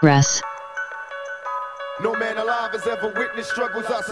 Progress. 0.00 0.42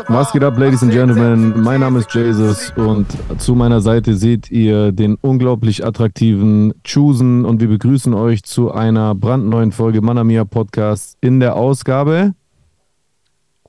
Was 0.08 0.32
geht 0.32 0.42
ab, 0.42 0.58
Ladies 0.58 0.82
and 0.82 0.90
Gentlemen? 0.90 1.62
Mein 1.62 1.80
Name 1.80 1.98
ist 1.98 2.14
Jesus 2.14 2.72
und 2.76 3.06
zu 3.38 3.54
meiner 3.54 3.82
Seite 3.82 4.16
seht 4.16 4.50
ihr 4.50 4.92
den 4.92 5.16
unglaublich 5.16 5.84
attraktiven 5.84 6.72
Chusen 6.84 7.44
und 7.44 7.60
wir 7.60 7.68
begrüßen 7.68 8.14
euch 8.14 8.42
zu 8.44 8.72
einer 8.72 9.14
brandneuen 9.14 9.72
Folge 9.72 10.00
Manamia 10.00 10.46
Podcast 10.46 11.18
in 11.20 11.40
der 11.40 11.56
Ausgabe 11.56 12.32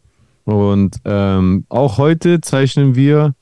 Und 0.46 0.98
ähm, 1.06 1.66
auch 1.70 1.98
heute 1.98 2.42
zeichnen 2.42 2.96
wir 2.96 3.36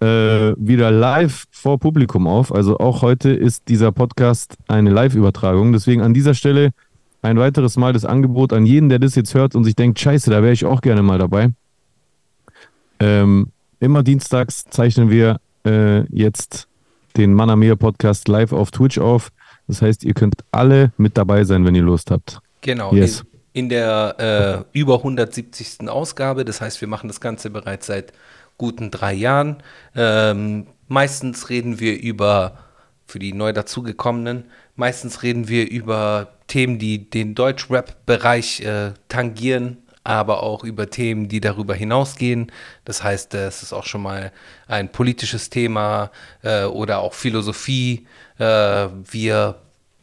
äh, 0.00 0.54
wieder 0.56 0.90
live 0.90 1.44
vor 1.50 1.78
Publikum 1.78 2.26
auf. 2.26 2.54
Also 2.54 2.78
auch 2.78 3.02
heute 3.02 3.30
ist 3.30 3.68
dieser 3.68 3.92
Podcast 3.92 4.56
eine 4.68 4.90
Live-Übertragung. 4.90 5.72
Deswegen 5.72 6.02
an 6.02 6.14
dieser 6.14 6.34
Stelle 6.34 6.70
ein 7.20 7.38
weiteres 7.38 7.76
Mal 7.76 7.92
das 7.92 8.04
Angebot 8.04 8.52
an 8.52 8.66
jeden, 8.66 8.88
der 8.88 8.98
das 8.98 9.14
jetzt 9.14 9.34
hört 9.34 9.54
und 9.54 9.64
sich 9.64 9.76
denkt, 9.76 10.00
scheiße, 10.00 10.30
da 10.30 10.42
wäre 10.42 10.52
ich 10.52 10.64
auch 10.64 10.80
gerne 10.80 11.02
mal 11.02 11.18
dabei. 11.18 11.50
Ähm, 12.98 13.48
immer 13.82 14.02
dienstags 14.02 14.64
zeichnen 14.70 15.10
wir 15.10 15.40
äh, 15.66 16.02
jetzt 16.16 16.68
den 17.16 17.34
Manamir 17.34 17.76
Podcast 17.76 18.28
live 18.28 18.52
auf 18.52 18.70
Twitch 18.70 18.98
auf. 18.98 19.30
Das 19.66 19.82
heißt, 19.82 20.04
ihr 20.04 20.14
könnt 20.14 20.36
alle 20.52 20.92
mit 20.96 21.18
dabei 21.18 21.44
sein, 21.44 21.64
wenn 21.64 21.74
ihr 21.74 21.82
Lust 21.82 22.10
habt. 22.10 22.38
Genau. 22.60 22.94
Yes. 22.94 23.20
In, 23.52 23.64
in 23.64 23.68
der 23.68 24.64
äh, 24.72 24.78
über 24.78 24.98
170. 24.98 25.88
Ausgabe. 25.88 26.44
Das 26.44 26.60
heißt, 26.60 26.80
wir 26.80 26.88
machen 26.88 27.08
das 27.08 27.20
Ganze 27.20 27.50
bereits 27.50 27.86
seit 27.86 28.12
guten 28.56 28.90
drei 28.90 29.14
Jahren. 29.14 29.62
Ähm, 29.96 30.68
meistens 30.86 31.50
reden 31.50 31.80
wir 31.80 32.00
über, 32.00 32.58
für 33.06 33.18
die 33.18 33.32
neu 33.32 33.52
dazugekommenen, 33.52 34.44
meistens 34.76 35.22
reden 35.22 35.48
wir 35.48 35.68
über 35.68 36.28
Themen, 36.46 36.78
die 36.78 37.10
den 37.10 37.34
Deutsch-Rap-Bereich 37.34 38.60
äh, 38.60 38.92
tangieren, 39.08 39.78
aber 40.04 40.42
auch 40.42 40.64
über 40.64 40.90
Themen, 40.90 41.28
die 41.28 41.40
darüber 41.40 41.74
hinausgehen. 41.74 42.50
Das 42.84 43.02
heißt, 43.02 43.34
äh, 43.34 43.46
es 43.46 43.62
ist 43.62 43.72
auch 43.72 43.84
schon 43.84 44.02
mal 44.02 44.32
ein 44.66 44.90
politisches 44.90 45.50
Thema 45.50 46.10
äh, 46.42 46.64
oder 46.64 47.00
auch 47.00 47.14
Philosophie. 47.14 48.06
Äh, 48.38 48.44
wir 48.44 49.56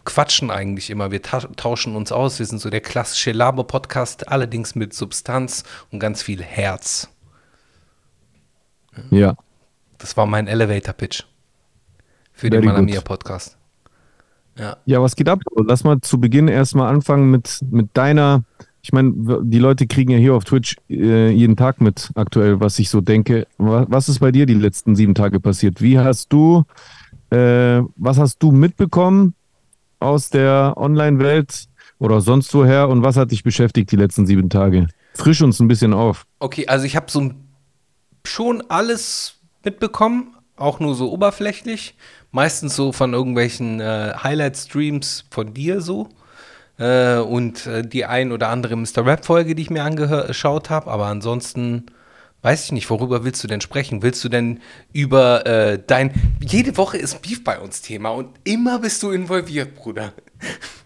quatschen 0.05 0.49
eigentlich 0.49 0.89
immer, 0.89 1.11
wir 1.11 1.21
ta 1.21 1.39
tauschen 1.39 1.95
uns 1.95 2.11
aus. 2.11 2.39
Wir 2.39 2.45
sind 2.45 2.59
so 2.59 2.69
der 2.69 2.81
klassische 2.81 3.31
Laber-Podcast, 3.31 4.27
allerdings 4.29 4.75
mit 4.75 4.93
Substanz 4.93 5.63
und 5.91 5.99
ganz 5.99 6.23
viel 6.23 6.41
Herz. 6.41 7.09
Ja. 9.11 9.35
Das 9.97 10.15
war 10.17 10.25
mein 10.25 10.47
Elevator-Pitch 10.47 11.23
für 12.33 12.49
den 12.49 12.61
Very 12.61 12.65
good. 12.65 12.73
Manamia-Podcast. 12.73 13.57
Ja. 14.57 14.77
Ja, 14.85 15.01
was 15.01 15.15
geht 15.15 15.29
ab? 15.29 15.39
Lass 15.55 15.83
mal 15.83 15.99
zu 16.01 16.19
Beginn 16.19 16.47
erstmal 16.47 16.93
anfangen 16.93 17.31
mit, 17.31 17.59
mit 17.69 17.95
deiner. 17.95 18.43
Ich 18.81 18.93
meine, 18.93 19.13
die 19.43 19.59
Leute 19.59 19.87
kriegen 19.87 20.11
ja 20.11 20.17
hier 20.17 20.33
auf 20.35 20.45
Twitch 20.45 20.77
äh, 20.89 21.29
jeden 21.31 21.55
Tag 21.57 21.81
mit 21.81 22.09
aktuell, 22.15 22.59
was 22.61 22.79
ich 22.79 22.89
so 22.89 23.01
denke. 23.01 23.45
Wa- 23.57 23.85
Was 23.89 24.07
ist 24.09 24.19
bei 24.19 24.31
dir 24.31 24.45
die 24.45 24.53
letzten 24.53 24.95
sieben 24.95 25.15
Tage 25.15 25.39
passiert? 25.39 25.81
Wie 25.81 25.99
hast 25.99 26.31
du, 26.31 26.63
äh, 27.29 27.81
was 27.97 28.17
hast 28.17 28.39
du 28.41 28.51
mitbekommen 28.51 29.33
aus 29.99 30.29
der 30.29 30.75
Online-Welt 30.77 31.65
oder 31.99 32.21
sonst 32.21 32.53
woher 32.53 32.87
und 32.87 33.03
was 33.03 33.17
hat 33.17 33.31
dich 33.31 33.43
beschäftigt 33.43 33.91
die 33.91 33.97
letzten 33.97 34.25
sieben 34.25 34.49
Tage? 34.49 34.87
Frisch 35.13 35.41
uns 35.41 35.59
ein 35.59 35.67
bisschen 35.67 35.93
auf. 35.93 36.25
Okay, 36.39 36.65
also 36.67 36.85
ich 36.85 36.95
habe 36.95 37.11
so 37.11 37.31
schon 38.25 38.63
alles 38.69 39.35
mitbekommen, 39.65 40.35
auch 40.55 40.79
nur 40.79 40.95
so 40.95 41.11
oberflächlich. 41.11 41.95
Meistens 42.31 42.75
so 42.75 42.91
von 42.93 43.13
irgendwelchen 43.13 43.81
äh, 43.81 44.13
Highlight-Streams 44.23 45.25
von 45.31 45.53
dir 45.53 45.81
so. 45.81 46.07
Äh, 46.79 47.17
und 47.17 47.67
äh, 47.67 47.87
die 47.87 48.05
ein 48.05 48.31
oder 48.31 48.47
andere 48.47 48.75
Mr. 48.75 49.05
Rap-Folge, 49.05 49.53
die 49.53 49.63
ich 49.63 49.69
mir 49.69 49.83
angeschaut 49.83 50.69
habe. 50.69 50.89
Aber 50.89 51.07
ansonsten 51.07 51.87
weiß 52.41 52.65
ich 52.65 52.71
nicht, 52.71 52.89
worüber 52.89 53.25
willst 53.25 53.43
du 53.43 53.47
denn 53.47 53.61
sprechen? 53.61 54.01
Willst 54.01 54.23
du 54.23 54.29
denn 54.29 54.61
über 54.93 55.45
äh, 55.45 55.77
dein. 55.85 56.37
Jede 56.41 56.77
Woche 56.77 56.97
ist 56.97 57.21
Beef 57.21 57.43
bei 57.43 57.59
uns 57.59 57.81
Thema 57.81 58.09
und 58.09 58.39
immer 58.45 58.79
bist 58.79 59.03
du 59.03 59.11
involviert, 59.11 59.75
Bruder. 59.75 60.13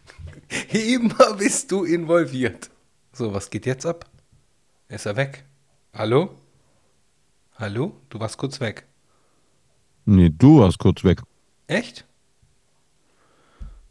immer 0.72 1.36
bist 1.38 1.72
du 1.72 1.84
involviert. 1.84 2.72
So, 3.12 3.34
was 3.34 3.52
geht 3.52 3.68
jetzt 3.68 3.86
ab? 3.86 4.10
Ist 4.90 5.06
er 5.06 5.16
weg? 5.16 5.44
Hallo? 5.94 6.32
Hallo? 7.58 7.96
Du 8.10 8.20
warst 8.20 8.38
kurz 8.38 8.60
weg. 8.60 8.86
Nee, 10.06 10.32
du 10.36 10.60
warst 10.60 10.80
kurz 10.80 11.04
weg. 11.04 11.22
Echt? 11.68 12.06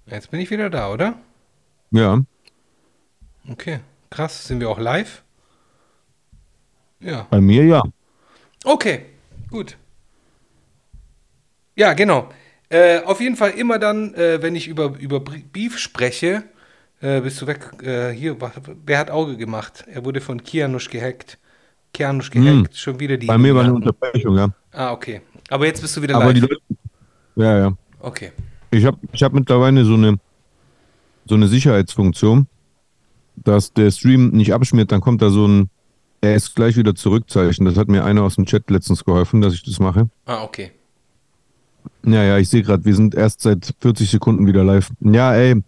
Jetzt 0.06 0.32
bin 0.32 0.40
ich 0.40 0.50
wieder 0.50 0.68
da, 0.68 0.90
oder? 0.90 1.14
Ja. 1.92 2.22
Okay. 3.48 3.80
Krass. 4.10 4.46
Sind 4.46 4.60
wir 4.60 4.68
auch 4.68 4.78
live? 4.78 5.22
Ja. 7.00 7.26
Bei 7.30 7.40
mir 7.40 7.64
ja. 7.64 7.82
Okay. 8.64 9.06
Gut. 9.50 9.76
Ja, 11.76 11.92
genau. 11.94 12.28
Äh, 12.68 13.00
auf 13.04 13.20
jeden 13.20 13.36
Fall 13.36 13.50
immer 13.50 13.78
dann, 13.78 14.14
äh, 14.14 14.40
wenn 14.42 14.56
ich 14.56 14.68
über, 14.68 14.94
über 14.98 15.20
Beef 15.20 15.78
spreche, 15.78 16.44
äh, 17.00 17.20
bist 17.20 17.40
du 17.42 17.46
weg. 17.46 17.70
Äh, 17.82 18.12
hier, 18.12 18.36
wer 18.86 18.98
hat 18.98 19.10
Auge 19.10 19.36
gemacht? 19.36 19.84
Er 19.92 20.04
wurde 20.04 20.20
von 20.20 20.42
Kianusch 20.42 20.88
gehackt. 20.88 21.38
Kianusch 21.92 22.30
gehackt. 22.30 22.76
Schon 22.76 22.98
wieder 23.00 23.16
die. 23.16 23.26
Bei 23.26 23.36
mir 23.36 23.54
war 23.54 23.64
eine. 23.64 23.74
Unterbrechung, 23.74 24.36
ja. 24.36 24.48
Ah, 24.70 24.92
okay. 24.92 25.20
Aber 25.50 25.66
jetzt 25.66 25.82
bist 25.82 25.96
du 25.96 26.02
wieder 26.02 26.16
Aber 26.16 26.26
live. 26.26 26.34
die 26.34 26.40
Leute. 26.40 26.60
Ja, 27.36 27.58
ja. 27.58 27.76
okay. 28.00 28.32
Ich 28.70 28.86
habe 28.86 28.98
ich 29.12 29.22
hab 29.22 29.32
mittlerweile 29.32 29.84
so 29.84 29.94
eine, 29.94 30.18
so 31.26 31.34
eine 31.34 31.48
Sicherheitsfunktion, 31.48 32.46
dass 33.36 33.72
der 33.72 33.90
Stream 33.90 34.30
nicht 34.30 34.52
abschmiert, 34.52 34.92
dann 34.92 35.00
kommt 35.00 35.22
da 35.22 35.30
so 35.30 35.46
ein 35.46 35.70
Er 36.20 36.36
ist 36.36 36.54
gleich 36.54 36.76
wieder 36.76 36.94
zurückzeichen. 36.94 37.64
Das 37.64 37.76
hat 37.76 37.88
mir 37.88 38.04
einer 38.04 38.22
aus 38.22 38.36
dem 38.36 38.46
Chat 38.46 38.70
letztens 38.70 39.04
geholfen, 39.04 39.40
dass 39.40 39.54
ich 39.54 39.62
das 39.62 39.80
mache. 39.80 40.08
Ah, 40.26 40.42
okay. 40.44 40.70
Ja, 42.04 42.22
ja, 42.22 42.38
ich 42.38 42.48
sehe 42.48 42.62
gerade, 42.62 42.84
wir 42.84 42.94
sind 42.94 43.14
erst 43.14 43.40
seit 43.40 43.74
40 43.80 44.10
Sekunden 44.10 44.46
wieder 44.46 44.62
live. 44.62 44.90
Ja, 45.00 45.34
ey, 45.34 45.62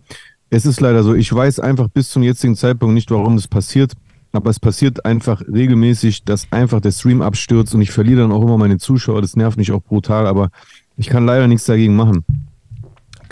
es 0.51 0.67
ist 0.67 0.81
leider 0.81 1.03
so. 1.03 1.15
Ich 1.15 1.33
weiß 1.33 1.59
einfach 1.61 1.89
bis 1.89 2.11
zum 2.11 2.23
jetzigen 2.23 2.55
Zeitpunkt 2.55 2.95
nicht, 2.95 3.11
warum 3.11 3.37
das 3.37 3.49
passiert. 3.49 3.93
Aber 4.33 4.51
es 4.51 4.59
passiert 4.59 5.05
einfach 5.05 5.43
regelmäßig, 5.43 6.25
dass 6.25 6.51
einfach 6.51 6.81
der 6.81 6.91
Stream 6.91 7.23
abstürzt 7.23 7.75
und 7.75 7.83
ich 7.83 7.93
verliere 7.93 8.23
dann 8.23 8.33
auch 8.33 8.43
immer 8.43 8.59
meine 8.59 8.79
Zuschauer. 8.79 9.23
Das 9.23 9.37
nervt 9.37 9.57
mich 9.59 9.71
auch 9.71 9.83
brutal, 9.83 10.27
aber 10.27 10.51
ich 10.97 11.09
kann 11.09 11.25
leider 11.25 11.47
nichts 11.47 11.67
dagegen 11.67 11.95
machen. 11.95 12.25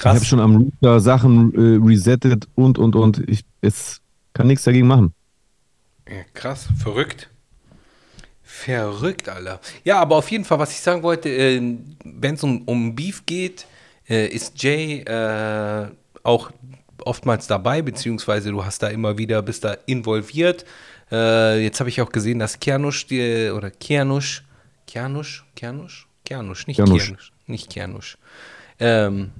Ich 0.02 0.06
habe 0.06 0.18
Krass. 0.18 0.26
schon 0.26 0.40
am 0.40 0.56
Router 0.56 0.98
Sachen 0.98 1.54
äh, 1.54 1.86
resettet 1.86 2.48
und 2.56 2.76
und 2.76 2.96
und. 2.96 3.22
Ich 3.28 3.44
es 3.60 4.00
kann 4.32 4.48
nichts 4.48 4.64
dagegen 4.64 4.88
machen. 4.88 5.14
Ja, 6.08 6.24
krass, 6.34 6.66
verrückt. 6.76 7.30
Verrückt, 8.42 9.28
Alter. 9.28 9.60
Ja, 9.84 10.00
aber 10.00 10.16
auf 10.16 10.28
jeden 10.32 10.44
Fall, 10.44 10.58
was 10.58 10.72
ich 10.72 10.80
sagen 10.80 11.04
wollte, 11.04 11.28
äh, 11.28 11.78
wenn 12.04 12.34
es 12.34 12.42
um, 12.42 12.62
um 12.62 12.96
Beef 12.96 13.24
geht, 13.26 13.66
äh, 14.08 14.26
ist 14.26 14.60
Jay 14.60 15.02
äh, 15.02 15.86
auch 16.24 16.50
oftmals 17.04 17.46
dabei, 17.46 17.80
beziehungsweise 17.80 18.50
du 18.50 18.64
hast 18.64 18.82
da 18.82 18.88
immer 18.88 19.18
wieder, 19.18 19.40
bist 19.40 19.62
da 19.62 19.76
involviert. 19.86 20.64
Äh, 21.12 21.62
jetzt 21.62 21.78
habe 21.78 21.90
ich 21.90 22.00
auch 22.00 22.10
gesehen, 22.10 22.40
dass 22.40 22.58
Kianusch, 22.58 23.06
die, 23.06 23.50
oder 23.50 23.70
Kianusch, 23.70 24.42
Kianusch, 24.88 25.44
Kianusch? 25.54 26.08
Kianusch, 26.24 26.66
nicht 26.66 26.76
Kianusch. 26.78 27.04
Kianusch, 27.04 27.32
nicht 27.46 27.70
Kianusch. 27.70 28.18
Ähm, 28.80 29.30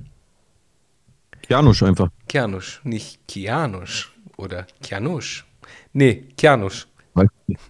Janusz 1.53 1.83
einfach. 1.83 2.09
Kianusch, 2.29 2.81
nicht 2.83 3.29
Kianusch 3.29 4.11
oder 4.39 4.67
Kianusch. 4.83 5.45
Nee, 5.93 6.25
Kianusch. 6.39 6.87
Weiß 7.13 7.29
nicht. 7.47 7.61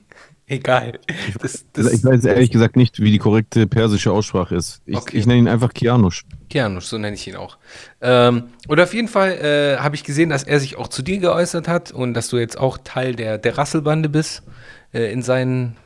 Egal. 0.47 1.01
Das, 1.41 1.65
das, 1.73 1.93
ich 1.93 2.05
weiß 2.05 2.25
ehrlich 2.27 2.51
gesagt 2.51 2.77
nicht, 2.77 3.01
wie 3.01 3.11
die 3.11 3.19
korrekte 3.19 3.67
persische 3.67 4.13
Aussprache 4.13 4.55
ist. 4.55 4.83
Ich, 4.87 4.97
Okay. 4.97 5.17
ich 5.17 5.27
nenne 5.27 5.41
ihn 5.41 5.49
einfach 5.49 5.73
Kianusch. 5.75 6.23
Kianusch, 6.49 6.85
so 6.85 6.97
nenne 6.99 7.17
ich 7.17 7.27
ihn 7.27 7.35
auch. 7.35 7.59
Ähm, 8.01 8.51
und 8.69 8.79
auf 8.79 8.95
jeden 8.95 9.09
Fall 9.09 9.33
äh, 9.33 9.79
habe 9.79 9.97
ich 9.97 10.05
gesehen, 10.05 10.29
dass 10.29 10.45
er 10.45 10.61
sich 10.61 10.77
auch 10.77 10.87
zu 10.89 11.03
dir 11.03 11.19
geäußert 11.19 11.67
hat 11.67 11.91
und 11.91 12.15
dass 12.15 12.29
du 12.29 12.37
jetzt 12.39 12.59
auch 12.59 12.79
Teil 12.85 13.17
der, 13.17 13.39
der 13.39 13.59
Rasselbande 13.59 14.09
bist. 14.09 14.43
Äh, 14.93 15.11
in 15.13 15.23
seinen, 15.23 15.77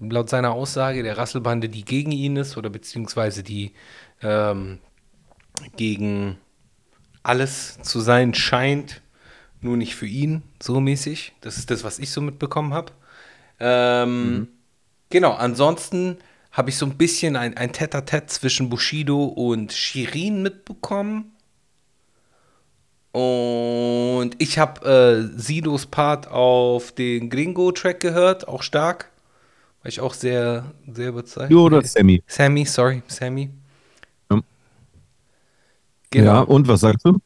laut 0.00 0.28
seiner 0.28 0.52
Aussage, 0.52 1.02
der 1.02 1.16
Rasselbande, 1.16 1.70
die 1.70 1.84
gegen 1.84 2.12
ihn 2.12 2.36
ist 2.36 2.58
oder 2.58 2.68
beziehungsweise 2.68 3.42
die 3.42 3.72
ähm, 4.20 4.80
gegen 5.76 6.36
alles 7.28 7.78
zu 7.82 8.00
sein 8.00 8.34
scheint, 8.34 9.02
nur 9.60 9.76
nicht 9.76 9.94
für 9.94 10.06
ihn, 10.06 10.42
so 10.62 10.80
mäßig. 10.80 11.34
Das 11.40 11.58
ist 11.58 11.70
das, 11.70 11.84
was 11.84 11.98
ich 11.98 12.10
so 12.10 12.20
mitbekommen 12.20 12.74
habe. 12.74 12.92
Ähm, 13.60 14.48
Genau, 15.10 15.32
ansonsten 15.32 16.18
habe 16.52 16.70
ich 16.70 16.76
so 16.76 16.86
ein 16.86 16.96
bisschen 16.96 17.36
ein, 17.36 17.56
ein 17.56 17.72
Tete-a-Tete 17.72 18.26
zwischen 18.26 18.68
Bushido 18.68 19.24
und 19.24 19.72
Shirin 19.72 20.42
mitbekommen. 20.42 21.32
Und 23.12 24.32
ich 24.38 24.58
habe 24.58 25.32
äh, 25.34 25.38
Sidos 25.38 25.86
Part 25.86 26.28
auf 26.28 26.92
den 26.92 27.30
Gringo-Track 27.30 28.00
gehört, 28.00 28.46
auch 28.48 28.62
stark. 28.62 29.10
War 29.82 29.88
ich 29.88 30.00
auch 30.00 30.12
sehr, 30.12 30.72
sehr 30.92 31.08
überzeugt. 31.08 31.50
Du 31.50 31.62
oder 31.62 31.82
Sammy? 31.82 32.22
Sammy, 32.26 32.66
sorry, 32.66 33.02
Sammy. 33.06 33.50
Ja. 36.14 36.20
Genau. 36.20 36.32
Ja, 36.32 36.40
und 36.40 36.68
was 36.68 36.80
sagst 36.80 37.04
du? 37.04 37.18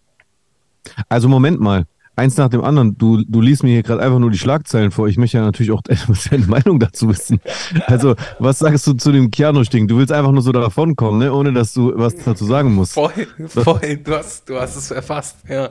Also 1.09 1.29
Moment 1.29 1.61
mal 1.61 1.87
eins 2.17 2.37
nach 2.37 2.49
dem 2.49 2.63
anderen. 2.63 2.97
Du, 2.99 3.23
du 3.27 3.41
liest 3.41 3.63
mir 3.63 3.71
hier 3.71 3.83
gerade 3.83 4.03
einfach 4.03 4.19
nur 4.19 4.31
die 4.31 4.39
Schlagzeilen 4.39 4.91
vor. 4.91 5.09
Ich 5.09 5.17
möchte 5.17 5.39
ja 5.39 5.45
natürlich 5.45 5.73
auch 5.73 5.83
deine 6.31 6.47
Meinung 6.47 6.79
dazu 6.79 7.09
wissen. 7.09 7.41
Also, 7.87 8.15
was 8.39 8.59
sagst 8.59 8.87
du 8.87 8.95
zu 8.95 9.13
dem 9.13 9.31
Keanu-Ding? 9.31 9.89
Du 9.89 9.99
willst 9.99 10.13
einfach 10.13 10.33
nur 10.33 10.43
so 10.43 10.53
davonkommen, 10.53 11.21
ne? 11.21 11.33
ohne 11.33 11.53
dass 11.53 11.73
du 11.73 11.93
was 11.97 12.17
dazu 12.17 12.45
sagen 12.45 12.75
musst. 12.75 12.95
Voll, 12.95 13.27
voll. 13.47 13.97
Du 14.03 14.15
hast, 14.15 14.49
du 14.49 14.59
hast 14.59 14.77
es 14.77 14.91
erfasst, 14.91 15.37
ja. 15.49 15.71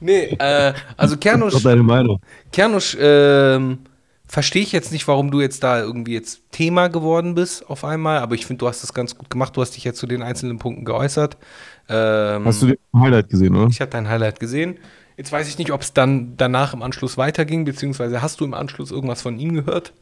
Nee, 0.00 0.36
äh, 0.38 0.72
also 0.96 1.16
Kernusch. 1.16 1.52
Was 1.52 1.60
ist 1.60 1.66
deine 1.66 1.84
Meinung? 1.84 2.20
Kernusch, 2.50 2.96
ähm, 2.98 3.78
verstehe 4.26 4.62
ich 4.62 4.72
jetzt 4.72 4.90
nicht, 4.90 5.06
warum 5.06 5.30
du 5.30 5.40
jetzt 5.40 5.62
da 5.62 5.80
irgendwie 5.80 6.14
jetzt 6.14 6.42
Thema 6.50 6.88
geworden 6.88 7.36
bist 7.36 7.68
auf 7.70 7.84
einmal, 7.84 8.18
aber 8.18 8.34
ich 8.34 8.44
finde, 8.44 8.58
du 8.58 8.68
hast 8.68 8.82
das 8.82 8.92
ganz 8.92 9.16
gut 9.16 9.30
gemacht. 9.30 9.56
Du 9.56 9.60
hast 9.60 9.76
dich 9.76 9.84
jetzt 9.84 9.98
zu 9.98 10.08
den 10.08 10.22
einzelnen 10.22 10.58
Punkten 10.58 10.84
geäußert. 10.84 11.36
Ähm, 11.88 12.44
hast 12.44 12.62
du 12.62 12.66
den 12.66 12.78
Highlight 12.94 13.28
gesehen, 13.28 13.56
oder? 13.56 13.68
Ich 13.70 13.80
habe 13.80 13.90
dein 13.90 14.08
Highlight 14.08 14.40
gesehen. 14.40 14.78
Jetzt 15.16 15.32
weiß 15.32 15.48
ich 15.48 15.58
nicht, 15.58 15.72
ob 15.72 15.80
es 15.80 15.92
dann 15.92 16.36
danach 16.36 16.74
im 16.74 16.82
Anschluss 16.82 17.16
weiterging, 17.16 17.64
beziehungsweise 17.64 18.22
hast 18.22 18.40
du 18.40 18.44
im 18.44 18.54
Anschluss 18.54 18.90
irgendwas 18.90 19.22
von 19.22 19.38
ihm 19.38 19.54
gehört? 19.54 19.92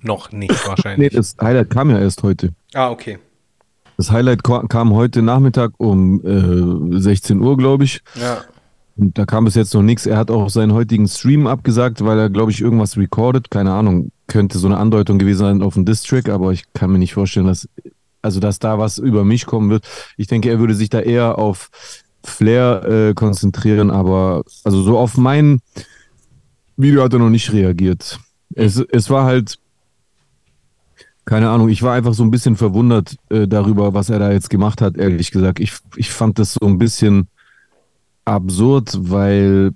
Noch 0.00 0.32
nicht 0.32 0.50
wahrscheinlich. 0.68 1.12
nee, 1.12 1.16
das 1.16 1.36
Highlight 1.40 1.70
kam 1.70 1.90
ja 1.90 1.98
erst 1.98 2.22
heute. 2.22 2.50
Ah, 2.72 2.90
okay. 2.90 3.18
Das 3.96 4.10
Highlight 4.10 4.42
kam 4.42 4.94
heute 4.94 5.22
Nachmittag 5.22 5.72
um 5.78 6.90
äh, 6.94 7.00
16 7.00 7.40
Uhr, 7.40 7.56
glaube 7.56 7.84
ich. 7.84 8.00
Ja. 8.14 8.42
Und 8.96 9.18
da 9.18 9.24
kam 9.24 9.44
bis 9.44 9.54
jetzt 9.54 9.74
noch 9.74 9.82
nichts. 9.82 10.06
Er 10.06 10.16
hat 10.16 10.30
auch 10.30 10.48
seinen 10.50 10.72
heutigen 10.72 11.08
Stream 11.08 11.46
abgesagt, 11.46 12.04
weil 12.04 12.18
er, 12.18 12.30
glaube 12.30 12.50
ich, 12.50 12.60
irgendwas 12.60 12.96
recordet. 12.96 13.50
Keine 13.50 13.72
Ahnung, 13.72 14.10
könnte 14.26 14.58
so 14.58 14.66
eine 14.66 14.78
Andeutung 14.78 15.18
gewesen 15.18 15.38
sein 15.38 15.62
auf 15.62 15.74
dem 15.74 15.84
Distrack, 15.84 16.28
aber 16.28 16.52
ich 16.52 16.72
kann 16.72 16.90
mir 16.90 16.98
nicht 16.98 17.14
vorstellen, 17.14 17.46
dass, 17.46 17.68
also 18.24 18.40
dass 18.40 18.58
da 18.58 18.78
was 18.78 18.98
über 18.98 19.24
mich 19.24 19.46
kommen 19.46 19.70
wird. 19.70 19.86
Ich 20.16 20.26
denke, 20.26 20.48
er 20.50 20.58
würde 20.58 20.74
sich 20.74 20.88
da 20.88 21.00
eher 21.00 21.38
auf 21.38 21.70
Flair 22.24 22.84
äh, 22.84 23.14
konzentrieren, 23.14 23.90
aber 23.90 24.42
also 24.64 24.82
so 24.82 24.98
auf 24.98 25.16
mein 25.16 25.60
Video 26.76 27.02
hat 27.02 27.12
er 27.12 27.18
noch 27.18 27.30
nicht 27.30 27.52
reagiert. 27.52 28.18
Es, 28.54 28.76
es 28.76 29.10
war 29.10 29.24
halt, 29.26 29.58
keine 31.26 31.50
Ahnung, 31.50 31.68
ich 31.68 31.82
war 31.82 31.94
einfach 31.94 32.14
so 32.14 32.22
ein 32.22 32.30
bisschen 32.30 32.56
verwundert 32.56 33.16
äh, 33.28 33.46
darüber, 33.46 33.94
was 33.94 34.08
er 34.08 34.18
da 34.18 34.32
jetzt 34.32 34.50
gemacht 34.50 34.80
hat, 34.80 34.96
ehrlich 34.96 35.30
gesagt. 35.30 35.60
Ich, 35.60 35.72
ich 35.96 36.10
fand 36.10 36.38
das 36.38 36.54
so 36.54 36.66
ein 36.66 36.78
bisschen 36.78 37.28
absurd, 38.24 38.96
weil, 38.98 39.72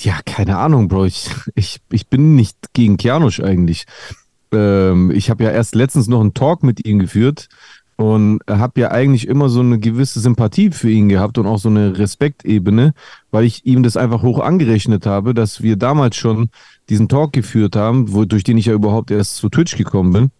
ja, 0.00 0.20
keine 0.24 0.56
Ahnung, 0.56 0.88
Bro, 0.88 1.04
ich, 1.04 1.28
ich, 1.54 1.80
ich 1.90 2.08
bin 2.08 2.34
nicht 2.34 2.56
gegen 2.72 2.96
Kianusch 2.96 3.40
eigentlich. 3.40 3.84
Ähm, 4.52 5.10
ich 5.10 5.30
habe 5.30 5.44
ja 5.44 5.50
erst 5.50 5.74
letztens 5.74 6.08
noch 6.08 6.20
einen 6.20 6.34
Talk 6.34 6.62
mit 6.62 6.86
ihm 6.86 6.98
geführt 6.98 7.48
und 7.96 8.40
habe 8.48 8.80
ja 8.80 8.90
eigentlich 8.90 9.28
immer 9.28 9.48
so 9.48 9.60
eine 9.60 9.78
gewisse 9.78 10.20
Sympathie 10.20 10.70
für 10.70 10.90
ihn 10.90 11.08
gehabt 11.08 11.38
und 11.38 11.46
auch 11.46 11.58
so 11.58 11.68
eine 11.68 11.98
Respektebene, 11.98 12.94
weil 13.30 13.44
ich 13.44 13.64
ihm 13.64 13.82
das 13.82 13.96
einfach 13.96 14.22
hoch 14.22 14.40
angerechnet 14.40 15.06
habe, 15.06 15.34
dass 15.34 15.62
wir 15.62 15.76
damals 15.76 16.16
schon 16.16 16.50
diesen 16.88 17.08
Talk 17.08 17.32
geführt 17.32 17.76
haben, 17.76 18.12
wo, 18.12 18.24
durch 18.24 18.44
den 18.44 18.58
ich 18.58 18.66
ja 18.66 18.72
überhaupt 18.72 19.10
erst 19.10 19.36
zu 19.36 19.48
Twitch 19.48 19.76
gekommen 19.76 20.12
bin. 20.12 20.30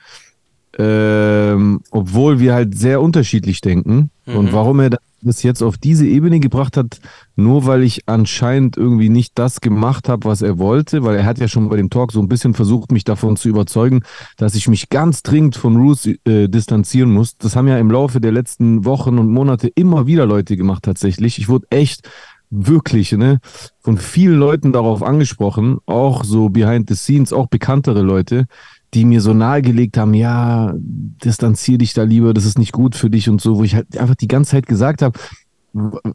Ähm, 0.78 1.80
obwohl 1.90 2.40
wir 2.40 2.54
halt 2.54 2.76
sehr 2.76 3.00
unterschiedlich 3.00 3.60
denken. 3.60 4.10
Mhm. 4.26 4.36
Und 4.36 4.52
warum 4.52 4.80
er 4.80 4.90
das 5.22 5.42
jetzt 5.42 5.62
auf 5.62 5.78
diese 5.78 6.06
Ebene 6.06 6.40
gebracht 6.40 6.76
hat, 6.76 7.00
nur 7.36 7.66
weil 7.66 7.82
ich 7.82 8.08
anscheinend 8.08 8.76
irgendwie 8.76 9.08
nicht 9.08 9.38
das 9.38 9.60
gemacht 9.60 10.08
habe, 10.08 10.28
was 10.28 10.42
er 10.42 10.58
wollte, 10.58 11.04
weil 11.04 11.16
er 11.16 11.24
hat 11.24 11.38
ja 11.38 11.48
schon 11.48 11.68
bei 11.68 11.76
dem 11.76 11.90
Talk 11.90 12.12
so 12.12 12.20
ein 12.20 12.28
bisschen 12.28 12.54
versucht, 12.54 12.92
mich 12.92 13.04
davon 13.04 13.36
zu 13.36 13.48
überzeugen, 13.48 14.02
dass 14.36 14.54
ich 14.54 14.68
mich 14.68 14.88
ganz 14.88 15.22
dringend 15.22 15.56
von 15.56 15.76
Ruth 15.76 16.06
äh, 16.26 16.48
distanzieren 16.48 17.12
muss. 17.12 17.36
Das 17.36 17.56
haben 17.56 17.68
ja 17.68 17.78
im 17.78 17.90
Laufe 17.90 18.20
der 18.20 18.32
letzten 18.32 18.84
Wochen 18.84 19.18
und 19.18 19.30
Monate 19.30 19.68
immer 19.68 20.06
wieder 20.06 20.26
Leute 20.26 20.56
gemacht 20.56 20.82
tatsächlich. 20.82 21.38
Ich 21.38 21.48
wurde 21.48 21.66
echt 21.70 22.08
wirklich 22.50 23.12
ne, 23.12 23.38
von 23.80 23.96
vielen 23.96 24.38
Leuten 24.38 24.72
darauf 24.72 25.02
angesprochen, 25.02 25.78
auch 25.86 26.22
so 26.22 26.50
behind 26.50 26.88
the 26.88 26.96
scenes, 26.96 27.32
auch 27.32 27.46
bekanntere 27.46 28.02
Leute, 28.02 28.46
die 28.94 29.04
mir 29.04 29.20
so 29.20 29.32
nahegelegt 29.32 29.96
haben, 29.96 30.14
ja, 30.14 30.74
distanzier 30.76 31.78
dich 31.78 31.94
da 31.94 32.02
lieber, 32.02 32.34
das 32.34 32.44
ist 32.44 32.58
nicht 32.58 32.72
gut 32.72 32.94
für 32.94 33.08
dich 33.08 33.28
und 33.28 33.40
so, 33.40 33.56
wo 33.56 33.64
ich 33.64 33.74
halt 33.74 33.96
einfach 33.96 34.14
die 34.14 34.28
ganze 34.28 34.52
Zeit 34.52 34.66
gesagt 34.66 35.02
habe, 35.02 35.18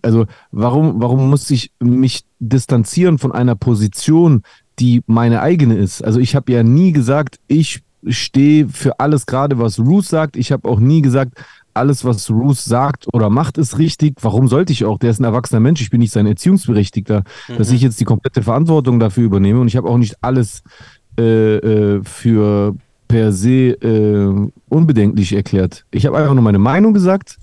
also 0.03 0.25
warum, 0.51 1.01
warum 1.01 1.29
muss 1.29 1.49
ich 1.49 1.71
mich 1.79 2.21
distanzieren 2.39 3.17
von 3.17 3.31
einer 3.31 3.55
Position, 3.55 4.43
die 4.77 5.01
meine 5.07 5.41
eigene 5.41 5.75
ist? 5.75 6.03
Also 6.03 6.19
ich 6.19 6.35
habe 6.35 6.51
ja 6.51 6.61
nie 6.61 6.91
gesagt, 6.91 7.39
ich 7.47 7.81
stehe 8.07 8.67
für 8.67 8.99
alles 8.99 9.25
gerade, 9.25 9.57
was 9.57 9.79
Ruth 9.79 10.05
sagt. 10.05 10.37
Ich 10.37 10.51
habe 10.51 10.69
auch 10.69 10.79
nie 10.79 11.01
gesagt, 11.01 11.39
alles, 11.73 12.05
was 12.05 12.29
Ruth 12.29 12.57
sagt 12.57 13.07
oder 13.13 13.29
macht, 13.29 13.57
ist 13.57 13.77
richtig. 13.77 14.15
Warum 14.21 14.47
sollte 14.47 14.73
ich 14.73 14.85
auch? 14.85 14.97
Der 14.97 15.11
ist 15.11 15.19
ein 15.19 15.25
erwachsener 15.25 15.59
Mensch. 15.59 15.81
Ich 15.81 15.89
bin 15.89 15.99
nicht 15.99 16.13
sein 16.13 16.25
Erziehungsberechtigter, 16.25 17.23
mhm. 17.47 17.57
dass 17.57 17.71
ich 17.71 17.81
jetzt 17.81 17.99
die 17.99 18.05
komplette 18.05 18.43
Verantwortung 18.43 18.99
dafür 18.99 19.23
übernehme. 19.23 19.59
Und 19.59 19.67
ich 19.67 19.77
habe 19.77 19.89
auch 19.89 19.97
nicht 19.97 20.15
alles 20.21 20.63
äh, 21.17 21.57
äh, 21.57 22.01
für 22.03 22.75
per 23.07 23.31
se 23.31 23.71
äh, 23.81 24.51
unbedenklich 24.69 25.33
erklärt. 25.33 25.85
Ich 25.91 26.05
habe 26.05 26.17
einfach 26.17 26.33
nur 26.33 26.43
meine 26.43 26.59
Meinung 26.59 26.93
gesagt 26.93 27.37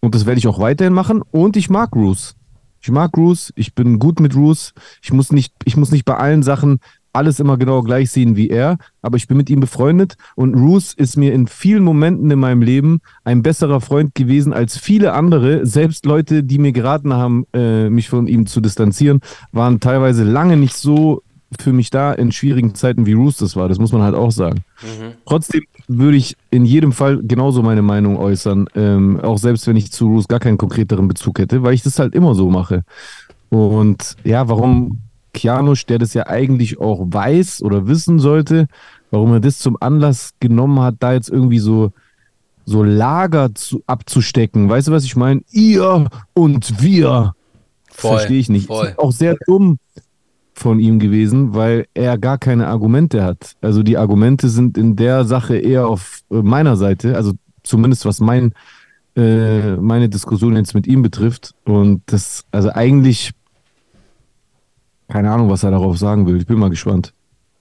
und 0.00 0.14
das 0.14 0.26
werde 0.26 0.38
ich 0.38 0.46
auch 0.46 0.58
weiterhin 0.58 0.92
machen. 0.92 1.22
Und 1.30 1.56
ich 1.56 1.68
mag 1.68 1.90
Bruce. 1.90 2.36
Ich 2.80 2.90
mag 2.90 3.12
Bruce. 3.12 3.52
Ich 3.56 3.74
bin 3.74 3.98
gut 3.98 4.20
mit 4.20 4.32
Bruce. 4.32 4.72
Ich 5.02 5.12
muss 5.12 5.32
nicht, 5.32 5.52
ich 5.64 5.76
muss 5.76 5.90
nicht 5.90 6.04
bei 6.04 6.16
allen 6.16 6.42
Sachen 6.42 6.80
alles 7.12 7.40
immer 7.40 7.56
genau 7.56 7.82
gleich 7.82 8.10
sehen 8.10 8.36
wie 8.36 8.50
er, 8.50 8.78
aber 9.02 9.16
ich 9.16 9.26
bin 9.26 9.36
mit 9.36 9.50
ihm 9.50 9.60
befreundet 9.60 10.16
und 10.36 10.52
Bruce 10.52 10.94
ist 10.94 11.16
mir 11.16 11.32
in 11.32 11.46
vielen 11.46 11.82
Momenten 11.82 12.30
in 12.30 12.38
meinem 12.38 12.62
Leben 12.62 13.00
ein 13.24 13.42
besserer 13.42 13.80
Freund 13.80 14.14
gewesen 14.14 14.52
als 14.52 14.78
viele 14.78 15.12
andere. 15.12 15.66
Selbst 15.66 16.06
Leute, 16.06 16.44
die 16.44 16.58
mir 16.58 16.72
geraten 16.72 17.12
haben, 17.12 17.46
äh, 17.52 17.90
mich 17.90 18.08
von 18.08 18.26
ihm 18.26 18.46
zu 18.46 18.60
distanzieren, 18.60 19.20
waren 19.52 19.80
teilweise 19.80 20.24
lange 20.24 20.56
nicht 20.56 20.76
so 20.76 21.22
für 21.58 21.72
mich 21.72 21.90
da 21.90 22.12
in 22.12 22.32
schwierigen 22.32 22.74
Zeiten 22.74 23.06
wie 23.06 23.12
Roos 23.12 23.36
das 23.36 23.56
war. 23.56 23.68
Das 23.68 23.78
muss 23.78 23.92
man 23.92 24.02
halt 24.02 24.14
auch 24.14 24.30
sagen. 24.30 24.62
Mhm. 24.82 25.12
Trotzdem 25.26 25.62
würde 25.88 26.16
ich 26.16 26.36
in 26.50 26.64
jedem 26.64 26.92
Fall 26.92 27.20
genauso 27.22 27.62
meine 27.62 27.82
Meinung 27.82 28.16
äußern, 28.16 28.66
ähm, 28.74 29.20
auch 29.20 29.38
selbst 29.38 29.66
wenn 29.66 29.76
ich 29.76 29.90
zu 29.90 30.06
Roos 30.06 30.28
gar 30.28 30.38
keinen 30.38 30.58
konkreteren 30.58 31.08
Bezug 31.08 31.38
hätte, 31.38 31.62
weil 31.62 31.74
ich 31.74 31.82
das 31.82 31.98
halt 31.98 32.14
immer 32.14 32.34
so 32.34 32.50
mache. 32.50 32.84
Und 33.48 34.16
ja, 34.22 34.48
warum 34.48 35.00
Kianusch, 35.32 35.86
der 35.86 35.98
das 35.98 36.14
ja 36.14 36.26
eigentlich 36.26 36.80
auch 36.80 37.04
weiß 37.08 37.62
oder 37.62 37.88
wissen 37.88 38.18
sollte, 38.20 38.68
warum 39.10 39.32
er 39.32 39.40
das 39.40 39.58
zum 39.58 39.76
Anlass 39.80 40.34
genommen 40.38 40.80
hat, 40.80 40.96
da 41.00 41.12
jetzt 41.12 41.30
irgendwie 41.30 41.58
so 41.58 41.92
so 42.66 42.84
Lager 42.84 43.52
zu, 43.54 43.82
abzustecken. 43.86 44.68
Weißt 44.68 44.88
du, 44.88 44.92
was 44.92 45.04
ich 45.04 45.16
meine? 45.16 45.42
Ihr 45.50 46.08
und 46.34 46.80
wir. 46.80 47.34
Verstehe 47.90 48.38
ich 48.38 48.48
nicht. 48.48 48.68
Voll. 48.68 48.86
Ist 48.86 48.98
auch 48.98 49.12
sehr 49.12 49.36
dumm, 49.46 49.78
von 50.60 50.78
ihm 50.78 50.98
gewesen, 50.98 51.54
weil 51.54 51.86
er 51.94 52.18
gar 52.18 52.38
keine 52.38 52.68
Argumente 52.68 53.24
hat. 53.24 53.56
Also 53.60 53.82
die 53.82 53.96
Argumente 53.96 54.48
sind 54.48 54.76
in 54.76 54.96
der 54.96 55.24
Sache 55.24 55.56
eher 55.56 55.86
auf 55.88 56.20
äh, 56.30 56.36
meiner 56.36 56.76
Seite, 56.76 57.16
also 57.16 57.32
zumindest 57.62 58.04
was 58.04 58.20
mein, 58.20 58.52
äh, 59.16 59.76
meine 59.76 60.08
Diskussion 60.08 60.56
jetzt 60.56 60.74
mit 60.74 60.86
ihm 60.86 61.02
betrifft. 61.02 61.54
Und 61.64 62.02
das, 62.06 62.44
also 62.50 62.70
eigentlich, 62.70 63.32
keine 65.08 65.30
Ahnung, 65.30 65.50
was 65.50 65.64
er 65.64 65.70
darauf 65.70 65.98
sagen 65.98 66.26
will. 66.26 66.36
Ich 66.36 66.46
bin 66.46 66.58
mal 66.58 66.70
gespannt. 66.70 67.14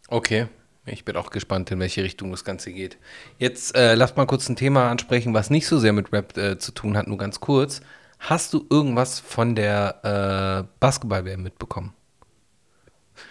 Okay. 0.10 0.48
Ich 0.86 1.06
bin 1.06 1.16
auch 1.16 1.30
gespannt, 1.30 1.70
in 1.70 1.80
welche 1.80 2.04
Richtung 2.04 2.32
das 2.32 2.44
Ganze 2.44 2.72
geht. 2.72 2.98
Jetzt 3.38 3.76
äh, 3.76 3.94
lass 3.94 4.16
mal 4.16 4.26
kurz 4.26 4.50
ein 4.50 4.56
Thema 4.56 4.90
ansprechen, 4.90 5.36
was 5.36 5.52
nicht 5.52 5.68
so 5.68 5.78
sehr 5.78 5.94
mit 5.94 6.12
Rap 6.12 6.36
äh, 6.36 6.58
zu 6.58 6.72
tun 6.72 6.98
hat, 6.98 7.08
nur 7.08 7.18
ganz 7.18 7.40
kurz. 7.40 7.82
Hast 8.18 8.54
du 8.54 8.66
irgendwas 8.70 9.20
von 9.20 9.56
der 9.56 10.66
äh, 10.66 10.68
Basketball-WM 10.80 11.44
mitbekommen? 11.44 11.94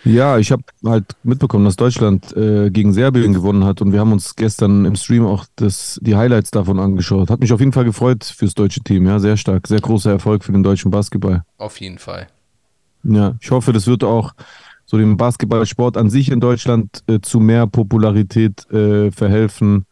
Ja, 0.04 0.38
ich 0.38 0.52
habe 0.52 0.62
halt 0.84 1.04
mitbekommen, 1.22 1.64
dass 1.64 1.76
Deutschland 1.76 2.34
äh, 2.36 2.70
gegen 2.70 2.92
Serbien 2.92 3.34
gewonnen 3.34 3.64
hat 3.64 3.82
und 3.82 3.92
wir 3.92 4.00
haben 4.00 4.12
uns 4.12 4.36
gestern 4.36 4.84
im 4.84 4.96
Stream 4.96 5.26
auch 5.26 5.44
das, 5.56 5.98
die 6.02 6.16
Highlights 6.16 6.50
davon 6.50 6.78
angeschaut. 6.78 7.30
Hat 7.30 7.40
mich 7.40 7.52
auf 7.52 7.60
jeden 7.60 7.72
Fall 7.72 7.84
gefreut 7.84 8.24
fürs 8.24 8.54
deutsche 8.54 8.80
Team, 8.80 9.06
ja, 9.06 9.18
sehr 9.18 9.36
stark. 9.36 9.66
Sehr 9.66 9.80
großer 9.80 10.12
Erfolg 10.12 10.44
für 10.44 10.52
den 10.52 10.62
deutschen 10.62 10.90
Basketball. 10.90 11.42
Auf 11.58 11.80
jeden 11.80 11.98
Fall. 11.98 12.28
Ja, 13.02 13.34
ich 13.40 13.50
hoffe, 13.50 13.72
das 13.72 13.86
wird 13.86 14.04
auch 14.04 14.34
so 14.84 14.96
dem 14.96 15.16
Basketballsport 15.16 15.96
an 15.96 16.08
sich 16.08 16.30
in 16.30 16.40
Deutschland 16.40 17.02
äh, 17.06 17.20
zu 17.20 17.40
mehr 17.40 17.66
Popularität 17.66 18.70
äh, 18.70 19.10
verhelfen, 19.10 19.84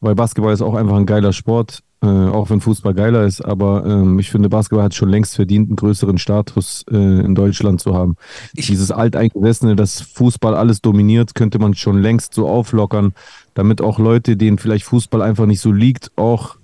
weil 0.00 0.14
Basketball 0.14 0.54
ist 0.54 0.62
auch 0.62 0.74
einfach 0.74 0.96
ein 0.96 1.06
geiler 1.06 1.32
Sport. 1.32 1.80
Äh, 2.02 2.06
auch 2.06 2.48
wenn 2.48 2.62
Fußball 2.62 2.94
geiler 2.94 3.26
ist, 3.26 3.42
aber 3.42 3.84
ähm, 3.84 4.18
ich 4.18 4.30
finde, 4.30 4.48
Basketball 4.48 4.84
hat 4.84 4.94
schon 4.94 5.10
längst 5.10 5.36
verdient, 5.36 5.68
einen 5.68 5.76
größeren 5.76 6.16
Status 6.16 6.82
äh, 6.90 6.96
in 6.96 7.34
Deutschland 7.34 7.82
zu 7.82 7.94
haben. 7.94 8.16
Ich 8.54 8.68
Dieses 8.68 8.90
Alteingesessene, 8.90 9.76
dass 9.76 10.00
Fußball 10.00 10.54
alles 10.54 10.80
dominiert, 10.80 11.34
könnte 11.34 11.58
man 11.58 11.74
schon 11.74 12.00
längst 12.00 12.32
so 12.32 12.48
auflockern, 12.48 13.12
damit 13.52 13.82
auch 13.82 13.98
Leute, 13.98 14.38
denen 14.38 14.56
vielleicht 14.56 14.86
Fußball 14.86 15.20
einfach 15.20 15.44
nicht 15.44 15.60
so 15.60 15.72
liegt, 15.72 16.10
auch 16.16 16.56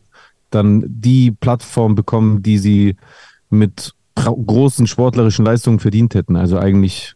dann 0.48 0.84
die 0.86 1.32
Plattform 1.32 1.96
bekommen, 1.96 2.42
die 2.42 2.56
sie 2.56 2.96
mit 3.50 3.92
großen 4.14 4.86
sportlerischen 4.86 5.44
Leistungen 5.44 5.80
verdient 5.80 6.14
hätten. 6.14 6.36
Also 6.36 6.58
eigentlich, 6.58 7.14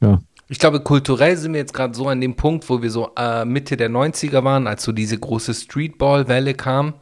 ja. 0.00 0.18
Ich 0.48 0.58
glaube, 0.58 0.80
kulturell 0.80 1.36
sind 1.36 1.52
wir 1.52 1.60
jetzt 1.60 1.74
gerade 1.74 1.94
so 1.94 2.08
an 2.08 2.20
dem 2.20 2.34
Punkt, 2.34 2.68
wo 2.68 2.82
wir 2.82 2.90
so 2.90 3.10
äh, 3.16 3.44
Mitte 3.44 3.76
der 3.76 3.90
90er 3.90 4.42
waren, 4.42 4.66
als 4.66 4.82
so 4.82 4.90
diese 4.90 5.18
große 5.18 5.54
Streetball-Welle 5.54 6.54
kam, 6.54 6.94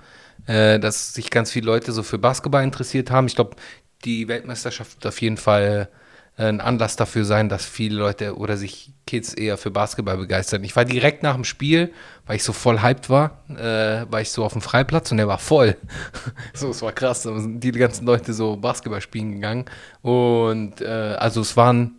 äh, 0.46 0.78
dass 0.78 1.14
sich 1.14 1.30
ganz 1.30 1.50
viele 1.50 1.66
Leute 1.66 1.92
so 1.92 2.02
für 2.02 2.18
Basketball 2.18 2.64
interessiert 2.64 3.10
haben. 3.10 3.26
Ich 3.26 3.34
glaube, 3.34 3.56
die 4.04 4.28
Weltmeisterschaft 4.28 4.96
wird 4.96 5.06
auf 5.06 5.20
jeden 5.20 5.36
Fall 5.36 5.88
äh, 6.36 6.44
ein 6.44 6.60
Anlass 6.60 6.96
dafür 6.96 7.24
sein, 7.24 7.48
dass 7.48 7.64
viele 7.64 7.96
Leute 7.96 8.36
oder 8.36 8.56
sich 8.56 8.92
Kids 9.06 9.34
eher 9.34 9.56
für 9.56 9.70
Basketball 9.70 10.16
begeistern. 10.16 10.64
Ich 10.64 10.76
war 10.76 10.84
direkt 10.84 11.22
nach 11.22 11.34
dem 11.34 11.44
Spiel, 11.44 11.92
weil 12.26 12.36
ich 12.36 12.44
so 12.44 12.52
voll 12.52 12.82
hyped 12.82 13.08
war, 13.08 13.44
äh, 13.48 14.10
war 14.10 14.20
ich 14.20 14.30
so 14.30 14.44
auf 14.44 14.52
dem 14.52 14.62
Freiplatz 14.62 15.10
und 15.10 15.16
der 15.16 15.28
war 15.28 15.38
voll. 15.38 15.76
so, 16.54 16.70
es 16.70 16.82
war 16.82 16.92
krass. 16.92 17.22
Da 17.22 17.38
sind 17.38 17.60
die 17.60 17.72
ganzen 17.72 18.06
Leute 18.06 18.32
so 18.32 18.56
Basketball 18.56 19.00
spielen 19.00 19.32
gegangen. 19.32 19.64
Und 20.02 20.80
äh, 20.80 21.16
also 21.18 21.40
es 21.40 21.56
waren 21.56 21.96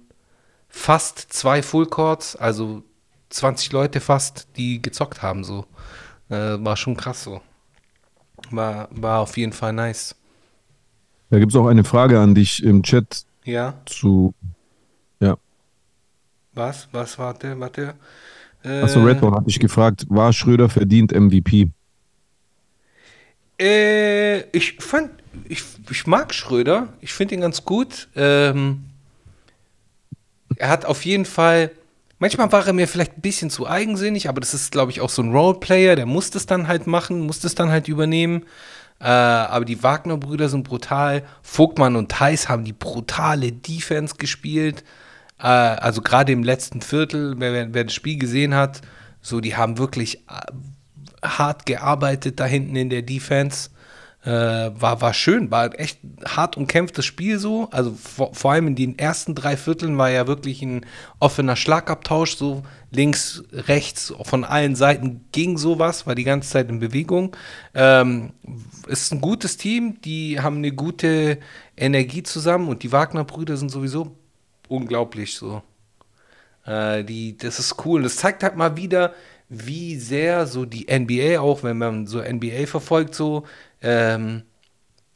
fast 0.69 1.19
zwei 1.33 1.63
Fullcourts, 1.63 2.35
also 2.35 2.83
20 3.29 3.71
Leute 3.71 3.99
fast, 3.99 4.47
die 4.55 4.81
gezockt 4.81 5.21
haben. 5.21 5.43
So. 5.43 5.65
Äh, 6.29 6.63
war 6.63 6.77
schon 6.77 6.95
krass 6.95 7.23
so. 7.23 7.41
War, 8.51 8.88
war 8.91 9.20
auf 9.22 9.38
jeden 9.38 9.53
Fall 9.53 9.74
nice. 9.74 10.15
Da 11.29 11.39
gibt 11.39 11.51
es 11.51 11.56
auch 11.58 11.67
eine 11.67 11.84
Frage 11.84 12.20
an 12.20 12.34
dich 12.36 12.63
im 12.63 12.84
Chat 12.84 13.25
Ja. 13.44 13.74
zu. 13.86 14.34
Ja. 15.20 15.38
Was? 16.53 16.88
Was? 16.91 17.17
Warte, 17.20 17.60
warte. 17.60 17.96
Äh, 18.63 18.82
Achso, 18.82 19.03
Redbone 19.03 19.36
hat 19.36 19.48
dich 19.48 19.60
gefragt, 19.60 20.06
war 20.10 20.32
Schröder 20.34 20.70
verdient 20.70 21.12
MVP? 21.12 21.70
Äh, 23.60 24.41
ich 24.56 24.75
fand, 24.79 25.12
ich, 25.50 25.63
ich 25.89 26.08
mag 26.08 26.34
Schröder. 26.34 26.94
Ich 27.01 27.13
finde 27.13 27.36
ihn 27.36 27.41
ganz 27.41 27.63
gut. 27.65 28.08
Ähm, 28.15 28.84
er 30.56 30.70
hat 30.70 30.86
auf 30.86 31.06
jeden 31.06 31.25
Fall, 31.25 31.72
manchmal 32.19 32.51
war 32.51 32.65
er 32.67 32.74
mir 32.74 32.88
vielleicht 32.88 33.17
ein 33.17 33.21
bisschen 33.21 33.50
zu 33.50 33.67
eigensinnig, 33.67 34.29
aber 34.29 34.39
das 34.39 34.53
ist, 34.53 34.71
glaube 34.71 34.91
ich, 34.91 35.01
auch 35.01 35.09
so 35.09 35.21
ein 35.21 35.31
Roleplayer. 35.31 35.95
Der 35.95 36.05
muss 36.05 36.31
das 36.31 36.45
dann 36.45 36.67
halt 36.67 36.88
machen, 36.88 37.21
muss 37.21 37.39
das 37.39 37.55
dann 37.55 37.69
halt 37.69 37.88
übernehmen. 37.88 38.43
Äh, 39.00 39.05
aber 39.05 39.65
die 39.65 39.83
Wagner-Brüder 39.83 40.50
sind 40.50 40.63
brutal. 40.63 41.24
Vogtmann 41.41 41.95
und 41.95 42.09
Theis 42.09 42.50
haben 42.50 42.63
die 42.63 42.74
brutale 42.74 43.51
Defense 43.51 44.15
gespielt. 44.15 44.83
Äh, 45.39 45.47
also 45.47 46.01
gerade 46.01 46.31
im 46.31 46.43
letzten 46.43 46.81
Viertel, 46.81 47.36
wer, 47.38 47.74
wer 47.74 47.83
das 47.83 47.93
Spiel 47.93 48.17
gesehen 48.17 48.55
hat, 48.55 48.81
so 49.21 49.39
die 49.39 49.55
haben 49.55 49.77
wirklich 49.77 50.24
äh, 50.27 50.51
hart 51.24 51.65
gearbeitet 51.65 52.39
da 52.39 52.45
hinten 52.45 52.75
in 52.75 52.89
der 52.89 53.03
Defense. 53.03 53.69
Äh, 54.27 54.81
war, 54.81 55.00
war 55.00 55.13
schön, 55.13 55.51
war 55.51 55.79
echt 55.79 56.00
hart 56.25 56.57
umkämpftes 56.57 57.05
Spiel 57.05 57.39
so. 57.39 57.69
Also 57.72 57.93
vor, 57.93 58.36
vor 58.36 58.51
allem 58.51 58.67
in 58.67 58.75
den 58.75 59.00
ersten 59.00 59.36
drei 59.36 59.55
Vierteln 59.55 59.98
war 59.98 60.10
ja 60.10 60.27
wirklich 60.27 60.62
ein 60.62 60.86
offener 61.19 61.55
Schlagabtausch, 61.55 62.36
so 62.36 62.63
links, 62.91 63.46
rechts, 63.53 64.13
von 64.24 64.43
allen 64.43 64.75
Seiten 64.75 65.22
ging 65.31 65.57
sowas, 65.57 66.07
war 66.07 66.15
die 66.15 66.25
ganze 66.25 66.50
Zeit 66.50 66.67
in 66.67 66.79
Bewegung. 66.79 67.38
Ähm, 67.74 68.34
ist 68.88 69.13
ein 69.13 69.22
gutes 69.22 69.55
Team, 69.55 70.01
die 70.01 70.41
haben 70.41 70.57
eine 70.57 70.74
gute 70.74 71.38
Energie 71.77 72.24
zusammen 72.24 72.67
und 72.67 72.84
die 72.84 72.91
Wagner-Brüder 72.91 73.55
sind 73.55 73.69
sowieso 73.69 74.17
unglaublich 74.67 75.36
so. 75.36 75.62
Äh, 76.65 77.05
die, 77.05 77.38
das 77.38 77.60
ist 77.60 77.86
cool. 77.86 78.03
Das 78.03 78.17
zeigt 78.17 78.43
halt 78.43 78.57
mal 78.57 78.75
wieder, 78.75 79.13
wie 79.50 79.96
sehr 79.96 80.46
so 80.46 80.65
die 80.65 80.88
NBA, 80.91 81.39
auch 81.39 81.63
wenn 81.63 81.77
man 81.77 82.05
so 82.05 82.22
NBA 82.22 82.65
verfolgt, 82.65 83.15
so 83.15 83.46
ähm, 83.81 84.43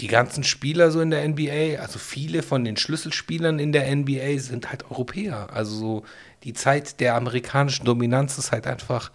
die 0.01 0.07
ganzen 0.07 0.43
Spieler 0.43 0.91
so 0.91 1.01
in 1.01 1.11
der 1.11 1.27
NBA, 1.27 1.81
also 1.81 1.99
viele 1.99 2.43
von 2.43 2.65
den 2.65 2.77
Schlüsselspielern 2.77 3.59
in 3.59 3.71
der 3.71 3.95
NBA 3.95 4.39
sind 4.39 4.69
halt 4.71 4.89
Europäer. 4.91 5.49
Also 5.53 5.75
so 5.75 6.03
die 6.43 6.53
Zeit 6.53 6.99
der 6.99 7.15
amerikanischen 7.15 7.85
Dominanz 7.85 8.37
ist 8.37 8.51
halt 8.51 8.67
einfach 8.67 9.11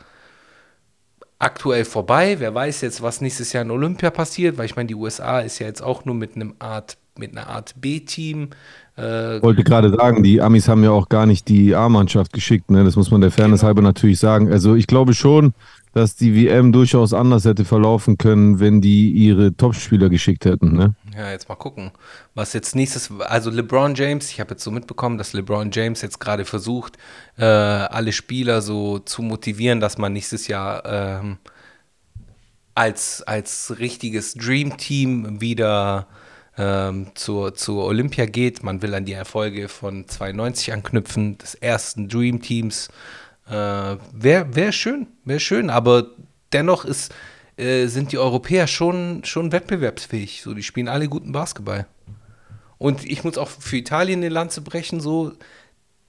aktuell 1.38 1.84
vorbei. 1.84 2.36
Wer 2.40 2.54
weiß 2.54 2.80
jetzt, 2.80 3.02
was 3.02 3.20
nächstes 3.20 3.52
Jahr 3.52 3.62
in 3.64 3.70
Olympia 3.70 4.10
passiert, 4.10 4.56
weil 4.58 4.66
ich 4.66 4.76
meine, 4.76 4.86
die 4.88 4.94
USA 4.94 5.40
ist 5.40 5.58
ja 5.58 5.66
jetzt 5.66 5.82
auch 5.82 6.04
nur 6.04 6.14
mit 6.14 6.34
einem 6.36 6.54
Art, 6.58 6.96
mit 7.18 7.36
einer 7.36 7.48
Art 7.48 7.74
B-Team. 7.80 8.50
Äh, 8.96 9.42
Wollte 9.42 9.64
gerade 9.64 9.90
sagen, 9.90 10.22
die 10.22 10.40
Amis 10.40 10.68
haben 10.68 10.82
ja 10.82 10.90
auch 10.90 11.08
gar 11.08 11.26
nicht 11.26 11.48
die 11.48 11.74
A-Mannschaft 11.74 12.32
geschickt, 12.32 12.70
ne? 12.70 12.84
Das 12.84 12.96
muss 12.96 13.10
man 13.10 13.20
der 13.20 13.30
Fairness 13.30 13.60
Genau. 13.60 13.66
halber 13.66 13.82
natürlich 13.82 14.18
sagen. 14.18 14.50
Also 14.50 14.74
ich 14.74 14.86
glaube 14.86 15.12
schon, 15.14 15.52
dass 15.96 16.14
die 16.14 16.34
WM 16.34 16.72
durchaus 16.72 17.14
anders 17.14 17.46
hätte 17.46 17.64
verlaufen 17.64 18.18
können, 18.18 18.60
wenn 18.60 18.82
die 18.82 19.10
ihre 19.12 19.56
Topspieler 19.56 20.10
geschickt 20.10 20.44
hätten, 20.44 20.76
ne? 20.76 20.94
Ja, 21.16 21.30
jetzt 21.30 21.48
mal 21.48 21.54
gucken, 21.54 21.90
was 22.34 22.52
jetzt 22.52 22.76
nächstes, 22.76 23.10
also 23.20 23.48
LeBron 23.48 23.94
James, 23.94 24.30
ich 24.30 24.38
habe 24.38 24.50
jetzt 24.50 24.62
so 24.62 24.70
mitbekommen, 24.70 25.16
dass 25.16 25.32
LeBron 25.32 25.70
James 25.70 26.02
jetzt 26.02 26.20
gerade 26.20 26.44
versucht, 26.44 26.98
äh, 27.38 27.46
alle 27.46 28.12
Spieler 28.12 28.60
so 28.60 28.98
zu 28.98 29.22
motivieren, 29.22 29.80
dass 29.80 29.96
man 29.96 30.12
nächstes 30.12 30.48
Jahr 30.48 30.84
ähm, 30.84 31.38
als, 32.74 33.22
als 33.22 33.78
richtiges 33.78 34.34
Dream 34.34 34.76
Team 34.76 35.40
wieder 35.40 36.08
ähm, 36.58 37.06
zur, 37.14 37.54
zur 37.54 37.86
Olympia 37.86 38.26
geht. 38.26 38.62
Man 38.62 38.82
will 38.82 38.92
an 38.92 39.06
die 39.06 39.14
Erfolge 39.14 39.68
von 39.68 40.06
92 40.06 40.74
anknüpfen, 40.74 41.38
des 41.38 41.54
ersten 41.54 42.10
Dream 42.10 42.42
Teams. 42.42 42.88
Äh, 43.48 43.96
Wäre 44.12 44.54
wär 44.54 44.72
schön, 44.72 45.06
wäre 45.24 45.40
schön, 45.40 45.70
aber 45.70 46.06
dennoch 46.52 46.84
ist, 46.84 47.14
äh, 47.56 47.86
sind 47.86 48.12
die 48.12 48.18
Europäer 48.18 48.66
schon, 48.66 49.24
schon 49.24 49.52
wettbewerbsfähig. 49.52 50.42
So, 50.42 50.54
die 50.54 50.62
spielen 50.62 50.88
alle 50.88 51.08
guten 51.08 51.32
Basketball. 51.32 51.86
Und 52.78 53.04
ich 53.04 53.24
muss 53.24 53.38
auch 53.38 53.48
für 53.48 53.76
Italien 53.76 54.20
eine 54.20 54.28
Lanze 54.28 54.60
brechen, 54.60 55.00
so 55.00 55.32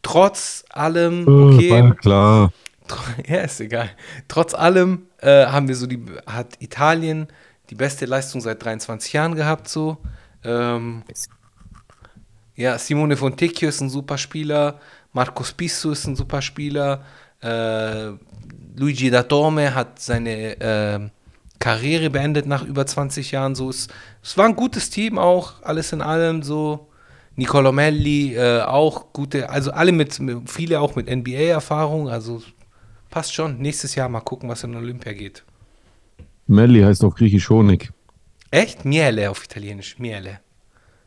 trotz 0.01 0.65
allem, 0.69 1.27
okay, 1.27 1.71
War 1.71 1.95
klar. 1.95 2.53
Ja, 3.27 3.41
ist 3.41 3.59
egal. 3.59 3.89
Trotz 4.27 4.53
allem 4.53 5.07
äh, 5.19 5.45
haben 5.45 5.67
wir 5.67 5.75
so 5.75 5.87
die, 5.87 6.03
hat 6.25 6.55
Italien 6.59 7.27
die 7.69 7.75
beste 7.75 8.05
Leistung 8.05 8.39
seit 8.39 8.63
23 8.63 9.11
Jahren 9.13 9.35
gehabt, 9.35 9.67
so. 9.67 9.97
Ähm, 10.43 11.03
ja, 12.55 12.77
Simone 12.77 13.17
Fontecchio 13.17 13.69
ist 13.69 13.81
ein 13.81 13.89
super 13.89 14.17
Spieler, 14.17 14.79
Marcos 15.11 15.51
Pisso 15.51 15.91
ist 15.91 16.07
ein 16.07 16.15
super 16.15 16.41
Spieler, 16.41 17.03
äh, 17.41 18.11
Luigi 18.75 19.09
Datome 19.09 19.73
hat 19.73 19.99
seine 19.99 20.59
äh, 20.59 20.99
Karriere 21.59 22.09
beendet 22.09 22.45
nach 22.45 22.63
über 22.63 22.85
20 22.85 23.31
Jahren, 23.31 23.55
so. 23.55 23.69
Es, 23.69 23.87
es 24.23 24.37
war 24.37 24.45
ein 24.45 24.55
gutes 24.55 24.89
Team 24.89 25.17
auch, 25.17 25.61
alles 25.63 25.91
in 25.93 26.01
allem, 26.01 26.43
so. 26.43 26.87
Nicolo 27.35 27.71
Melli 27.71 28.35
äh, 28.35 28.61
auch 28.61 29.13
gute, 29.13 29.49
also 29.49 29.71
alle 29.71 29.91
mit, 29.91 30.19
mit 30.19 30.49
viele 30.49 30.79
auch 30.79 30.95
mit 30.95 31.07
NBA-Erfahrung, 31.07 32.09
also 32.09 32.41
passt 33.09 33.33
schon. 33.33 33.59
Nächstes 33.59 33.93
Jahr 33.95 34.09
mal 34.09 34.21
gucken, 34.21 34.49
was 34.49 34.63
in 34.63 34.75
Olympia 34.75 35.13
geht. 35.13 35.43
Melli 36.47 36.81
heißt 36.81 37.03
auf 37.03 37.13
Griechisch 37.15 37.49
Honig. 37.49 37.91
Echt? 38.49 38.85
Miele 38.85 39.29
auf 39.29 39.43
Italienisch, 39.43 39.99
Miele. 39.99 40.39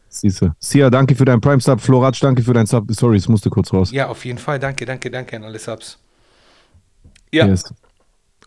Siehste. 0.09 0.55
Sia, 0.59 0.91
danke 0.91 1.15
für 1.15 1.25
deinen 1.25 1.41
Prime 1.41 1.61
Sub. 1.61 1.81
Floratsch, 1.81 2.21
danke 2.21 2.43
für 2.43 2.53
deinen 2.53 2.67
Sub. 2.67 2.85
Sorry, 2.91 3.17
es 3.17 3.29
musste 3.29 3.49
kurz 3.49 3.73
raus. 3.73 3.93
Ja, 3.93 4.09
auf 4.09 4.25
jeden 4.25 4.39
Fall. 4.39 4.59
Danke, 4.59 4.85
danke, 4.85 5.11
danke 5.11 5.37
an 5.37 5.45
alle 5.45 5.59
Subs. 5.59 5.99
Ja, 7.33 7.47
Yes. 7.47 7.65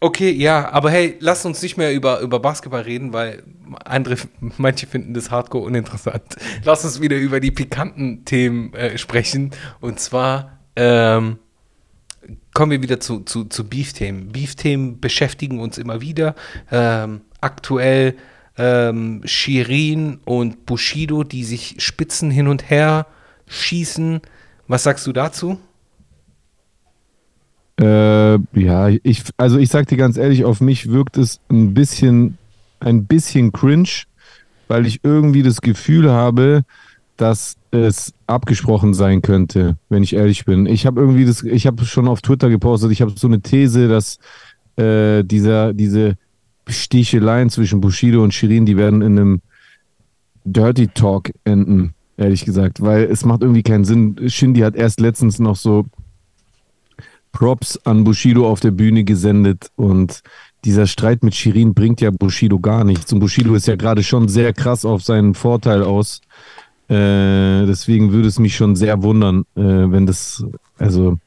okay, 0.01 0.31
ja, 0.31 0.69
aber 0.71 0.91
hey, 0.91 1.15
lass 1.19 1.45
uns 1.45 1.61
nicht 1.61 1.77
mehr 1.77 1.93
über, 1.93 2.19
über 2.19 2.39
Basketball 2.39 2.81
reden, 2.81 3.13
weil 3.13 3.43
andere, 3.85 4.17
manche 4.57 4.87
finden 4.87 5.13
das 5.13 5.31
Hardcore 5.31 5.65
uninteressant. 5.65 6.35
Lass 6.63 6.83
uns 6.83 6.99
wieder 7.01 7.17
über 7.17 7.39
die 7.39 7.51
pikanten 7.51 8.25
Themen 8.25 8.73
äh, 8.73 8.97
sprechen. 8.97 9.51
Und 9.79 9.99
zwar 9.99 10.59
ähm, 10.75 11.37
kommen 12.53 12.71
wir 12.71 12.81
wieder 12.81 12.99
zu, 12.99 13.21
zu, 13.21 13.45
zu 13.45 13.67
Beef-Themen. 13.67 14.31
Beef-Themen 14.31 14.99
beschäftigen 14.99 15.59
uns 15.59 15.77
immer 15.77 16.01
wieder. 16.01 16.35
Ähm, 16.71 17.21
aktuell 17.41 18.15
ähm, 18.57 19.21
Shirin 19.25 20.19
und 20.25 20.65
Bushido, 20.65 21.23
die 21.23 21.43
sich 21.43 21.75
Spitzen 21.79 22.29
hin 22.31 22.47
und 22.47 22.69
her 22.69 23.07
schießen. 23.47 24.21
Was 24.67 24.83
sagst 24.83 25.05
du 25.07 25.11
dazu? 25.13 25.59
Äh, 27.79 28.35
ja, 28.59 28.89
ich, 28.89 29.23
also 29.37 29.57
ich 29.57 29.69
sag 29.69 29.87
dir 29.87 29.97
ganz 29.97 30.17
ehrlich, 30.17 30.45
auf 30.45 30.61
mich 30.61 30.89
wirkt 30.91 31.17
es 31.17 31.39
ein 31.49 31.73
bisschen, 31.73 32.37
ein 32.79 33.05
bisschen 33.05 33.51
cringe, 33.51 33.89
weil 34.67 34.85
ich 34.85 34.99
irgendwie 35.03 35.43
das 35.43 35.61
Gefühl 35.61 36.11
habe, 36.11 36.63
dass 37.17 37.55
es 37.71 38.13
abgesprochen 38.27 38.93
sein 38.93 39.21
könnte, 39.21 39.77
wenn 39.89 40.03
ich 40.03 40.13
ehrlich 40.13 40.45
bin. 40.45 40.65
Ich 40.65 40.85
habe 40.85 41.01
irgendwie 41.01 41.25
das, 41.25 41.43
ich 41.43 41.65
habe 41.65 41.85
schon 41.85 42.07
auf 42.07 42.21
Twitter 42.21 42.49
gepostet, 42.49 42.91
ich 42.91 43.01
habe 43.01 43.13
so 43.15 43.27
eine 43.27 43.41
These, 43.41 43.87
dass 43.87 44.19
äh, 44.75 45.23
dieser, 45.23 45.73
diese 45.73 46.15
Sticheleien 46.67 47.49
zwischen 47.49 47.81
Bushido 47.81 48.23
und 48.23 48.33
Shirin, 48.33 48.65
die 48.65 48.77
werden 48.77 49.01
in 49.01 49.17
einem 49.17 49.41
Dirty 50.45 50.87
Talk 50.87 51.31
enden, 51.43 51.93
ehrlich 52.17 52.45
gesagt, 52.45 52.81
weil 52.81 53.03
es 53.03 53.25
macht 53.25 53.41
irgendwie 53.41 53.63
keinen 53.63 53.85
Sinn. 53.85 54.17
Shindy 54.27 54.61
hat 54.61 54.75
erst 54.75 54.99
letztens 54.99 55.39
noch 55.39 55.55
so 55.55 55.85
Props 57.33 57.77
an 57.83 58.05
Bushido 58.05 58.47
auf 58.47 58.61
der 58.61 58.71
Bühne 58.71 59.03
gesendet 59.03 59.69
und 59.75 60.21
dieser 60.63 60.87
Streit 60.87 61.23
mit 61.23 61.35
Shirin 61.35 61.73
bringt 61.73 61.99
ja 61.99 62.09
Bushido 62.11 62.59
gar 62.59 62.85
nichts. 62.85 63.11
Und 63.11 63.19
Bushido 63.19 63.53
ist 63.53 63.67
ja 63.67 63.75
gerade 63.75 64.01
schon 64.01 64.29
sehr 64.29 64.53
krass 64.53 64.85
auf 64.85 65.03
seinen 65.03 65.33
Vorteil 65.33 65.83
aus. 65.83 66.21
Äh, 66.87 67.65
deswegen 67.65 68.13
würde 68.13 68.27
es 68.27 68.39
mich 68.39 68.55
schon 68.55 68.75
sehr 68.75 69.03
wundern, 69.03 69.45
äh, 69.55 69.61
wenn 69.61 70.05
das, 70.05 70.45
also, 70.77 71.17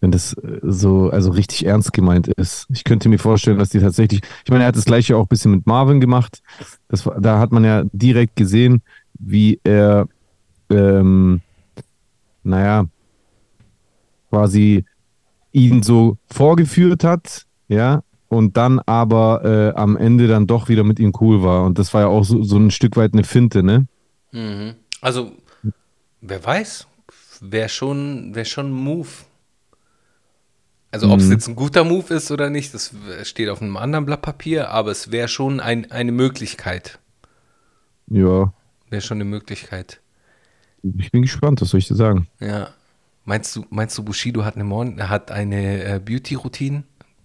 wenn 0.00 0.12
das 0.12 0.34
äh, 0.34 0.60
so, 0.62 1.10
also 1.10 1.30
richtig 1.32 1.66
ernst 1.66 1.92
gemeint 1.92 2.28
ist. 2.28 2.66
Ich 2.70 2.84
könnte 2.84 3.08
mir 3.08 3.18
vorstellen, 3.18 3.58
dass 3.58 3.70
die 3.70 3.80
tatsächlich, 3.80 4.22
ich 4.44 4.50
meine, 4.50 4.64
er 4.64 4.68
hat 4.68 4.76
das 4.76 4.84
gleiche 4.84 5.16
auch 5.16 5.24
ein 5.24 5.28
bisschen 5.28 5.50
mit 5.50 5.66
Marvin 5.66 6.00
gemacht. 6.00 6.42
Das, 6.88 7.08
da 7.20 7.38
hat 7.38 7.52
man 7.52 7.64
ja 7.64 7.82
direkt 7.92 8.36
gesehen, 8.36 8.82
wie 9.18 9.60
er, 9.64 10.06
ähm, 10.70 11.40
naja, 12.44 12.86
quasi 14.30 14.84
ihn 15.52 15.82
so 15.82 16.16
vorgeführt 16.30 17.04
hat, 17.04 17.46
ja, 17.68 18.02
und 18.28 18.56
dann 18.56 18.78
aber 18.80 19.44
äh, 19.44 19.78
am 19.78 19.96
Ende 19.96 20.26
dann 20.26 20.46
doch 20.46 20.68
wieder 20.68 20.84
mit 20.84 20.98
ihm 20.98 21.12
cool 21.20 21.42
war. 21.42 21.64
Und 21.64 21.78
das 21.78 21.92
war 21.94 22.02
ja 22.02 22.06
auch 22.08 22.24
so, 22.24 22.42
so 22.42 22.56
ein 22.56 22.70
Stück 22.70 22.96
weit 22.96 23.12
eine 23.12 23.24
Finte, 23.24 23.62
ne? 23.62 23.86
Mhm. 24.32 24.74
Also, 25.00 25.32
wer 26.20 26.44
weiß, 26.44 26.86
wäre 27.40 27.68
schon, 27.68 28.34
wär 28.34 28.44
schon 28.46 28.68
ein 28.70 28.72
Move. 28.72 29.08
Also, 30.90 31.10
ob 31.10 31.20
es 31.20 31.26
Mhm. 31.26 31.32
jetzt 31.32 31.48
ein 31.48 31.56
guter 31.56 31.84
Move 31.84 32.12
ist 32.14 32.30
oder 32.30 32.50
nicht, 32.50 32.74
das 32.74 32.94
steht 33.24 33.48
auf 33.48 33.62
einem 33.62 33.76
anderen 33.76 34.04
Blatt 34.06 34.22
Papier, 34.22 34.70
aber 34.70 34.90
es 34.90 35.10
wäre 35.10 35.28
schon 35.28 35.60
ein, 35.60 35.90
eine 35.90 36.12
Möglichkeit. 36.12 36.98
Ja, 38.08 38.52
Wäre 38.90 39.02
schon 39.02 39.16
eine 39.16 39.24
Möglichkeit. 39.24 40.00
ich 40.82 41.10
bin 41.10 41.22
gespannt, 41.22 41.60
was 41.60 41.70
soll 41.70 41.78
ich 41.78 41.88
dir 41.88 41.94
sagen? 41.94 42.28
Ja. 42.40 42.70
Meinst 43.24 43.54
du, 43.54 43.64
meinst 43.70 43.96
du, 43.96 44.02
Bushido 44.04 44.44
hat 44.44 44.56
eine, 44.56 44.64
Morn 44.64 45.08
hat 45.08 45.30
eine 45.30 45.84
äh, 45.84 46.00
Beauty-Routine? 46.00 46.82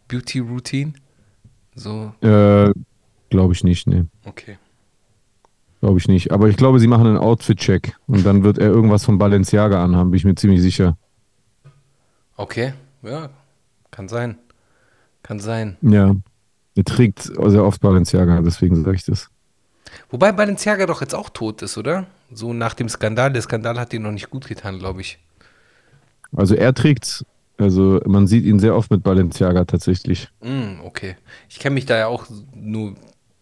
Beauty-Routine? 0.08 0.94
So, 1.76 2.14
Äh, 2.22 2.72
glaube 3.30 3.54
ich 3.54 3.64
nicht, 3.64 3.88
ne. 3.88 4.08
okay. 4.26 4.58
Glaube 5.80 6.00
ich 6.00 6.08
nicht. 6.08 6.32
Aber 6.32 6.50
ich 6.50 6.58
glaube, 6.58 6.80
sie 6.80 6.88
machen 6.88 7.06
einen 7.06 7.18
Outfit-Check 7.18 7.96
und 8.08 8.26
dann 8.26 8.44
wird 8.44 8.58
er 8.58 8.68
irgendwas 8.68 9.06
von 9.06 9.18
Balenciaga 9.20 9.84
anhaben, 9.84 10.10
bin 10.12 10.18
ich 10.18 10.26
mir 10.26 10.34
ziemlich 10.36 10.62
sicher. 10.62 10.98
Okay, 12.36 12.74
ja, 13.04 13.30
kann 13.92 14.08
sein. 14.08 14.38
Kann 15.24 15.40
sein. 15.40 15.78
Ja. 15.82 16.16
Er 16.76 16.84
trägt 16.84 17.24
sehr 17.24 17.64
oft 17.64 17.82
Balenciaga, 17.82 18.42
deswegen 18.42 18.84
sage 18.84 18.96
ich 18.96 19.06
das. 19.06 19.30
Wobei 20.10 20.32
Balenciaga 20.32 20.86
doch 20.86 21.02
jetzt 21.02 21.16
auch 21.16 21.30
tot 21.30 21.62
ist, 21.64 21.78
oder? 21.78 22.06
So 22.32 22.54
nach 22.54 22.74
dem 22.76 22.88
Skandal. 22.90 23.34
Der 23.34 23.42
Skandal 23.42 23.80
hat 23.80 23.94
ihn 23.94 24.04
noch 24.04 24.12
nicht 24.12 24.30
gut 24.30 24.48
getan, 24.48 24.78
glaube 24.80 25.02
ich. 25.02 25.18
Also 26.36 26.56
er 26.56 26.74
trägt, 26.74 27.26
also 27.58 28.02
man 28.06 28.28
sieht 28.28 28.46
ihn 28.46 28.60
sehr 28.60 28.76
oft 28.76 28.92
mit 28.92 29.04
Balenciaga 29.04 29.66
tatsächlich. 29.66 30.30
Mm, 30.42 30.82
okay. 30.84 31.16
Ich 31.50 31.60
kenne 31.60 31.76
mich 31.76 31.86
da 31.86 31.98
ja 31.98 32.08
auch 32.08 32.26
nur 32.54 32.96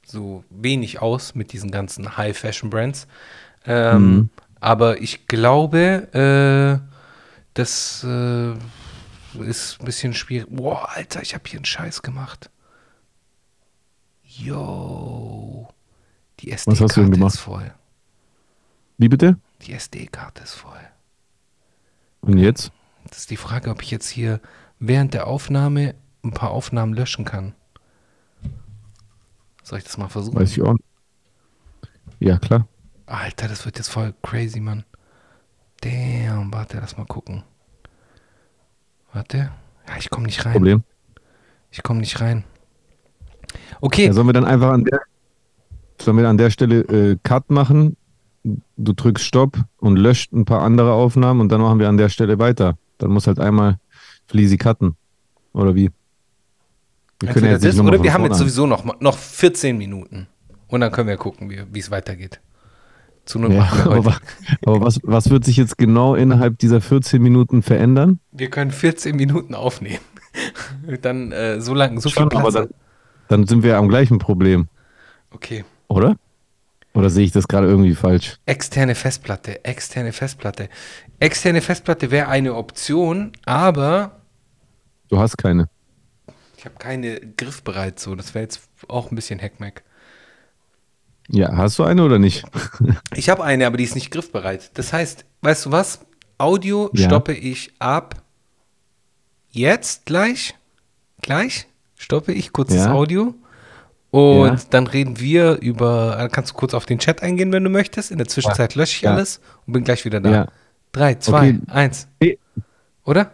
so 0.06 0.44
wenig 0.50 1.01
aus 1.01 1.34
mit 1.36 1.51
diesen 1.54 1.72
ganzen 1.72 2.18
High-Fashion-Brands. 2.18 3.08
Ähm, 3.65 4.15
Mhm. 4.15 4.30
Aber 4.60 5.01
ich 5.01 5.27
glaube, 5.27 6.08
äh, 6.13 6.80
das 7.54 8.04
äh, 8.04 8.54
ist 9.44 9.80
ein 9.80 9.86
bisschen 9.86 10.13
schwierig. 10.13 10.48
Boah, 10.50 10.89
Alter, 10.96 11.22
ich 11.22 11.34
habe 11.36 11.44
hier 11.48 11.60
einen 11.60 11.65
Scheiß 11.65 12.01
gemacht. 12.01 12.50
Yo. 14.24 15.68
Die 16.39 16.51
SD-Karte 16.51 17.27
ist 17.27 17.38
voll. 17.39 17.74
Wie 18.98 19.08
bitte? 19.10 19.38
Die 19.62 19.74
SD-Karte 19.74 20.44
ist 20.44 20.54
voll. 20.54 20.80
Und 22.22 22.38
jetzt? 22.39 22.72
Das 23.09 23.19
ist 23.19 23.29
die 23.31 23.38
Frage, 23.38 23.69
ob 23.69 23.81
ich 23.81 23.91
jetzt 23.91 24.09
hier 24.09 24.41
während 24.79 25.13
der 25.13 25.27
Aufnahme 25.27 25.95
ein 26.24 26.31
paar 26.31 26.51
Aufnahmen 26.51 26.93
löschen 26.93 27.25
kann. 27.25 27.53
Soll 29.63 29.79
ich 29.79 29.83
das 29.85 29.97
mal 29.97 30.09
versuchen? 30.09 30.39
Weiß 30.39 30.51
ich 30.51 30.62
auch. 30.62 30.75
Ja, 32.19 32.38
klar. 32.38 32.67
Alter, 33.05 33.48
das 33.48 33.65
wird 33.65 33.77
jetzt 33.77 33.89
voll 33.89 34.13
crazy, 34.22 34.59
Mann. 34.59 34.83
Damn, 35.81 36.51
warte, 36.53 36.77
lass 36.77 36.98
mal 36.98 37.05
gucken. 37.05 37.44
Warte. 39.13 39.51
Ja, 39.87 39.98
ich 39.98 40.09
komme 40.09 40.25
nicht 40.25 40.46
rein. 40.46 40.53
Problem. 40.53 40.83
Ich 41.72 41.83
komme 41.83 42.00
nicht 42.00 42.20
rein. 42.22 42.44
Okay, 43.81 44.07
Ja, 44.07 44.13
sollen 44.13 44.27
wir 44.27 44.33
dann 44.33 44.46
einfach 44.46 44.72
an 44.72 44.83
der, 44.83 45.01
sollen 46.01 46.18
wir 46.18 46.27
an 46.27 46.37
der 46.37 46.50
Stelle 46.50 46.81
äh, 46.81 47.18
Cut 47.24 47.50
machen? 47.50 47.98
Du 48.44 48.94
drückst 48.94 49.25
Stopp 49.25 49.57
und 49.77 49.98
löscht 49.98 50.31
ein 50.31 50.46
paar 50.46 50.61
andere 50.61 50.94
Aufnahmen 50.94 51.41
und 51.41 51.51
dann 51.51 51.61
machen 51.61 51.79
wir 51.79 51.89
an 51.89 51.98
der 51.98 52.09
Stelle 52.09 52.37
weiter. 52.39 52.77
Dann 52.98 53.12
muss 53.12 53.27
halt 53.27 53.40
einmal 53.40 53.79
Fleasy 54.27 54.58
cutten. 54.58 54.96
Oder 55.53 55.75
wie? 55.75 55.92
Wir 57.20 57.29
entweder 57.29 57.51
jetzt 57.51 57.64
nicht 57.64 57.77
das, 57.79 57.86
oder 57.86 58.03
wir 58.03 58.14
haben 58.14 58.25
jetzt 58.25 58.38
sowieso 58.38 58.68
noch, 58.68 59.00
noch 59.00 59.18
14 59.18 59.77
Minuten. 59.77 60.27
Und 60.68 60.81
dann 60.81 60.92
können 60.92 61.08
wir 61.08 61.18
gucken, 61.18 61.50
wie 61.50 61.79
es 61.79 61.92
weitergeht. 61.92 62.42
Zu 63.25 63.40
Not 63.40 63.53
Ja, 63.53 63.70
aber 63.86 64.18
aber 64.66 64.81
was, 64.81 65.00
was 65.03 65.29
wird 65.29 65.46
sich 65.46 65.58
jetzt 65.58 65.77
genau 65.77 66.16
innerhalb 66.16 66.60
dieser 66.60 66.81
14 66.81 67.22
Minuten 67.22 67.64
verändern? 67.64 68.20
Wir 68.31 68.50
können 68.50 68.72
14 68.72 69.16
Minuten 69.16 69.55
aufnehmen. 69.55 70.00
dann 71.01 71.31
äh, 71.31 71.62
so 71.62 71.74
lange, 71.74 72.00
so 72.01 72.10
viel 72.10 72.24
Schon, 72.24 72.31
aber 72.34 72.51
Platz. 72.51 72.53
dann, 72.53 72.70
dann 73.27 73.48
sind 73.48 73.64
wir 73.64 73.77
am 73.77 73.88
gleichen 73.88 74.20
Problem, 74.20 74.68
Okay. 75.31 75.64
oder? 75.88 76.18
Oder 76.96 77.10
sehe 77.10 77.25
ich 77.25 77.31
das 77.31 77.48
gerade 77.48 77.68
irgendwie 77.68 77.94
falsch? 77.94 78.38
Externe 78.46 78.96
Festplatte, 78.96 79.64
externe 79.66 80.14
Festplatte. 80.14 80.70
Externe 81.20 81.62
Festplatte 81.62 82.10
wäre 82.10 82.27
eine 82.29 82.55
Option, 82.55 83.34
aber 83.46 84.22
Du 85.10 85.20
hast 85.20 85.38
keine. 85.38 85.70
ich 86.58 86.66
habe 86.66 86.75
keine 86.79 87.20
griffbereit 87.20 88.00
so. 88.00 88.16
Das 88.16 88.34
wäre 88.34 88.44
jetzt 88.44 88.62
auch 88.88 89.12
ein 89.12 89.16
bisschen 89.16 89.40
Hackmack. 89.40 89.84
Ja, 91.27 91.55
hast 91.58 91.77
du 91.79 91.84
eine 91.84 92.03
oder 92.03 92.18
nicht? 92.20 92.44
Ich 93.16 93.29
habe 93.29 93.44
eine, 93.44 93.66
aber 93.68 93.77
die 93.77 93.84
ist 93.84 93.96
nicht 93.96 94.12
griffbereit. 94.12 94.72
Das 94.77 94.94
heißt, 94.94 95.25
weißt 95.42 95.66
du 95.68 95.72
was? 95.72 96.00
Audio 96.38 96.90
Ja. 96.94 97.08
stoppe 97.08 97.34
ich 97.34 97.72
ab. 97.79 98.22
Jetzt 99.51 100.05
gleich. 100.05 100.55
Gleich 101.22 101.68
stoppe 101.98 102.34
ich 102.34 102.51
kurz 102.53 102.70
das 102.70 102.86
Ja. 102.86 102.92
Audio. 102.94 103.34
Und 104.16 104.48
Ja. 104.48 104.58
dann 104.70 104.88
reden 104.88 105.20
wir 105.20 105.60
über. 105.60 106.16
Dann 106.18 106.32
kannst 106.32 106.51
du 106.51 106.56
kurz 106.56 106.74
auf 106.74 106.86
den 106.86 107.00
Chat 107.00 107.22
eingehen, 107.22 107.51
wenn 107.51 107.66
du 107.66 107.70
möchtest. 107.70 108.12
In 108.12 108.18
der 108.18 108.28
Zwischenzeit 108.30 108.74
lösche 108.75 108.96
ich 108.96 109.01
Ja. 109.01 109.14
alles 109.14 109.42
und 109.68 109.74
bin 109.74 109.84
gleich 109.84 110.06
wieder 110.06 110.22
da. 110.22 110.32
Ja. 110.32 110.48
Drei, 110.94 111.16
zwei, 111.16 111.50
Okay. 111.50 111.60
eins. 111.68 112.08
Hey. 112.22 112.40
Oder? 113.04 113.32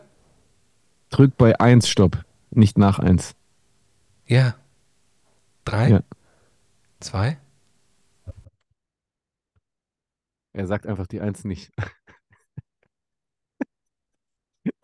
Drück 1.12 1.38
bei 1.38 1.60
1 1.60 1.88
Stopp, 1.88 2.24
nicht 2.50 2.80
nach 2.80 2.98
1. 2.98 3.36
Ja. 4.26 4.56
Drei, 5.66 6.00
zwei. 7.00 7.38
Er 10.54 10.66
sagt 10.66 10.88
einfach 10.88 11.06
die 11.06 11.22
1 11.22 11.44
nicht. 11.46 11.72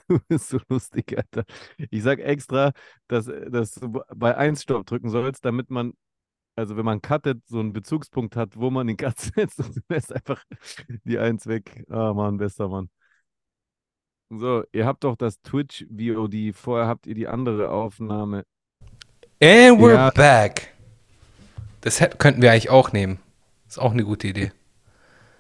Du 0.10 0.20
bist 0.30 0.50
so 0.50 0.60
lustig, 0.70 1.18
Alter. 1.18 1.44
Ich 1.92 2.02
sag 2.04 2.20
extra, 2.20 2.72
dass, 3.08 3.26
dass 3.50 3.74
du 3.74 4.02
bei 4.16 4.36
1 4.38 4.64
Stopp 4.64 4.86
drücken 4.86 5.10
sollst, 5.10 5.44
damit 5.46 5.70
man, 5.70 5.94
also 6.56 6.78
wenn 6.78 6.86
man 6.86 7.02
cuttet, 7.02 7.42
so 7.48 7.60
einen 7.60 7.74
Bezugspunkt 7.74 8.36
hat, 8.36 8.56
wo 8.56 8.70
man 8.70 8.88
den 8.88 8.98
Cut 8.98 9.18
setzt 9.36 9.60
und 9.60 9.76
du 9.76 9.82
lässt 9.90 10.14
einfach 10.14 10.42
die 11.04 11.20
1 11.20 11.48
weg. 11.48 11.84
Ah, 11.90 12.14
Mann, 12.14 12.38
bester 12.38 12.70
Mann. 12.70 12.90
So, 14.30 14.64
ihr 14.74 14.86
habt 14.86 15.04
doch 15.06 15.16
das 15.16 15.42
Twitch 15.42 15.86
VOD, 15.90 16.54
vorher 16.54 16.88
habt 16.88 17.08
ihr 17.08 17.16
die 17.16 17.28
andere 17.28 17.70
Aufnahme. 17.70 18.44
And 19.42 19.80
we're 19.80 19.94
Ja. 19.94 20.10
back. 20.12 20.74
Das 21.82 22.02
hätt- 22.02 22.18
könnten 22.20 22.42
wir 22.42 22.52
eigentlich 22.52 22.70
auch 22.70 22.92
nehmen. 22.92 23.20
Ist 23.68 23.78
auch 23.80 23.92
eine 23.92 24.04
gute 24.04 24.28
Idee. 24.28 24.52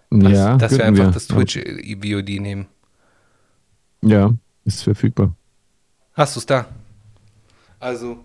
Dass, 0.09 0.31
ja, 0.31 0.57
dass 0.57 0.77
wir 0.77 0.85
einfach 0.85 1.11
das 1.11 1.27
Ja. 1.27 1.35
Twitch-VOD 1.35 2.39
nehmen. 2.39 2.67
Ja, 4.01 4.31
ist 4.67 4.83
verfügbar. 4.83 5.33
Hast 6.13 6.35
du 6.35 6.39
es 6.39 6.45
da? 6.45 6.65
Also, 7.79 8.17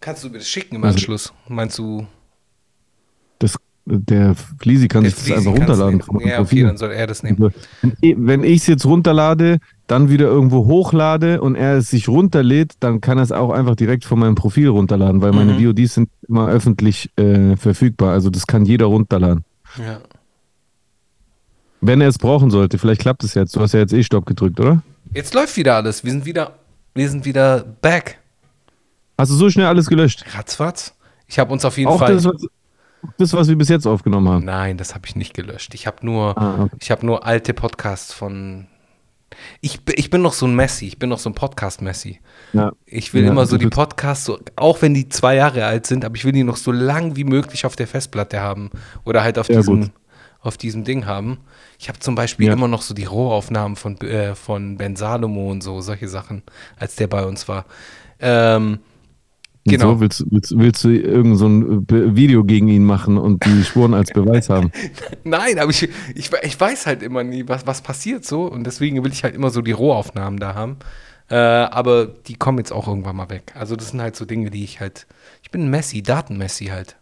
kannst 0.00 0.22
du 0.24 0.28
mir 0.30 0.38
das 0.38 0.48
schicken 0.48 0.76
im 0.76 0.84
Also- 0.84 0.94
Anschluss? 0.96 1.32
Meinst 1.48 1.78
du, 1.78 2.06
Das, 3.38 3.56
der 3.86 4.34
Fleasy 4.58 4.86
kann 4.88 5.02
der 5.02 5.10
sich 5.10 5.18
das 5.20 5.26
Fleasy 5.26 5.48
einfach 5.48 5.60
runterladen. 5.60 5.88
nehmen? 5.96 6.02
von 6.02 6.14
meinem 6.16 6.26
Ja, 6.28 6.34
okay, 6.34 6.42
Profil. 6.44 6.64
dann 6.66 6.76
soll 6.76 6.90
er 6.92 7.06
das 7.06 7.22
nehmen. 7.22 7.42
Also, 7.42 7.56
wenn 8.02 8.44
ich- 8.44 8.60
es 8.60 8.66
jetzt 8.66 8.84
runterlade, 8.84 9.58
dann 9.86 10.10
wieder 10.10 10.26
irgendwo 10.26 10.66
hochlade 10.66 11.40
und 11.40 11.54
er 11.54 11.78
es 11.78 11.88
sich 11.90 12.08
runterlädt, 12.08 12.74
dann 12.80 13.00
kann 13.00 13.16
er 13.18 13.24
es 13.24 13.32
auch 13.32 13.50
einfach 13.50 13.76
direkt 13.76 14.04
von 14.04 14.18
meinem 14.18 14.34
Profil 14.34 14.68
runterladen, 14.68 15.22
weil 15.22 15.32
meine 15.32 15.54
Mhm. 15.54 15.64
VODs 15.64 15.94
sind 15.94 16.10
immer 16.28 16.48
öffentlich 16.48 17.10
äh, 17.16 17.56
verfügbar. 17.56 18.12
Also 18.12 18.28
das 18.28 18.46
kann 18.46 18.64
jeder 18.66 18.86
runterladen. 18.86 19.44
Ja. 19.78 20.00
Wenn 21.80 22.00
er 22.00 22.08
es 22.08 22.18
brauchen 22.18 22.50
sollte, 22.50 22.78
vielleicht 22.78 23.00
klappt 23.00 23.22
es 23.24 23.34
jetzt. 23.34 23.54
Du 23.54 23.60
hast 23.60 23.72
ja 23.72 23.80
jetzt 23.80 23.92
eh 23.92 24.02
Stopp 24.02 24.26
gedrückt, 24.26 24.58
oder? 24.60 24.82
Jetzt 25.14 25.34
läuft 25.34 25.56
wieder 25.56 25.76
alles. 25.76 26.04
Wir 26.04 26.10
sind 26.12 26.24
wieder, 26.26 26.52
wir 26.94 27.08
sind 27.08 27.24
wieder 27.24 27.60
back. 27.80 28.18
Hast 29.16 29.30
du 29.30 29.36
so 29.36 29.48
schnell 29.50 29.66
alles 29.66 29.86
gelöscht? 29.88 30.24
Ratzfatz. 30.34 30.94
Ich 31.26 31.38
habe 31.38 31.52
uns 31.52 31.64
auf 31.64 31.76
jeden 31.78 31.88
Auch 31.90 31.98
Fall. 31.98 32.14
das 32.14 32.24
was, 32.24 32.46
das, 33.16 33.32
was 33.32 33.48
wir 33.48 33.56
bis 33.56 33.68
jetzt 33.68 33.86
aufgenommen 33.86 34.28
haben. 34.28 34.44
Nein, 34.44 34.76
das 34.76 34.94
habe 34.94 35.06
ich 35.06 35.14
nicht 35.16 35.34
gelöscht. 35.34 35.74
Ich 35.74 35.86
habe 35.86 36.04
nur, 36.04 36.36
Ah, 36.38 36.62
okay. 36.64 36.76
ich 36.80 36.90
habe 36.90 37.06
nur 37.06 37.24
alte 37.26 37.54
Podcasts 37.54 38.12
von. 38.12 38.66
Ich, 39.60 39.80
ich 39.94 40.08
bin 40.10 40.22
noch 40.22 40.32
so 40.32 40.46
ein 40.46 40.54
Messi, 40.56 40.86
ich 40.86 40.98
bin 40.98 41.10
noch 41.10 41.18
so 41.18 41.28
ein 41.30 41.34
Podcast-Messi. 41.34 42.18
Ja. 42.54 42.72
Ich 42.86 43.12
will 43.12 43.24
Ja, 43.24 43.30
immer 43.30 43.46
so 43.46 43.56
die 43.58 43.66
Podcasts, 43.68 44.24
so, 44.24 44.38
auch 44.56 44.80
wenn 44.82 44.94
die 44.94 45.08
zwei 45.10 45.36
Jahre 45.36 45.66
alt 45.66 45.86
sind, 45.86 46.04
aber 46.04 46.16
ich 46.16 46.24
will 46.24 46.32
die 46.32 46.44
noch 46.44 46.56
so 46.56 46.72
lang 46.72 47.14
wie 47.14 47.24
möglich 47.24 47.66
auf 47.66 47.76
der 47.76 47.86
Festplatte 47.86 48.40
haben. 48.40 48.70
Oder 49.04 49.22
halt 49.22 49.38
auf, 49.38 49.48
Ja, 49.48 49.56
diesem, 49.58 49.82
gut. 49.82 49.90
Auf 50.40 50.56
diesem 50.56 50.84
Ding 50.84 51.06
haben. 51.06 51.38
Ich 51.78 51.88
habe 51.88 51.98
zum 51.98 52.14
Beispiel 52.14 52.46
Ja. 52.46 52.52
immer 52.52 52.68
noch 52.68 52.82
so 52.82 52.94
die 52.94 53.04
Rohaufnahmen 53.04 53.76
von, 53.76 54.00
äh, 54.02 54.34
von 54.34 54.76
Ben 54.76 54.96
Salomo 54.96 55.50
und 55.50 55.62
so, 55.62 55.80
solche 55.80 56.08
Sachen, 56.08 56.42
als 56.76 56.96
der 56.96 57.06
bei 57.08 57.24
uns 57.24 57.48
war. 57.48 57.64
Ähm, 58.20 58.78
Genau. 59.64 59.94
So, 59.94 60.00
willst, 60.00 60.24
willst, 60.30 60.58
willst 60.58 60.84
du 60.84 60.88
irgend 60.88 61.36
so 61.36 61.46
ein 61.46 61.84
Be- 61.84 62.16
Video 62.16 62.42
gegen 62.42 62.68
ihn 62.68 62.84
machen 62.84 63.18
und 63.18 63.44
die 63.44 63.62
Spuren 63.64 63.92
als 63.92 64.12
Beweis 64.12 64.48
haben? 64.48 64.70
Nein, 65.24 65.58
aber 65.58 65.70
ich, 65.70 65.82
ich, 66.14 66.30
ich 66.42 66.58
weiß 66.58 66.86
halt 66.86 67.02
immer 67.02 67.22
nie, 67.22 67.46
was, 67.48 67.66
was 67.66 67.82
passiert 67.82 68.24
so 68.24 68.44
und 68.44 68.64
deswegen 68.64 69.04
will 69.04 69.12
ich 69.12 69.24
halt 69.24 69.34
immer 69.34 69.50
so 69.50 69.60
die 69.60 69.72
Rohaufnahmen 69.72 70.38
da 70.38 70.54
haben. 70.54 70.78
Äh, 71.28 71.34
aber 71.36 72.06
die 72.06 72.36
kommen 72.36 72.56
jetzt 72.56 72.72
auch 72.72 72.88
irgendwann 72.88 73.16
mal 73.16 73.28
weg. 73.28 73.52
Also 73.54 73.76
das 73.76 73.90
sind 73.90 74.00
halt 74.00 74.16
so 74.16 74.24
Dinge, 74.24 74.48
die 74.48 74.64
ich 74.64 74.80
halt. 74.80 75.06
Ich 75.42 75.50
bin 75.50 75.68
Messi, 75.68 76.02
Daten-Messi 76.02 76.66
halt. 76.66 76.96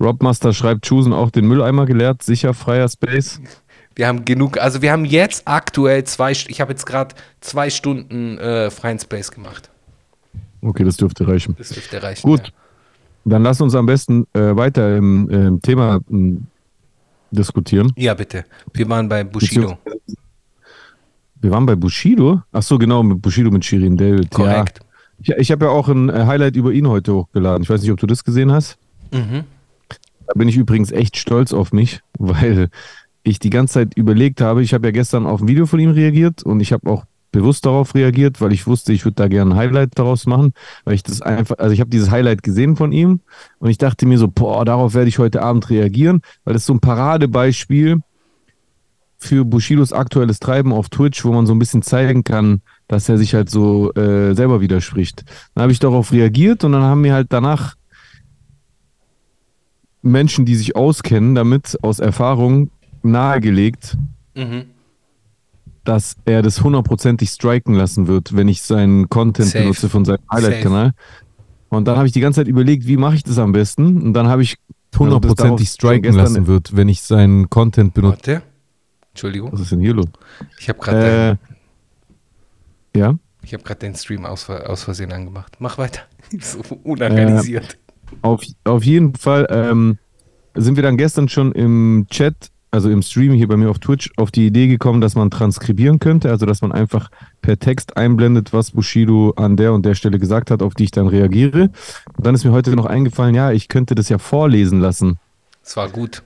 Robmaster 0.00 0.52
schreibt, 0.52 0.84
Chusen 0.84 1.12
auch 1.12 1.30
den 1.30 1.46
Mülleimer 1.46 1.86
geleert, 1.86 2.22
sicher 2.22 2.54
freier 2.54 2.88
Space. 2.88 3.40
Wir 3.94 4.06
haben 4.06 4.24
genug, 4.24 4.58
also 4.58 4.80
wir 4.80 4.92
haben 4.92 5.04
jetzt 5.04 5.42
aktuell 5.46 6.04
zwei, 6.04 6.30
ich 6.30 6.60
habe 6.60 6.70
jetzt 6.70 6.86
gerade 6.86 7.16
zwei 7.40 7.68
Stunden 7.68 8.38
äh, 8.38 8.70
freien 8.70 8.98
Space 8.98 9.30
gemacht. 9.30 9.70
Okay, 10.60 10.84
das 10.84 10.96
dürfte 10.96 11.26
reichen. 11.26 11.56
Das 11.58 11.70
dürfte 11.70 12.02
reichen. 12.02 12.28
Gut, 12.28 12.52
dann 13.24 13.42
lass 13.42 13.60
uns 13.60 13.74
am 13.74 13.86
besten 13.86 14.26
äh, 14.34 14.56
weiter 14.56 14.96
im, 14.96 15.28
im 15.30 15.60
Thema 15.60 16.00
m, 16.08 16.46
diskutieren. 17.30 17.92
Ja. 17.96 18.04
ja, 18.04 18.14
bitte. 18.14 18.44
Wir 18.72 18.88
waren 18.88 19.08
bei 19.08 19.24
Bushido. 19.24 19.78
Wir 21.40 21.50
waren 21.50 21.66
bei 21.66 21.76
Bushido. 21.76 22.42
Ach 22.52 22.62
so, 22.62 22.78
genau, 22.78 23.02
mit 23.02 23.20
Bushido 23.20 23.50
mit 23.50 23.64
Shirin 23.64 23.96
David. 23.96 24.30
Korrekt. 24.30 24.80
Ja. 25.22 25.34
Ich, 25.34 25.42
ich 25.42 25.50
habe 25.50 25.66
ja 25.66 25.70
auch 25.72 25.88
ein 25.88 26.08
äh, 26.08 26.24
Highlight 26.24 26.56
über 26.56 26.72
ihn 26.72 26.88
heute 26.88 27.14
hochgeladen. 27.14 27.62
Ich 27.62 27.70
weiß 27.70 27.82
nicht, 27.82 27.90
ob 27.90 27.98
du 27.98 28.06
das 28.06 28.24
gesehen 28.24 28.52
hast. 28.52 28.78
Mhm. 29.12 29.44
Da 30.28 30.34
bin 30.36 30.48
ich 30.48 30.56
übrigens 30.56 30.92
echt 30.92 31.16
stolz 31.16 31.52
auf 31.54 31.72
mich, 31.72 32.00
weil 32.18 32.68
ich 33.22 33.38
die 33.38 33.50
ganze 33.50 33.74
Zeit 33.74 33.96
überlegt 33.96 34.40
habe, 34.40 34.62
ich 34.62 34.74
habe 34.74 34.86
ja 34.86 34.90
gestern 34.90 35.26
auf 35.26 35.40
ein 35.40 35.48
Video 35.48 35.66
von 35.66 35.80
ihm 35.80 35.90
reagiert 35.90 36.42
und 36.42 36.60
ich 36.60 36.72
habe 36.72 36.88
auch 36.90 37.04
bewusst 37.32 37.66
darauf 37.66 37.94
reagiert, 37.94 38.40
weil 38.40 38.52
ich 38.52 38.66
wusste, 38.66 38.92
ich 38.92 39.04
würde 39.04 39.16
da 39.16 39.28
gerne 39.28 39.52
ein 39.54 39.56
Highlight 39.56 39.90
daraus 39.94 40.26
machen, 40.26 40.52
weil 40.84 40.94
ich 40.94 41.02
das 41.02 41.22
einfach, 41.22 41.58
also 41.58 41.72
ich 41.72 41.80
habe 41.80 41.90
dieses 41.90 42.10
Highlight 42.10 42.42
gesehen 42.42 42.76
von 42.76 42.92
ihm 42.92 43.20
und 43.58 43.70
ich 43.70 43.78
dachte 43.78 44.06
mir 44.06 44.18
so, 44.18 44.28
boah, 44.28 44.64
darauf 44.64 44.94
werde 44.94 45.08
ich 45.08 45.18
heute 45.18 45.42
Abend 45.42 45.68
reagieren, 45.70 46.22
weil 46.44 46.54
das 46.54 46.62
ist 46.62 46.66
so 46.66 46.74
ein 46.74 46.80
Paradebeispiel 46.80 48.00
für 49.18 49.44
Bushidos 49.44 49.92
aktuelles 49.92 50.40
Treiben 50.40 50.72
auf 50.72 50.88
Twitch, 50.90 51.24
wo 51.24 51.32
man 51.32 51.46
so 51.46 51.54
ein 51.54 51.58
bisschen 51.58 51.82
zeigen 51.82 52.22
kann, 52.22 52.62
dass 52.86 53.08
er 53.08 53.18
sich 53.18 53.34
halt 53.34 53.50
so 53.50 53.92
äh, 53.94 54.34
selber 54.34 54.60
widerspricht. 54.60 55.24
Dann 55.54 55.62
habe 55.62 55.72
ich 55.72 55.80
darauf 55.80 56.12
reagiert 56.12 56.64
und 56.64 56.72
dann 56.72 56.82
haben 56.82 57.00
mir 57.00 57.14
halt 57.14 57.26
danach 57.30 57.74
Menschen, 60.02 60.44
die 60.44 60.54
sich 60.54 60.76
auskennen, 60.76 61.34
damit 61.34 61.76
aus 61.82 61.98
Erfahrung 61.98 62.70
nahegelegt, 63.02 63.96
Mhm. 64.34 64.64
dass 65.84 66.16
er 66.24 66.42
das 66.42 66.62
hundertprozentig 66.62 67.30
striken 67.30 67.74
lassen 67.74 68.06
wird, 68.06 68.36
wenn 68.36 68.46
ich 68.48 68.62
seinen 68.62 69.08
Content 69.08 69.48
Safe. 69.48 69.64
benutze 69.64 69.88
von 69.88 70.04
seinem 70.04 70.18
Highlight-Kanal. 70.32 70.92
Und 71.70 71.86
dann 71.88 71.96
habe 71.96 72.06
ich 72.06 72.12
die 72.12 72.20
ganze 72.20 72.40
Zeit 72.40 72.48
überlegt, 72.48 72.86
wie 72.86 72.96
mache 72.96 73.14
ich 73.16 73.24
das 73.24 73.38
am 73.38 73.52
besten? 73.52 74.00
Und 74.02 74.12
dann 74.14 74.28
habe 74.28 74.42
ich 74.42 74.56
hundertprozentig 74.98 75.68
striken 75.68 76.14
lassen 76.14 76.46
wird, 76.46 76.74
wenn 76.76 76.88
ich 76.88 77.02
seinen 77.02 77.50
Content 77.50 77.94
benutze. 77.94 78.16
Warte. 78.34 78.42
Entschuldigung. 79.10 79.52
Was 79.52 79.60
ist 79.60 79.72
denn 79.72 79.80
hier 79.80 79.94
los? 79.94 80.06
Ich 80.58 80.68
habe 80.68 80.78
gerade 80.78 81.38
Äh, 82.94 82.98
ja, 82.98 83.14
Ich 83.42 83.52
habe 83.52 83.62
gerade 83.64 83.80
den 83.80 83.94
Stream 83.94 84.24
aus, 84.26 84.48
aus 84.48 84.82
Versehen 84.84 85.12
angemacht. 85.12 85.56
Mach 85.58 85.76
weiter. 85.78 86.02
so 86.40 86.60
unorganisiert. 86.84 87.78
Auf, 88.22 88.42
auf 88.64 88.84
jeden 88.84 89.14
Fall 89.14 89.46
ähm, 89.50 89.98
sind 90.54 90.76
wir 90.76 90.82
dann 90.82 90.96
gestern 90.96 91.28
schon 91.28 91.52
im 91.52 92.06
Chat, 92.10 92.50
also 92.70 92.90
im 92.90 93.02
Stream 93.02 93.32
hier 93.32 93.48
bei 93.48 93.56
mir 93.56 93.70
auf 93.70 93.78
Twitch, 93.78 94.10
auf 94.16 94.30
die 94.30 94.46
Idee 94.46 94.66
gekommen, 94.66 95.00
dass 95.00 95.14
man 95.14 95.30
transkribieren 95.30 95.98
könnte, 95.98 96.30
also 96.30 96.44
dass 96.46 96.60
man 96.60 96.72
einfach 96.72 97.10
per 97.40 97.58
Text 97.58 97.96
einblendet, 97.96 98.52
was 98.52 98.72
Bushido 98.72 99.32
an 99.36 99.56
der 99.56 99.72
und 99.72 99.86
der 99.86 99.94
Stelle 99.94 100.18
gesagt 100.18 100.50
hat, 100.50 100.62
auf 100.62 100.74
die 100.74 100.84
ich 100.84 100.90
dann 100.90 101.06
reagiere. 101.06 101.70
Und 102.16 102.26
dann 102.26 102.34
ist 102.34 102.44
mir 102.44 102.52
heute 102.52 102.74
noch 102.74 102.86
eingefallen, 102.86 103.34
ja, 103.34 103.52
ich 103.52 103.68
könnte 103.68 103.94
das 103.94 104.08
ja 104.08 104.18
vorlesen 104.18 104.80
lassen. 104.80 105.18
Es 105.62 105.76
war 105.76 105.88
gut. 105.88 106.22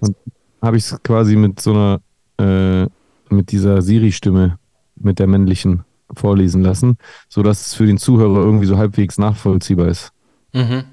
Habe 0.60 0.76
ich 0.76 0.84
es 0.84 1.02
quasi 1.02 1.36
mit 1.36 1.60
so 1.60 1.72
einer, 1.72 2.00
äh, 2.38 2.86
mit 3.32 3.50
dieser 3.50 3.82
Siri-Stimme, 3.82 4.58
mit 4.96 5.18
der 5.18 5.26
männlichen 5.26 5.84
vorlesen 6.14 6.62
lassen, 6.62 6.98
sodass 7.28 7.66
es 7.66 7.74
für 7.74 7.86
den 7.86 7.98
Zuhörer 7.98 8.40
irgendwie 8.44 8.66
so 8.66 8.76
halbwegs 8.76 9.18
nachvollziehbar 9.18 9.88
ist. 9.88 10.12
Mhm. 10.52 10.84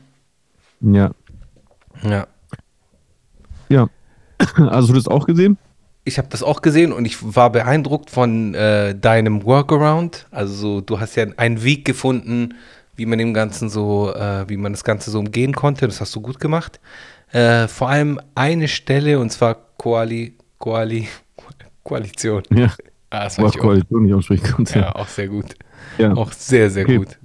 Ja. 0.81 1.11
Ja. 2.03 2.27
Ja. 3.69 3.89
Also 4.57 4.89
du 4.89 4.93
das 4.93 5.07
auch 5.07 5.25
gesehen? 5.25 5.57
Ich 6.05 6.17
habe 6.17 6.29
das 6.29 6.41
auch 6.43 6.61
gesehen 6.61 6.91
und 6.93 7.05
ich 7.05 7.17
war 7.35 7.51
beeindruckt 7.51 8.09
von 8.09 8.53
äh, 8.55 8.95
deinem 8.95 9.43
Workaround. 9.43 10.27
Also 10.31 10.53
so, 10.53 10.81
du 10.81 10.99
hast 10.99 11.15
ja 11.15 11.25
einen 11.37 11.61
Weg 11.63 11.85
gefunden, 11.85 12.55
wie 12.95 13.05
man 13.05 13.19
dem 13.19 13.33
Ganzen 13.33 13.69
so, 13.69 14.13
äh, 14.13 14.47
wie 14.49 14.57
man 14.57 14.71
das 14.71 14.83
Ganze 14.83 15.11
so 15.11 15.19
umgehen 15.19 15.53
konnte. 15.53 15.85
Das 15.87 15.99
hast 16.01 16.15
du 16.15 16.21
gut 16.21 16.39
gemacht. 16.39 16.79
Äh, 17.31 17.67
vor 17.67 17.89
allem 17.89 18.19
eine 18.33 18.67
Stelle 18.67 19.19
und 19.19 19.29
zwar 19.31 19.55
Koali, 19.77 20.35
Koali, 20.57 21.07
Koalition. 21.83 22.43
Ja. 22.49 22.71
Ah, 23.11 23.25
das 23.25 23.37
Koalition 23.57 24.03
nicht 24.03 24.13
aussprechen 24.13 24.53
konnte. 24.53 24.79
ja, 24.79 24.95
auch 24.95 25.07
sehr 25.07 25.27
gut. 25.27 25.55
Ja. 25.97 26.13
Auch 26.13 26.31
sehr, 26.31 26.69
sehr 26.69 26.85
Okay. 26.85 26.97
gut. 26.97 27.19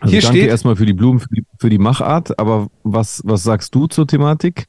Also 0.00 0.12
Hier 0.12 0.20
danke 0.22 0.38
steht- 0.38 0.50
erstmal 0.50 0.76
für 0.76 0.86
die 0.86 0.92
Blumen, 0.92 1.20
für 1.20 1.28
die, 1.34 1.44
für 1.58 1.70
die 1.70 1.78
Machart, 1.78 2.38
aber 2.38 2.68
was, 2.82 3.22
was 3.24 3.42
sagst 3.42 3.74
du 3.74 3.86
zur 3.86 4.06
Thematik? 4.06 4.66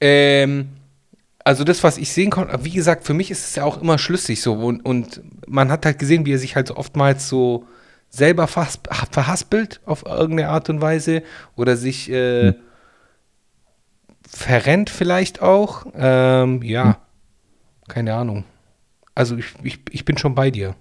Ähm, 0.00 0.68
also 1.44 1.64
das, 1.64 1.82
was 1.84 1.98
ich 1.98 2.12
sehen 2.12 2.30
konnte, 2.30 2.64
wie 2.64 2.70
gesagt, 2.70 3.04
für 3.04 3.14
mich 3.14 3.30
ist 3.30 3.44
es 3.48 3.54
ja 3.54 3.64
auch 3.64 3.80
immer 3.80 3.98
schlüssig 3.98 4.40
so 4.42 4.54
und, 4.54 4.84
und 4.84 5.20
man 5.46 5.70
hat 5.70 5.86
halt 5.86 5.98
gesehen, 5.98 6.26
wie 6.26 6.32
er 6.32 6.38
sich 6.38 6.56
halt 6.56 6.68
so 6.68 6.76
oftmals 6.76 7.28
so 7.28 7.66
selber 8.10 8.46
fast 8.46 8.88
verhaspelt 9.10 9.80
auf 9.86 10.04
irgendeine 10.06 10.48
Art 10.48 10.68
und 10.70 10.80
Weise 10.80 11.22
oder 11.56 11.76
sich 11.76 12.10
äh, 12.10 12.48
Hm. 12.52 12.54
verrennt 14.26 14.90
vielleicht 14.90 15.42
auch. 15.42 15.86
Ähm, 15.94 16.62
ja, 16.62 16.98
keine 17.88 18.14
Ahnung. 18.14 18.44
Also 19.14 19.36
ich, 19.36 19.46
ich, 19.62 19.80
ich 19.90 20.04
bin 20.04 20.18
schon 20.18 20.34
bei 20.34 20.50
dir. 20.50 20.74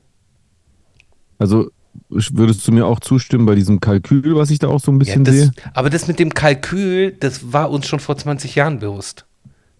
Also 1.39 1.69
würdest 2.09 2.67
du 2.67 2.71
mir 2.71 2.85
auch 2.85 2.99
zustimmen 2.99 3.45
bei 3.45 3.55
diesem 3.55 3.79
Kalkül, 3.79 4.35
was 4.35 4.49
ich 4.51 4.59
da 4.59 4.67
auch 4.67 4.79
so 4.79 4.91
ein 4.91 4.95
Ja, 4.95 4.99
bisschen 4.99 5.23
das, 5.23 5.35
sehe? 5.35 5.51
aber 5.73 5.89
das 5.89 6.07
mit 6.07 6.19
dem 6.19 6.33
Kalkül, 6.33 7.11
das 7.19 7.51
war 7.53 7.69
uns 7.71 7.87
schon 7.87 7.99
vor 7.99 8.17
20 8.17 8.55
Jahren 8.55 8.79
bewusst. 8.79 9.25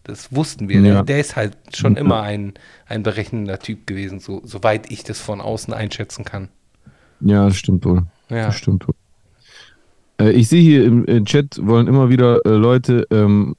Das 0.04 0.36
wussten 0.36 0.68
wir. 0.68 0.78
Ja. 0.82 0.94
Der, 0.96 1.04
der 1.04 1.20
ist 1.20 1.36
halt 1.36 1.56
schon 1.74 1.96
Ja. 1.96 2.02
immer 2.02 2.22
ein, 2.22 2.54
ein 2.88 3.04
berechnender 3.04 3.60
Typ 3.60 3.88
gewesen, 3.88 4.20
so, 4.20 4.42
soweit 4.44 4.92
ich 4.92 5.04
das 5.04 5.20
von 5.22 5.40
außen 5.42 5.74
einschätzen 5.74 6.26
kann. 6.26 6.50
Ja, 7.22 7.46
das 7.48 7.56
stimmt 7.56 7.86
wohl. 7.86 8.04
Ja. 8.30 8.48
Das 8.48 8.56
stimmt 8.58 8.86
wohl. 8.88 8.96
Äh, 10.20 10.32
ich 10.32 10.50
sehe 10.50 10.62
hier 10.62 10.84
im, 10.86 11.06
im 11.06 11.26
Chat 11.26 11.58
wollen 11.62 11.88
immer 11.88 12.10
wieder 12.10 12.46
äh, 12.46 12.50
Leute, 12.50 13.08
ähm, 13.12 13.56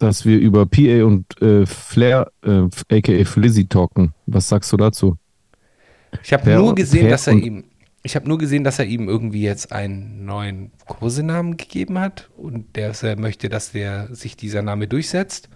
dass 0.00 0.24
wir 0.24 0.38
über 0.38 0.66
PA 0.66 1.04
und 1.04 1.40
äh, 1.42 1.64
Flair, 1.66 2.30
äh, 2.44 2.62
aka 2.90 3.24
Flizzy, 3.24 3.66
talken. 3.66 4.12
Was 4.26 4.48
sagst 4.48 4.72
du 4.72 4.76
dazu? 4.76 5.16
Ich 6.24 6.32
habe 6.32 6.54
nur 6.54 6.74
gesehen, 6.74 7.02
per- 7.02 7.10
dass 7.10 7.26
er 7.26 7.34
ihm, 7.34 7.64
ich 8.08 8.16
habe 8.16 8.26
nur 8.26 8.38
gesehen, 8.38 8.64
dass 8.64 8.78
er 8.78 8.86
ihm 8.86 9.06
irgendwie 9.06 9.42
jetzt 9.42 9.70
einen 9.70 10.24
neuen 10.24 10.72
Kosenamen 10.86 11.58
gegeben 11.58 11.98
hat 11.98 12.30
und 12.38 12.74
der 12.74 12.92
er 13.02 13.18
möchte, 13.18 13.50
dass 13.50 13.72
der 13.72 14.14
sich 14.14 14.34
dieser 14.34 14.62
Name 14.62 14.88
durchsetzt. 14.88 15.50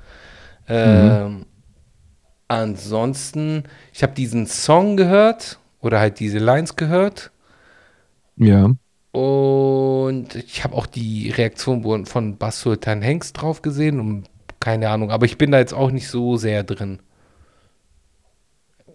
Ähm, 0.68 1.46
ansonsten, 2.48 3.64
ich 3.94 4.02
habe 4.02 4.12
diesen 4.14 4.46
Song 4.46 4.98
gehört 4.98 5.60
oder 5.80 5.98
halt 5.98 6.20
diese 6.20 6.38
Lines 6.38 6.76
gehört 6.76 7.32
Ja. 8.36 8.70
Und 9.12 10.34
ich 10.36 10.64
habe 10.64 10.74
auch 10.74 10.86
die 10.86 11.30
Reaktion 11.30 12.06
von- 12.06 12.36
Bass 12.38 12.60
Sultan 12.60 13.02
Hengst 13.02 13.40
drauf 13.40 13.62
gesehen 13.62 14.00
und 14.00 14.28
keine 14.60 14.90
Ahnung, 14.90 15.10
aber 15.10 15.26
ich 15.26 15.38
bin 15.38 15.50
da 15.50 15.58
jetzt 15.58 15.74
auch 15.74 15.90
nicht 15.90 16.08
so 16.08 16.36
sehr 16.36 16.62
drin. 16.64 17.00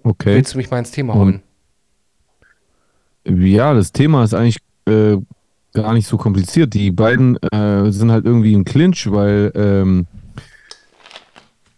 Okay. 0.04 0.36
Willst 0.36 0.54
du 0.54 0.58
mich 0.58 0.72
mal 0.72 0.80
ins 0.80 0.92
Thema 0.92 1.14
holen? 1.16 1.44
Ja, 3.28 3.74
das 3.74 3.92
Thema 3.92 4.24
ist 4.24 4.34
eigentlich 4.34 4.58
äh, 4.86 5.18
gar 5.74 5.94
nicht 5.94 6.08
so 6.08 6.18
kompliziert. 6.18 6.74
Die 6.74 6.92
beiden 6.92 7.38
äh, 7.38 7.92
sind 7.92 8.12
halt 8.12 8.26
irgendwie 8.26 8.54
im 8.54 8.64
Clinch, 8.64 9.12
weil 9.12 9.52
ähm, 9.56 10.08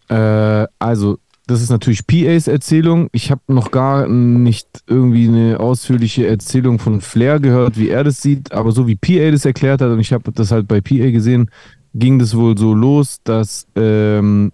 äh, 0.08 0.66
also 0.78 1.18
das 1.46 1.62
ist 1.62 1.70
natürlich 1.70 2.06
PAs 2.06 2.46
Erzählung. 2.46 3.08
Ich 3.10 3.32
habe 3.32 3.40
noch 3.48 3.72
gar 3.72 4.06
nicht 4.06 4.68
irgendwie 4.86 5.26
eine 5.26 5.58
ausführliche 5.58 6.26
Erzählung 6.28 6.78
von 6.78 7.00
Flair 7.00 7.40
gehört, 7.40 7.76
wie 7.76 7.88
er 7.88 8.04
das 8.04 8.22
sieht, 8.22 8.52
aber 8.52 8.70
so 8.70 8.86
wie 8.86 8.94
PA 8.94 9.32
das 9.32 9.44
erklärt 9.44 9.80
hat 9.80 9.90
und 9.90 9.98
ich 9.98 10.12
habe 10.12 10.30
das 10.30 10.52
halt 10.52 10.68
bei 10.68 10.80
PA 10.80 11.10
gesehen, 11.10 11.50
ging 11.92 12.20
das 12.20 12.36
wohl 12.36 12.56
so 12.56 12.72
los, 12.72 13.18
dass 13.24 13.66
ähm, 13.74 14.52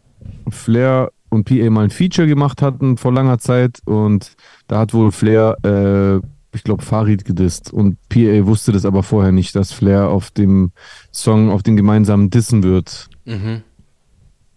Flair 0.48 1.11
und 1.28 1.44
PA 1.44 1.68
mal 1.68 1.85
ein 1.85 1.90
Feature 1.90 2.26
gemacht 2.26 2.62
hatten 2.62 2.96
vor 2.96 3.12
langer 3.12 3.38
Zeit 3.38 3.80
und 3.85 4.35
da 4.68 4.78
hat 4.78 4.94
wohl 4.94 5.12
Flair, 5.12 5.56
äh, 5.62 6.26
ich 6.57 6.64
glaube, 6.64 6.83
Farid 6.83 7.25
gedisst. 7.25 7.73
Und 7.73 7.97
PA 8.09 8.47
wusste 8.47 8.73
das 8.73 8.85
aber 8.85 9.03
vorher 9.03 9.33
nicht, 9.33 9.55
dass 9.55 9.73
Flair 9.73 10.09
auf 10.09 10.31
dem 10.31 10.73
Song, 11.12 11.51
auf 11.51 11.62
den 11.62 11.77
gemeinsamen 11.77 12.31
dissen 12.31 12.62
wird. 12.62 13.09
Mhm. 13.25 13.62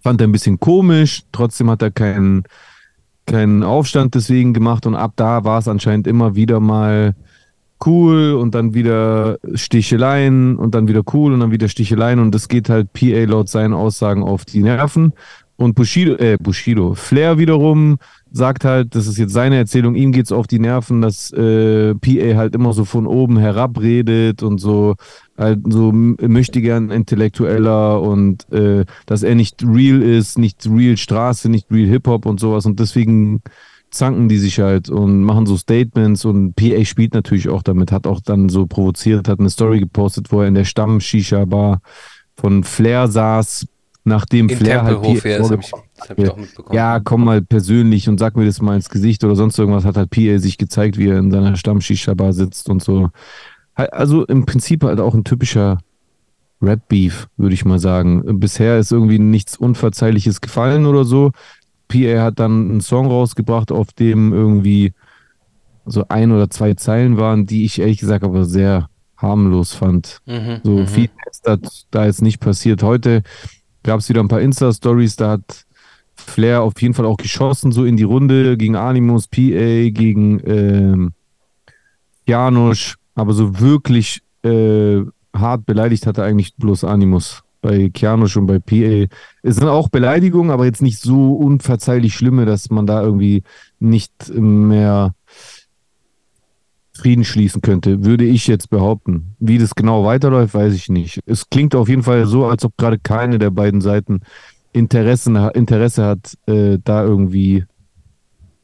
Fand 0.02 0.22
er 0.22 0.28
ein 0.28 0.32
bisschen 0.32 0.60
komisch, 0.60 1.24
trotzdem 1.32 1.70
hat 1.70 1.82
er 1.82 1.92
keinen, 1.92 2.44
keinen 3.26 3.64
Aufstand 3.64 4.16
deswegen 4.16 4.54
gemacht. 4.54 4.86
Und 4.86 4.96
ab 4.96 5.14
da 5.16 5.44
war 5.44 5.60
es 5.60 5.68
anscheinend 5.68 6.08
immer 6.08 6.36
wieder 6.36 6.60
mal 6.60 7.16
cool 7.86 8.34
und 8.34 8.56
dann 8.56 8.74
wieder 8.74 9.40
Sticheleien 9.54 10.58
und 10.58 10.76
dann 10.76 10.88
wieder 10.88 11.04
cool 11.14 11.34
und 11.34 11.40
dann 11.40 11.52
wieder 11.52 11.70
Sticheleien. 11.70 12.20
Und 12.20 12.34
das 12.34 12.48
geht 12.48 12.70
halt 12.70 12.94
PA 12.94 13.26
laut 13.26 13.50
seinen 13.50 13.74
Aussagen 13.74 14.24
auf 14.24 14.46
die 14.46 14.62
Nerven. 14.62 15.14
Und 15.56 15.76
Bushido, 15.76 16.16
äh, 16.16 16.38
Bushido, 16.38 16.96
Flair 16.96 17.38
wiederum 17.38 17.98
sagt 18.32 18.66
halt, 18.66 18.96
das 18.96 19.08
ist 19.08 19.18
jetzt 19.18 19.34
seine 19.34 19.58
Erzählung, 19.58 19.96
ihm 19.96 20.12
geht's 20.12 20.32
auf 20.32 20.48
die 20.48 20.60
Nerven, 20.60 21.02
dass 21.02 21.32
äh, 21.32 21.96
PA 21.96 22.38
halt 22.38 22.56
immer 22.56 22.74
so 22.74 22.86
von 22.86 23.08
oben 23.08 23.38
herab 23.38 23.80
redet 23.80 24.44
und 24.44 24.60
so 24.60 24.96
halt 25.38 25.60
so 25.70 25.92
möchte 25.94 26.62
gern 26.62 26.92
intellektueller 26.92 28.02
und 28.02 28.52
äh, 28.52 28.86
dass 29.06 29.24
er 29.24 29.36
nicht 29.36 29.64
real 29.64 30.02
ist, 30.02 30.38
nicht 30.38 30.68
real 30.70 30.98
Straße, 30.98 31.50
nicht 31.50 31.72
real 31.72 31.88
Hip-Hop 31.88 32.26
und 32.26 32.40
sowas 32.40 32.66
und 32.66 32.80
deswegen 32.80 33.42
zanken 33.92 34.30
die 34.30 34.38
sich 34.38 34.60
halt 34.60 34.90
und 34.90 35.24
machen 35.24 35.46
so 35.46 35.58
Statements 35.58 36.26
und 36.26 36.56
PA 36.56 36.86
spielt 36.86 37.14
natürlich 37.14 37.50
auch 37.50 37.64
damit, 37.64 37.92
hat 37.92 38.06
auch 38.06 38.22
dann 38.22 38.50
so 38.50 38.68
provoziert, 38.68 39.28
hat 39.28 39.40
eine 39.40 39.50
Story 39.50 39.80
gepostet, 39.80 40.32
wo 40.32 40.42
er 40.42 40.48
in 40.48 40.56
der 40.56 40.66
Stamm-Shisha-Bar 40.66 41.82
von 42.36 42.64
Flair 42.64 43.08
saß, 43.08 43.66
nachdem 44.04 44.50
in 44.50 44.58
Flair 44.58 44.84
halt 44.84 45.02
PA 45.02 45.28
ja, 45.28 45.46
das 46.00 46.10
habe 46.10 46.24
ich, 46.24 46.30
auch 46.30 46.38
mitbekommen. 46.38 46.76
Ja, 46.76 47.00
komm 47.00 47.26
mal 47.26 47.42
persönlich 47.42 48.10
und 48.10 48.20
sag 48.20 48.36
mir 48.36 48.46
das 48.46 48.62
mal 48.62 48.76
ins 48.76 48.90
Gesicht 48.90 49.24
oder 49.24 49.36
sonst 49.36 49.58
irgendwas, 49.58 49.86
hat 49.86 49.98
halt 49.98 50.10
PA 50.10 50.38
sich 50.40 50.58
gezeigt, 50.58 50.98
wie 50.98 51.10
er 51.10 51.20
in 51.20 51.32
seiner 51.32 51.56
Stamm-Shisha-Bar 51.56 52.34
sitzt 52.34 52.70
und 52.70 52.84
so. 52.84 53.10
Also 53.76 54.26
im 54.26 54.46
Prinzip 54.46 54.84
halt 54.84 55.00
auch 55.00 55.14
ein 55.14 55.24
typischer 55.24 55.80
Rap-Beef, 56.62 57.28
würde 57.38 57.54
ich 57.54 57.66
mal 57.66 57.80
sagen. 57.80 58.40
Bisher 58.40 58.78
ist 58.78 58.92
irgendwie 58.92 59.20
nichts 59.20 59.56
Unverzeihliches 59.58 60.42
gefallen 60.42 60.86
oder 60.86 61.06
so. 61.06 61.32
PA 61.88 62.24
hat 62.24 62.40
dann 62.40 62.70
einen 62.70 62.82
Song 62.82 63.08
rausgebracht, 63.08 63.72
auf 63.72 63.94
dem 63.94 64.34
irgendwie 64.34 64.94
so 65.86 66.06
ein 66.10 66.32
oder 66.32 66.50
zwei 66.50 66.74
Zeilen 66.76 67.18
waren, 67.18 67.46
die 67.46 67.66
ich 67.66 67.80
ehrlich 67.80 68.00
gesagt 68.00 68.24
aber 68.24 68.46
sehr 68.46 68.90
harmlos 69.18 69.74
fand. 69.74 70.20
Mhm, 70.26 70.62
so 70.64 70.72
mhm. 70.72 70.88
viel 70.88 71.10
ist 71.30 71.48
da, 71.48 71.58
da 71.92 72.06
jetzt 72.06 72.22
nicht 72.22 72.40
passiert. 72.40 72.84
Heute 72.84 73.24
gab 73.84 74.00
es 74.00 74.10
wieder 74.10 74.22
ein 74.22 74.28
paar 74.28 74.42
Insta-Stories, 74.42 75.16
da 75.16 75.32
hat 75.32 75.66
Flair 76.30 76.62
auf 76.62 76.82
jeden 76.82 76.94
Fall 76.94 77.06
auch 77.06 77.18
geschossen, 77.18 77.72
so 77.72 77.86
in 77.86 77.98
die 77.98 78.04
Runde 78.04 78.58
gegen 78.58 78.76
Animus, 78.76 79.28
PA, 79.28 79.90
gegen 79.90 80.42
ähm, 80.46 81.12
Janusz, 82.26 82.96
aber 83.16 83.34
so 83.34 83.60
wirklich 83.60 84.22
äh, 84.44 85.02
hart 85.36 85.66
beleidigt 85.66 86.06
hat 86.06 86.18
er 86.18 86.26
eigentlich 86.26 86.56
bloß 86.56 86.84
Animus 86.84 87.44
bei 87.62 87.90
Kianosch 87.90 88.38
und 88.38 88.46
bei 88.46 88.60
PA. 88.60 89.14
Es 89.44 89.56
sind 89.56 89.68
auch 89.68 89.90
Beleidigungen, 89.90 90.52
aber 90.52 90.66
jetzt 90.66 90.82
nicht 90.82 91.00
so 91.00 91.34
unverzeihlich 91.34 92.14
schlimme, 92.14 92.46
dass 92.46 92.70
man 92.70 92.86
da 92.86 93.02
irgendwie 93.02 93.44
nicht 93.80 94.14
mehr 94.34 95.14
Frieden 96.94 97.24
schließen 97.24 97.62
könnte, 97.62 98.04
würde 98.04 98.26
ich 98.26 98.48
jetzt 98.48 98.70
behaupten. 98.70 99.36
Wie 99.40 99.58
das 99.58 99.76
genau 99.76 100.06
weiterläuft, 100.06 100.54
weiß 100.54 100.74
ich 100.74 100.90
nicht. 100.90 101.20
Es 101.26 101.50
klingt 101.50 101.74
auf 101.76 101.88
jeden 101.88 102.04
Fall 102.04 102.26
so, 102.26 102.46
als 102.46 102.66
ob 102.66 102.76
gerade 102.78 103.00
keine 103.00 103.40
der 103.40 103.52
beiden 103.52 103.82
Seiten 103.82 104.22
Interessen, 104.72 105.36
Interesse 105.36 106.06
hat, 106.06 106.38
äh, 106.48 106.78
da 106.84 107.04
irgendwie 107.04 107.66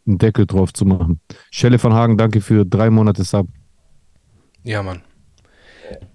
einen 0.08 0.18
Deckel 0.18 0.46
drauf 0.46 0.74
zu 0.74 0.86
machen. 0.86 1.20
Schelle 1.52 1.80
von 1.80 1.94
Hagen, 1.94 2.18
danke 2.18 2.42
für 2.42 2.66
drei 2.66 2.90
Monate 2.90 3.24
Sub. 3.24 3.48
Ja, 4.64 4.84
Mann. 4.84 5.02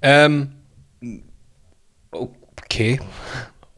Ähm, 0.03 0.53
Okay. 2.71 3.01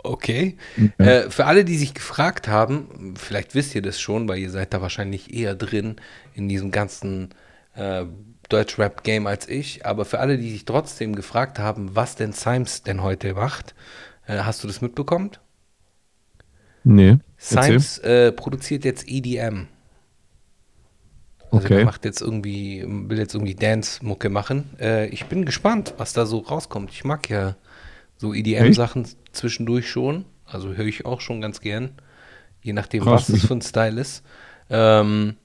Okay. 0.04 0.56
Ja. 0.98 1.06
Äh, 1.06 1.30
für 1.30 1.46
alle, 1.46 1.64
die 1.64 1.76
sich 1.76 1.94
gefragt 1.94 2.48
haben, 2.48 3.14
vielleicht 3.16 3.54
wisst 3.54 3.74
ihr 3.74 3.82
das 3.82 4.00
schon, 4.00 4.28
weil 4.28 4.38
ihr 4.38 4.50
seid 4.50 4.74
da 4.74 4.82
wahrscheinlich 4.82 5.32
eher 5.32 5.54
drin 5.54 5.96
in 6.34 6.48
diesem 6.48 6.70
ganzen 6.70 7.30
äh, 7.74 8.04
Deutsch-Rap-Game 8.48 9.26
als 9.26 9.48
ich, 9.48 9.86
aber 9.86 10.04
für 10.04 10.18
alle, 10.18 10.36
die 10.36 10.50
sich 10.50 10.64
trotzdem 10.66 11.14
gefragt 11.14 11.58
haben, 11.58 11.94
was 11.96 12.16
denn 12.16 12.32
Symes 12.32 12.82
denn 12.82 13.02
heute 13.02 13.34
macht, 13.34 13.74
äh, 14.26 14.40
hast 14.40 14.62
du 14.62 14.68
das 14.68 14.82
mitbekommen? 14.82 15.30
Nee. 16.84 17.18
Symes 17.38 17.98
äh, 17.98 18.32
produziert 18.32 18.84
jetzt 18.84 19.08
EDM. 19.08 19.66
Also 21.50 21.66
okay. 21.66 21.84
macht 21.84 22.04
jetzt 22.04 22.22
irgendwie, 22.22 22.84
will 22.86 23.18
jetzt 23.18 23.34
irgendwie 23.34 23.54
Dance-Mucke 23.54 24.30
machen. 24.30 24.70
Äh, 24.80 25.08
ich 25.08 25.26
bin 25.26 25.44
gespannt, 25.44 25.94
was 25.98 26.14
da 26.14 26.24
so 26.24 26.38
rauskommt. 26.38 26.90
Ich 26.90 27.04
mag 27.04 27.28
ja 27.28 27.56
so 28.16 28.32
EDM-Sachen 28.32 29.06
zwischendurch 29.32 29.90
schon. 29.90 30.24
Also 30.46 30.74
höre 30.74 30.86
ich 30.86 31.04
auch 31.04 31.20
schon 31.20 31.40
ganz 31.40 31.60
gern. 31.60 31.90
Je 32.62 32.72
nachdem, 32.72 33.02
Krass. 33.02 33.28
was 33.28 33.36
es 33.36 33.46
für 33.46 33.54
ein 33.54 33.60
Style 33.60 34.00
ist. 34.00 34.24
Ähm, 34.70 35.36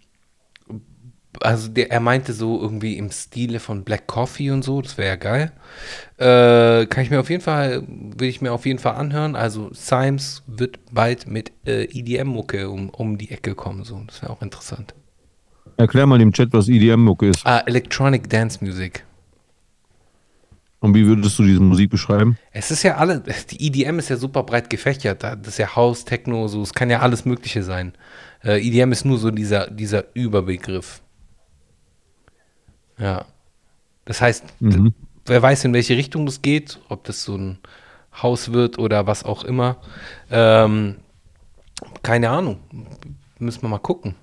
also 1.41 1.69
der, 1.69 1.91
er 1.91 1.99
meinte 1.99 2.33
so 2.33 2.61
irgendwie 2.61 2.97
im 2.97 3.11
Stile 3.11 3.59
von 3.59 3.83
Black 3.83 4.07
Coffee 4.07 4.51
und 4.51 4.63
so, 4.63 4.81
das 4.81 4.97
wäre 4.97 5.09
ja 5.09 5.15
geil. 5.15 5.51
Äh, 6.17 6.85
kann 6.87 7.03
ich 7.03 7.09
mir 7.09 7.19
auf 7.19 7.29
jeden 7.29 7.43
Fall, 7.43 7.83
will 7.87 8.29
ich 8.29 8.41
mir 8.41 8.53
auf 8.53 8.65
jeden 8.65 8.79
Fall 8.79 8.95
anhören. 8.95 9.35
Also 9.35 9.69
Symes 9.73 10.43
wird 10.47 10.79
bald 10.91 11.27
mit 11.27 11.51
äh, 11.65 11.83
EDM-Mucke 11.83 12.69
um, 12.69 12.89
um 12.89 13.17
die 13.17 13.31
Ecke 13.31 13.55
kommen, 13.55 13.83
so. 13.83 14.01
Das 14.07 14.21
wäre 14.21 14.31
auch 14.31 14.41
interessant. 14.41 14.93
Erklär 15.77 16.07
mal 16.07 16.19
im 16.21 16.31
Chat, 16.33 16.49
was 16.53 16.67
EDM-Mucke 16.69 17.29
ist. 17.29 17.45
Ah, 17.45 17.63
Electronic 17.65 18.29
Dance 18.29 18.63
Music. 18.63 19.03
Und 20.79 20.93
wie 20.93 21.05
würdest 21.05 21.37
du 21.39 21.43
diese 21.43 21.59
Musik 21.59 21.89
beschreiben? 21.89 22.37
Es 22.51 22.71
ist 22.71 22.83
ja 22.83 22.97
alle, 22.97 23.23
die 23.51 23.67
EDM 23.67 23.99
ist 23.99 24.09
ja 24.09 24.17
super 24.17 24.43
breit 24.43 24.69
gefächert. 24.69 25.23
Das 25.23 25.47
ist 25.47 25.57
ja 25.57 25.75
House, 25.75 26.05
Techno, 26.05 26.47
so, 26.47 26.61
es 26.61 26.73
kann 26.73 26.89
ja 26.89 26.99
alles 26.99 27.25
Mögliche 27.25 27.63
sein. 27.63 27.93
Äh, 28.43 28.65
EDM 28.65 28.91
ist 28.91 29.05
nur 29.05 29.17
so 29.17 29.31
dieser, 29.31 29.69
dieser 29.69 30.05
Überbegriff. 30.15 31.01
Ja. 32.97 33.25
Das 34.05 34.21
heißt, 34.21 34.43
mhm. 34.59 34.93
wer 35.25 35.41
weiß, 35.41 35.65
in 35.65 35.73
welche 35.73 35.97
Richtung 35.97 36.25
das 36.25 36.41
geht, 36.41 36.79
ob 36.89 37.03
das 37.03 37.23
so 37.23 37.35
ein 37.35 37.59
Haus 38.21 38.51
wird 38.53 38.79
oder 38.79 39.05
was 39.07 39.23
auch 39.23 39.43
immer. 39.43 39.77
Ähm, 40.31 40.95
keine 42.03 42.29
Ahnung. 42.29 42.59
Müssen 43.39 43.61
wir 43.61 43.69
mal 43.69 43.79
gucken. 43.79 44.15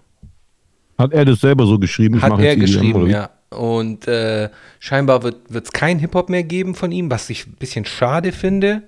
Hat 0.99 1.13
er 1.13 1.25
das 1.25 1.41
selber 1.41 1.67
so 1.67 1.79
geschrieben? 1.79 2.21
Hat 2.23 2.39
er 2.39 2.57
geschrieben, 2.57 3.09
ja. 3.09 3.31
Und 3.51 4.09
äh, 4.09 4.51
scheinbar 4.81 5.23
wird 5.23 5.49
es 5.51 5.73
kein 5.73 5.99
Hip-Hop 6.01 6.29
mehr 6.29 6.43
geben 6.43 6.75
von 6.75 6.91
ihm, 6.91 7.11
was 7.11 7.31
ich 7.31 7.47
ein 7.47 7.55
bisschen 7.55 7.85
schade 7.85 8.33
finde, 8.33 8.83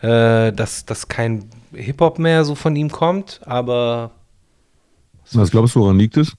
äh, 0.00 0.52
dass, 0.52 0.84
dass 0.84 1.08
kein 1.08 1.46
Hip-Hop 1.72 2.18
mehr 2.18 2.44
so 2.44 2.54
von 2.54 2.76
ihm 2.76 2.90
kommt, 2.90 3.40
aber. 3.44 4.12
Was 5.32 5.50
glaubst 5.50 5.74
du, 5.74 5.80
woran 5.80 5.98
liegt 5.98 6.16
es? 6.16 6.34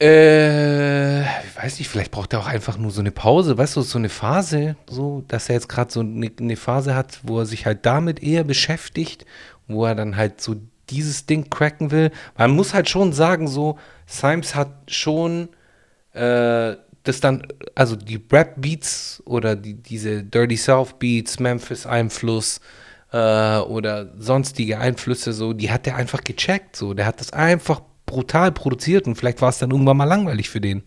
Äh, 0.00 1.22
ich 1.22 1.56
weiß 1.56 1.78
nicht, 1.78 1.88
vielleicht 1.88 2.12
braucht 2.12 2.32
er 2.32 2.40
auch 2.40 2.46
einfach 2.46 2.78
nur 2.78 2.92
so 2.92 3.00
eine 3.00 3.10
Pause, 3.10 3.58
weißt 3.58 3.76
du, 3.76 3.82
so 3.82 3.98
eine 3.98 4.08
Phase, 4.08 4.76
so, 4.88 5.24
dass 5.26 5.48
er 5.48 5.56
jetzt 5.56 5.68
gerade 5.68 5.92
so 5.92 6.00
eine, 6.00 6.30
eine 6.38 6.56
Phase 6.56 6.94
hat, 6.94 7.18
wo 7.24 7.40
er 7.40 7.46
sich 7.46 7.66
halt 7.66 7.84
damit 7.84 8.22
eher 8.22 8.44
beschäftigt, 8.44 9.26
wo 9.66 9.84
er 9.84 9.96
dann 9.96 10.16
halt 10.16 10.40
so 10.40 10.56
dieses 10.90 11.26
Ding 11.26 11.50
cracken 11.50 11.90
will. 11.90 12.12
Man 12.36 12.52
muss 12.52 12.74
halt 12.74 12.88
schon 12.88 13.12
sagen, 13.12 13.48
so, 13.48 13.76
Symes 14.06 14.54
hat 14.54 14.70
schon 14.86 15.48
äh, 16.12 16.76
das 17.02 17.20
dann, 17.20 17.46
also 17.74 17.96
die 17.96 18.20
Rap-Beats 18.30 19.22
oder 19.24 19.56
die, 19.56 19.74
diese 19.74 20.22
Dirty 20.22 20.56
South-Beats, 20.56 21.40
Memphis-Einfluss 21.40 22.60
äh, 23.12 23.58
oder 23.58 24.12
sonstige 24.18 24.78
Einflüsse, 24.78 25.32
so, 25.32 25.52
die 25.52 25.70
hat 25.70 25.86
er 25.86 25.96
einfach 25.96 26.22
gecheckt. 26.22 26.76
So. 26.76 26.94
Der 26.94 27.06
hat 27.06 27.20
das 27.20 27.32
einfach 27.32 27.80
brutal 28.08 28.50
produziert 28.50 29.06
und 29.06 29.14
vielleicht 29.14 29.40
war 29.40 29.50
es 29.50 29.58
dann 29.58 29.70
irgendwann 29.70 29.96
mal 29.96 30.04
langweilig 30.04 30.50
für 30.50 30.60
den. 30.60 30.82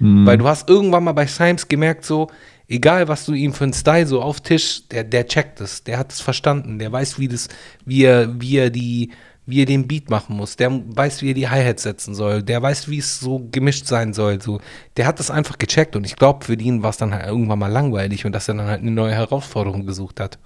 Mhm. 0.00 0.26
Weil 0.26 0.38
du 0.38 0.48
hast 0.48 0.68
irgendwann 0.68 1.04
mal 1.04 1.12
bei 1.12 1.26
Symes 1.26 1.68
gemerkt, 1.68 2.04
so, 2.04 2.28
egal 2.66 3.08
was 3.08 3.24
du 3.24 3.32
ihm 3.32 3.52
für 3.52 3.64
einen 3.64 3.72
Style 3.72 4.06
so 4.06 4.20
auf 4.20 4.40
Tisch, 4.40 4.88
der, 4.88 5.04
der 5.04 5.26
checkt 5.26 5.60
es, 5.60 5.84
der 5.84 5.98
hat 5.98 6.12
es 6.12 6.20
verstanden, 6.20 6.78
der 6.78 6.90
weiß, 6.90 7.18
wie 7.18 7.28
das, 7.28 7.48
wie 7.84 8.04
er, 8.04 8.40
wie 8.40 8.56
er 8.56 8.70
die, 8.70 9.12
wie 9.46 9.62
er 9.62 9.66
den 9.66 9.88
Beat 9.88 10.10
machen 10.10 10.36
muss, 10.36 10.56
der 10.56 10.70
weiß, 10.70 11.22
wie 11.22 11.30
er 11.30 11.34
die 11.34 11.48
Hi-Hat 11.48 11.80
setzen 11.80 12.14
soll, 12.14 12.42
der 12.42 12.60
weiß, 12.60 12.88
wie 12.88 12.98
es 12.98 13.18
so 13.18 13.48
gemischt 13.50 13.86
sein 13.86 14.12
soll. 14.12 14.40
So. 14.42 14.60
Der 14.96 15.06
hat 15.06 15.18
das 15.18 15.30
einfach 15.30 15.58
gecheckt 15.58 15.96
und 15.96 16.04
ich 16.04 16.16
glaube, 16.16 16.44
für 16.44 16.54
ihn 16.54 16.82
war 16.82 16.90
es 16.90 16.98
dann 16.98 17.14
halt 17.14 17.26
irgendwann 17.26 17.58
mal 17.58 17.72
langweilig 17.72 18.26
und 18.26 18.32
dass 18.32 18.48
er 18.48 18.54
dann 18.54 18.66
halt 18.66 18.82
eine 18.82 18.90
neue 18.90 19.14
Herausforderung 19.14 19.86
gesucht 19.86 20.20
hat. 20.20 20.38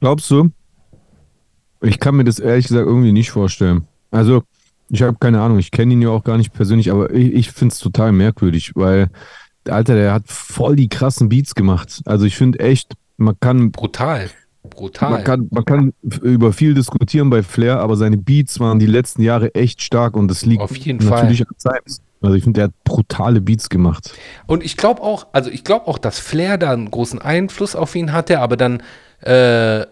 Glaubst 0.00 0.30
du? 0.30 0.50
Ich 1.82 2.00
kann 2.00 2.16
mir 2.16 2.24
das 2.24 2.38
ehrlich 2.38 2.68
gesagt 2.68 2.86
irgendwie 2.86 3.12
nicht 3.12 3.30
vorstellen. 3.30 3.86
Also, 4.10 4.42
ich 4.88 5.02
habe 5.02 5.16
keine 5.18 5.40
Ahnung, 5.40 5.58
ich 5.58 5.70
kenne 5.70 5.92
ihn 5.94 6.02
ja 6.02 6.10
auch 6.10 6.24
gar 6.24 6.36
nicht 6.36 6.52
persönlich, 6.52 6.90
aber 6.90 7.12
ich, 7.12 7.32
ich 7.32 7.52
finde 7.52 7.72
es 7.72 7.78
total 7.78 8.12
merkwürdig, 8.12 8.72
weil 8.74 9.08
der 9.66 9.74
Alter, 9.74 9.94
der 9.94 10.12
hat 10.12 10.24
voll 10.26 10.76
die 10.76 10.88
krassen 10.88 11.28
Beats 11.28 11.54
gemacht. 11.54 12.00
Also 12.04 12.24
ich 12.24 12.36
finde 12.36 12.60
echt, 12.60 12.94
man 13.16 13.34
kann. 13.40 13.72
Brutal 13.72 14.30
brutal. 14.70 15.10
Man 15.10 15.24
kann, 15.24 15.48
man 15.50 15.64
kann 15.64 15.92
über 16.02 16.52
viel 16.52 16.74
diskutieren 16.74 17.30
bei 17.30 17.42
Flair, 17.42 17.78
aber 17.80 17.96
seine 17.96 18.16
Beats 18.16 18.60
waren 18.60 18.78
die 18.78 18.86
letzten 18.86 19.22
Jahre 19.22 19.54
echt 19.54 19.82
stark 19.82 20.16
und 20.16 20.28
das 20.28 20.44
liegt 20.44 20.62
Auf 20.62 20.76
jeden 20.76 21.04
natürlich 21.08 21.44
Fall. 21.44 21.74
an 21.74 21.80
Simes. 21.84 22.02
Also 22.22 22.36
ich 22.36 22.44
finde, 22.44 22.58
der 22.58 22.64
hat 22.64 22.84
brutale 22.84 23.40
Beats 23.40 23.68
gemacht. 23.68 24.12
Und 24.46 24.64
ich 24.64 24.76
glaube 24.76 25.02
auch, 25.02 25.26
also 25.32 25.50
ich 25.50 25.64
glaube 25.64 25.86
auch, 25.86 25.98
dass 25.98 26.18
Flair 26.18 26.58
da 26.58 26.72
einen 26.72 26.90
großen 26.90 27.20
Einfluss 27.20 27.76
auf 27.76 27.94
ihn 27.94 28.12
hatte, 28.12 28.40
aber 28.40 28.56
dann 28.56 28.82
äh, 29.20 29.86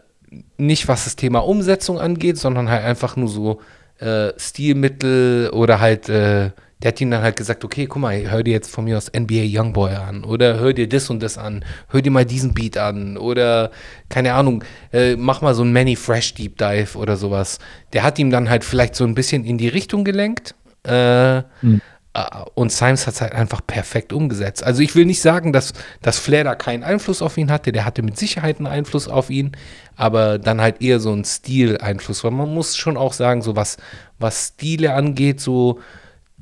nicht 0.56 0.88
was 0.88 1.04
das 1.04 1.16
Thema 1.16 1.40
Umsetzung 1.40 1.98
angeht, 1.98 2.38
sondern 2.38 2.68
halt 2.68 2.84
einfach 2.84 3.16
nur 3.16 3.28
so 3.28 3.60
äh, 3.98 4.32
Stilmittel 4.36 5.50
oder 5.50 5.80
halt, 5.80 6.08
äh, 6.08 6.50
der 6.82 6.88
hat 6.88 7.00
ihm 7.00 7.10
dann 7.10 7.22
halt 7.22 7.36
gesagt, 7.36 7.64
okay, 7.64 7.86
guck 7.86 8.02
mal, 8.02 8.30
hör 8.30 8.42
dir 8.42 8.52
jetzt 8.52 8.70
von 8.70 8.84
mir 8.84 8.98
aus 8.98 9.10
NBA 9.10 9.60
Youngboy 9.60 9.94
an 9.94 10.24
oder 10.24 10.58
hör 10.58 10.72
dir 10.72 10.88
das 10.88 11.08
und 11.08 11.22
das 11.22 11.38
an, 11.38 11.64
hör 11.88 12.02
dir 12.02 12.10
mal 12.10 12.26
diesen 12.26 12.52
Beat 12.52 12.76
an 12.76 13.16
oder 13.16 13.70
keine 14.08 14.34
Ahnung, 14.34 14.64
äh, 14.92 15.16
mach 15.16 15.40
mal 15.40 15.54
so 15.54 15.62
ein 15.62 15.72
Manny 15.72 15.96
Fresh 15.96 16.34
Deep 16.34 16.58
Dive 16.58 16.98
oder 16.98 17.16
sowas. 17.16 17.58
Der 17.92 18.02
hat 18.02 18.18
ihm 18.18 18.30
dann 18.30 18.50
halt 18.50 18.64
vielleicht 18.64 18.96
so 18.96 19.04
ein 19.04 19.14
bisschen 19.14 19.44
in 19.44 19.56
die 19.58 19.68
Richtung 19.68 20.04
gelenkt. 20.04 20.54
Äh, 20.86 21.42
Mhm. 21.62 21.80
Ah, 22.16 22.46
Und 22.54 22.70
Symes 22.70 23.08
hat 23.08 23.14
es 23.14 23.20
halt 23.20 23.32
einfach 23.32 23.60
perfekt 23.66 24.12
umgesetzt. 24.12 24.62
Also 24.62 24.82
ich 24.82 24.94
will 24.94 25.04
nicht 25.04 25.20
sagen, 25.20 25.52
dass, 25.52 25.72
dass 26.00 26.16
Flair 26.20 26.44
da 26.44 26.54
keinen 26.54 26.84
Einfluss 26.84 27.20
auf 27.22 27.36
ihn 27.36 27.50
hatte. 27.50 27.72
Der 27.72 27.84
hatte 27.84 28.02
mit 28.02 28.16
Sicherheit 28.16 28.58
einen 28.58 28.68
Einfluss 28.68 29.08
auf 29.08 29.30
ihn, 29.30 29.50
aber 29.96 30.38
dann 30.38 30.60
halt 30.60 30.80
eher 30.80 31.00
so 31.00 31.12
ein 31.12 31.24
Stil-Einfluss. 31.24 32.22
Weil 32.22 32.30
man 32.30 32.54
muss 32.54 32.76
schon 32.76 32.96
auch 32.96 33.12
sagen, 33.12 33.42
so 33.42 33.56
was, 33.56 33.78
was 34.20 34.52
Stile 34.54 34.94
angeht, 34.94 35.40
so 35.40 35.80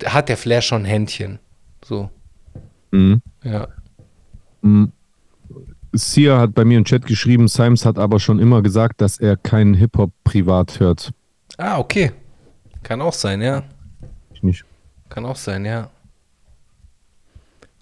hat 0.05 0.29
der 0.29 0.37
Flair 0.37 0.61
schon 0.61 0.83
ein 0.83 0.87
Händchen. 0.87 1.39
So, 1.83 2.11
Mhm. 2.91 3.23
ja. 3.43 3.69
Mhm. 4.61 4.93
Sia 5.95 6.39
hat 6.39 6.55
bei 6.55 6.65
mir 6.67 6.79
im 6.79 6.85
Chat 6.85 7.07
geschrieben, 7.07 7.49
Symes 7.49 7.87
hat 7.87 7.99
aber 7.99 8.21
schon 8.21 8.39
immer 8.39 8.61
gesagt, 8.63 9.01
dass 9.01 9.19
er 9.19 9.39
keinen 9.39 9.73
Hip-Hop 9.75 10.11
privat 10.25 10.81
hört. 10.81 11.13
Ah, 11.57 11.79
okay. 11.79 12.13
Kann 12.83 13.01
auch 13.01 13.13
sein, 13.15 13.41
ja. 13.41 13.63
Ich 14.35 14.43
nicht. 14.43 14.65
Kann 15.13 15.27
auch 15.27 15.37
sein, 15.37 15.67
ja. 15.67 15.91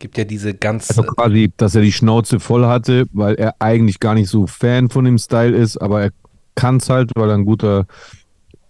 Gibt 0.01 0.19
ja 0.19 0.25
diese 0.25 0.53
ganz. 0.53 0.91
Also 0.91 1.05
quasi, 1.05 1.53
dass 1.57 1.77
er 1.77 1.83
die 1.83 1.93
Schnauze 1.93 2.41
voll 2.41 2.67
hatte, 2.67 3.05
weil 3.13 3.37
er 3.37 3.55
eigentlich 3.61 4.01
gar 4.01 4.15
nicht 4.15 4.29
so 4.29 4.49
Fan 4.49 4.91
von 4.91 5.05
dem 5.05 5.17
Style 5.17 5.57
ist, 5.57 5.77
aber 5.77 6.03
er 6.03 6.11
kann 6.57 6.79
es 6.79 6.91
halt, 6.91 7.13
weil 7.15 7.29
er 7.29 7.37
ein 7.37 7.45
guter 7.45 7.87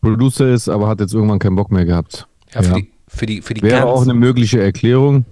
Producer 0.03 0.53
ist, 0.53 0.69
aber 0.69 0.89
hat 0.89 1.01
jetzt 1.01 1.15
irgendwann 1.15 1.39
keinen 1.39 1.57
Bock 1.57 1.73
mehr 1.73 1.87
gehabt. 1.87 2.29
ja, 2.53 2.61
für, 2.61 2.69
ja. 2.69 2.75
Die, 2.75 2.91
für 3.09 3.25
die, 3.25 3.41
für 3.41 3.55
die 3.55 3.63
Wäre 3.63 3.87
auch 3.87 4.03
eine 4.03 4.13
mögliche 4.13 4.61
Erklärung, 4.61 5.25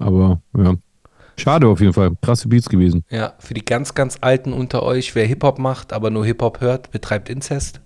aber 0.00 0.40
ja. 0.56 0.74
Schade 1.36 1.68
auf 1.68 1.80
jeden 1.80 1.92
Fall. 1.92 2.10
Krasse 2.20 2.48
Beats 2.48 2.68
gewesen. 2.68 3.04
ja, 3.10 3.34
für 3.38 3.54
die 3.54 3.64
ganz, 3.64 3.94
ganz 3.94 4.18
Alten 4.22 4.52
unter 4.52 4.82
euch, 4.82 5.14
wer 5.14 5.24
Hip-Hop 5.24 5.60
macht, 5.60 5.92
aber 5.92 6.10
nur 6.10 6.26
Hip-Hop 6.26 6.60
hört, 6.60 6.90
betreibt 6.90 7.28
Inzest. 7.28 7.80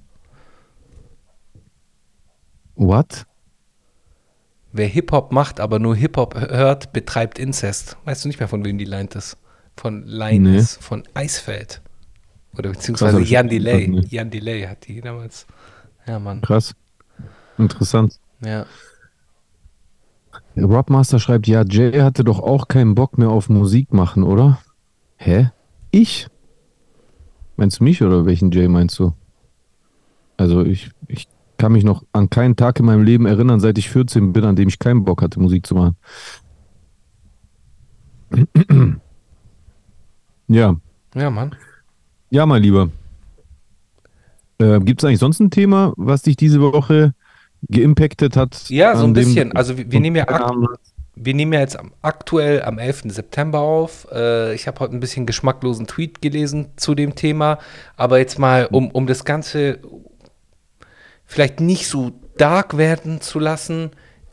What? 2.76 3.26
Wer 4.72 4.88
Hip-Hop 4.88 5.33
macht, 5.33 5.61
aber 5.61 5.79
nur 5.79 5.96
Hip-Hop 5.96 6.35
hört, 6.35 6.92
betreibt 6.92 7.38
Inzest. 7.38 7.96
Weißt 8.05 8.24
du 8.24 8.29
nicht 8.29 8.38
mehr, 8.40 8.48
von 8.48 8.64
wem 8.64 8.79
die 8.79 8.85
Line 8.85 9.09
ist? 9.14 9.38
Von 9.76 10.05
Line 10.07 10.50
Nee. 10.50 10.59
ist, 10.59 10.83
von 10.83 11.02
Eisfeld. 11.14 11.81
Oder 12.59 12.70
beziehungsweise 12.70 13.20
ich 13.20 13.31
Jan 13.31 13.48
Delay. 13.48 13.87
gehört, 13.87 14.09
Jan 14.09 14.31
Delay 14.31 14.62
hat 14.66 14.87
die 14.88 15.00
damals. 15.00 15.46
Ja, 16.07 16.18
Mann. 16.18 16.40
Krass. 16.40 16.74
Interessant. 17.59 18.18
Ja. 18.44 18.66
Robmaster 20.57 21.18
schreibt, 21.18 21.46
ja, 21.46 21.64
Jay 21.64 22.00
hatte 22.00 22.24
doch 22.24 22.40
auch 22.40 22.68
keinen 22.68 22.94
Bock 22.94 23.18
mehr 23.18 23.29
auf 23.29 23.48
Musik 23.48 23.92
machen, 23.92 24.22
oder? 24.22 24.59
Hä? 25.16 25.50
Ich? 25.90 26.29
Meinst 27.57 27.81
du 27.81 27.85
mich 27.85 28.02
oder 28.02 28.24
welchen 28.26 28.50
Jay 28.50 28.68
meinst 28.68 28.98
du? 28.98 29.12
Also 30.38 30.64
ich 30.64 30.90
kann 31.56 31.72
mich 31.72 31.84
noch 31.84 32.04
an 32.12 32.30
keinen 32.30 32.56
Tag 32.56 32.78
in 32.80 32.86
meinem 32.86 33.02
Leben 33.02 33.26
erinnern, 33.26 33.60
seit 33.60 33.78
ich 33.78 33.90
14 33.90 34.32
bin, 34.32 34.44
an 34.44 34.56
dem 34.56 34.68
ich 34.68 34.78
keinen 34.78 35.04
Bock 35.04 35.22
hatte, 35.22 35.40
Musik 35.40 35.66
zu 35.66 35.74
machen. 35.74 35.96
Ja, 40.48 40.76
Ja, 41.14 41.30
Mann. 41.30 41.54
ja, 42.30 42.46
mein 42.46 42.62
Lieber. 42.62 42.90
Äh, 44.58 44.80
Gibt 44.80 45.02
es 45.02 45.04
eigentlich 45.04 45.20
sonst 45.20 45.40
ein 45.40 45.50
Thema, 45.50 45.92
was 45.96 46.22
dich 46.22 46.36
diese 46.36 46.60
Woche 46.60 47.14
geimpactet 47.70 48.36
hat? 48.36 48.68
Ja, 48.68 48.96
so 48.96 49.04
ein 49.04 49.12
bisschen. 49.12 49.52
Also 49.52 49.76
wir, 49.76 49.90
wir 49.90 50.00
nehmen 50.00 50.16
ja 50.16 50.26
wir 51.18 51.32
nehmen 51.32 51.54
ja 51.54 51.60
jetzt 51.60 51.78
aktuell 52.02 52.62
am 52.62 52.78
11. 52.78 53.04
September 53.06 53.60
auf. 53.60 54.06
Äh, 54.12 54.54
ich 54.54 54.66
habe 54.68 54.80
heute 54.80 54.94
ein 54.94 55.00
bisschen 55.00 55.24
geschmacklosen 55.24 55.86
Tweet 55.86 56.20
gelesen 56.20 56.68
zu 56.76 56.94
dem 56.94 57.14
Thema. 57.14 57.58
Aber 57.96 58.18
jetzt 58.18 58.38
mal, 58.38 58.66
um, 58.70 58.90
um 58.90 59.06
das 59.06 59.24
Ganze 59.24 59.78
vielleicht 61.26 61.60
nicht 61.60 61.88
so 61.88 62.12
dark 62.36 62.76
werden 62.76 63.20
zu 63.20 63.38
lassen. 63.38 63.90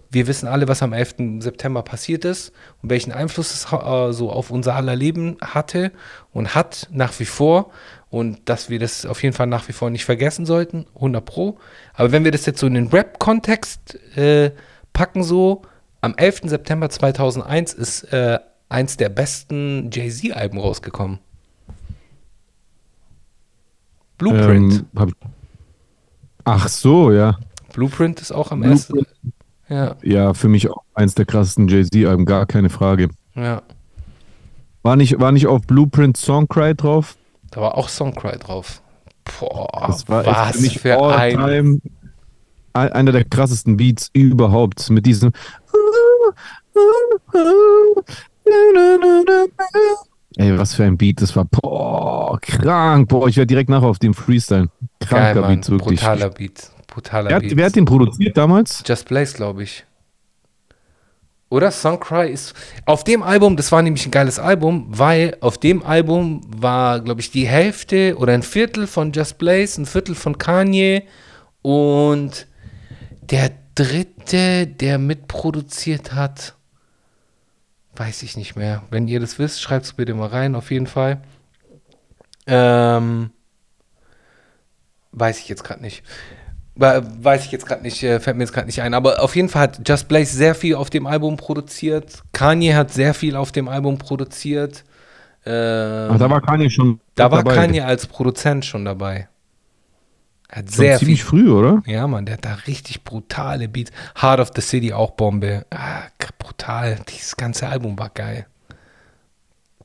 Wir 0.09 0.27
wissen 0.27 0.47
alle, 0.47 0.67
was 0.67 0.83
am 0.83 0.93
11. 0.93 1.39
September 1.39 1.81
passiert 1.81 2.23
ist 2.23 2.53
und 2.81 2.89
welchen 2.89 3.11
Einfluss 3.11 3.53
es 3.53 3.71
äh, 3.73 4.13
so 4.13 4.31
auf 4.31 4.51
unser 4.51 4.75
aller 4.75 4.95
Leben 4.95 5.37
hatte 5.41 5.91
und 6.31 6.53
hat 6.53 6.87
nach 6.91 7.19
wie 7.19 7.25
vor. 7.25 7.71
Und 8.09 8.47
dass 8.47 8.69
wir 8.69 8.77
das 8.77 9.07
auf 9.07 9.23
jeden 9.23 9.35
Fall 9.35 9.47
nach 9.47 9.67
wie 9.67 9.73
vor 9.73 9.89
nicht 9.89 10.05
vergessen 10.05 10.45
sollten, 10.45 10.85
100 10.95 11.25
Pro. 11.25 11.57
Aber 11.95 12.11
wenn 12.11 12.23
wir 12.23 12.31
das 12.31 12.45
jetzt 12.45 12.59
so 12.59 12.67
in 12.67 12.75
den 12.75 12.87
Rap-Kontext 12.87 13.95
äh, 14.15 14.51
packen, 14.93 15.23
so, 15.23 15.63
am 16.01 16.13
11. 16.15 16.41
September 16.45 16.89
2001 16.89 17.73
ist 17.73 18.03
äh, 18.13 18.37
eins 18.69 18.97
der 18.97 19.09
besten 19.09 19.89
Jay-Z-Alben 19.91 20.59
rausgekommen. 20.59 21.19
Blueprint. 24.19 24.85
Ähm, 24.95 25.13
ach 26.45 26.67
so, 26.67 27.11
ja. 27.11 27.37
Blueprint 27.73 28.21
ist 28.21 28.31
auch 28.31 28.51
am 28.51 28.61
Blueprint. 28.61 29.07
1. 29.23 29.33
Ja, 29.69 29.95
Ja, 30.03 30.33
für 30.33 30.49
mich 30.49 30.69
auch 30.69 30.83
eins 30.93 31.15
der 31.15 31.25
krassesten 31.25 31.67
Jay-Z-Alben, 31.67 32.25
gar 32.25 32.45
keine 32.45 32.69
Frage. 32.69 33.09
ja. 33.35 33.61
War 34.85 34.97
nicht, 34.97 35.17
war 35.21 35.31
nicht 35.31 35.47
auf 35.47 35.61
Blueprint 35.61 36.17
Songcry 36.17 36.75
drauf? 36.75 37.15
Da 37.51 37.61
war 37.61 37.77
auch 37.77 37.87
Songcry 37.87 38.37
drauf. 38.37 38.81
Boah, 39.39 39.85
Das 39.87 40.09
war 40.09 40.25
was 40.25 40.57
für 40.57 40.61
mich 40.61 40.79
für 40.79 41.01
ein. 41.15 41.31
time 41.37 41.79
ein- 42.73 42.91
einer 42.91 43.13
der 43.13 43.23
krassesten 43.23 43.77
Beats 43.77 44.09
überhaupt. 44.11 44.89
Mit 44.89 45.05
diesem. 45.05 45.31
Ey, 50.37 50.57
was 50.57 50.73
für 50.73 50.83
ein 50.83 50.97
Beat 50.97 51.21
das 51.21 51.35
war. 51.35 51.45
Boah, 51.45 52.39
krank. 52.41 53.09
Boah, 53.09 53.27
ich 53.27 53.37
werde 53.37 53.47
direkt 53.47 53.69
nachher 53.69 53.87
auf 53.87 53.99
dem 53.99 54.13
Freestyle. 54.13 54.69
Geil, 54.99 55.33
Kranker 55.33 55.41
Mann. 55.41 55.55
Beat, 55.61 55.69
wirklich. 55.69 55.99
Brutaler 55.99 56.29
Beat. 56.29 56.71
Brutaler 56.87 57.29
Wer 57.29 57.35
hat, 57.35 57.43
Beat. 57.43 57.57
wer 57.57 57.65
hat 57.65 57.75
den 57.75 57.85
produziert 57.85 58.37
damals? 58.37 58.83
Just 58.85 59.07
Blaze, 59.07 59.35
glaube 59.35 59.63
ich. 59.63 59.85
Oder 61.49 61.69
Songcry 61.69 62.31
ist. 62.31 62.55
Auf 62.85 63.03
dem 63.03 63.21
Album, 63.21 63.57
das 63.57 63.71
war 63.71 63.83
nämlich 63.83 64.07
ein 64.07 64.11
geiles 64.11 64.39
Album, 64.39 64.87
weil 64.89 65.37
auf 65.39 65.59
dem 65.59 65.83
Album 65.83 66.41
war, 66.47 66.99
glaube 66.99 67.21
ich, 67.21 67.29
die 67.29 67.47
Hälfte 67.47 68.15
oder 68.17 68.33
ein 68.33 68.41
Viertel 68.41 68.87
von 68.87 69.11
Just 69.11 69.37
Blaze, 69.37 69.79
ein 69.79 69.85
Viertel 69.85 70.15
von 70.15 70.39
Kanye 70.39 71.03
und 71.61 72.47
der 73.21 73.51
dritte, 73.75 74.65
der 74.65 74.97
mitproduziert 74.97 76.15
hat, 76.15 76.55
weiß 77.95 78.23
ich 78.23 78.37
nicht 78.37 78.55
mehr. 78.55 78.83
Wenn 78.89 79.07
ihr 79.07 79.19
das 79.19 79.39
wisst, 79.39 79.61
schreibt 79.61 79.85
es 79.85 79.93
bitte 79.93 80.13
mal 80.13 80.27
rein, 80.27 80.55
auf 80.55 80.71
jeden 80.71 80.87
Fall. 80.87 81.21
Ähm, 82.47 83.31
weiß 85.11 85.39
ich 85.39 85.47
jetzt 85.49 85.63
gerade 85.63 85.81
nicht. 85.81 86.03
Weiß 86.75 87.45
ich 87.45 87.51
jetzt 87.51 87.67
gerade 87.67 87.83
nicht, 87.83 88.01
äh, 88.01 88.19
fällt 88.19 88.35
mir 88.35 88.43
jetzt 88.43 88.53
gerade 88.53 88.65
nicht 88.65 88.81
ein. 88.81 88.95
Aber 88.95 89.21
auf 89.21 89.35
jeden 89.35 89.47
Fall 89.47 89.61
hat 89.63 89.87
Just 89.87 90.07
Blaze 90.07 90.35
sehr 90.35 90.55
viel 90.55 90.73
auf 90.73 90.89
dem 90.89 91.05
Album 91.05 91.37
produziert. 91.37 92.23
Kanye 92.31 92.73
hat 92.73 92.91
sehr 92.91 93.13
viel 93.13 93.35
auf 93.35 93.51
dem 93.51 93.67
Album 93.67 93.99
produziert. 93.99 94.83
Ähm, 95.45 96.09
Ach, 96.11 96.17
da 96.17 96.29
war 96.29 96.41
Kanye 96.41 96.69
schon. 96.71 96.99
da 97.13 97.29
war 97.29 97.43
dabei. 97.43 97.55
Kanye 97.55 97.81
als 97.81 98.07
Produzent 98.07 98.65
schon 98.65 98.85
dabei. 98.85 99.27
Er 100.53 100.59
hat 100.59 100.69
sehr 100.69 100.99
viel. 100.99 101.07
ziemlich 101.07 101.23
früh, 101.23 101.49
oder? 101.51 101.81
Ja, 101.87 102.05
Mann, 102.05 102.27
der 102.27 102.33
hat 102.35 102.45
da 102.45 102.53
richtig 102.67 103.03
brutale 103.03 103.67
Beats. 103.67 103.89
Heart 104.21 104.39
of 104.39 104.51
the 104.55 104.61
City 104.61 104.93
auch 104.93 105.11
Bombe. 105.11 105.65
Ah, 105.71 106.03
brutal. 106.37 106.99
Dieses 107.09 107.35
ganze 107.37 107.67
Album 107.67 107.97
war 107.97 108.09
geil. 108.09 108.45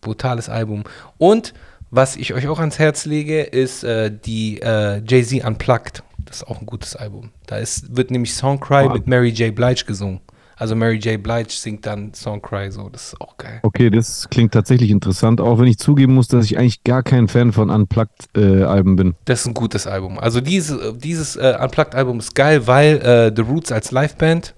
Brutales 0.02 0.50
Album. 0.50 0.84
Und 1.16 1.54
was 1.90 2.16
ich 2.16 2.34
euch 2.34 2.48
auch 2.48 2.58
ans 2.58 2.78
Herz 2.78 3.06
lege, 3.06 3.40
ist 3.42 3.82
äh, 3.82 4.12
die 4.12 4.60
äh, 4.60 5.02
Jay-Z 5.08 5.42
Unplugged. 5.42 6.02
Das 6.18 6.42
ist 6.42 6.48
auch 6.48 6.60
ein 6.60 6.66
gutes 6.66 6.94
Album. 6.96 7.30
Da 7.46 7.56
ist, 7.56 7.96
wird 7.96 8.10
nämlich 8.10 8.34
Songcry 8.34 8.84
Wow. 8.84 8.92
mit 8.92 9.06
Mary 9.06 9.30
J. 9.30 9.54
Blige 9.54 9.84
gesungen. 9.86 10.20
Also 10.58 10.74
Mary 10.74 10.96
J. 10.96 11.22
Blige 11.22 11.50
singt 11.50 11.86
dann 11.86 12.12
Songcry 12.14 12.70
so. 12.72 12.88
Das 12.88 13.12
ist 13.12 13.20
auch 13.20 13.36
geil. 13.36 13.60
Okay, 13.62 13.90
das 13.90 14.28
klingt 14.28 14.52
tatsächlich 14.52 14.90
interessant, 14.90 15.40
auch 15.40 15.58
wenn 15.58 15.66
ich 15.68 15.78
zugeben 15.78 16.14
muss, 16.14 16.26
dass 16.26 16.44
ich 16.44 16.58
eigentlich 16.58 16.82
gar 16.82 17.02
kein 17.02 17.28
Fan 17.28 17.52
von 17.52 17.70
Unplugged-Alben 17.70 18.96
bin. 18.96 19.14
Das 19.24 19.42
ist 19.42 19.46
ein 19.46 19.54
gutes 19.54 19.86
Album. 19.86 20.18
Also 20.18 20.40
diese, 20.40 20.94
dieses 20.94 21.36
äh, 21.36 21.56
Unplugged-Album 21.62 22.18
ist 22.18 22.34
geil, 22.34 22.66
weil 22.66 22.96
äh, 22.98 23.32
The 23.34 23.42
Roots 23.42 23.70
als 23.70 23.92
Liveband 23.92 24.54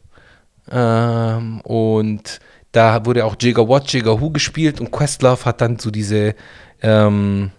ähm, 0.71 1.61
und 1.63 2.41
da 2.73 3.05
wurde 3.05 3.25
auch 3.25 3.37
Jigga 3.39 3.67
What, 3.67 3.93
Jigga 3.93 4.21
Who 4.21 4.31
gespielt 4.31 4.81
und 4.81 4.91
Questlove 4.93 5.45
hat 5.45 5.61
dann 5.61 5.79
so 5.79 5.91
diese 5.91 6.35
ähm, 6.83 7.51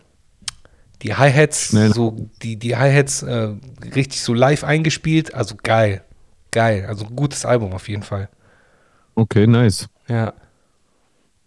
Die 1.02 1.14
Hi-Hats, 1.14 1.70
so, 1.70 2.30
die, 2.42 2.56
die 2.58 2.76
Hi-Hats 2.76 3.24
äh, 3.24 3.50
richtig 3.94 4.22
so 4.22 4.34
live 4.34 4.64
eingespielt, 4.64 5.34
also 5.34 5.56
geil. 5.62 6.04
Geil. 6.52 6.86
Also 6.86 7.06
gutes 7.06 7.46
Album 7.46 7.74
auf 7.74 7.88
jeden 7.88 8.04
Fall. 8.04 8.30
Okay, 9.16 9.48
nice. 9.48 9.90
Ja. 10.08 10.34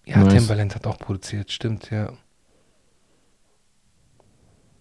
Ja, 0.07 0.19
nice. 0.19 0.35
Timbaland 0.35 0.75
hat 0.75 0.87
auch 0.87 0.99
produziert, 0.99 1.51
stimmt, 1.51 1.91
ja. 1.91 2.13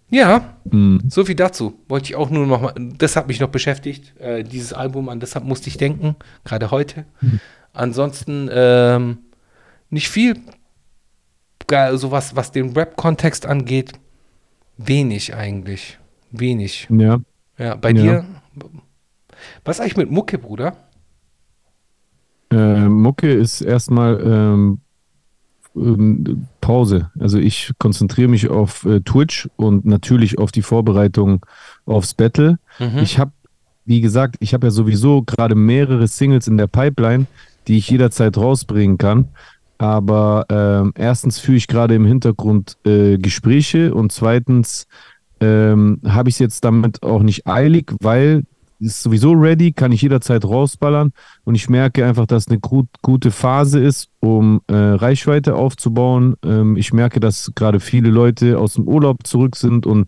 Ja, 0.09 0.57
mhm. 0.65 1.01
so 1.09 1.25
viel 1.25 1.35
dazu. 1.35 1.79
Wollte 1.87 2.05
ich 2.05 2.15
auch 2.15 2.29
nur 2.29 2.45
noch 2.45 2.61
mal, 2.61 2.73
das 2.77 3.15
hat 3.15 3.27
mich 3.27 3.39
noch 3.39 3.49
beschäftigt, 3.49 4.15
äh, 4.19 4.43
dieses 4.43 4.71
Album, 4.71 5.09
an 5.09 5.19
deshalb 5.19 5.43
musste 5.45 5.69
ich 5.69 5.77
denken, 5.77 6.15
gerade 6.43 6.69
heute. 6.71 7.05
Mhm. 7.21 7.39
Ansonsten 7.73 8.49
ähm, 8.51 9.17
nicht 9.89 10.09
viel, 10.09 10.39
so 11.95 12.11
was, 12.11 12.35
was 12.35 12.51
den 12.51 12.73
Rap-Kontext 12.73 13.47
angeht, 13.47 13.93
wenig 14.77 15.33
eigentlich. 15.33 15.97
Wenig. 16.29 16.87
Ja. 16.91 17.19
Ja, 17.57 17.75
bei 17.75 17.89
ja. 17.89 18.01
dir? 18.01 18.25
Was 19.65 19.79
eigentlich 19.79 19.97
mit 19.97 20.11
Mucke, 20.11 20.37
Bruder? 20.37 20.75
Äh, 22.51 22.87
Mucke 22.87 23.31
ist 23.31 23.61
erstmal 23.61 24.21
ähm, 24.21 24.79
ähm, 25.75 26.47
Pause. 26.61 27.09
Also 27.19 27.39
ich 27.39 27.71
konzentriere 27.79 28.29
mich 28.29 28.49
auf 28.49 28.85
äh, 28.85 29.01
Twitch 29.01 29.49
und 29.55 29.85
natürlich 29.85 30.37
auf 30.37 30.51
die 30.51 30.61
Vorbereitung 30.61 31.45
aufs 31.85 32.13
Battle. 32.13 32.59
Mhm. 32.79 32.99
Ich 32.99 33.17
habe, 33.17 33.31
wie 33.85 34.01
gesagt, 34.01 34.35
ich 34.39 34.53
habe 34.53 34.67
ja 34.67 34.71
sowieso 34.71 35.23
gerade 35.23 35.55
mehrere 35.55 36.07
Singles 36.07 36.47
in 36.47 36.57
der 36.57 36.67
Pipeline, 36.67 37.25
die 37.67 37.77
ich 37.77 37.89
jederzeit 37.89 38.37
rausbringen 38.37 38.97
kann. 38.97 39.29
Aber 39.77 40.45
äh, 40.95 41.01
erstens 41.01 41.39
führe 41.39 41.57
ich 41.57 41.67
gerade 41.67 41.95
im 41.95 42.05
Hintergrund 42.05 42.77
äh, 42.85 43.17
Gespräche 43.17 43.93
und 43.93 44.11
zweitens 44.11 44.87
ähm, 45.41 45.99
habe 46.05 46.29
ich 46.29 46.35
es 46.35 46.39
jetzt 46.39 46.63
damit 46.63 47.03
auch 47.03 47.21
nicht 47.21 47.47
eilig, 47.47 47.91
weil 47.99 48.43
ist 48.83 49.01
sowieso 49.01 49.31
ready, 49.31 49.71
kann 49.71 49.91
ich 49.91 50.01
jederzeit 50.01 50.45
rausballern 50.45 51.11
und 51.43 51.55
ich 51.55 51.69
merke 51.69 52.05
einfach, 52.05 52.25
dass 52.25 52.47
eine 52.47 52.59
gut, 52.59 52.87
gute 53.01 53.31
Phase 53.31 53.79
ist, 53.79 54.09
um 54.19 54.61
äh, 54.67 54.75
Reichweite 54.75 55.55
aufzubauen. 55.55 56.35
Ähm, 56.43 56.77
ich 56.77 56.93
merke, 56.93 57.19
dass 57.19 57.51
gerade 57.55 57.79
viele 57.79 58.09
Leute 58.09 58.59
aus 58.59 58.73
dem 58.73 58.87
Urlaub 58.87 59.25
zurück 59.25 59.55
sind 59.55 59.85
und 59.85 60.07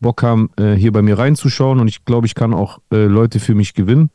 Bock 0.00 0.22
haben, 0.22 0.50
äh, 0.56 0.74
hier 0.74 0.92
bei 0.92 1.02
mir 1.02 1.18
reinzuschauen 1.18 1.80
und 1.80 1.88
ich 1.88 2.04
glaube, 2.04 2.26
ich 2.26 2.34
kann 2.34 2.54
auch 2.54 2.78
äh, 2.92 3.04
Leute 3.04 3.40
für 3.40 3.54
mich 3.54 3.74
gewinnen 3.74 4.10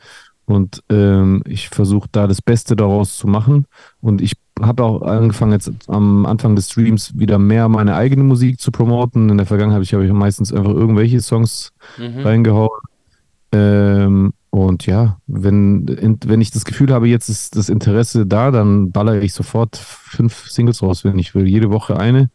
und 0.46 0.84
ähm, 0.90 1.42
ich 1.46 1.70
versuche 1.70 2.10
da 2.12 2.28
das 2.28 2.42
Beste 2.42 2.76
daraus 2.76 3.18
zu 3.18 3.28
machen 3.28 3.66
und 4.02 4.22
ich 4.22 4.34
habe 4.62 4.84
auch 4.84 5.02
angefangen 5.04 5.54
jetzt 5.54 5.72
am 5.88 6.26
Anfang 6.26 6.56
des 6.56 6.70
Streams 6.70 7.18
wieder 7.18 7.40
mehr 7.40 7.70
meine 7.70 7.96
eigene 7.96 8.24
Musik 8.24 8.60
zu 8.60 8.72
promoten. 8.72 9.30
In 9.30 9.38
der 9.38 9.46
Vergangenheit 9.46 9.76
habe 9.76 9.84
ich, 9.84 9.94
hab 9.94 10.02
ich 10.02 10.12
meistens 10.12 10.52
einfach 10.52 10.74
irgendwelche 10.74 11.22
Songs 11.22 11.72
mhm. 11.98 12.20
reingehauen 12.20 12.70
ähm, 13.52 14.34
und 14.52 14.86
ja, 14.86 15.20
wenn, 15.28 16.18
wenn 16.26 16.42
ich 16.42 16.52
das 16.52 16.66
Gefühl 16.66 16.92
habe, 16.92 17.08
jetzt 17.08 17.30
ist 17.30 17.56
das 17.56 17.70
Interesse 17.70 18.26
da, 18.26 18.52
dann 18.52 18.92
ballere 18.92 19.20
ich 19.20 19.34
sofort 19.34 19.78
fünf 19.78 20.50
Singles 20.50 20.82
raus, 20.82 21.04
wenn 21.04 21.20
ich 21.20 21.36
will. 21.36 21.48
Jede 21.48 21.70
Woche 21.70 21.98
eine. 21.98 22.30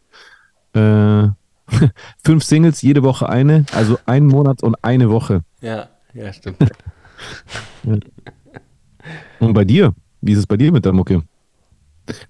Äh, 0.75 1.29
fünf 2.25 2.45
Singles, 2.45 2.83
jede 2.83 3.03
Woche 3.03 3.29
eine. 3.29 3.67
Also 3.73 3.99
ein 4.07 4.27
Monat 4.27 4.63
und 4.63 4.77
eine 4.83 5.11
Woche. 5.11 5.43
Ja, 5.61 5.89
ja, 6.15 6.33
stimmt. 6.33 6.59
Und 9.41 9.53
bei 9.53 9.65
dir? 9.65 9.95
Wie 10.21 10.33
ist 10.33 10.39
es 10.39 10.47
bei 10.47 10.57
dir 10.57 10.73
mit 10.73 10.85
der 10.85 10.93
Mucke? 10.93 11.23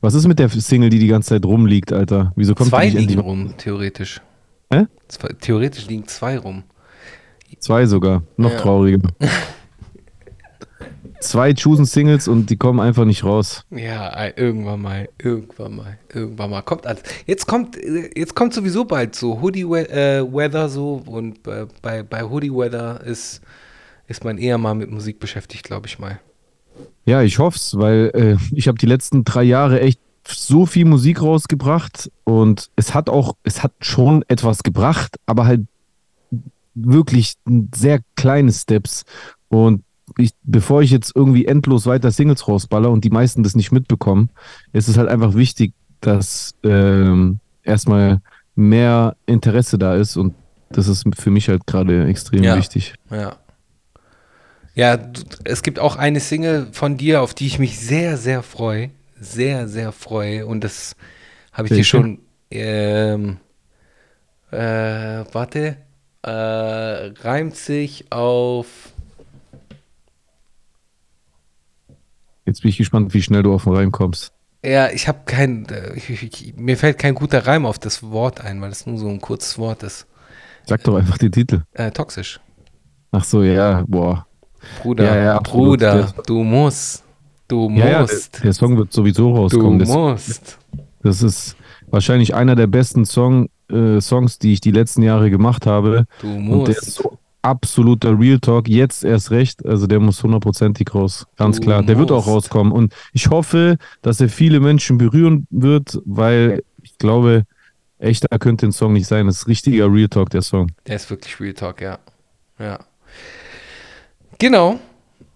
Was 0.00 0.14
ist 0.14 0.26
mit 0.26 0.38
der 0.38 0.48
Single, 0.48 0.90
die 0.90 0.98
die 0.98 1.06
ganze 1.06 1.30
Zeit 1.30 1.44
rumliegt, 1.44 1.92
Alter? 1.92 2.32
Wieso 2.36 2.54
kommt 2.54 2.70
zwei 2.70 2.88
die 2.88 2.96
nicht 2.96 3.08
liegen 3.10 3.20
rum, 3.20 3.54
theoretisch. 3.56 4.20
Hä? 4.72 4.86
Zwei, 5.08 5.28
theoretisch 5.40 5.86
liegen 5.86 6.06
zwei 6.06 6.38
rum. 6.38 6.64
Zwei 7.60 7.86
sogar. 7.86 8.22
Noch 8.36 8.52
ja. 8.52 8.58
trauriger. 8.58 9.08
Zwei 11.20 11.54
Chosen 11.54 11.86
Singles 11.86 12.28
und 12.28 12.50
die 12.50 12.56
kommen 12.56 12.80
einfach 12.80 13.06
nicht 13.06 13.24
raus. 13.24 13.64
Ja, 13.70 14.12
irgendwann 14.36 14.82
mal, 14.82 15.08
irgendwann 15.22 15.76
mal, 15.76 15.98
irgendwann 16.12 16.50
mal 16.50 16.60
kommt 16.60 16.86
alles. 16.86 17.02
Jetzt 17.24 17.46
kommt, 17.46 17.78
jetzt 18.14 18.34
kommt 18.34 18.52
sowieso 18.52 18.84
bald 18.84 19.14
so 19.14 19.40
Hoodie 19.40 19.62
äh, 19.62 20.22
Weather 20.22 20.68
so 20.68 21.02
und 21.06 21.46
äh, 21.48 21.66
bei, 21.80 22.02
bei 22.02 22.22
Hoodie 22.24 22.52
Weather 22.52 23.00
ist, 23.02 23.40
ist 24.06 24.22
man 24.22 24.36
eher 24.36 24.58
mal 24.58 24.74
mit 24.74 24.90
Musik 24.90 25.18
beschäftigt, 25.18 25.64
glaube 25.64 25.86
ich 25.86 25.98
mal. 25.98 26.20
Ja, 27.06 27.22
ich 27.22 27.38
hoffe 27.38 27.56
es, 27.56 27.78
weil 27.78 28.10
äh, 28.14 28.36
ich 28.54 28.68
habe 28.68 28.76
die 28.76 28.86
letzten 28.86 29.24
drei 29.24 29.44
Jahre 29.44 29.80
echt 29.80 30.00
so 30.26 30.66
viel 30.66 30.84
Musik 30.84 31.22
rausgebracht 31.22 32.10
und 32.24 32.70
es 32.76 32.94
hat 32.94 33.08
auch, 33.08 33.36
es 33.44 33.62
hat 33.62 33.72
schon 33.80 34.24
etwas 34.28 34.62
gebracht, 34.62 35.16
aber 35.26 35.46
halt 35.46 35.62
wirklich 36.74 37.34
sehr 37.74 38.00
kleine 38.16 38.52
Steps. 38.52 39.04
Und 39.48 39.82
ich, 40.18 40.32
bevor 40.42 40.82
ich 40.82 40.90
jetzt 40.90 41.12
irgendwie 41.14 41.46
endlos 41.46 41.86
weiter 41.86 42.10
Singles 42.10 42.46
rausballer 42.46 42.90
und 42.90 43.04
die 43.04 43.10
meisten 43.10 43.42
das 43.42 43.54
nicht 43.54 43.72
mitbekommen, 43.72 44.30
ist 44.72 44.88
es 44.88 44.96
halt 44.96 45.08
einfach 45.08 45.34
wichtig, 45.34 45.72
dass 46.00 46.54
ähm, 46.62 47.38
erstmal 47.62 48.20
mehr 48.54 49.16
Interesse 49.26 49.78
da 49.78 49.96
ist 49.96 50.16
und 50.16 50.34
das 50.70 50.88
ist 50.88 51.04
für 51.16 51.30
mich 51.30 51.48
halt 51.48 51.66
gerade 51.66 52.06
extrem 52.06 52.42
ja, 52.42 52.56
wichtig. 52.56 52.94
Ja. 53.10 53.36
Ja, 54.74 54.98
es 55.44 55.62
gibt 55.62 55.78
auch 55.78 55.94
eine 55.94 56.18
Single 56.18 56.68
von 56.72 56.96
dir, 56.96 57.22
auf 57.22 57.32
die 57.32 57.46
ich 57.46 57.60
mich 57.60 57.78
sehr, 57.78 58.16
sehr 58.16 58.42
freue. 58.42 58.90
Sehr, 59.20 59.68
sehr 59.68 59.92
freue. 59.92 60.46
Und 60.46 60.64
das 60.64 60.96
habe 61.52 61.68
ich 61.68 61.74
dir 61.74 61.84
schon. 61.84 62.18
Ähm, 62.50 63.38
äh, 64.50 65.24
warte 65.32 65.76
äh, 66.24 67.12
reimt 67.20 67.54
sich 67.54 68.10
auf. 68.10 68.66
Jetzt 72.46 72.62
bin 72.62 72.70
ich 72.70 72.78
gespannt, 72.78 73.14
wie 73.14 73.22
schnell 73.22 73.42
du 73.42 73.54
auf 73.54 73.64
den 73.64 73.74
Reim 73.74 73.92
kommst. 73.92 74.32
Ja, 74.64 74.88
ich 74.90 75.08
habe 75.08 75.20
kein, 75.26 75.66
äh, 75.66 75.94
ich, 75.94 76.10
ich, 76.10 76.54
mir 76.56 76.78
fällt 76.78 76.98
kein 76.98 77.14
guter 77.14 77.46
Reim 77.46 77.66
auf 77.66 77.78
das 77.78 78.02
Wort 78.02 78.40
ein, 78.40 78.60
weil 78.62 78.70
es 78.70 78.86
nur 78.86 78.98
so 78.98 79.08
ein 79.08 79.20
kurzes 79.20 79.58
Wort 79.58 79.82
ist. 79.82 80.06
Sag 80.66 80.82
doch 80.84 80.96
einfach 80.96 81.18
den 81.18 81.32
Titel. 81.32 81.62
Äh, 81.72 81.90
toxisch. 81.90 82.40
Ach 83.12 83.24
so, 83.24 83.42
ja, 83.42 83.84
boah. 83.86 84.26
Bruder, 84.80 85.04
ja, 85.04 85.16
ja, 85.22 85.40
Bruder, 85.40 86.14
du 86.26 86.42
musst, 86.42 87.04
du 87.48 87.68
musst. 87.68 87.84
Ja, 87.84 88.06
der, 88.06 88.42
der, 88.44 88.52
Song 88.54 88.78
wird 88.78 88.94
sowieso 88.94 89.34
rauskommen. 89.34 89.78
Du 89.78 89.84
musst. 89.84 90.58
Das, 91.02 91.20
das 91.20 91.22
ist 91.22 91.56
wahrscheinlich 91.88 92.34
einer 92.34 92.56
der 92.56 92.66
besten 92.66 93.04
Song, 93.04 93.50
äh, 93.70 94.00
Songs, 94.00 94.38
die 94.38 94.54
ich 94.54 94.60
die 94.60 94.70
letzten 94.70 95.02
Jahre 95.02 95.30
gemacht 95.30 95.66
habe. 95.66 96.06
Du 96.20 96.26
musst. 96.26 96.58
Und 96.58 96.68
der 96.68 96.76
ist 96.76 96.94
so 96.94 97.18
absoluter 97.42 98.18
Real 98.18 98.38
Talk, 98.38 98.68
jetzt 98.68 99.04
erst 99.04 99.30
recht. 99.30 99.64
Also 99.66 99.86
der 99.86 100.00
muss 100.00 100.22
hundertprozentig 100.22 100.94
raus. 100.94 101.26
Ganz 101.36 101.56
du 101.56 101.62
klar. 101.62 101.82
Der 101.82 101.96
musst. 101.96 102.08
wird 102.08 102.18
auch 102.18 102.26
rauskommen. 102.26 102.72
Und 102.72 102.94
ich 103.12 103.28
hoffe, 103.28 103.76
dass 104.02 104.20
er 104.20 104.28
viele 104.28 104.60
Menschen 104.60 104.98
berühren 104.98 105.46
wird, 105.50 106.00
weil 106.04 106.62
ich 106.82 106.96
glaube, 106.98 107.44
echter 107.98 108.38
könnte 108.38 108.66
ein 108.66 108.72
Song 108.72 108.94
nicht 108.94 109.06
sein. 109.06 109.26
Das 109.26 109.38
ist 109.38 109.46
richtiger 109.46 109.92
Real 109.92 110.08
Talk, 110.08 110.30
der 110.30 110.42
Song. 110.42 110.72
Der 110.86 110.96
ist 110.96 111.08
wirklich 111.10 111.38
Real 111.38 111.54
Talk, 111.54 111.80
ja. 111.80 111.98
Ja. 112.58 112.78
Genau. 114.38 114.78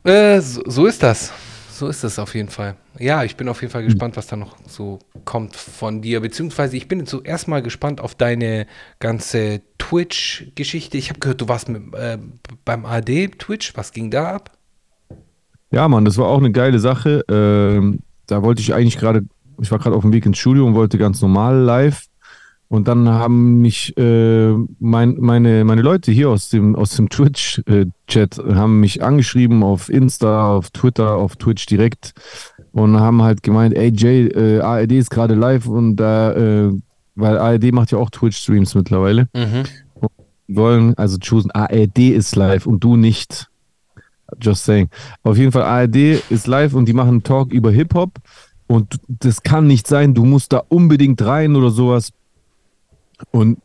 Äh, 0.05 0.41
so, 0.41 0.63
so 0.67 0.87
ist 0.87 1.03
das. 1.03 1.33
So 1.71 1.89
ist 1.89 2.03
es 2.03 2.19
auf 2.19 2.35
jeden 2.35 2.49
Fall. 2.49 2.77
Ja, 2.99 3.23
ich 3.25 3.37
bin 3.37 3.49
auf 3.49 3.61
jeden 3.61 3.73
Fall 3.73 3.83
hm. 3.83 3.89
gespannt, 3.89 4.17
was 4.17 4.27
da 4.27 4.37
noch 4.37 4.57
so 4.67 4.99
kommt 5.25 5.57
von 5.57 6.03
dir. 6.03 6.21
Beziehungsweise 6.21 6.77
ich 6.77 6.89
bin 6.89 7.07
zuerst 7.07 7.49
mal 7.49 7.63
gespannt 7.63 8.01
auf 8.01 8.15
deine 8.15 8.67
ganze 8.99 9.61
Twitch-Geschichte. 9.79 10.99
Ich 10.99 11.11
habe 11.11 11.21
gehört, 11.21 11.41
du 11.41 11.49
warst 11.49 11.69
mit, 11.69 11.95
äh, 11.95 12.19
beim 12.65 12.85
AD 12.85 13.29
Twitch. 13.39 13.77
Was 13.77 13.93
ging 13.93 14.11
da 14.11 14.33
ab? 14.35 14.53
Ja, 15.71 15.87
Mann, 15.87 16.05
das 16.05 16.17
war 16.17 16.27
auch 16.27 16.39
eine 16.39 16.51
geile 16.51 16.79
Sache. 16.79 17.25
Ähm, 17.31 18.01
da 18.27 18.43
wollte 18.43 18.63
ich 18.63 18.75
eigentlich 18.75 18.99
gerade, 18.99 19.25
ich 19.61 19.71
war 19.71 19.79
gerade 19.79 19.97
auf 19.97 20.03
dem 20.03 20.13
Weg 20.13 20.27
ins 20.27 20.39
Studio 20.39 20.67
und 20.67 20.75
wollte 20.75 20.99
ganz 20.99 21.21
normal 21.21 21.57
live 21.57 22.09
und 22.69 22.87
dann 22.87 23.09
haben 23.09 23.63
mich 23.63 23.97
äh, 23.97 24.53
mein, 24.79 25.17
meine, 25.19 25.65
meine 25.65 25.81
Leute 25.81 26.13
hier 26.13 26.29
aus 26.29 26.51
dem, 26.51 26.77
aus 26.77 26.91
dem 26.97 27.09
Twitch-Chat 27.09 28.39
haben 28.39 28.81
mich 28.81 29.03
angeschrieben 29.03 29.63
auf 29.63 29.89
Insta, 29.89 30.55
auf 30.55 30.71
Twitter, 30.71 31.17
auf 31.17 31.37
Twitch 31.37 31.65
direkt 31.65 32.13
und 32.79 32.99
haben 33.01 33.23
halt 33.23 33.43
gemeint, 33.43 33.75
ey 33.75 33.93
Jay, 33.95 34.29
äh, 34.29 34.61
ARD 34.61 34.93
ist 34.93 35.11
gerade 35.11 35.35
live 35.35 35.67
und 35.67 35.97
da, 35.97 36.33
äh, 36.33 36.73
weil 37.15 37.39
ARD 37.39 37.73
macht 37.73 37.91
ja 37.91 37.99
auch 37.99 38.11
Twitch-Streams 38.11 38.75
mittlerweile. 38.75 39.29
Mhm. 39.35 39.65
wollen 40.47 40.95
also 40.95 41.19
choosen, 41.19 41.51
ARD 41.51 41.99
ist 41.99 42.37
live 42.37 42.67
und 42.67 42.83
du 42.83 42.97
nicht. 42.97 43.49
Just 44.41 44.65
saying. 44.65 44.89
Auf 45.23 45.37
jeden 45.37 45.53
Fall, 45.53 45.63
ARD 45.63 46.23
ist 46.31 46.47
live 46.47 46.75
und 46.75 46.87
die 46.87 46.93
machen 46.93 47.09
einen 47.09 47.23
Talk 47.23 47.53
über 47.53 47.71
Hip-Hop. 47.71 48.13
Und 48.67 49.01
das 49.09 49.43
kann 49.43 49.67
nicht 49.67 49.87
sein, 49.87 50.15
du 50.15 50.25
musst 50.25 50.53
da 50.53 50.63
unbedingt 50.69 51.23
rein 51.25 51.57
oder 51.57 51.71
sowas. 51.71 52.13
Und 53.31 53.59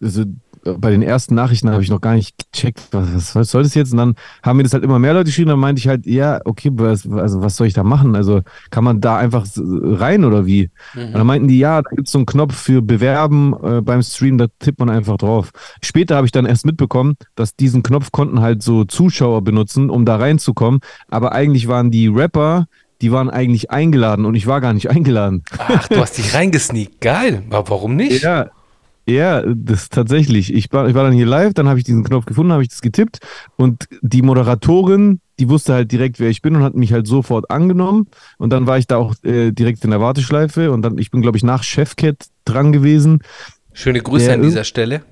also, 0.00 0.24
bei 0.62 0.90
den 0.90 1.02
ersten 1.02 1.34
Nachrichten 1.34 1.70
habe 1.70 1.82
ich 1.82 1.90
noch 1.90 2.00
gar 2.00 2.14
nicht 2.14 2.36
gecheckt, 2.52 2.80
was, 2.90 3.34
was, 3.34 3.50
soll 3.50 3.62
das 3.62 3.74
jetzt? 3.74 3.92
Und 3.92 3.98
dann 3.98 4.14
haben 4.42 4.56
mir 4.56 4.62
das 4.62 4.72
halt 4.72 4.84
immer 4.84 4.98
mehr 4.98 5.14
Leute 5.14 5.26
geschrieben, 5.26 5.48
dann 5.48 5.58
meinte 5.58 5.78
ich 5.78 5.88
halt, 5.88 6.06
ja, 6.06 6.40
okay, 6.44 6.70
was, 6.74 7.10
also 7.10 7.42
was 7.42 7.56
soll 7.56 7.66
ich 7.66 7.74
da 7.74 7.82
machen? 7.82 8.14
Also 8.14 8.42
kann 8.70 8.84
man 8.84 9.00
da 9.00 9.16
einfach 9.16 9.46
rein 9.56 10.24
oder 10.24 10.46
wie? 10.46 10.70
Mhm. 10.94 11.06
Und 11.06 11.12
dann 11.14 11.26
meinten 11.26 11.48
die, 11.48 11.58
ja, 11.58 11.82
da 11.82 11.90
gibt 11.90 12.08
es 12.08 12.12
so 12.12 12.18
einen 12.18 12.26
Knopf 12.26 12.54
für 12.54 12.82
Bewerben 12.82 13.54
äh, 13.62 13.80
beim 13.80 14.02
Stream, 14.02 14.38
da 14.38 14.46
tippt 14.58 14.78
man 14.78 14.90
einfach 14.90 15.16
drauf. 15.16 15.50
Später 15.82 16.16
habe 16.16 16.26
ich 16.26 16.32
dann 16.32 16.46
erst 16.46 16.66
mitbekommen, 16.66 17.16
dass 17.34 17.56
diesen 17.56 17.82
Knopf 17.82 18.12
konnten 18.12 18.40
halt 18.40 18.62
so 18.62 18.84
Zuschauer 18.84 19.42
benutzen, 19.42 19.90
um 19.90 20.04
da 20.04 20.16
reinzukommen. 20.16 20.80
Aber 21.08 21.32
eigentlich 21.32 21.68
waren 21.68 21.90
die 21.90 22.08
Rapper, 22.08 22.66
die 23.00 23.12
waren 23.12 23.30
eigentlich 23.30 23.70
eingeladen 23.70 24.26
und 24.26 24.34
ich 24.34 24.46
war 24.46 24.60
gar 24.60 24.74
nicht 24.74 24.90
eingeladen. 24.90 25.42
Ach, 25.58 25.88
du 25.88 26.00
hast 26.00 26.18
dich 26.18 26.34
reingesneakt. 26.34 27.00
Geil. 27.00 27.42
Aber 27.50 27.70
warum 27.70 27.96
nicht? 27.96 28.22
Ja, 28.22 28.50
ja, 29.10 29.42
das 29.46 29.88
tatsächlich. 29.88 30.52
Ich 30.52 30.72
war, 30.72 30.88
ich 30.88 30.94
war 30.94 31.04
dann 31.04 31.12
hier 31.12 31.26
live, 31.26 31.54
dann 31.54 31.68
habe 31.68 31.78
ich 31.78 31.84
diesen 31.84 32.04
Knopf 32.04 32.26
gefunden, 32.26 32.52
habe 32.52 32.62
ich 32.62 32.68
das 32.68 32.80
getippt 32.80 33.18
und 33.56 33.88
die 34.02 34.22
Moderatorin, 34.22 35.20
die 35.38 35.48
wusste 35.48 35.74
halt 35.74 35.92
direkt, 35.92 36.20
wer 36.20 36.28
ich 36.28 36.42
bin 36.42 36.56
und 36.56 36.62
hat 36.62 36.74
mich 36.74 36.92
halt 36.92 37.06
sofort 37.06 37.50
angenommen 37.50 38.08
und 38.38 38.50
dann 38.50 38.66
war 38.66 38.78
ich 38.78 38.86
da 38.86 38.96
auch 38.96 39.14
äh, 39.24 39.52
direkt 39.52 39.84
in 39.84 39.90
der 39.90 40.00
Warteschleife 40.00 40.70
und 40.72 40.82
dann, 40.82 40.98
ich 40.98 41.10
bin 41.10 41.22
glaube 41.22 41.36
ich 41.36 41.44
nach 41.44 41.62
Chefcat 41.62 42.26
dran 42.44 42.72
gewesen. 42.72 43.20
Schöne 43.72 44.00
Grüße 44.00 44.32
an 44.32 44.42
dieser 44.42 44.64
Stelle. 44.64 45.02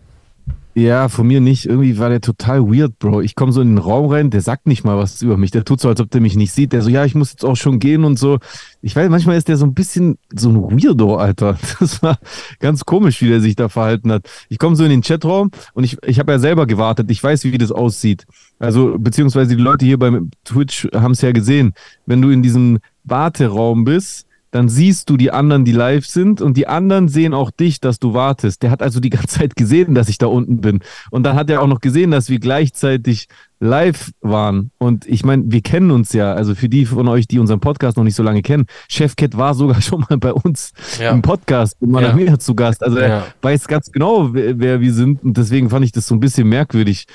Ja, 0.79 1.09
von 1.09 1.26
mir 1.26 1.41
nicht. 1.41 1.66
Irgendwie 1.66 1.99
war 1.99 2.09
der 2.09 2.20
total 2.20 2.62
weird, 2.62 3.01
Bro. 3.01 3.22
Ich 3.22 3.35
komme 3.35 3.51
so 3.51 3.61
in 3.61 3.70
den 3.70 3.79
Raum 3.79 4.07
rein, 4.12 4.31
der 4.31 4.43
sagt 4.43 4.68
nicht 4.68 4.85
mal 4.85 4.97
was 4.97 5.20
über 5.22 5.37
mich. 5.37 5.51
Der 5.51 5.64
tut 5.64 5.81
so, 5.81 5.89
als 5.89 6.01
ob 6.01 6.09
der 6.12 6.20
mich 6.20 6.37
nicht 6.37 6.53
sieht. 6.53 6.72
Der 6.72 6.83
so, 6.83 6.89
ja, 6.89 7.05
ich 7.05 7.16
muss 7.16 7.33
jetzt 7.33 7.45
auch 7.45 7.57
schon 7.57 7.81
gehen 7.81 8.05
und 8.05 8.16
so. 8.16 8.39
Ich 8.81 8.95
weiß, 8.95 9.11
manchmal 9.11 9.37
ist 9.37 9.49
der 9.49 9.57
so 9.57 9.66
ein 9.66 9.74
bisschen 9.74 10.18
so 10.33 10.51
ein 10.51 10.81
Weirdo, 10.81 11.16
Alter. 11.16 11.59
Das 11.81 12.01
war 12.01 12.18
ganz 12.61 12.85
komisch, 12.85 13.20
wie 13.22 13.29
der 13.29 13.41
sich 13.41 13.57
da 13.57 13.68
verhalten 13.68 14.12
hat. 14.12 14.29
Ich 14.49 14.59
komme 14.59 14.76
so 14.76 14.85
in 14.85 14.91
den 14.91 15.03
Chatraum 15.03 15.51
und 15.74 15.83
ich, 15.83 15.97
ich 16.07 16.20
habe 16.20 16.31
ja 16.31 16.39
selber 16.39 16.66
gewartet. 16.66 17.11
Ich 17.11 17.24
weiß, 17.24 17.43
wie 17.43 17.59
das 17.59 17.72
aussieht. 17.72 18.24
Also, 18.61 18.97
beziehungsweise 18.99 19.57
die 19.57 19.62
Leute 19.62 19.85
hier 19.85 19.99
beim 19.99 20.31
Twitch 20.45 20.87
haben 20.95 21.12
es 21.12 21.22
ja 21.22 21.33
gesehen. 21.33 21.72
Wenn 22.07 22.22
du 22.22 22.31
in 22.31 22.43
diesem 22.43 22.79
Warteraum 23.03 23.83
bist, 23.83 24.28
dann 24.51 24.68
siehst 24.68 25.11
du 25.11 25.16
die 25.16 25.30
anderen, 25.30 25.64
die 25.64 25.72
live 25.72 26.07
sind 26.07 26.40
und 26.40 26.57
die 26.57 26.66
anderen 26.66 27.09
sehen 27.09 27.34
auch 27.34 27.51
dich, 27.51 27.80
dass 27.80 27.99
du 27.99 28.14
wartest. 28.14 28.62
Der 28.62 28.70
hat 28.70 28.82
also 28.82 29.01
die 29.01 29.11
ganze 29.11 29.38
Zeit 29.38 29.57
gesehen, 29.57 29.94
dass 29.94 30.09
ich 30.09 30.18
da 30.18 30.26
unten 30.26 30.61
bin. 30.61 30.80
Und 31.11 31.24
dann 31.24 31.36
hat 31.36 31.51
er 31.51 31.62
auch 31.62 31.66
noch 31.66 31.80
gesehen, 31.80 32.11
dass 32.11 32.30
wir 32.30 32.38
gleichzeitig 32.38 33.28
live 33.61 34.12
waren. 34.20 34.70
Und 34.78 35.07
ich 35.07 35.24
meine, 35.24 35.44
wir 35.46 35.61
kennen 35.61 35.90
uns 35.90 36.12
ja, 36.12 36.32
also 36.32 36.55
für 36.55 36.68
die 36.68 36.86
von 36.86 37.09
euch, 37.09 37.26
die 37.26 37.38
unseren 37.38 37.61
Podcast 37.61 37.96
noch 37.96 38.05
nicht 38.05 38.14
so 38.14 38.22
lange 38.22 38.42
kennen, 38.42 38.66
Chefcat 38.88 39.36
war 39.36 39.55
sogar 39.55 39.82
schon 39.82 40.05
mal 40.09 40.18
bei 40.18 40.32
uns 40.32 40.72
ja. 41.01 41.11
im 41.11 41.22
Podcast 41.22 41.76
in 41.80 41.90
meiner 41.90 42.18
ja. 42.18 42.38
zu 42.38 42.55
Gast. 42.55 42.82
Also 42.82 42.99
er 42.99 43.09
ja. 43.09 43.26
weiß 43.42 43.68
ganz 43.68 43.90
genau, 43.90 44.32
wer, 44.32 44.59
wer, 44.59 44.80
wir 44.80 44.92
sind. 44.92 45.22
Und 45.22 45.36
deswegen 45.36 45.70
fand 45.70 45.84
ich 45.84 45.92
das 45.92 46.07
so 46.07 46.14
ein 46.14 46.20
bisschen 46.20 46.49
merkwürdig. 46.49 47.07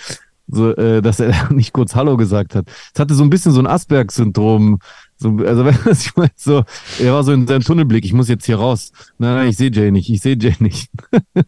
So, 0.48 0.76
äh, 0.76 1.02
dass 1.02 1.22
er 1.22 1.34
nicht 1.54 1.74
kurz 1.74 1.96
Hallo 1.96 2.18
gesagt 2.18 2.54
hat. 2.56 2.66
Es 2.94 3.00
hatte 3.00 3.14
so 3.14 3.24
ein 3.24 3.30
bisschen 3.30 3.54
so 3.54 3.62
ein 3.62 3.68
Asperg-Syndrom, 3.68 4.80
so, 5.18 5.38
also, 5.38 5.68
ich 5.92 6.16
meine, 6.16 6.32
so, 6.36 6.64
er 7.00 7.14
war 7.14 7.24
so 7.24 7.32
in 7.32 7.48
seinem 7.48 7.64
Tunnelblick, 7.64 8.06
ich 8.06 8.14
muss 8.14 8.30
jetzt 8.30 8.46
hier 8.46 8.58
raus. 8.58 8.92
Nein, 9.18 9.36
nein, 9.36 9.50
ich 9.50 9.58
sehe 9.58 9.72
Jay 9.72 9.92
nicht, 9.92 10.10
ich 10.10 10.22
sehe 10.22 10.38
Jay 10.40 10.56
nicht. 10.60 10.90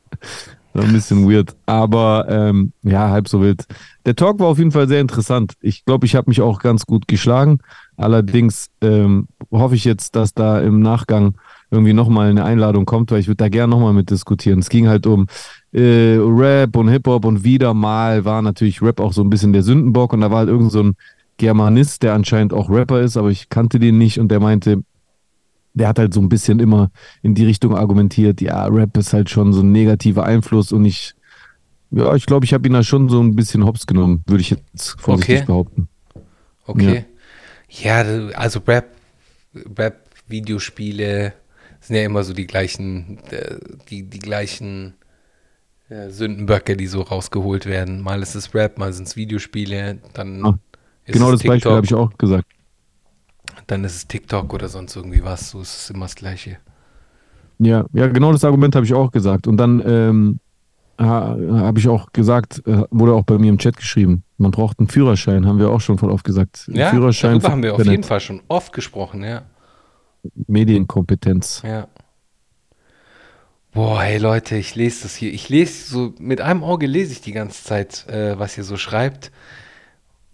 war 0.75 0.83
ein 0.83 0.93
bisschen 0.93 1.29
weird, 1.29 1.55
aber 1.65 2.25
ähm, 2.29 2.73
ja, 2.83 3.09
halb 3.09 3.29
so 3.29 3.41
wild. 3.41 3.65
Der 4.05 4.15
Talk 4.15 4.39
war 4.39 4.47
auf 4.47 4.57
jeden 4.57 4.71
Fall 4.71 4.87
sehr 4.87 4.99
interessant. 4.99 5.53
Ich 5.61 5.85
glaube, 5.85 6.05
ich 6.05 6.15
habe 6.15 6.29
mich 6.29 6.41
auch 6.41 6.59
ganz 6.59 6.85
gut 6.85 7.07
geschlagen. 7.07 7.59
Allerdings 7.95 8.67
ähm, 8.81 9.27
hoffe 9.51 9.75
ich 9.75 9.85
jetzt, 9.85 10.15
dass 10.15 10.33
da 10.33 10.59
im 10.59 10.81
Nachgang 10.81 11.35
irgendwie 11.71 11.93
nochmal 11.93 12.29
eine 12.29 12.43
Einladung 12.43 12.85
kommt, 12.85 13.11
weil 13.11 13.19
ich 13.19 13.27
würde 13.27 13.37
da 13.37 13.49
gerne 13.49 13.71
nochmal 13.71 13.93
mit 13.93 14.09
diskutieren. 14.09 14.59
Es 14.59 14.69
ging 14.69 14.87
halt 14.87 15.07
um 15.07 15.27
äh, 15.71 16.17
Rap 16.19 16.75
und 16.75 16.89
Hip-Hop 16.89 17.25
und 17.25 17.43
wieder 17.43 17.73
mal 17.73 18.25
war 18.25 18.41
natürlich 18.41 18.81
Rap 18.81 18.99
auch 18.99 19.13
so 19.13 19.23
ein 19.23 19.29
bisschen 19.29 19.53
der 19.53 19.63
Sündenbock 19.63 20.13
und 20.13 20.21
da 20.21 20.29
war 20.29 20.39
halt 20.39 20.49
irgend 20.49 20.71
so 20.71 20.83
ein 20.83 20.95
Germanist, 21.37 22.03
der 22.03 22.13
anscheinend 22.13 22.53
auch 22.53 22.69
Rapper 22.69 23.01
ist, 23.01 23.17
aber 23.17 23.29
ich 23.29 23.49
kannte 23.49 23.79
den 23.79 23.97
nicht 23.97 24.19
und 24.19 24.29
der 24.29 24.39
meinte, 24.39 24.83
der 25.73 25.89
hat 25.89 25.99
halt 25.99 26.13
so 26.13 26.21
ein 26.21 26.29
bisschen 26.29 26.59
immer 26.59 26.91
in 27.21 27.35
die 27.35 27.45
Richtung 27.45 27.75
argumentiert, 27.75 28.41
ja, 28.41 28.65
Rap 28.65 28.95
ist 28.97 29.13
halt 29.13 29.29
schon 29.29 29.51
so 29.51 29.61
ein 29.61 29.71
negativer 29.71 30.25
Einfluss 30.25 30.71
und 30.71 30.85
ich, 30.85 31.13
ja, 31.91 32.15
ich 32.15 32.25
glaube, 32.25 32.45
ich 32.45 32.53
habe 32.53 32.67
ihn 32.67 32.73
da 32.73 32.83
schon 32.83 33.09
so 33.09 33.21
ein 33.21 33.35
bisschen 33.35 33.65
hops 33.65 33.85
genommen, 33.85 34.23
würde 34.25 34.41
ich 34.41 34.51
jetzt 34.51 34.95
vorsichtig 34.99 35.37
okay. 35.37 35.45
behaupten. 35.45 35.89
Okay. 36.65 37.05
Ja. 37.67 38.03
ja, 38.03 38.27
also 38.35 38.61
Rap, 38.65 38.95
Rap, 39.77 40.01
Videospiele 40.27 41.33
sind 41.81 41.97
ja 41.97 42.03
immer 42.03 42.23
so 42.23 42.33
die 42.33 42.47
gleichen, 42.47 43.19
äh, 43.29 43.57
die, 43.89 44.03
die 44.03 44.19
gleichen 44.19 44.95
ja, 45.89 46.09
Sündenböcke, 46.09 46.77
die 46.77 46.87
so 46.87 47.01
rausgeholt 47.01 47.67
werden. 47.67 48.01
Mal 48.01 48.23
ist 48.23 48.33
es 48.33 48.55
Rap, 48.55 48.79
mal 48.79 48.93
sind 48.93 49.07
es 49.07 49.15
Videospiele, 49.15 49.99
dann 50.13 50.45
ah 50.45 50.59
genau 51.13 51.31
das 51.31 51.41
TikTok, 51.41 51.53
Beispiel 51.53 51.71
habe 51.71 51.85
ich 51.85 51.93
auch 51.93 52.17
gesagt. 52.17 52.47
Dann 53.67 53.83
ist 53.83 53.95
es 53.95 54.07
TikTok 54.07 54.53
oder 54.53 54.67
sonst 54.67 54.95
irgendwie 54.95 55.23
was. 55.23 55.51
So 55.51 55.61
ist 55.61 55.75
es 55.75 55.89
immer 55.89 56.05
das 56.05 56.15
Gleiche. 56.15 56.57
Ja, 57.59 57.85
ja, 57.93 58.07
genau 58.07 58.31
das 58.31 58.43
Argument 58.43 58.75
habe 58.75 58.85
ich 58.85 58.93
auch 58.93 59.11
gesagt. 59.11 59.47
Und 59.47 59.57
dann 59.57 59.81
ähm, 59.85 60.39
habe 60.97 61.79
ich 61.79 61.87
auch 61.87 62.11
gesagt, 62.13 62.61
äh, 62.65 62.83
wurde 62.89 63.13
auch 63.13 63.23
bei 63.23 63.37
mir 63.37 63.49
im 63.49 63.57
Chat 63.57 63.77
geschrieben, 63.77 64.23
man 64.37 64.51
braucht 64.51 64.79
einen 64.79 64.87
Führerschein, 64.87 65.45
haben 65.45 65.59
wir 65.59 65.69
auch 65.69 65.81
schon 65.81 65.97
voll 65.97 66.11
oft 66.11 66.23
gesagt. 66.23 66.69
Ja, 66.71 66.89
Führerschein 66.89 67.33
darüber 67.33 67.51
haben 67.51 67.63
wir 67.63 67.75
auf 67.75 67.85
jeden 67.85 68.03
Fall 68.03 68.19
schon 68.19 68.41
oft 68.47 68.73
gesprochen, 68.73 69.23
ja. 69.23 69.43
Medienkompetenz. 70.47 71.61
Ja. 71.65 71.87
Boah, 73.73 74.01
hey 74.01 74.17
Leute, 74.17 74.55
ich 74.55 74.75
lese 74.75 75.03
das 75.03 75.15
hier. 75.15 75.33
Ich 75.33 75.49
lese 75.49 75.91
so, 75.91 76.13
mit 76.17 76.39
einem 76.39 76.63
Auge 76.63 76.87
lese 76.87 77.11
ich 77.11 77.21
die 77.21 77.33
ganze 77.33 77.63
Zeit, 77.63 78.07
äh, 78.07 78.39
was 78.39 78.57
ihr 78.57 78.63
so 78.63 78.77
schreibt. 78.77 79.31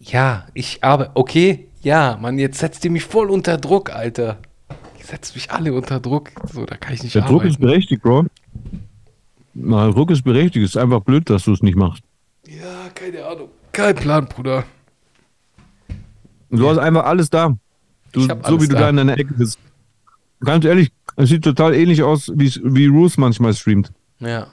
Ja, 0.02 0.47
ich 0.54 0.84
aber, 0.84 1.12
okay, 1.14 1.68
ja, 1.82 2.18
Mann, 2.20 2.39
jetzt 2.39 2.60
setzt 2.60 2.84
ihr 2.86 2.91
mich 2.91 3.04
voll 3.04 3.30
unter 3.30 3.58
Druck, 3.58 3.91
Alter. 3.91 4.38
Ihr 4.99 5.06
setzt 5.06 5.36
mich 5.36 5.52
alle 5.52 5.74
unter 5.74 5.99
Druck. 5.99 6.30
So, 6.52 6.66
da 6.66 6.76
kann 6.78 6.93
ich 6.93 7.04
nicht 7.04 7.16
Der 7.16 7.24
arbeiten. 7.24 7.39
Druck 7.39 7.49
ist 7.49 7.60
berechtigt, 7.60 8.02
Bro. 8.02 8.26
Na, 9.54 9.89
Druck 9.91 10.12
ist 10.12 10.24
berechtigt. 10.24 10.66
Ist 10.66 10.78
einfach 10.78 11.02
blöd, 11.02 11.30
dass 11.30 11.43
du 11.43 11.54
es 11.54 11.62
nicht 11.62 11.76
machst. 11.76 12.04
Ja, 12.47 12.89
keine 12.95 13.26
Ahnung. 13.26 13.49
Kein 13.72 13.95
Plan, 13.95 14.28
Bruder. 14.28 14.64
Du 16.49 16.64
ja. 16.64 16.70
hast 16.70 16.78
einfach 16.80 17.06
alles 17.06 17.30
da. 17.30 17.56
Du, 18.12 18.22
so 18.22 18.62
wie 18.62 18.68
du 18.68 18.76
da 18.76 18.89
in 18.89 18.97
deiner 18.97 19.18
Ecke 19.18 19.34
bist. 19.34 19.58
Ganz 20.41 20.66
ehrlich, 20.66 20.91
es 21.16 21.30
sieht 21.30 21.43
total 21.43 21.74
ähnlich 21.76 22.04
aus, 22.04 22.32
wie, 22.36 22.52
wie 22.64 22.88
Roos 22.88 23.18
manchmal 23.18 23.54
streamt. 23.54 23.91
Ja. 24.20 24.47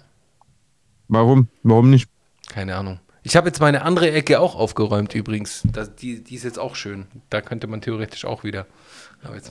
Warum? 1.08 1.48
Warum 1.62 1.90
nicht? 1.90 2.08
Keine 2.48 2.76
Ahnung. 2.76 3.00
Ich 3.28 3.36
habe 3.36 3.48
jetzt 3.48 3.60
meine 3.60 3.82
andere 3.82 4.10
Ecke 4.10 4.40
auch 4.40 4.54
aufgeräumt 4.54 5.14
übrigens. 5.14 5.62
Das, 5.70 5.94
die, 5.94 6.24
die 6.24 6.34
ist 6.34 6.44
jetzt 6.44 6.58
auch 6.58 6.74
schön. 6.74 7.04
Da 7.28 7.42
könnte 7.42 7.66
man 7.66 7.82
theoretisch 7.82 8.24
auch 8.24 8.42
wieder. 8.42 8.66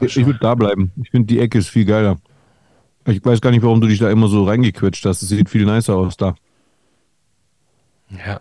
ich 0.01 0.25
würde 0.25 0.39
da 0.41 0.55
bleiben. 0.55 0.91
Ich 0.99 1.11
finde, 1.11 1.27
die 1.27 1.39
Ecke 1.39 1.59
ist 1.59 1.69
viel 1.69 1.85
geiler. 1.85 2.17
Ich 3.05 3.23
weiß 3.23 3.39
gar 3.39 3.51
nicht, 3.51 3.61
warum 3.61 3.79
du 3.79 3.85
dich 3.85 3.99
da 3.99 4.09
immer 4.09 4.29
so 4.29 4.45
reingequetscht 4.45 5.05
hast. 5.05 5.21
Es 5.21 5.29
sieht 5.29 5.47
viel 5.47 5.63
nicer 5.63 5.95
aus 5.95 6.17
da. 6.17 6.33
Ja. 8.25 8.39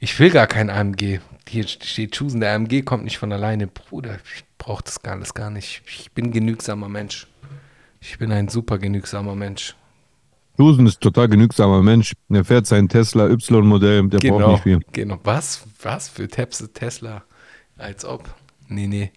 Ich 0.00 0.18
will 0.18 0.30
gar 0.30 0.48
kein 0.48 0.70
AMG. 0.70 1.20
Hier 1.48 1.68
steht 1.68 2.18
Choosen, 2.18 2.40
der 2.40 2.56
AMG 2.56 2.82
kommt 2.84 3.04
nicht 3.04 3.18
von 3.18 3.30
alleine. 3.32 3.68
Bruder, 3.68 4.18
ich 4.34 4.42
brauche 4.58 4.82
das 4.82 5.04
alles 5.04 5.34
gar 5.34 5.50
nicht. 5.50 5.82
Ich 5.86 6.10
bin 6.10 6.32
genügsamer 6.32 6.88
Mensch. 6.88 7.28
Ich 8.00 8.18
bin 8.18 8.32
ein 8.32 8.48
super 8.48 8.78
genügsamer 8.78 9.36
Mensch. 9.36 9.76
Susan 10.62 10.86
ist 10.86 11.00
total 11.00 11.28
genügsamer 11.28 11.82
Mensch. 11.82 12.12
Er 12.28 12.44
fährt 12.44 12.68
sein 12.68 12.88
Tesla 12.88 13.28
Y-Modell, 13.28 14.08
der 14.08 14.20
genau, 14.20 14.38
braucht 14.38 14.52
nicht 14.52 14.62
viel. 14.62 14.80
Genau. 14.92 15.18
Was? 15.24 15.64
Was 15.82 16.08
für 16.08 16.28
Tesla? 16.28 17.24
Als 17.76 18.04
ob. 18.04 18.32
Nee, 18.68 18.86
nee, 18.86 19.10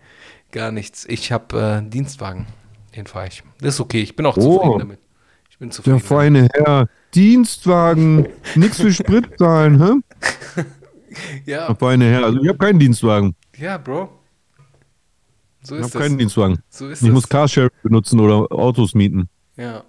gar 0.51 0.71
nichts. 0.71 1.05
Ich 1.07 1.31
habe 1.31 1.83
äh, 1.85 1.87
Dienstwagen. 1.87 2.47
Den 2.95 3.05
fahre 3.05 3.27
ich. 3.27 3.43
Das 3.59 3.75
ist 3.75 3.79
okay. 3.79 4.01
Ich 4.01 4.15
bin 4.15 4.25
auch 4.25 4.35
oh, 4.37 4.57
zufrieden 4.57 4.79
damit. 4.79 4.99
Ich 5.51 5.59
bin 5.59 5.69
zufrieden. 5.69 5.99
Der 5.99 6.07
feine 6.07 6.47
Herr. 6.51 6.89
Dienstwagen. 7.13 8.27
Nichts 8.55 8.81
für 8.81 8.91
Sprit 8.91 9.37
zahlen, 9.37 9.79
hä? 9.83 10.63
ja. 11.45 11.67
Der 11.67 11.75
feine 11.75 12.05
Herr. 12.05 12.25
Also 12.25 12.41
ich 12.41 12.47
habe 12.47 12.57
keinen 12.57 12.79
Dienstwagen. 12.79 13.35
Ja, 13.55 13.77
Bro. 13.77 14.09
So 15.61 15.75
ist 15.75 15.89
ich 15.89 15.93
habe 15.93 16.03
keinen 16.05 16.17
Dienstwagen. 16.17 16.57
So 16.69 16.89
ist 16.89 17.03
ich 17.03 17.07
das. 17.07 17.13
muss 17.13 17.29
Carsharing 17.29 17.69
benutzen 17.83 18.19
oder 18.19 18.51
Autos 18.51 18.95
mieten. 18.95 19.29
Ja. 19.57 19.83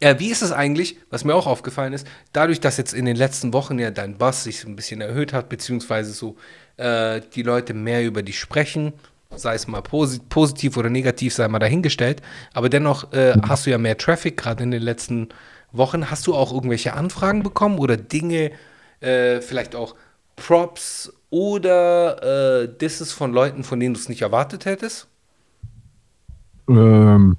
Ja, 0.00 0.18
wie 0.20 0.30
ist 0.30 0.42
es 0.42 0.52
eigentlich, 0.52 0.96
was 1.10 1.24
mir 1.24 1.34
auch 1.34 1.46
aufgefallen 1.46 1.92
ist, 1.92 2.06
dadurch, 2.32 2.60
dass 2.60 2.76
jetzt 2.76 2.94
in 2.94 3.04
den 3.04 3.16
letzten 3.16 3.52
Wochen 3.52 3.78
ja 3.78 3.90
dein 3.90 4.18
Bass 4.18 4.44
sich 4.44 4.64
ein 4.64 4.76
bisschen 4.76 5.00
erhöht 5.00 5.32
hat, 5.32 5.48
beziehungsweise 5.48 6.12
so 6.12 6.36
äh, 6.76 7.20
die 7.34 7.42
Leute 7.42 7.74
mehr 7.74 8.04
über 8.04 8.22
dich 8.22 8.38
sprechen, 8.38 8.92
sei 9.34 9.54
es 9.54 9.66
mal 9.66 9.82
posit 9.82 10.28
positiv 10.28 10.76
oder 10.76 10.90
negativ, 10.90 11.34
sei 11.34 11.48
mal 11.48 11.58
dahingestellt, 11.58 12.22
aber 12.54 12.68
dennoch 12.68 13.12
äh, 13.12 13.34
hast 13.42 13.66
du 13.66 13.70
ja 13.70 13.78
mehr 13.78 13.98
Traffic 13.98 14.36
gerade 14.36 14.62
in 14.62 14.70
den 14.70 14.82
letzten 14.82 15.28
Wochen. 15.72 16.10
Hast 16.10 16.26
du 16.26 16.34
auch 16.34 16.52
irgendwelche 16.52 16.94
Anfragen 16.94 17.42
bekommen 17.42 17.78
oder 17.78 17.96
Dinge, 17.96 18.52
äh, 19.00 19.40
vielleicht 19.40 19.74
auch 19.74 19.94
Props 20.36 21.12
oder 21.30 22.62
äh, 22.62 22.68
Disses 22.78 23.12
von 23.12 23.32
Leuten, 23.32 23.64
von 23.64 23.80
denen 23.80 23.94
du 23.94 24.00
es 24.00 24.08
nicht 24.08 24.22
erwartet 24.22 24.64
hättest? 24.64 25.08
Ähm 26.68 27.36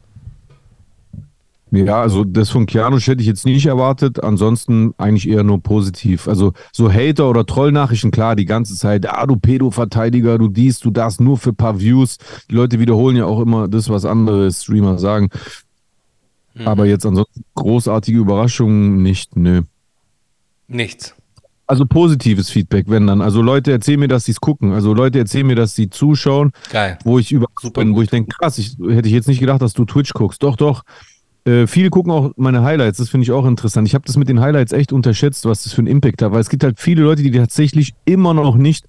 Ja, 1.71 2.01
also 2.01 2.23
das 2.23 2.49
von 2.49 2.65
Kianosch 2.65 3.07
hätte 3.07 3.21
ich 3.21 3.27
jetzt 3.27 3.45
nicht 3.45 3.65
erwartet. 3.65 4.23
Ansonsten 4.23 4.93
eigentlich 4.97 5.29
eher 5.29 5.43
nur 5.43 5.61
positiv. 5.61 6.27
Also 6.27 6.53
so 6.71 6.91
Hater 6.91 7.29
oder 7.29 7.45
Trollnachrichten, 7.45 8.11
klar, 8.11 8.35
die 8.35 8.45
ganze 8.45 8.75
Zeit, 8.75 9.07
ah, 9.07 9.25
du 9.27 9.35
Pedo-Verteidiger, 9.35 10.37
du 10.37 10.47
dies, 10.47 10.79
du 10.79 10.89
das, 10.89 11.19
nur 11.19 11.37
für 11.37 11.51
ein 11.51 11.55
paar 11.55 11.79
Views. 11.79 12.17
Die 12.49 12.55
Leute 12.55 12.79
wiederholen 12.79 13.17
ja 13.17 13.25
auch 13.25 13.39
immer 13.39 13.67
das, 13.67 13.89
was 13.89 14.05
andere 14.05 14.51
Streamer 14.51 14.97
sagen. 14.97 15.29
Mhm. 16.55 16.67
Aber 16.67 16.85
jetzt 16.85 17.05
ansonsten 17.05 17.43
großartige 17.55 18.17
Überraschungen 18.17 19.03
nicht, 19.03 19.35
nö. 19.35 19.61
Nichts. 20.67 21.15
Also 21.67 21.85
positives 21.85 22.49
Feedback, 22.49 22.85
wenn 22.87 23.05
dann. 23.05 23.21
Also 23.21 23.43
Leute 23.43 23.71
erzählen 23.71 23.99
mir, 23.99 24.07
dass 24.07 24.25
sie 24.25 24.31
es 24.31 24.41
gucken. 24.41 24.73
Also 24.73 24.95
Leute 24.95 25.19
erzählen 25.19 25.45
mir, 25.45 25.55
dass 25.55 25.75
sie 25.75 25.91
zuschauen. 25.91 26.51
Geil. 26.71 26.97
Wo 27.03 27.19
ich 27.19 27.31
über 27.31 27.45
Super 27.61 27.83
wo 27.93 28.01
ich 28.01 28.09
denke, 28.09 28.35
krass, 28.35 28.57
ich, 28.57 28.75
hätte 28.89 29.07
ich 29.07 29.13
jetzt 29.13 29.27
nicht 29.27 29.39
gedacht, 29.39 29.61
dass 29.61 29.73
du 29.73 29.85
Twitch 29.85 30.13
guckst. 30.13 30.41
Doch, 30.41 30.55
doch. 30.55 30.81
Äh, 31.49 31.67
viele 31.67 31.89
gucken 31.89 32.11
auch 32.11 32.31
meine 32.35 32.61
Highlights, 32.61 32.99
das 32.99 33.09
finde 33.09 33.23
ich 33.23 33.31
auch 33.31 33.45
interessant. 33.45 33.87
Ich 33.87 33.95
habe 33.95 34.05
das 34.05 34.17
mit 34.17 34.29
den 34.29 34.39
Highlights 34.39 34.71
echt 34.71 34.93
unterschätzt, 34.93 35.45
was 35.45 35.63
das 35.63 35.73
für 35.73 35.79
einen 35.79 35.87
Impact 35.87 36.21
hat, 36.21 36.31
weil 36.31 36.41
es 36.41 36.49
gibt 36.49 36.63
halt 36.63 36.79
viele 36.79 37.01
Leute, 37.01 37.23
die 37.23 37.31
tatsächlich 37.31 37.93
immer 38.05 38.33
noch 38.33 38.55
nicht 38.55 38.85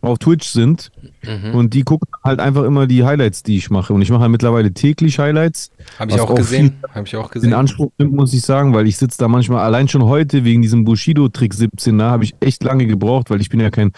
auf 0.00 0.18
Twitch 0.18 0.48
sind 0.48 0.92
mhm. 1.24 1.54
und 1.54 1.74
die 1.74 1.82
gucken 1.82 2.08
halt 2.22 2.40
einfach 2.40 2.64
immer 2.64 2.86
die 2.86 3.04
Highlights, 3.04 3.42
die 3.42 3.56
ich 3.56 3.70
mache. 3.70 3.92
Und 3.92 4.02
ich 4.02 4.10
mache 4.10 4.20
halt 4.20 4.30
mittlerweile 4.30 4.72
täglich 4.72 5.18
Highlights. 5.18 5.70
Habe 5.98 6.12
ich 6.12 6.20
auch, 6.20 6.34
gesehen. 6.34 6.78
Habe 6.94 7.06
ich 7.06 7.16
auch 7.16 7.30
gesehen. 7.30 7.50
In 7.50 7.54
Anspruch 7.54 7.90
nimmt, 7.98 8.12
muss 8.12 8.34
ich 8.34 8.42
sagen, 8.42 8.74
weil 8.74 8.86
ich 8.86 8.96
sitze 8.96 9.18
da 9.18 9.26
manchmal 9.26 9.64
allein 9.64 9.88
schon 9.88 10.04
heute 10.04 10.44
wegen 10.44 10.62
diesem 10.62 10.84
Bushido-Trick 10.84 11.54
17 11.54 11.98
da, 11.98 12.10
habe 12.10 12.24
ich 12.24 12.34
echt 12.40 12.62
lange 12.62 12.86
gebraucht, 12.86 13.30
weil 13.30 13.40
ich 13.40 13.48
bin 13.48 13.60
ja 13.60 13.70
kein, 13.70 13.92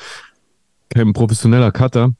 kein 0.88 1.12
professioneller 1.12 1.72
Cutter. 1.72 2.12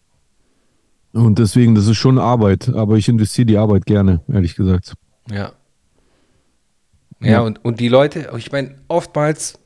Und 1.12 1.39
deswegen, 1.39 1.75
das 1.75 1.87
ist 1.87 1.97
schon 1.97 2.18
Arbeit, 2.18 2.68
aber 2.68 2.97
ich 2.97 3.09
investiere 3.09 3.47
die 3.47 3.57
Arbeit 3.57 3.87
gerne, 3.87 4.21
ehrlich 4.29 4.57
gesagt. 4.57 4.95
Ja. 5.31 5.53
Ja, 7.21 7.31
ja. 7.31 7.41
Und, 7.41 7.64
und 7.64 7.81
die 7.81 7.89
Leute, 7.89 8.31
ich 8.37 8.53
meine, 8.53 8.77
oftmals 8.89 9.59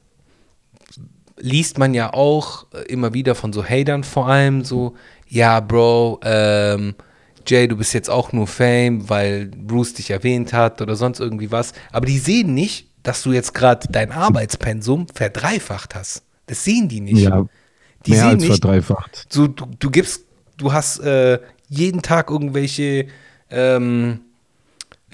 liest 1.37 1.79
man 1.79 1.95
ja 1.95 2.13
auch 2.13 2.67
äh, 2.73 2.83
immer 2.83 3.15
wieder 3.15 3.35
von 3.35 3.53
so 3.53 3.65
Hatern 3.65 4.05
vor 4.05 4.29
allem 4.29 4.65
so, 4.65 4.95
ja, 5.29 5.61
Bro, 5.61 6.21
ähm, 6.25 6.95
Jay, 7.47 7.69
du 7.69 7.77
bist 7.77 7.93
jetzt 7.93 8.09
auch 8.09 8.33
nur 8.33 8.47
Fame, 8.47 9.09
weil 9.09 9.47
Bruce 9.47 9.95
dich 9.95 10.11
erwähnt 10.11 10.53
hat 10.53 10.81
oder 10.81 10.97
sonst 10.97 11.21
irgendwie 11.21 11.51
was. 11.51 11.73
Aber 11.93 12.07
die 12.07 12.19
sehen 12.19 12.55
nicht, 12.55 12.89
dass 13.03 13.23
du 13.23 13.33
jetzt 13.33 13.53
gerade 13.53 13.87
dein 13.91 14.13
Arbeitspensum 14.13 15.09
verdreifacht 15.09 15.95
hast. 15.95 16.23
Das 16.47 16.65
sehen 16.65 16.89
die 16.89 17.01
nicht. 17.01 17.23
Ja, 17.23 17.45
die 18.07 18.13
mehr 18.13 18.27
als 18.27 18.41
nicht, 18.41 18.63
verdreifacht. 18.63 19.27
So, 19.29 19.47
du, 19.47 19.67
du 19.79 19.91
gibst, 19.91 20.25
du 20.57 20.73
hast 20.73 21.01
äh, 21.01 21.39
jeden 21.69 22.03
Tag 22.03 22.31
irgendwelche 22.31 23.09
ähm, 23.51 24.21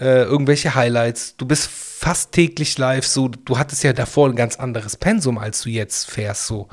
äh, 0.01 0.22
irgendwelche 0.22 0.74
Highlights. 0.74 1.36
Du 1.36 1.46
bist 1.46 1.68
fast 1.68 2.32
täglich 2.32 2.78
live. 2.78 3.07
So, 3.07 3.28
du 3.28 3.59
hattest 3.59 3.84
ja 3.84 3.92
davor 3.92 4.28
ein 4.28 4.36
ganz 4.36 4.57
anderes 4.57 4.96
Pensum, 4.96 5.38
als 5.38 5.62
du 5.62 5.68
jetzt 5.68 6.11
fährst. 6.11 6.46
So. 6.46 6.68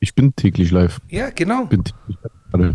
Ich 0.00 0.14
bin 0.14 0.36
täglich 0.36 0.70
live. 0.70 1.00
Ja, 1.08 1.30
genau. 1.30 1.68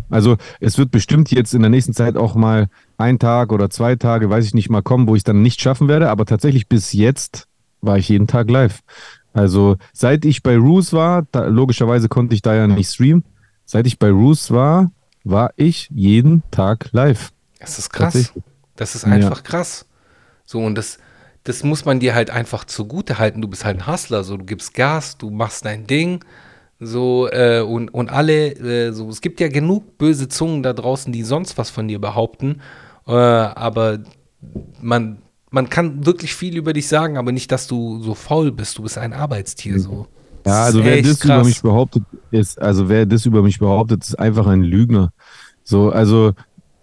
Also 0.10 0.38
es 0.60 0.78
wird 0.78 0.92
bestimmt 0.92 1.32
jetzt 1.32 1.54
in 1.54 1.62
der 1.62 1.70
nächsten 1.70 1.94
Zeit 1.94 2.18
auch 2.18 2.36
mal 2.36 2.68
ein 2.98 3.18
Tag 3.20 3.54
oder 3.54 3.70
zwei 3.70 3.96
Tage, 3.96 4.30
weiß 4.30 4.46
ich 4.46 4.54
nicht 4.54 4.70
mal 4.70 4.82
kommen, 4.82 5.08
wo 5.08 5.16
ich 5.16 5.24
dann 5.24 5.42
nicht 5.42 5.62
schaffen 5.62 5.88
werde. 5.88 6.10
Aber 6.10 6.26
tatsächlich 6.26 6.68
bis 6.68 6.92
jetzt 6.92 7.48
war 7.82 7.98
ich 7.98 8.10
jeden 8.10 8.28
Tag 8.28 8.50
live. 8.50 8.80
Also 9.32 9.78
seit 9.94 10.26
ich 10.26 10.44
bei 10.44 10.58
Roos 10.58 10.92
war, 10.92 11.28
da, 11.32 11.46
logischerweise 11.46 12.10
konnte 12.10 12.34
ich 12.36 12.42
da 12.42 12.56
ja 12.56 12.68
nicht 12.68 12.92
streamen. 12.92 13.24
Seit 13.66 13.86
ich 13.86 14.00
bei 14.00 14.10
Roos 14.10 14.52
war, 14.52 14.92
war 15.24 15.52
ich 15.56 15.90
jeden 15.94 16.42
Tag 16.50 16.90
live. 16.92 17.32
Das 17.60 17.78
ist 17.78 17.92
krass. 17.92 18.34
Das 18.80 18.96
ist 18.96 19.04
einfach 19.04 19.38
ja. 19.38 19.44
krass. 19.44 19.86
So, 20.46 20.60
und 20.60 20.76
das, 20.76 21.00
das 21.44 21.64
muss 21.64 21.84
man 21.84 22.00
dir 22.00 22.16
halt 22.16 22.30
einfach 22.30 22.64
zugute 22.64 23.20
halten. 23.20 23.42
Du 23.42 23.50
bist 23.50 23.66
halt 23.66 23.78
ein 23.78 23.88
Hustler, 23.88 24.24
so, 24.24 24.38
du 24.38 24.46
gibst 24.46 24.74
Gas, 24.74 25.18
du 25.18 25.30
machst 25.32 25.66
dein 25.66 25.86
Ding. 25.86 26.24
So, 26.80 27.28
äh, 27.30 27.60
und, 27.60 27.94
und 27.94 28.10
alle, 28.10 28.54
äh, 28.54 28.94
so, 28.94 29.10
es 29.10 29.20
gibt 29.20 29.42
ja 29.42 29.50
genug 29.50 29.98
böse 29.98 30.30
Zungen 30.30 30.64
da 30.64 30.72
draußen, 30.72 31.12
die 31.12 31.24
sonst 31.24 31.58
was 31.58 31.70
von 31.70 31.90
dir 31.90 32.00
behaupten. 32.00 32.62
Äh, 33.06 33.12
aber 33.12 34.00
man, 34.82 35.18
man 35.52 35.70
kann 35.70 36.06
wirklich 36.06 36.34
viel 36.34 36.56
über 36.56 36.72
dich 36.72 36.88
sagen, 36.88 37.18
aber 37.18 37.34
nicht, 37.34 37.52
dass 37.52 37.68
du 37.68 38.02
so 38.02 38.16
faul 38.16 38.54
bist. 38.54 38.78
Du 38.78 38.84
bist 38.84 38.98
ein 38.98 39.12
Arbeitstier. 39.12 39.78
So. 39.78 40.08
Ja, 40.46 40.64
also 40.64 40.86
wer 40.86 41.02
das 41.02 41.20
krass. 41.20 41.40
über 41.40 41.44
mich 41.44 41.62
behauptet, 41.62 42.04
ist, 42.32 42.62
also 42.62 42.88
wer 42.88 43.06
das 43.06 43.26
über 43.26 43.44
mich 43.44 43.60
behauptet, 43.60 44.06
ist 44.06 44.18
einfach 44.18 44.48
ein 44.48 44.64
Lügner. 44.64 45.12
So, 45.66 45.90
also 45.90 46.32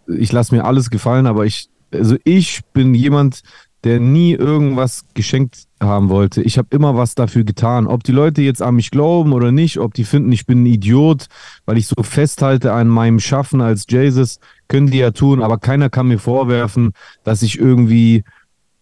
ich 0.07 0.31
lasse 0.31 0.55
mir 0.55 0.67
alles 0.67 0.91
gefallen, 0.91 1.27
aber 1.27 1.47
ich 1.47 1.71
also 1.93 2.17
ich 2.25 2.61
bin 2.73 2.95
jemand, 2.95 3.43
der 3.85 4.01
nie 4.01 4.33
irgendwas 4.33 5.05
geschenkt 5.15 5.65
haben 5.81 6.09
wollte. 6.09 6.43
Ich 6.43 6.59
habe 6.59 6.69
immer 6.71 6.97
was 6.97 7.15
dafür 7.15 7.45
getan. 7.45 7.87
Ob 7.87 8.03
die 8.03 8.13
Leute 8.13 8.43
jetzt 8.43 8.61
an 8.61 8.75
mich 8.75 8.91
glauben 8.91 9.33
oder 9.33 9.53
nicht, 9.53 9.79
ob 9.79 9.95
die 9.95 10.05
finden, 10.05 10.33
ich 10.33 10.45
bin 10.47 10.63
ein 10.63 10.67
Idiot, 10.67 11.27
weil 11.67 11.79
ich 11.79 11.87
so 11.87 12.03
festhalte 12.03 12.73
an 12.73 12.89
meinem 12.89 13.21
Schaffen 13.21 13.61
als 13.61 13.85
Jesus, 13.89 14.41
können 14.67 14.91
die 14.91 14.99
ja 14.99 15.13
tun, 15.13 15.41
aber 15.41 15.59
keiner 15.59 15.89
kann 15.89 16.09
mir 16.09 16.19
vorwerfen, 16.19 16.95
dass 17.23 17.43
ich 17.43 17.59
irgendwie 17.59 18.25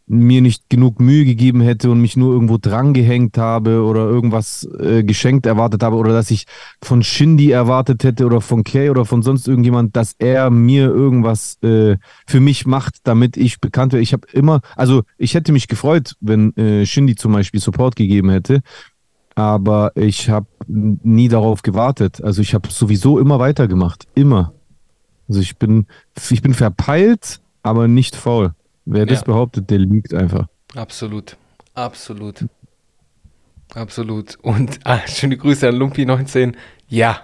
mir 0.06 0.42
nicht 0.42 0.68
genug 0.68 1.00
Mühe 1.00 1.24
gegeben 1.24 1.62
hätte 1.62 1.90
und 1.90 2.00
mich 2.00 2.16
nur 2.16 2.32
irgendwo 2.34 2.58
drangehängt 2.58 3.38
habe 3.38 3.82
oder 3.82 4.00
irgendwas 4.00 4.68
äh, 4.78 5.02
geschenkt 5.02 5.46
erwartet 5.46 5.82
habe 5.82 5.96
oder 5.96 6.12
dass 6.12 6.30
ich 6.30 6.44
von 6.82 7.02
Shindy 7.02 7.50
erwartet 7.50 8.04
hätte 8.04 8.26
oder 8.26 8.42
von 8.42 8.64
Kay 8.64 8.90
oder 8.90 9.06
von 9.06 9.22
sonst 9.22 9.48
irgendjemand, 9.48 9.96
dass 9.96 10.14
er 10.18 10.50
mir 10.50 10.88
irgendwas 10.88 11.56
äh, 11.62 11.96
für 12.26 12.40
mich 12.40 12.66
macht, 12.66 12.96
damit 13.04 13.38
ich 13.38 13.60
bekannt 13.60 13.92
werde. 13.94 14.02
Ich 14.02 14.12
habe 14.12 14.26
immer, 14.32 14.60
also 14.76 15.04
ich 15.16 15.34
hätte 15.34 15.52
mich 15.52 15.68
gefreut, 15.68 16.16
wenn 16.20 16.54
äh, 16.56 16.84
Shindy 16.84 17.14
zum 17.14 17.32
Beispiel 17.32 17.60
Support 17.60 17.96
gegeben 17.96 18.28
hätte, 18.28 18.60
aber 19.34 19.92
ich 19.96 20.28
habe 20.28 20.46
nie 20.68 21.28
darauf 21.28 21.62
gewartet. 21.62 22.22
Also 22.22 22.42
ich 22.42 22.52
habe 22.52 22.68
sowieso 22.70 23.18
immer 23.18 23.38
weitergemacht, 23.38 24.06
immer. 24.14 24.52
Also 25.28 25.40
ich 25.40 25.56
bin, 25.56 25.86
ich 26.30 26.42
bin 26.42 26.52
verpeilt, 26.52 27.40
aber 27.62 27.88
nicht 27.88 28.16
faul. 28.16 28.52
Wer 28.84 29.06
das 29.06 29.20
ja. 29.20 29.24
behauptet, 29.24 29.70
der 29.70 29.78
lügt 29.78 30.14
einfach. 30.14 30.46
Absolut. 30.74 31.36
Absolut. 31.74 32.44
Absolut. 33.74 34.36
Und 34.42 34.80
ah, 34.84 35.00
schöne 35.06 35.36
Grüße 35.36 35.68
an 35.68 35.76
Lumpi19. 35.76 36.54
Ja, 36.88 37.22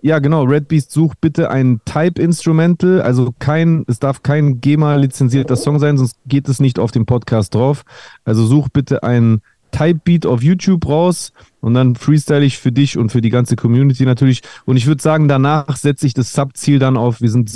Ja, 0.00 0.18
genau. 0.18 0.44
Red 0.44 0.68
Beast, 0.68 0.92
such 0.92 1.14
bitte 1.20 1.50
ein 1.50 1.82
Type-Instrumental. 1.84 3.02
Also 3.02 3.34
kein, 3.38 3.84
es 3.86 3.98
darf 3.98 4.22
kein 4.22 4.62
GEMA-lizenzierter 4.62 5.56
Song 5.56 5.78
sein, 5.78 5.98
sonst 5.98 6.16
geht 6.26 6.48
es 6.48 6.58
nicht 6.58 6.78
auf 6.78 6.90
dem 6.90 7.04
Podcast 7.04 7.54
drauf. 7.54 7.82
Also 8.24 8.46
such 8.46 8.70
bitte 8.70 9.02
ein 9.02 9.42
Type-Beat 9.72 10.24
auf 10.24 10.42
YouTube 10.42 10.88
raus 10.88 11.34
und 11.60 11.74
dann 11.74 11.96
freestyle 11.96 12.46
ich 12.46 12.56
für 12.56 12.72
dich 12.72 12.96
und 12.96 13.12
für 13.12 13.20
die 13.20 13.28
ganze 13.28 13.56
Community 13.56 14.06
natürlich. 14.06 14.40
Und 14.64 14.78
ich 14.78 14.86
würde 14.86 15.02
sagen, 15.02 15.28
danach 15.28 15.76
setze 15.76 16.06
ich 16.06 16.14
das 16.14 16.32
Subziel 16.32 16.78
dann 16.78 16.96
auf. 16.96 17.20
Wir 17.20 17.30
sind 17.30 17.50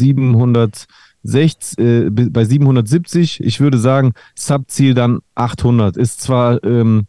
760, 1.25 1.79
äh, 1.79 2.11
bei 2.31 2.45
770. 2.45 3.43
Ich 3.43 3.61
würde 3.61 3.79
sagen, 3.79 4.13
Subziel 4.35 4.95
dann 4.95 5.21
800. 5.35 5.97
Ist 5.97 6.21
zwar 6.21 6.63
ähm, 6.65 7.07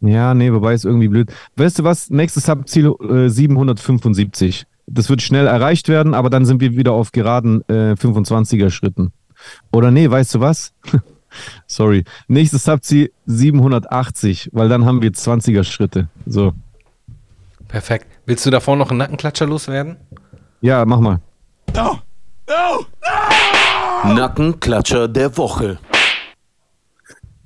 ja, 0.00 0.32
nee, 0.34 0.52
wobei 0.52 0.74
ist 0.74 0.84
irgendwie 0.84 1.08
blöd. 1.08 1.32
Weißt 1.56 1.78
du 1.78 1.84
was? 1.84 2.10
Nächstes 2.10 2.46
Subziel 2.46 2.94
äh, 3.00 3.28
775. 3.28 4.64
Das 4.86 5.10
wird 5.10 5.22
schnell 5.22 5.46
erreicht 5.46 5.88
werden, 5.88 6.14
aber 6.14 6.30
dann 6.30 6.46
sind 6.46 6.60
wir 6.60 6.74
wieder 6.76 6.92
auf 6.92 7.12
geraden 7.12 7.62
äh, 7.68 7.94
25er 7.94 8.70
Schritten. 8.70 9.12
Oder 9.72 9.90
nee, 9.90 10.10
weißt 10.10 10.34
du 10.34 10.40
was? 10.40 10.72
Sorry. 11.66 12.04
Nächstes 12.28 12.64
Subziel 12.64 13.12
780, 13.26 14.50
weil 14.52 14.68
dann 14.68 14.84
haben 14.84 15.02
wir 15.02 15.12
20er 15.12 15.64
Schritte. 15.64 16.08
So. 16.26 16.54
Perfekt. 17.68 18.06
Willst 18.26 18.44
du 18.46 18.50
davor 18.50 18.76
noch 18.76 18.90
einen 18.90 18.98
Nackenklatscher 18.98 19.46
loswerden? 19.46 19.96
Ja, 20.60 20.84
mach 20.84 20.98
mal. 20.98 21.20
No! 21.74 22.00
Nackenklatscher 24.04 25.06
der 25.06 25.36
Woche. 25.36 25.78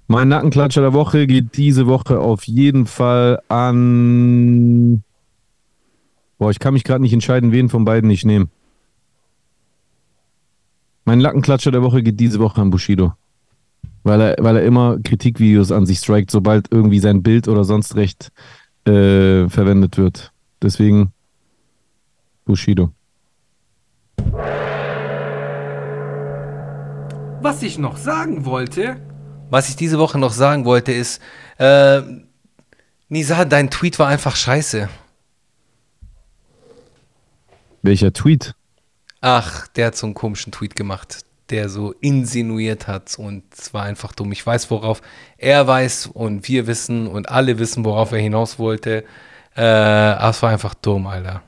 Mein 0.07 0.29
Nackenklatscher 0.29 0.81
der 0.81 0.95
Woche 0.95 1.27
geht 1.27 1.57
diese 1.57 1.87
Woche 1.87 2.19
auf 2.21 2.45
jeden 2.45 2.87
Fall 2.87 3.41
an. 3.49 5.03
Boah, 6.39 6.51
ich 6.51 6.59
kann 6.59 6.73
mich 6.73 6.85
gerade 6.85 7.03
nicht 7.03 7.13
entscheiden, 7.13 7.53
wen 7.53 7.69
von 7.69 7.85
beiden 7.85 8.09
ich 8.09 8.25
nehme. 8.25 8.49
Mein 11.05 11.19
Nackenklatscher 11.19 11.71
der 11.71 11.83
Woche 11.83 12.03
geht 12.03 12.19
diese 12.19 12.39
Woche 12.39 12.63
an 12.63 12.71
Bushido. 12.71 13.13
Weil 14.05 14.21
er, 14.21 14.37
weil 14.41 14.57
er 14.57 14.65
immer 14.65 14.99
Kritikvideos 15.03 15.71
an 15.71 15.85
sich 15.85 15.99
strikt, 15.99 16.31
sobald 16.31 16.73
irgendwie 16.73 16.99
sein 16.99 17.23
Bild 17.23 17.47
oder 17.49 17.65
sonst 17.65 17.97
recht 17.97 18.33
äh, 18.87 19.49
verwendet 19.49 19.99
wird. 19.99 20.33
Deswegen 20.63 21.13
Bushido. 22.47 22.91
Was 27.45 27.63
ich 27.63 27.77
noch 27.77 27.99
sagen 27.99 28.47
wollte, 28.47 28.97
was 29.51 29.69
ich 29.69 29.77
diese 29.77 29.99
Woche 29.99 30.19
noch 30.19 30.33
sagen 30.33 30.65
wollte, 30.65 30.93
ist, 30.93 31.21
äh, 31.59 32.01
Nisa, 33.11 33.45
dein 33.45 33.69
Tweet 33.69 33.99
war 33.99 34.09
einfach 34.09 34.35
scheiße. 34.35 34.89
Welcher 37.83 38.15
Tweet? 38.15 38.55
Ach, 39.21 39.69
der 39.69 39.89
hat 39.89 39.95
so 39.95 40.07
einen 40.07 40.15
komischen 40.15 40.53
Tweet 40.53 40.75
gemacht, 40.75 41.27
der 41.51 41.69
so 41.69 41.93
insinuiert 42.01 42.89
hat 42.89 43.15
und 43.19 43.43
es 43.55 43.75
war 43.75 43.83
einfach 43.83 44.15
dumm. 44.15 44.33
Ich 44.33 44.47
weiß, 44.47 44.71
worauf 44.71 45.03
er 45.37 45.67
weiß 45.67 46.07
und 46.15 46.49
wir 46.49 46.67
wissen 46.67 47.07
und 47.07 47.29
alle 47.29 47.59
wissen, 47.59 47.85
worauf 47.85 48.13
er 48.13 48.21
hinaus 48.21 48.59
wollte. 48.59 49.05
Äh, 49.55 49.61
aber 49.61 50.31
es 50.31 50.43
war 50.43 50.49
einfach 50.49 50.73
dumm, 50.73 51.07
Alter. 51.07 51.43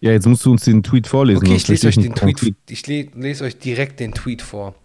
Ja, 0.00 0.12
jetzt 0.12 0.28
musst 0.28 0.44
du 0.44 0.52
uns 0.52 0.62
den 0.62 0.84
Tweet 0.84 1.08
vorlesen. 1.08 1.44
Okay, 1.44 1.56
ich 1.56 1.66
lese 1.66 1.88
euch 1.88 1.96
den 1.96 2.14
Tweet. 2.14 2.54
Ich 2.68 2.86
lese 2.86 3.42
euch 3.42 3.58
direkt 3.58 3.98
den 3.98 4.14
Tweet 4.14 4.42
vor. 4.42 4.76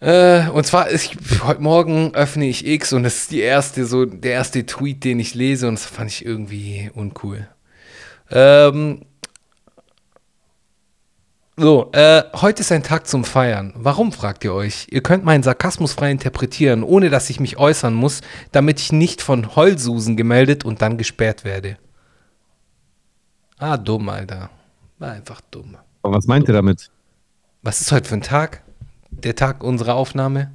Äh, 0.00 0.48
und 0.48 0.66
zwar, 0.66 0.90
ich, 0.90 1.16
heute 1.44 1.60
Morgen 1.60 2.14
öffne 2.14 2.46
ich 2.46 2.66
X 2.66 2.94
und 2.94 3.02
das 3.02 3.16
ist 3.16 3.30
die 3.32 3.40
erste, 3.40 3.84
so, 3.84 4.06
der 4.06 4.32
erste 4.32 4.64
Tweet, 4.64 5.04
den 5.04 5.20
ich 5.20 5.34
lese 5.34 5.68
und 5.68 5.74
das 5.74 5.84
fand 5.84 6.10
ich 6.10 6.24
irgendwie 6.24 6.90
uncool. 6.94 7.46
Ähm, 8.30 9.02
so, 11.58 11.90
äh, 11.92 12.22
heute 12.32 12.62
ist 12.62 12.72
ein 12.72 12.82
Tag 12.82 13.06
zum 13.06 13.24
Feiern. 13.24 13.74
Warum, 13.76 14.12
fragt 14.12 14.44
ihr 14.44 14.54
euch? 14.54 14.86
Ihr 14.90 15.02
könnt 15.02 15.26
meinen 15.26 15.42
Sarkasmus 15.42 15.92
frei 15.92 16.10
interpretieren, 16.10 16.82
ohne 16.82 17.10
dass 17.10 17.28
ich 17.28 17.38
mich 17.38 17.58
äußern 17.58 17.92
muss, 17.92 18.22
damit 18.52 18.80
ich 18.80 18.92
nicht 18.92 19.20
von 19.20 19.54
Heulsusen 19.54 20.16
gemeldet 20.16 20.64
und 20.64 20.80
dann 20.80 20.96
gesperrt 20.96 21.44
werde. 21.44 21.76
Ah, 23.58 23.76
dumm, 23.76 24.08
Alter. 24.08 24.48
War 24.98 25.12
einfach 25.12 25.42
dumm. 25.50 25.76
Aber 26.00 26.16
was 26.16 26.26
meint 26.26 26.48
ihr 26.48 26.54
damit? 26.54 26.90
Was 27.60 27.82
ist 27.82 27.92
heute 27.92 28.08
für 28.08 28.14
ein 28.14 28.22
Tag? 28.22 28.62
Der 29.10 29.36
Tag 29.36 29.62
unserer 29.62 29.94
Aufnahme? 29.94 30.52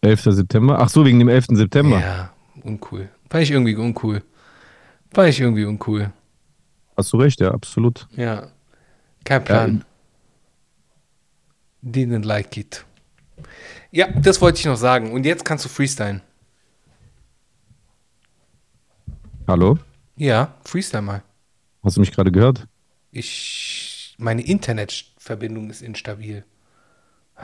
11. 0.00 0.22
September? 0.22 0.78
Ach 0.78 0.88
so, 0.88 1.04
wegen 1.04 1.18
dem 1.18 1.28
11. 1.28 1.46
September. 1.52 2.00
Ja, 2.00 2.32
uncool. 2.62 3.08
Fand 3.30 3.42
ich 3.44 3.50
irgendwie 3.50 3.74
uncool. 3.74 4.22
Fand 5.12 5.28
ich 5.28 5.40
irgendwie 5.40 5.64
uncool. 5.64 6.12
Hast 6.96 7.12
du 7.12 7.16
recht, 7.18 7.40
ja, 7.40 7.50
absolut. 7.50 8.06
Ja. 8.16 8.48
Kein 9.24 9.44
Plan. 9.44 9.84
Ja. 11.82 11.90
Didn't 11.90 12.24
like 12.24 12.56
it. 12.56 12.84
Ja, 13.90 14.08
das 14.10 14.40
wollte 14.40 14.58
ich 14.58 14.64
noch 14.66 14.76
sagen. 14.76 15.12
Und 15.12 15.24
jetzt 15.24 15.44
kannst 15.44 15.64
du 15.64 15.68
freestylen. 15.68 16.22
Hallo? 19.46 19.78
Ja, 20.16 20.54
freestyle 20.64 21.02
mal. 21.02 21.22
Hast 21.82 21.96
du 21.96 22.00
mich 22.00 22.12
gerade 22.12 22.30
gehört? 22.30 22.66
Ich. 23.12 24.14
Meine 24.18 24.42
Internetverbindung 25.28 25.70
ist 25.70 25.82
instabil. 25.82 26.44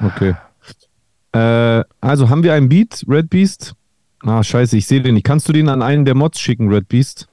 Okay. 0.01 0.35
Äh, 1.33 1.85
also 2.01 2.31
haben 2.31 2.43
wir 2.43 2.55
einen 2.55 2.69
Beat, 2.69 3.05
Red 3.07 3.29
Beast? 3.31 3.75
Ah, 4.23 4.43
scheiße, 4.43 4.77
ich 4.77 4.87
sehe 4.87 5.03
den 5.03 5.15
nicht. 5.15 5.27
Kannst 5.27 5.49
du 5.49 5.53
den 5.53 5.69
an 5.69 5.83
einen 5.83 6.05
der 6.05 6.15
Mods 6.15 6.41
schicken, 6.41 6.69
Red 6.69 6.89
Beast? 6.89 7.29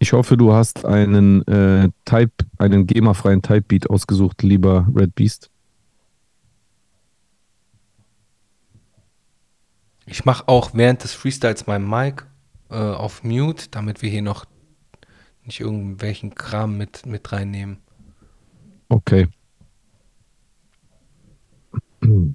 Ich 0.00 0.12
hoffe, 0.12 0.36
du 0.36 0.52
hast 0.52 0.84
einen 0.84 1.46
äh, 1.46 1.90
Type, 2.04 2.32
einen 2.58 2.86
GEMA-freien 2.86 3.42
Type-Beat 3.42 3.88
ausgesucht, 3.88 4.42
lieber 4.42 4.88
Red 4.94 5.14
Beast. 5.14 5.50
Ich 10.10 10.24
mache 10.24 10.48
auch 10.48 10.70
während 10.74 11.04
des 11.04 11.12
Freestyles 11.12 11.68
mein 11.68 11.88
Mic 11.88 12.24
äh, 12.68 12.74
auf 12.74 13.22
Mute, 13.22 13.68
damit 13.70 14.02
wir 14.02 14.10
hier 14.10 14.22
noch 14.22 14.44
nicht 15.44 15.60
irgendwelchen 15.60 16.34
Kram 16.34 16.76
mit, 16.76 17.06
mit 17.06 17.30
reinnehmen. 17.30 17.78
Okay. 18.88 19.28
I'm 22.02 22.34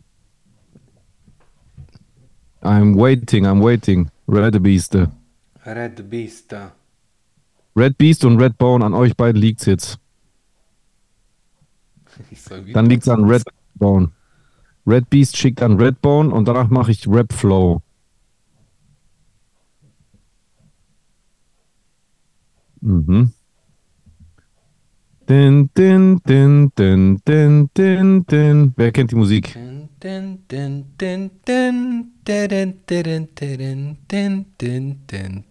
waiting, 2.62 3.46
I'm 3.46 3.62
waiting. 3.62 4.10
Red 4.26 4.64
Beast. 4.64 4.96
Red 5.66 6.10
Beast. 6.10 6.56
Red 7.76 7.98
Beast 7.98 8.24
und 8.24 8.42
Red 8.42 8.58
Bone, 8.58 8.86
an 8.86 8.94
euch 8.94 9.18
beiden 9.18 9.42
liegt's 9.42 9.66
jetzt. 9.66 10.00
Dann 12.74 12.86
liegt's 12.86 13.10
an 13.10 13.26
Red 13.26 13.44
Bone. 13.74 14.12
Red 14.88 15.10
Beast 15.10 15.38
schickt 15.38 15.62
an 15.62 15.78
Red 15.80 16.02
Bone 16.02 16.32
und 16.32 16.48
danach 16.48 16.70
mache 16.70 16.92
ich 16.92 17.08
Rap 17.08 17.34
Flow. 17.34 17.82
Mhm. 22.82 23.34
Din, 25.28 25.70
din, 25.74 26.22
din, 26.24 26.72
din, 26.76 27.20
din, 27.26 27.70
din, 27.74 28.24
din. 28.30 28.74
Wer 28.78 28.92
kennt 28.92 29.10
die 29.10 29.16
Musik? 29.16 29.58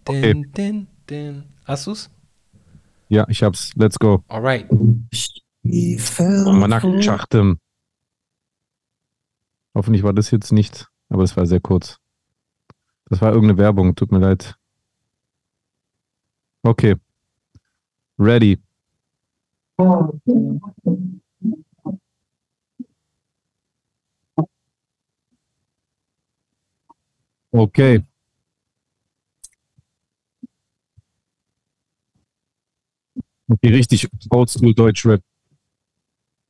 Okay. 0.04 0.46
Hast 1.64 1.86
du's? 1.86 2.10
Ja, 3.08 3.26
ich 3.28 3.42
hab's. 3.42 3.72
Let's 3.76 3.98
go. 3.98 4.22
Alright. 4.28 4.70
Manakschachtem. 5.64 7.58
Hoffentlich 9.74 10.02
war 10.04 10.12
das 10.12 10.30
jetzt 10.30 10.52
nicht, 10.52 10.88
aber 11.08 11.22
das 11.22 11.36
war 11.36 11.46
sehr 11.46 11.60
kurz. 11.60 11.98
Das 13.06 13.20
war 13.20 13.32
irgendeine 13.32 13.58
Werbung, 13.58 13.94
tut 13.94 14.12
mir 14.12 14.18
leid. 14.18 14.56
Okay. 16.62 16.96
Ready. 18.18 18.58
Okay. 27.52 28.04
Okay, 33.48 33.68
richtig 33.74 34.08
oldschool 34.30 34.74
Deutschrap. 34.74 35.22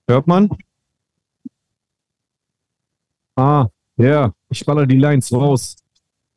Hört 0.06 0.26
man? 0.26 0.48
Ah, 3.36 3.68
ja, 3.96 4.32
ich 4.48 4.64
baller 4.64 4.86
die 4.86 4.98
Lines 4.98 5.32
raus. 5.32 5.76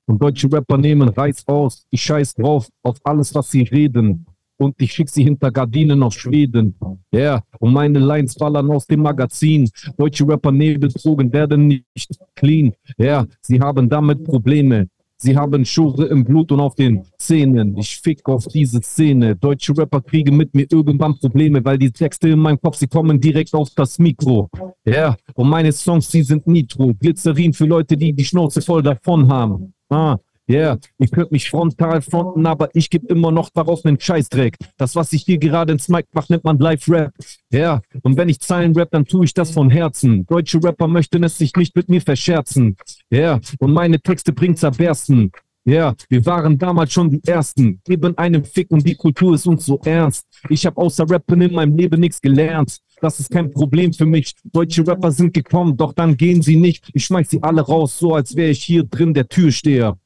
Und 0.05 0.21
deutsche 0.21 0.51
Rapper 0.51 0.77
nehmen 0.77 1.09
Reiß 1.09 1.47
aus. 1.47 1.85
Ich 1.89 2.01
scheiß 2.01 2.35
drauf 2.35 2.69
auf 2.81 2.97
alles, 3.03 3.35
was 3.35 3.51
sie 3.51 3.63
reden. 3.63 4.25
Und 4.57 4.81
ich 4.81 4.91
schick 4.93 5.09
sie 5.09 5.23
hinter 5.23 5.51
Gardinen 5.51 6.01
aus 6.01 6.15
Schweden. 6.15 6.75
Ja, 7.11 7.19
yeah. 7.19 7.43
und 7.59 7.73
meine 7.73 7.99
Lines 7.99 8.33
ballern 8.35 8.71
aus 8.71 8.87
dem 8.87 9.01
Magazin. 9.01 9.69
Deutsche 9.97 10.27
Rapper 10.27 10.51
Nebelzogen 10.51 11.31
werden 11.31 11.67
nicht 11.67 12.17
clean. 12.35 12.73
Ja, 12.97 13.05
yeah. 13.05 13.27
sie 13.41 13.59
haben 13.59 13.87
damit 13.87 14.23
Probleme. 14.23 14.87
Sie 15.19 15.35
haben 15.35 15.65
Schure 15.65 16.05
im 16.05 16.23
Blut 16.23 16.51
und 16.51 16.59
auf 16.59 16.75
den 16.75 17.03
Zähnen. 17.17 17.75
Ich 17.75 17.97
fick 17.97 18.27
auf 18.29 18.45
diese 18.47 18.81
Szene. 18.83 19.35
Deutsche 19.35 19.75
Rapper 19.75 20.01
kriegen 20.01 20.37
mit 20.37 20.53
mir 20.53 20.67
irgendwann 20.71 21.17
Probleme, 21.17 21.65
weil 21.65 21.79
die 21.79 21.91
Texte 21.91 22.29
in 22.29 22.39
meinem 22.39 22.61
Kopf, 22.61 22.77
sie 22.77 22.87
kommen 22.87 23.19
direkt 23.19 23.55
auf 23.55 23.71
das 23.75 23.97
Mikro. 23.97 24.47
Ja, 24.85 24.93
yeah. 24.93 25.17
und 25.33 25.49
meine 25.49 25.71
Songs, 25.71 26.07
die 26.09 26.21
sind 26.21 26.45
Nitro. 26.45 26.93
Glycerin 26.93 27.51
für 27.51 27.65
Leute, 27.65 27.97
die 27.97 28.13
die 28.13 28.25
Schnauze 28.25 28.61
voll 28.61 28.83
davon 28.83 29.27
haben. 29.27 29.73
Ah, 29.89 30.17
ja, 30.49 30.59
yeah, 30.59 30.79
ihr 30.97 31.07
könnt 31.09 31.33
mich 31.33 31.49
frontal 31.49 32.01
fronten, 32.01 32.45
aber 32.45 32.69
ich 32.73 32.89
gebe 32.89 33.07
immer 33.07 33.31
noch 33.31 33.49
darauf 33.49 33.83
einen 33.85 33.99
Scheißdreck. 33.99 34.55
Das, 34.77 34.95
was 34.95 35.11
ich 35.11 35.23
hier 35.23 35.39
gerade 35.39 35.73
ins 35.73 35.89
Mic 35.89 36.07
mache, 36.13 36.31
nennt 36.31 36.45
man 36.45 36.57
Live-Rap. 36.57 37.13
Ja, 37.51 37.59
yeah. 37.59 37.81
und 38.01 38.15
wenn 38.15 38.29
ich 38.29 38.39
Zeilen 38.39 38.73
rap, 38.73 38.89
dann 38.91 39.05
tue 39.05 39.25
ich 39.25 39.33
das 39.33 39.51
von 39.51 39.69
Herzen. 39.69 40.25
Deutsche 40.25 40.63
Rapper 40.63 40.87
möchten 40.87 41.23
es 41.25 41.37
sich 41.37 41.53
nicht 41.57 41.75
mit 41.75 41.89
mir 41.89 42.01
verscherzen. 42.01 42.77
Ja, 43.09 43.19
yeah. 43.19 43.41
und 43.59 43.73
meine 43.73 43.99
Texte 43.99 44.31
bringen 44.31 44.55
zerbersten. 44.55 45.31
Ja, 45.65 45.73
yeah. 45.73 45.95
wir 46.07 46.25
waren 46.25 46.57
damals 46.57 46.93
schon 46.93 47.09
die 47.09 47.21
Ersten. 47.27 47.81
Geben 47.83 48.17
einem 48.17 48.45
Fick 48.45 48.71
und 48.71 48.87
die 48.87 48.95
Kultur 48.95 49.35
ist 49.35 49.47
uns 49.47 49.65
so 49.65 49.81
ernst. 49.83 50.25
Ich 50.47 50.65
habe 50.65 50.77
außer 50.77 51.09
Rappen 51.09 51.41
in 51.41 51.53
meinem 51.53 51.75
Leben 51.75 51.99
nichts 51.99 52.21
gelernt. 52.21 52.77
Das 53.01 53.19
ist 53.19 53.29
kein 53.29 53.51
Problem 53.51 53.91
für 53.91 54.05
mich. 54.05 54.33
Deutsche 54.45 54.87
Rapper 54.87 55.11
sind 55.11 55.33
gekommen, 55.33 55.75
doch 55.75 55.91
dann 55.91 56.15
gehen 56.15 56.41
sie 56.41 56.55
nicht. 56.55 56.89
Ich 56.93 57.03
schmeiß 57.03 57.29
sie 57.29 57.43
alle 57.43 57.61
raus, 57.61 57.99
so 57.99 58.15
als 58.15 58.33
wäre 58.37 58.51
ich 58.51 58.63
hier 58.63 58.83
drin 58.83 59.13
der 59.13 59.27
Türsteher. 59.27 59.97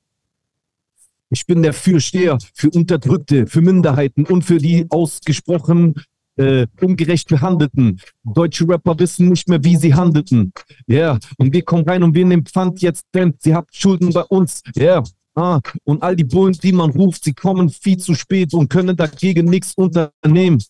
Ich 1.34 1.46
bin 1.46 1.64
der 1.64 1.74
Fürsteher 1.74 2.38
für 2.54 2.70
Unterdrückte, 2.70 3.48
für 3.48 3.62
Minderheiten 3.62 4.26
und 4.26 4.44
für 4.44 4.58
die 4.58 4.86
ausgesprochen 4.90 5.96
äh, 6.36 6.68
ungerecht 6.82 7.30
behandelten. 7.30 8.02
Deutsche 8.24 8.68
Rapper 8.68 9.00
wissen 9.00 9.30
nicht 9.30 9.48
mehr, 9.48 9.64
wie 9.64 9.78
sie 9.78 9.94
handelten. 9.94 10.52
Ja, 10.88 10.98
yeah. 10.98 11.20
und 11.38 11.54
wir 11.54 11.62
kommen 11.62 11.88
rein 11.88 12.04
und 12.04 12.16
wir 12.16 12.26
nehmen 12.26 12.46
Pfand 12.46 12.82
jetzt, 12.82 13.06
denn 13.14 13.34
sie 13.40 13.56
habt 13.56 13.74
Schulden 13.74 14.12
bei 14.12 14.24
uns. 14.24 14.62
Ja, 14.76 14.84
yeah. 14.84 15.04
ah, 15.36 15.60
und 15.86 16.04
all 16.04 16.18
die 16.18 16.26
Bullen, 16.26 16.54
die 16.54 16.74
man 16.74 16.92
ruft, 16.92 17.24
sie 17.24 17.34
kommen 17.34 17.70
viel 17.70 17.98
zu 17.98 18.14
spät 18.14 18.54
und 18.54 18.70
können 18.70 18.98
dagegen 18.98 19.46
nichts 19.46 19.74
unternehmen. 19.76 20.62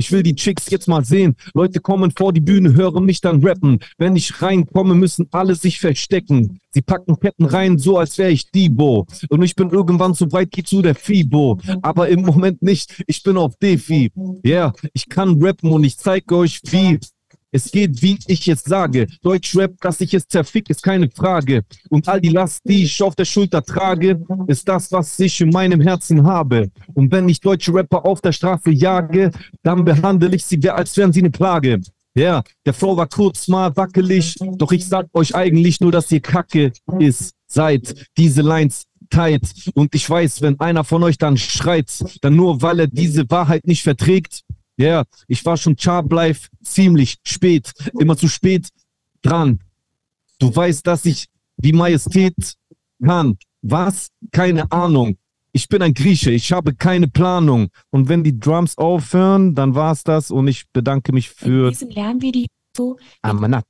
Ich 0.00 0.10
will 0.12 0.22
die 0.22 0.34
Chicks 0.34 0.70
jetzt 0.70 0.88
mal 0.88 1.04
sehen. 1.04 1.36
Leute 1.52 1.78
kommen 1.78 2.10
vor 2.16 2.32
die 2.32 2.40
Bühne, 2.40 2.72
hören 2.72 3.04
mich 3.04 3.20
dann 3.20 3.44
rappen. 3.44 3.80
Wenn 3.98 4.16
ich 4.16 4.40
reinkomme, 4.40 4.94
müssen 4.94 5.28
alle 5.30 5.54
sich 5.54 5.78
verstecken. 5.78 6.58
Sie 6.70 6.80
packen 6.80 7.20
Ketten 7.20 7.44
rein, 7.44 7.76
so 7.76 7.98
als 7.98 8.16
wäre 8.16 8.30
ich 8.30 8.50
Debo. 8.50 9.06
Und 9.28 9.42
ich 9.42 9.54
bin 9.54 9.68
irgendwann 9.68 10.14
so 10.14 10.32
weit 10.32 10.48
wie 10.54 10.62
zu 10.62 10.80
der 10.80 10.94
Fibo. 10.94 11.58
Aber 11.82 12.08
im 12.08 12.22
Moment 12.22 12.62
nicht. 12.62 13.04
Ich 13.06 13.22
bin 13.22 13.36
auf 13.36 13.56
Defi. 13.56 14.10
Ja, 14.42 14.50
yeah, 14.50 14.72
ich 14.94 15.10
kann 15.10 15.42
rappen 15.42 15.70
und 15.70 15.84
ich 15.84 15.98
zeige 15.98 16.34
euch 16.34 16.60
wie. 16.70 16.98
Es 17.52 17.70
geht, 17.72 18.00
wie 18.00 18.18
ich 18.26 18.46
jetzt 18.46 18.66
sage. 18.66 19.06
Deutschrap, 19.22 19.72
dass 19.80 20.00
ich 20.00 20.14
es 20.14 20.26
zerfick, 20.28 20.70
ist 20.70 20.82
keine 20.82 21.10
Frage. 21.10 21.62
Und 21.88 22.06
all 22.08 22.20
die 22.20 22.28
Last, 22.28 22.60
die 22.64 22.84
ich 22.84 23.02
auf 23.02 23.16
der 23.16 23.24
Schulter 23.24 23.62
trage, 23.62 24.24
ist 24.46 24.68
das, 24.68 24.92
was 24.92 25.18
ich 25.18 25.40
in 25.40 25.50
meinem 25.50 25.80
Herzen 25.80 26.24
habe. 26.24 26.70
Und 26.94 27.10
wenn 27.10 27.28
ich 27.28 27.40
deutsche 27.40 27.74
Rapper 27.74 28.04
auf 28.04 28.20
der 28.20 28.32
Straße 28.32 28.70
jage, 28.70 29.32
dann 29.62 29.84
behandle 29.84 30.34
ich 30.34 30.44
sie, 30.44 30.60
als 30.70 30.96
wären 30.96 31.12
sie 31.12 31.20
eine 31.20 31.30
Plage. 31.30 31.80
Ja, 32.14 32.22
yeah, 32.22 32.44
der 32.66 32.74
Flow 32.74 32.96
war 32.96 33.06
kurz 33.06 33.46
mal 33.46 33.76
wackelig, 33.76 34.34
doch 34.56 34.72
ich 34.72 34.84
sag 34.86 35.06
euch 35.12 35.34
eigentlich 35.34 35.80
nur, 35.80 35.92
dass 35.92 36.10
ihr 36.10 36.20
Kacke 36.20 36.72
ist. 36.98 37.34
Seid 37.46 38.06
diese 38.16 38.42
Lines 38.42 38.84
tight. 39.10 39.42
Und 39.74 39.94
ich 39.94 40.08
weiß, 40.08 40.40
wenn 40.42 40.58
einer 40.60 40.84
von 40.84 41.02
euch 41.02 41.18
dann 41.18 41.36
schreit, 41.36 41.90
dann 42.22 42.36
nur 42.36 42.62
weil 42.62 42.80
er 42.80 42.86
diese 42.86 43.28
Wahrheit 43.30 43.66
nicht 43.66 43.82
verträgt, 43.82 44.42
ja, 44.80 44.86
yeah, 44.86 45.04
ich 45.28 45.44
war 45.44 45.56
schon 45.56 45.76
Chart 45.76 46.10
Life 46.10 46.48
ziemlich 46.62 47.18
spät, 47.24 47.72
immer 47.98 48.16
zu 48.16 48.28
spät 48.28 48.68
dran. 49.22 49.60
Du 50.38 50.54
weißt, 50.54 50.86
dass 50.86 51.04
ich 51.04 51.26
die 51.58 51.74
Majestät 51.74 52.54
kann. 53.04 53.36
Was? 53.60 54.08
Keine 54.32 54.72
Ahnung. 54.72 55.18
Ich 55.52 55.68
bin 55.68 55.82
ein 55.82 55.92
Grieche, 55.92 56.30
ich 56.30 56.52
habe 56.52 56.74
keine 56.74 57.08
Planung. 57.08 57.68
Und 57.90 58.08
wenn 58.08 58.24
die 58.24 58.38
Drums 58.38 58.78
aufhören, 58.78 59.54
dann 59.54 59.74
war's 59.74 60.02
das 60.02 60.30
und 60.30 60.48
ich 60.48 60.64
bedanke 60.72 61.12
mich 61.12 61.28
für. 61.28 61.66
In 61.66 61.70
diesem 61.70 61.90
Lernvideo. 61.90 62.46
Ah, 63.20 63.62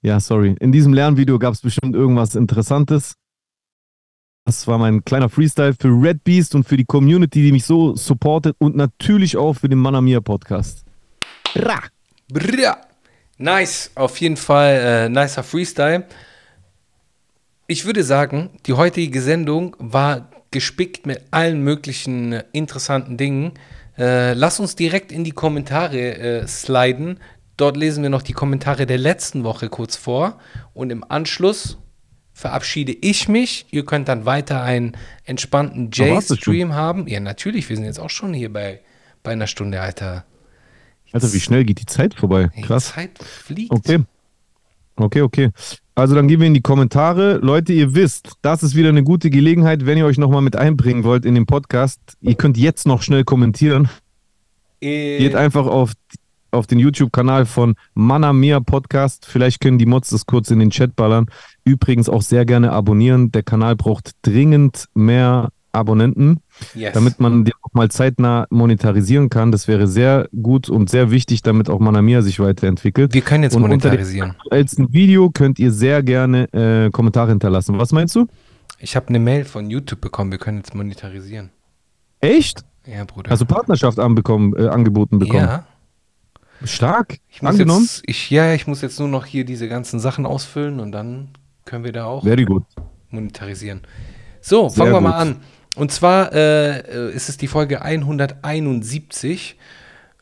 ja, 0.00 0.18
sorry. 0.18 0.56
In 0.58 0.72
diesem 0.72 0.92
Lernvideo 0.92 1.38
gab 1.38 1.54
es 1.54 1.60
bestimmt 1.60 1.94
irgendwas 1.94 2.34
Interessantes. 2.34 3.14
Das 4.44 4.66
war 4.66 4.76
mein 4.76 5.04
kleiner 5.04 5.28
Freestyle 5.28 5.72
für 5.72 5.88
Red 5.88 6.24
Beast 6.24 6.54
und 6.54 6.64
für 6.64 6.76
die 6.76 6.84
Community, 6.84 7.42
die 7.42 7.52
mich 7.52 7.64
so 7.64 7.94
supportet 7.94 8.56
und 8.58 8.76
natürlich 8.76 9.36
auch 9.36 9.54
für 9.54 9.68
den 9.68 9.78
Manamia 9.78 10.20
Podcast. 10.20 10.84
Bra. 11.54 11.80
Bra. 12.28 12.76
Nice, 13.38 13.90
auf 13.94 14.18
jeden 14.18 14.36
Fall 14.36 14.74
äh, 14.74 15.08
nicer 15.08 15.42
Freestyle. 15.42 16.06
Ich 17.66 17.84
würde 17.84 18.04
sagen, 18.04 18.50
die 18.66 18.72
heutige 18.72 19.22
Sendung 19.22 19.76
war 19.78 20.30
gespickt 20.50 21.06
mit 21.06 21.22
allen 21.30 21.62
möglichen 21.62 22.32
äh, 22.32 22.44
interessanten 22.52 23.16
Dingen. 23.16 23.52
Äh, 23.96 24.34
lass 24.34 24.60
uns 24.60 24.76
direkt 24.76 25.12
in 25.12 25.24
die 25.24 25.32
Kommentare 25.32 26.18
äh, 26.18 26.46
sliden. 26.46 27.18
Dort 27.56 27.76
lesen 27.76 28.02
wir 28.02 28.10
noch 28.10 28.22
die 28.22 28.32
Kommentare 28.32 28.86
der 28.86 28.98
letzten 28.98 29.44
Woche 29.44 29.68
kurz 29.68 29.96
vor 29.96 30.38
und 30.74 30.90
im 30.90 31.04
Anschluss 31.08 31.78
verabschiede 32.42 32.92
ich 32.92 33.28
mich. 33.28 33.66
Ihr 33.70 33.84
könnt 33.84 34.08
dann 34.08 34.26
weiter 34.26 34.62
einen 34.62 34.96
entspannten 35.24 35.90
J-Stream 35.90 36.74
haben. 36.74 37.06
Ja, 37.06 37.20
natürlich, 37.20 37.68
wir 37.68 37.76
sind 37.76 37.86
jetzt 37.86 38.00
auch 38.00 38.10
schon 38.10 38.34
hier 38.34 38.52
bei, 38.52 38.80
bei 39.22 39.30
einer 39.30 39.46
Stunde, 39.46 39.80
Alter. 39.80 40.24
Alter, 41.12 41.32
wie 41.32 41.40
schnell 41.40 41.64
geht 41.64 41.80
die 41.80 41.86
Zeit 41.86 42.14
vorbei? 42.14 42.50
Krass. 42.62 42.88
Die 42.88 42.94
Zeit 42.94 43.18
fliegt. 43.22 43.70
Okay. 43.70 44.00
Okay, 44.96 45.22
okay. 45.22 45.50
Also 45.94 46.14
dann 46.16 46.26
gehen 46.26 46.40
wir 46.40 46.46
in 46.48 46.54
die 46.54 46.62
Kommentare. 46.62 47.36
Leute, 47.36 47.72
ihr 47.72 47.94
wisst, 47.94 48.32
das 48.42 48.62
ist 48.62 48.74
wieder 48.74 48.88
eine 48.88 49.04
gute 49.04 49.30
Gelegenheit, 49.30 49.86
wenn 49.86 49.96
ihr 49.96 50.04
euch 50.04 50.18
nochmal 50.18 50.42
mit 50.42 50.56
einbringen 50.56 51.04
wollt 51.04 51.24
in 51.24 51.34
den 51.34 51.46
Podcast. 51.46 52.00
Ihr 52.20 52.34
könnt 52.34 52.58
jetzt 52.58 52.86
noch 52.86 53.02
schnell 53.02 53.24
kommentieren. 53.24 53.88
Äh, 54.80 55.18
Geht 55.18 55.36
einfach 55.36 55.66
auf 55.66 55.92
auf 56.52 56.66
den 56.66 56.78
YouTube-Kanal 56.78 57.46
von 57.46 57.74
Manamia 57.94 58.60
Podcast. 58.60 59.26
Vielleicht 59.26 59.60
können 59.60 59.78
die 59.78 59.86
Mods 59.86 60.10
das 60.10 60.26
kurz 60.26 60.50
in 60.50 60.58
den 60.58 60.70
Chat 60.70 60.94
ballern. 60.94 61.26
Übrigens 61.64 62.08
auch 62.08 62.22
sehr 62.22 62.44
gerne 62.44 62.72
abonnieren. 62.72 63.32
Der 63.32 63.42
Kanal 63.42 63.74
braucht 63.74 64.12
dringend 64.22 64.86
mehr 64.94 65.50
Abonnenten, 65.72 66.40
yes. 66.74 66.92
damit 66.92 67.18
man 67.18 67.44
den 67.44 67.54
auch 67.62 67.72
mal 67.72 67.90
zeitnah 67.90 68.46
monetarisieren 68.50 69.30
kann. 69.30 69.50
Das 69.50 69.68
wäre 69.68 69.86
sehr 69.88 70.28
gut 70.42 70.68
und 70.68 70.90
sehr 70.90 71.10
wichtig, 71.10 71.40
damit 71.40 71.70
auch 71.70 71.80
Manamia 71.80 72.20
sich 72.20 72.38
weiterentwickelt. 72.40 73.14
Wir 73.14 73.22
können 73.22 73.42
jetzt 73.42 73.56
und 73.56 73.62
monetarisieren. 73.62 74.34
Als 74.50 74.78
ein 74.78 74.92
Video 74.92 75.30
könnt 75.30 75.58
ihr 75.58 75.72
sehr 75.72 76.02
gerne 76.02 76.52
äh, 76.52 76.90
Kommentare 76.90 77.30
hinterlassen. 77.30 77.78
Was 77.78 77.92
meinst 77.92 78.14
du? 78.14 78.26
Ich 78.78 78.96
habe 78.96 79.08
eine 79.08 79.18
Mail 79.18 79.44
von 79.44 79.70
YouTube 79.70 80.02
bekommen. 80.02 80.30
Wir 80.30 80.38
können 80.38 80.58
jetzt 80.58 80.74
monetarisieren. 80.74 81.50
Echt? 82.20 82.64
Ja, 82.86 83.04
Bruder. 83.04 83.30
Hast 83.30 83.40
du 83.40 83.46
Partnerschaft 83.46 83.98
anbekommen, 83.98 84.54
äh, 84.56 84.66
angeboten 84.66 85.18
bekommen? 85.18 85.44
Ja. 85.44 85.66
Stark. 86.66 87.18
Ich 87.28 87.42
Angenommen? 87.42 87.82
Jetzt, 87.82 88.02
ich, 88.06 88.30
ja, 88.30 88.54
ich 88.54 88.66
muss 88.66 88.80
jetzt 88.82 88.98
nur 88.98 89.08
noch 89.08 89.26
hier 89.26 89.44
diese 89.44 89.68
ganzen 89.68 90.00
Sachen 90.00 90.26
ausfüllen 90.26 90.80
und 90.80 90.92
dann 90.92 91.28
können 91.64 91.84
wir 91.84 91.92
da 91.92 92.04
auch 92.04 92.24
Very 92.24 92.44
good. 92.44 92.64
monetarisieren. 93.10 93.82
So, 94.40 94.68
fangen 94.68 94.70
Sehr 94.70 94.86
wir 94.86 94.92
gut. 94.92 95.02
mal 95.02 95.18
an. 95.18 95.36
Und 95.76 95.90
zwar 95.92 96.32
äh, 96.32 97.12
ist 97.12 97.28
es 97.28 97.36
die 97.36 97.48
Folge 97.48 97.82
171. 97.82 99.56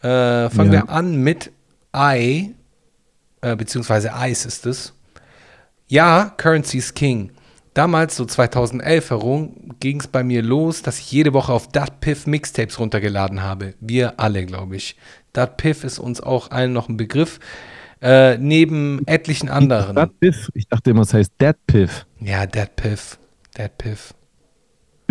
Äh, 0.01 0.51
fangen 0.51 0.72
ja. 0.72 0.82
wir 0.82 0.88
an 0.91 1.16
mit 1.16 1.51
I, 1.95 2.55
äh, 3.41 3.57
beziehungsweise 3.57 4.12
Ice 4.16 4.47
ist 4.47 4.66
es. 4.66 4.95
Ja, 5.88 6.32
Currency 6.36 6.78
is 6.78 6.95
King. 6.95 7.32
Damals, 7.74 8.16
so 8.16 8.24
2011 8.24 9.11
herum, 9.11 9.74
ging 9.78 10.01
es 10.01 10.09
bei 10.09 10.24
mir 10.24 10.43
los, 10.43 10.82
dass 10.82 10.99
ich 10.99 11.11
jede 11.12 11.32
Woche 11.32 11.53
auf 11.53 11.68
Piff 12.01 12.26
Mixtapes 12.26 12.78
runtergeladen 12.78 13.43
habe. 13.43 13.74
Wir 13.80 14.18
alle, 14.18 14.45
glaube 14.45 14.76
ich. 14.76 14.97
Piff 15.46 15.84
ist 15.84 15.98
uns 15.98 16.20
auch 16.20 16.50
allen 16.50 16.72
noch 16.72 16.88
ein 16.88 16.96
Begriff. 16.96 17.38
Äh, 18.02 18.38
neben 18.38 19.06
etlichen 19.06 19.48
anderen. 19.48 19.94
Piff? 20.20 20.50
Ich 20.54 20.66
dachte 20.68 20.90
immer, 20.90 21.02
es 21.02 21.12
heißt 21.12 21.32
Piff. 21.66 22.06
Ja, 22.18 22.46
Piff. 22.66 23.18
Piff. 23.68 24.14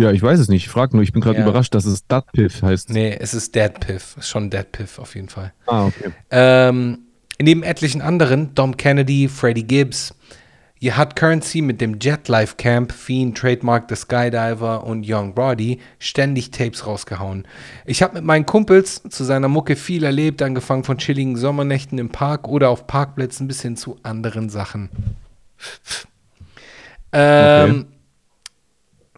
Ja, 0.00 0.10
ich 0.10 0.22
weiß 0.22 0.40
es 0.40 0.48
nicht. 0.48 0.64
Ich 0.64 0.70
frage 0.70 0.96
nur, 0.96 1.02
ich 1.02 1.12
bin 1.12 1.20
gerade 1.20 1.38
ja. 1.38 1.44
überrascht, 1.44 1.74
dass 1.74 1.84
es 1.84 2.06
Piff 2.32 2.62
heißt. 2.62 2.90
Nee, 2.90 3.16
es 3.20 3.34
ist 3.34 3.54
Piff. 3.68 4.16
Ist 4.18 4.28
schon 4.28 4.50
Piff 4.72 4.98
auf 4.98 5.14
jeden 5.14 5.28
Fall. 5.28 5.52
Ah, 5.66 5.86
okay. 5.86 6.10
Ähm, 6.30 7.00
neben 7.40 7.62
etlichen 7.62 8.00
anderen, 8.00 8.54
Dom 8.54 8.76
Kennedy, 8.76 9.28
Freddie 9.28 9.66
Gibbs, 9.66 10.14
hat 10.88 11.14
Currency 11.14 11.60
mit 11.60 11.80
dem 11.80 11.98
Jet 12.00 12.28
Life 12.28 12.56
Camp, 12.56 12.92
Fiend, 12.92 13.36
Trademark, 13.36 13.84
The 13.88 13.96
Skydiver 13.96 14.84
und 14.84 15.04
Young 15.06 15.34
Brody 15.34 15.78
ständig 15.98 16.50
Tapes 16.50 16.86
rausgehauen. 16.86 17.46
Ich 17.84 18.02
habe 18.02 18.14
mit 18.14 18.24
meinen 18.24 18.46
Kumpels 18.46 19.02
zu 19.08 19.24
seiner 19.24 19.48
Mucke 19.48 19.76
viel 19.76 20.04
erlebt, 20.04 20.40
angefangen 20.40 20.84
von 20.84 20.96
chilligen 20.96 21.36
Sommernächten 21.36 21.98
im 21.98 22.08
Park 22.08 22.48
oder 22.48 22.70
auf 22.70 22.86
Parkplätzen 22.86 23.46
bis 23.46 23.60
hin 23.60 23.76
zu 23.76 23.98
anderen 24.02 24.48
Sachen. 24.48 24.88
Ähm, 27.12 27.86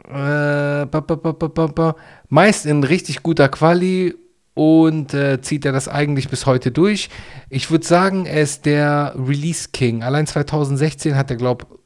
okay. 0.05 0.83
Äh, 0.83 0.87
ba, 0.87 1.01
ba, 1.01 1.69
ba, 1.69 1.97
Meist 2.29 2.67
in 2.67 2.85
richtig 2.85 3.23
guter 3.23 3.49
Quali 3.49 4.15
und 4.55 5.15
äh, 5.15 5.41
zieht 5.41 5.65
er 5.65 5.73
das 5.73 5.89
eigentlich 5.89 6.29
bis 6.29 6.47
heute 6.47 6.71
durch. 6.71 7.09
Ich 7.49 7.71
würde 7.71 7.87
sagen, 7.87 8.27
er 8.27 8.43
ist 8.43 8.67
der 8.67 9.15
Release 9.17 9.71
King. 9.73 10.03
Allein 10.03 10.27
2016 10.27 11.17
hat 11.17 11.31
er, 11.31 11.37
glaube 11.37 11.67
ich, 11.71 11.79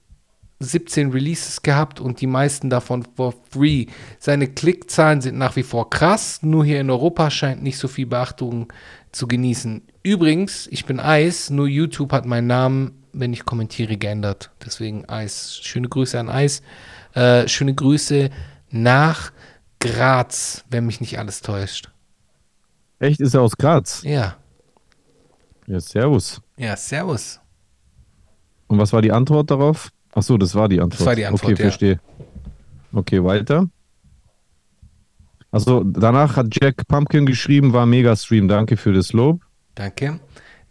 17 0.59 1.11
Releases 1.11 1.63
gehabt 1.63 2.01
und 2.01 2.21
die 2.21 2.27
meisten 2.27 2.71
davon 2.71 3.07
for 3.15 3.35
free. 3.51 3.87
Seine 4.19 4.49
Klickzahlen 4.49 5.21
sind 5.21 5.37
nach 5.37 5.55
wie 5.57 5.63
vor 5.63 5.91
krass, 5.91 6.43
nur 6.43 6.65
hier 6.65 6.81
in 6.81 6.91
Europa 6.91 7.31
scheint 7.31 7.63
nicht 7.63 7.77
so 7.79 7.89
viel 7.89 8.07
Beachtung 8.07 8.73
zu 9.13 9.29
genießen. 9.29 9.83
Übrigens, 10.03 10.67
ich 10.71 10.87
bin 10.87 10.99
Eis, 10.99 11.51
nur 11.51 11.67
YouTube 11.69 12.13
hat 12.13 12.25
meinen 12.25 12.47
Namen, 12.47 13.03
wenn 13.13 13.33
ich 13.33 13.45
kommentiere, 13.45 13.97
geändert. 13.97 14.51
Deswegen 14.65 15.07
Eis. 15.09 15.61
Schöne 15.63 15.89
Grüße 15.89 16.19
an 16.19 16.29
Eis. 16.29 16.63
Äh, 17.15 17.49
schöne 17.49 17.75
Grüße 17.75 18.31
nach 18.71 19.33
Graz, 19.81 20.65
wenn 20.71 20.87
mich 20.87 21.01
nicht 21.01 21.19
alles 21.19 21.43
täuscht. 21.43 21.91
Echt? 22.99 23.21
Ist 23.21 23.35
er 23.35 23.43
aus 23.43 23.57
Graz? 23.57 24.03
Ja. 24.03 24.37
Ja, 25.67 25.81
servus. 25.81 26.41
Ja, 26.57 26.77
servus. 26.77 27.41
Und 28.69 28.79
was 28.79 28.93
war 28.93 29.03
die 29.03 29.13
Antwort 29.13 29.51
darauf? 29.51 29.91
Ach 30.15 30.23
so, 30.23 30.39
das 30.39 30.55
war 30.55 30.69
die 30.69 30.81
Antwort. 30.81 31.01
Das 31.01 31.07
war 31.07 31.15
die 31.15 31.27
Antwort, 31.27 31.45
Okay, 31.53 31.63
ja. 31.63 31.69
verstehe. 31.69 32.01
Okay, 32.93 33.23
weiter. 33.23 33.69
Also 35.51 35.85
danach 35.85 36.37
hat 36.37 36.49
Jack 36.51 36.87
Pumpkin 36.89 37.27
geschrieben, 37.27 37.73
war 37.73 37.87
mega 37.87 38.15
Stream. 38.17 38.49
Danke 38.49 38.77
für 38.77 38.93
das 38.93 39.13
Lob. 39.13 39.41
Danke. 39.75 40.21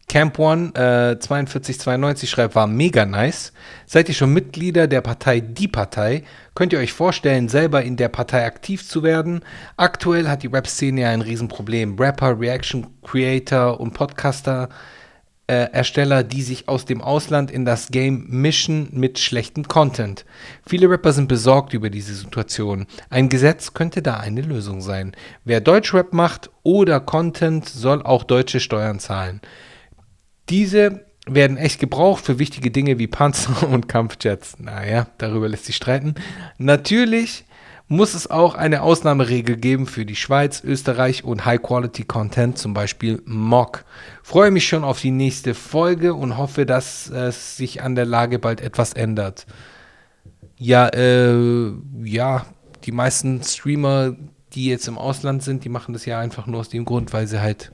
Camp 0.07 0.37
One 0.37 0.73
äh, 0.75 1.17
4292 1.19 2.29
schreibt, 2.29 2.55
war 2.55 2.67
mega 2.67 3.05
nice. 3.05 3.53
Seid 3.85 4.07
ihr 4.07 4.15
schon 4.15 4.33
Mitglieder 4.33 4.87
der 4.87 5.01
Partei 5.01 5.39
Die 5.39 5.67
Partei? 5.67 6.23
Könnt 6.53 6.73
ihr 6.73 6.79
euch 6.79 6.93
vorstellen, 6.93 7.49
selber 7.49 7.81
in 7.81 7.97
der 7.97 8.09
Partei 8.09 8.45
aktiv 8.45 8.87
zu 8.87 9.03
werden? 9.03 9.41
Aktuell 9.77 10.27
hat 10.27 10.43
die 10.43 10.47
Rap-Szene 10.47 11.01
ja 11.01 11.09
ein 11.09 11.21
Riesenproblem. 11.21 11.97
Rapper, 11.99 12.39
Reaction 12.39 12.87
Creator 13.03 13.79
und 13.79 13.93
Podcaster 13.93 14.69
äh, 15.47 15.71
Ersteller, 15.71 16.23
die 16.23 16.41
sich 16.41 16.67
aus 16.67 16.85
dem 16.85 17.01
Ausland 17.01 17.51
in 17.51 17.65
das 17.65 17.89
Game 17.89 18.25
mischen 18.29 18.89
mit 18.91 19.19
schlechtem 19.19 19.67
Content. 19.67 20.25
Viele 20.65 20.89
Rapper 20.89 21.13
sind 21.13 21.27
besorgt 21.27 21.73
über 21.73 21.89
diese 21.89 22.13
Situation. 22.13 22.87
Ein 23.09 23.29
Gesetz 23.29 23.73
könnte 23.73 24.01
da 24.01 24.17
eine 24.17 24.41
Lösung 24.41 24.81
sein. 24.81 25.15
Wer 25.43 25.61
Deutschrap 25.61 26.13
macht 26.13 26.49
oder 26.63 26.99
Content, 26.99 27.67
soll 27.67 28.01
auch 28.01 28.23
deutsche 28.23 28.59
Steuern 28.59 28.99
zahlen. 28.99 29.41
Diese 30.49 31.05
werden 31.27 31.57
echt 31.57 31.79
gebraucht 31.79 32.25
für 32.25 32.39
wichtige 32.39 32.71
Dinge 32.71 32.99
wie 32.99 33.07
Panzer 33.07 33.67
und 33.69 33.87
Kampfjets. 33.87 34.59
Naja, 34.59 35.07
darüber 35.17 35.49
lässt 35.49 35.65
sich 35.65 35.75
streiten. 35.75 36.15
Natürlich 36.57 37.45
muss 37.87 38.15
es 38.15 38.29
auch 38.29 38.55
eine 38.55 38.81
Ausnahmeregel 38.81 39.57
geben 39.57 39.85
für 39.85 40.05
die 40.05 40.15
Schweiz, 40.15 40.63
Österreich 40.63 41.23
und 41.23 41.45
High-Quality-Content, 41.45 42.57
zum 42.57 42.73
Beispiel 42.73 43.21
Mock. 43.25 43.85
Freue 44.23 44.49
mich 44.49 44.67
schon 44.67 44.83
auf 44.83 45.01
die 45.01 45.11
nächste 45.11 45.53
Folge 45.53 46.15
und 46.15 46.37
hoffe, 46.37 46.65
dass 46.65 47.09
es 47.09 47.57
sich 47.57 47.83
an 47.83 47.93
der 47.93 48.05
Lage 48.05 48.39
bald 48.39 48.59
etwas 48.61 48.93
ändert. 48.93 49.45
Ja, 50.57 50.87
äh, 50.89 51.73
ja, 52.03 52.45
die 52.85 52.91
meisten 52.91 53.43
Streamer, 53.43 54.15
die 54.53 54.65
jetzt 54.65 54.87
im 54.87 54.97
Ausland 54.97 55.43
sind, 55.43 55.63
die 55.63 55.69
machen 55.69 55.93
das 55.93 56.05
ja 56.05 56.19
einfach 56.19 56.47
nur 56.47 56.61
aus 56.61 56.69
dem 56.69 56.85
Grund, 56.85 57.13
weil 57.13 57.27
sie 57.27 57.41
halt 57.41 57.71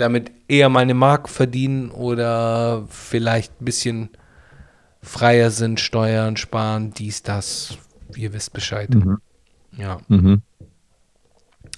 damit 0.00 0.32
eher 0.48 0.68
mal 0.68 0.80
eine 0.80 0.94
Mark 0.94 1.28
verdienen 1.28 1.90
oder 1.90 2.86
vielleicht 2.88 3.60
ein 3.60 3.64
bisschen 3.64 4.08
freier 5.02 5.50
sind, 5.50 5.80
Steuern 5.80 6.36
sparen, 6.36 6.92
dies, 6.92 7.22
das, 7.22 7.78
ihr 8.16 8.32
wisst 8.32 8.52
Bescheid. 8.52 8.94
Mhm. 8.94 9.18
Ja. 9.76 9.98
Mhm. 10.08 10.42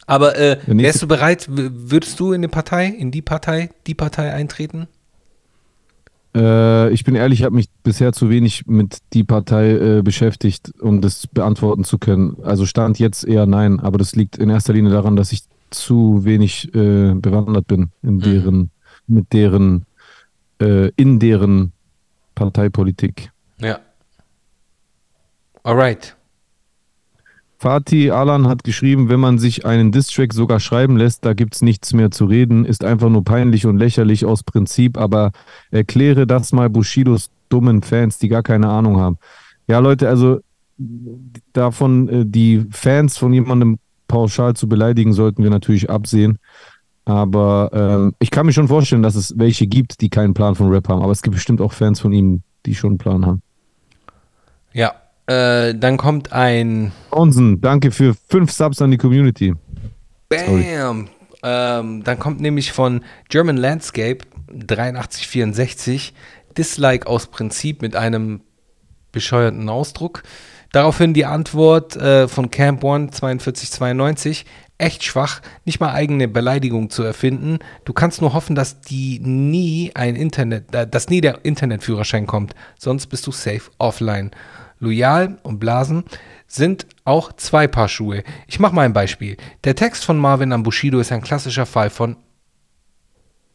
Aber 0.07 0.37
äh, 0.37 0.59
wärst 0.67 1.03
du 1.03 1.09
bereit, 1.09 1.47
würdest 1.49 2.19
du 2.19 2.33
in 2.33 2.43
die 2.43 2.49
Partei, 2.49 2.87
in 2.87 3.11
die 3.11 3.23
Partei, 3.23 3.71
die 3.87 3.95
Partei 3.95 4.33
eintreten? 4.33 4.89
Äh, 6.35 6.91
ich 6.91 7.05
bin 7.05 7.15
ehrlich, 7.15 7.41
ich 7.41 7.45
habe 7.45 7.55
mich 7.55 7.69
bisher 7.83 8.13
zu 8.13 8.31
wenig 8.31 8.67
mit 8.67 8.99
die 9.13 9.25
Partei 9.25 9.71
äh, 9.71 10.03
beschäftigt, 10.03 10.73
um 10.81 11.01
das 11.01 11.27
beantworten 11.27 11.85
zu 11.85 11.99
können. 11.99 12.37
Also 12.43 12.67
stand 12.67 12.99
jetzt 12.99 13.25
eher 13.25 13.47
nein, 13.47 13.81
aber 13.81 13.99
das 13.99 14.17
liegt 14.17 14.39
in 14.39 14.51
erster 14.51 14.73
Linie 14.73 14.91
daran, 14.91 15.17
dass 15.17 15.33
ich 15.33 15.43
zu 15.73 16.25
wenig 16.25 16.75
äh, 16.75 17.15
bewandert 17.15 17.67
bin 17.67 17.91
in 18.03 18.15
mhm. 18.15 18.21
deren, 18.21 18.57
mhm. 18.57 18.71
mit 19.07 19.33
deren, 19.33 19.85
äh, 20.61 20.91
in 20.97 21.19
deren 21.19 21.73
Parteipolitik. 22.35 23.31
Ja. 23.59 23.79
Alright. 25.63 26.17
Fatih 27.59 28.11
Alan 28.11 28.49
hat 28.49 28.65
geschrieben, 28.65 29.09
wenn 29.09 29.21
man 29.21 29.39
sich 29.39 29.65
einen 29.65 29.93
Distrack 29.93 30.33
sogar 30.33 30.59
schreiben 30.59 30.97
lässt, 30.97 31.25
da 31.25 31.33
gibt 31.33 31.55
es 31.55 31.63
nichts 31.63 31.93
mehr 31.93 32.11
zu 32.11 32.25
reden, 32.25 32.65
ist 32.65 32.83
einfach 32.83 33.09
nur 33.09 33.23
peinlich 33.23 33.67
und 33.67 33.77
lächerlich 33.77 34.25
aus 34.25 34.43
Prinzip, 34.43 34.99
aber 34.99 35.31
erkläre 35.71 36.27
das 36.27 36.53
mal 36.53 36.69
Bushidos 36.69 37.31
dummen 37.49 37.83
Fans, 37.83 38.19
die 38.19 38.27
gar 38.29 38.43
keine 38.43 38.69
Ahnung 38.69 38.99
haben. 38.99 39.19
Ja, 39.69 39.79
Leute, 39.79 40.09
also 40.09 40.41
davon 41.53 42.09
äh, 42.09 42.25
die 42.27 42.67
Fans 42.71 43.17
von 43.17 43.33
jemandem 43.33 43.79
pauschal 44.13 44.55
zu 44.55 44.69
beleidigen, 44.69 45.15
sollten 45.15 45.43
wir 45.43 45.49
natürlich 45.49 45.89
absehen. 45.89 46.39
Aber 47.07 47.71
ähm, 47.73 48.15
ich 48.19 48.31
kann 48.31 48.45
mir 48.45 48.53
schon 48.53 48.69
vorstellen, 48.69 49.03
dass 49.03 49.15
es 49.15 49.39
welche 49.39 49.67
gibt, 49.67 50.03
die 50.03 50.11
keinen 50.11 50.35
Plan 50.35 50.55
von 50.55 50.69
Rap 50.69 50.87
haben. 50.89 51.03
Aber 51.03 51.13
es 51.13 51.23
gibt 51.23 51.35
bestimmt 51.35 51.63
auch 51.63 51.73
Fans 51.73 51.99
von 51.99 52.13
ihm, 52.13 52.43
die 52.67 52.75
schon 52.75 52.91
einen 52.91 52.99
Plan 52.99 53.25
haben. 53.25 53.43
Ja, 54.75 54.93
äh, 55.27 55.75
dann 55.75 55.97
kommt 55.97 56.33
ein. 56.33 56.93
Onsen, 57.11 57.61
danke 57.63 57.91
für 57.91 58.15
fünf 58.29 58.53
Subs 58.53 58.83
an 58.83 58.91
die 58.91 58.99
Community. 58.99 59.55
Bam! 60.29 61.09
Ähm, 61.43 62.05
dann 62.05 62.19
kommt 62.21 62.41
nämlich 62.41 62.71
von 62.71 63.03
German 63.31 63.57
Landscape 63.57 64.19
8364 64.49 66.13
Dislike 66.57 67.07
aus 67.07 67.29
Prinzip 67.29 67.81
mit 67.83 67.97
einem 67.97 68.43
bescheuerten 69.11 69.69
Ausdruck. 69.69 70.23
Daraufhin 70.73 71.13
die 71.13 71.27
Antwort 71.27 71.97
äh, 71.97 72.27
von 72.29 72.51
Camp 72.51 72.83
One 72.83 73.09
4292. 73.13 74.47
Echt 74.79 75.05
schwach, 75.05 75.43
nicht 75.65 75.79
mal 75.79 75.93
eigene 75.93 76.27
Beleidigung 76.27 76.91
zu 76.91 77.03
erfinden. 77.03 77.59
Du 77.85 77.93
kannst 77.93 78.21
nur 78.21 78.33
hoffen, 78.33 78.57
dass 78.57 78.81
die 78.81 79.21
nie 79.21 79.93
ein 79.95 80.17
Internet, 80.17 80.75
äh, 80.75 80.87
dass 80.87 81.09
nie 81.09 81.21
der 81.21 81.45
Internetführerschein 81.45 82.27
kommt. 82.27 82.55
Sonst 82.79 83.07
bist 83.07 83.27
du 83.27 83.33
safe 83.33 83.71
offline. 83.79 84.31
Loyal 84.81 85.39
und 85.45 85.61
Blasen 85.61 86.05
sind 86.49 86.87
auch 87.05 87.33
zwei 87.35 87.69
Paar 87.69 87.89
Schuhe. 87.89 88.25
Ich 88.49 88.59
mache 88.59 88.75
mal 88.75 88.83
ein 88.83 88.93
Beispiel. 88.93 89.37
Der 89.63 89.77
Text 89.77 90.05
von 90.05 90.19
Marvin 90.19 90.53
an 90.53 90.65
Bushido 90.65 90.99
ist 90.99 91.13
ein 91.13 91.23
klassischer 91.23 91.67
Fall 91.67 91.89
von 91.89 92.17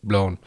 Blown. 0.01 0.37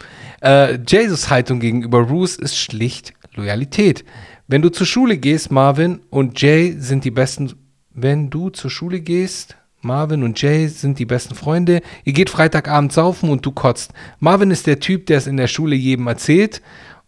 Äh, 0.41 0.79
Jesus 0.89 1.29
Haltung 1.29 1.61
gegenüber 1.61 2.01
Roos 2.01 2.37
ist 2.37 2.57
schlicht 2.57 3.13
Loyalität. 3.35 4.05
Wenn 4.51 4.63
du 4.63 4.69
zur 4.69 4.85
Schule 4.85 5.17
gehst, 5.17 5.53
Marvin 5.53 6.01
und 6.11 6.43
Jay 6.43 6.75
sind 6.77 7.05
die 7.05 7.13
besten. 7.13 7.53
Wenn 7.95 8.31
du 8.31 8.51
zur 8.51 8.69
Schule 8.69 9.01
gehst, 9.01 9.57
Marvin 9.81 10.25
und 10.25 10.43
Jay 10.43 10.67
sind 10.67 10.99
die 10.99 11.05
besten 11.05 11.37
Freunde. 11.37 11.83
Ihr 12.03 12.15
geht 12.15 12.31
Freitagabend 12.31 12.93
saufen 12.93 13.31
und 13.31 13.47
du 13.47 13.53
kotzt. 13.53 13.93
Marvin 14.19 14.51
ist 14.51 14.67
der 14.67 14.81
Typ, 14.81 15.07
der 15.07 15.19
es 15.19 15.29
in 15.29 15.37
der 15.37 15.47
Schule 15.47 15.77
jedem 15.77 16.09
erzählt 16.09 16.63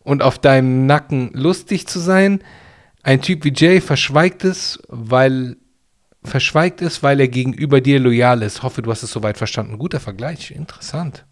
und 0.05 0.22
auf 0.22 0.38
deinem 0.38 0.86
Nacken 0.86 1.32
lustig 1.34 1.88
zu 1.88 1.99
sein. 1.99 2.45
Ein 3.03 3.22
Typ 3.22 3.43
wie 3.45 3.53
Jay 3.53 3.80
verschweigt 3.80 4.45
es, 4.45 4.80
weil 4.86 5.57
verschweigt 6.22 6.80
es, 6.80 7.03
weil 7.03 7.18
er 7.18 7.26
gegenüber 7.26 7.80
dir 7.80 7.99
loyal 7.99 8.43
ist. 8.43 8.62
Hoffe, 8.62 8.82
du 8.82 8.90
hast 8.93 9.03
es 9.03 9.11
soweit 9.11 9.36
verstanden. 9.36 9.78
Guter 9.78 9.99
Vergleich, 9.99 10.53
interessant. 10.53 11.26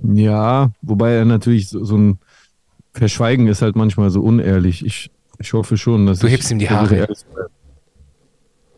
Ja, 0.00 0.70
wobei 0.82 1.12
er 1.12 1.24
natürlich 1.24 1.70
so, 1.70 1.82
so 1.82 1.96
ein 1.96 2.18
Verschweigen 2.98 3.46
ist 3.46 3.62
halt 3.62 3.76
manchmal 3.76 4.10
so 4.10 4.20
unehrlich. 4.22 4.84
Ich, 4.84 5.10
ich 5.38 5.52
hoffe 5.52 5.76
schon, 5.76 6.06
dass 6.06 6.18
du 6.18 6.28
hebst 6.28 6.50
ihm 6.50 6.58
die 6.58 6.68
Haare. 6.68 7.08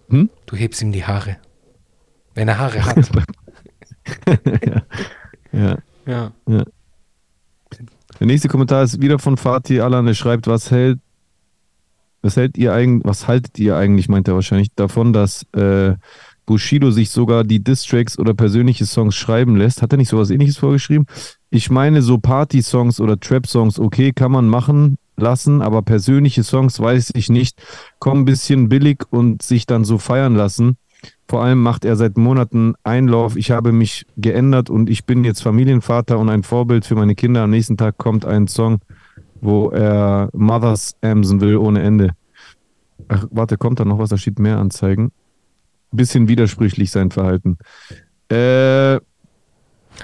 Hm? 0.08 0.30
Du 0.46 0.56
hebst 0.56 0.82
ihm 0.82 0.92
die 0.92 1.04
Haare. 1.04 1.38
Wenn 2.34 2.48
er 2.48 2.58
Haare 2.58 2.84
hat. 2.84 3.10
ja. 4.64 4.82
Ja. 5.52 5.78
ja. 6.06 6.32
ja. 6.46 6.64
Der 8.18 8.26
nächste 8.26 8.48
Kommentar 8.48 8.82
ist 8.82 9.00
wieder 9.00 9.18
von 9.18 9.36
Fatih 9.36 9.80
Alan. 9.80 10.06
Er 10.06 10.14
schreibt, 10.14 10.46
was 10.46 10.70
hält 10.70 10.98
was, 12.22 12.36
hält 12.36 12.58
ihr 12.58 12.72
eigentlich, 12.72 13.04
was 13.04 13.28
haltet 13.28 13.58
ihr 13.58 13.76
eigentlich, 13.76 14.08
meint 14.08 14.28
er 14.28 14.34
wahrscheinlich, 14.34 14.68
davon, 14.74 15.12
dass 15.12 15.46
äh, 15.54 15.94
Bushido 16.46 16.90
sich 16.90 17.10
sogar 17.10 17.44
die 17.44 17.62
Distracks 17.62 18.18
oder 18.18 18.34
persönliche 18.34 18.84
Songs 18.84 19.16
schreiben 19.16 19.56
lässt? 19.56 19.82
Hat 19.82 19.92
er 19.92 19.96
nicht 19.96 20.10
sowas 20.10 20.30
ähnliches 20.30 20.58
vorgeschrieben? 20.58 21.06
Ich 21.50 21.68
meine, 21.68 22.00
so 22.00 22.18
Party-Songs 22.18 23.00
oder 23.00 23.18
Trap-Songs, 23.18 23.78
okay, 23.80 24.12
kann 24.12 24.30
man 24.30 24.48
machen 24.48 24.98
lassen, 25.16 25.62
aber 25.62 25.82
persönliche 25.82 26.44
Songs 26.44 26.78
weiß 26.78 27.10
ich 27.14 27.28
nicht. 27.28 27.60
Kommen 27.98 28.22
ein 28.22 28.24
bisschen 28.24 28.68
billig 28.68 29.04
und 29.10 29.42
sich 29.42 29.66
dann 29.66 29.84
so 29.84 29.98
feiern 29.98 30.36
lassen. 30.36 30.76
Vor 31.28 31.42
allem 31.42 31.62
macht 31.62 31.84
er 31.84 31.96
seit 31.96 32.16
Monaten 32.16 32.74
Einlauf. 32.84 33.36
Ich 33.36 33.50
habe 33.50 33.72
mich 33.72 34.06
geändert 34.16 34.70
und 34.70 34.88
ich 34.88 35.06
bin 35.06 35.24
jetzt 35.24 35.42
Familienvater 35.42 36.18
und 36.18 36.28
ein 36.28 36.42
Vorbild 36.42 36.84
für 36.84 36.94
meine 36.94 37.14
Kinder. 37.14 37.42
Am 37.42 37.50
nächsten 37.50 37.76
Tag 37.76 37.98
kommt 37.98 38.24
ein 38.24 38.46
Song, 38.46 38.80
wo 39.40 39.70
er 39.70 40.28
Mothers 40.32 40.94
amsen 41.02 41.40
will 41.40 41.56
ohne 41.56 41.82
Ende. 41.82 42.10
Ach, 43.08 43.26
warte, 43.30 43.56
kommt 43.56 43.80
da 43.80 43.84
noch 43.84 43.98
was? 43.98 44.10
Da 44.10 44.18
steht 44.18 44.38
mehr 44.38 44.58
anzeigen. 44.58 45.12
Bisschen 45.90 46.28
widersprüchlich 46.28 46.90
sein 46.90 47.10
Verhalten. 47.10 47.58
Äh, 48.28 49.00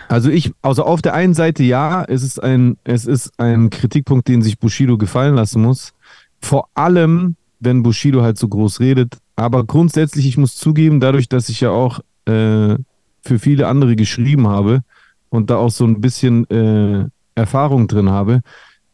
also 0.08 0.30
ich, 0.30 0.52
also 0.62 0.84
auf 0.84 1.02
der 1.02 1.14
einen 1.14 1.34
Seite 1.34 1.62
ja, 1.62 2.04
es 2.04 2.22
ist 2.22 2.42
ein, 2.42 2.76
es 2.84 3.06
ist 3.06 3.38
ein 3.38 3.70
Kritikpunkt, 3.70 4.28
den 4.28 4.42
sich 4.42 4.58
Bushido 4.58 4.98
gefallen 4.98 5.34
lassen 5.34 5.62
muss. 5.62 5.92
Vor 6.40 6.68
allem, 6.74 7.36
wenn 7.60 7.82
Bushido 7.82 8.22
halt 8.22 8.38
so 8.38 8.48
groß 8.48 8.80
redet. 8.80 9.18
Aber 9.36 9.64
grundsätzlich, 9.64 10.26
ich 10.26 10.36
muss 10.36 10.56
zugeben, 10.56 11.00
dadurch, 11.00 11.28
dass 11.28 11.48
ich 11.48 11.60
ja 11.60 11.70
auch 11.70 12.00
äh, 12.26 12.76
für 13.22 13.38
viele 13.38 13.66
andere 13.66 13.96
geschrieben 13.96 14.46
habe 14.48 14.80
und 15.28 15.50
da 15.50 15.56
auch 15.56 15.70
so 15.70 15.84
ein 15.84 16.00
bisschen 16.00 16.48
äh, 16.50 17.06
Erfahrung 17.34 17.88
drin 17.88 18.10
habe, 18.10 18.40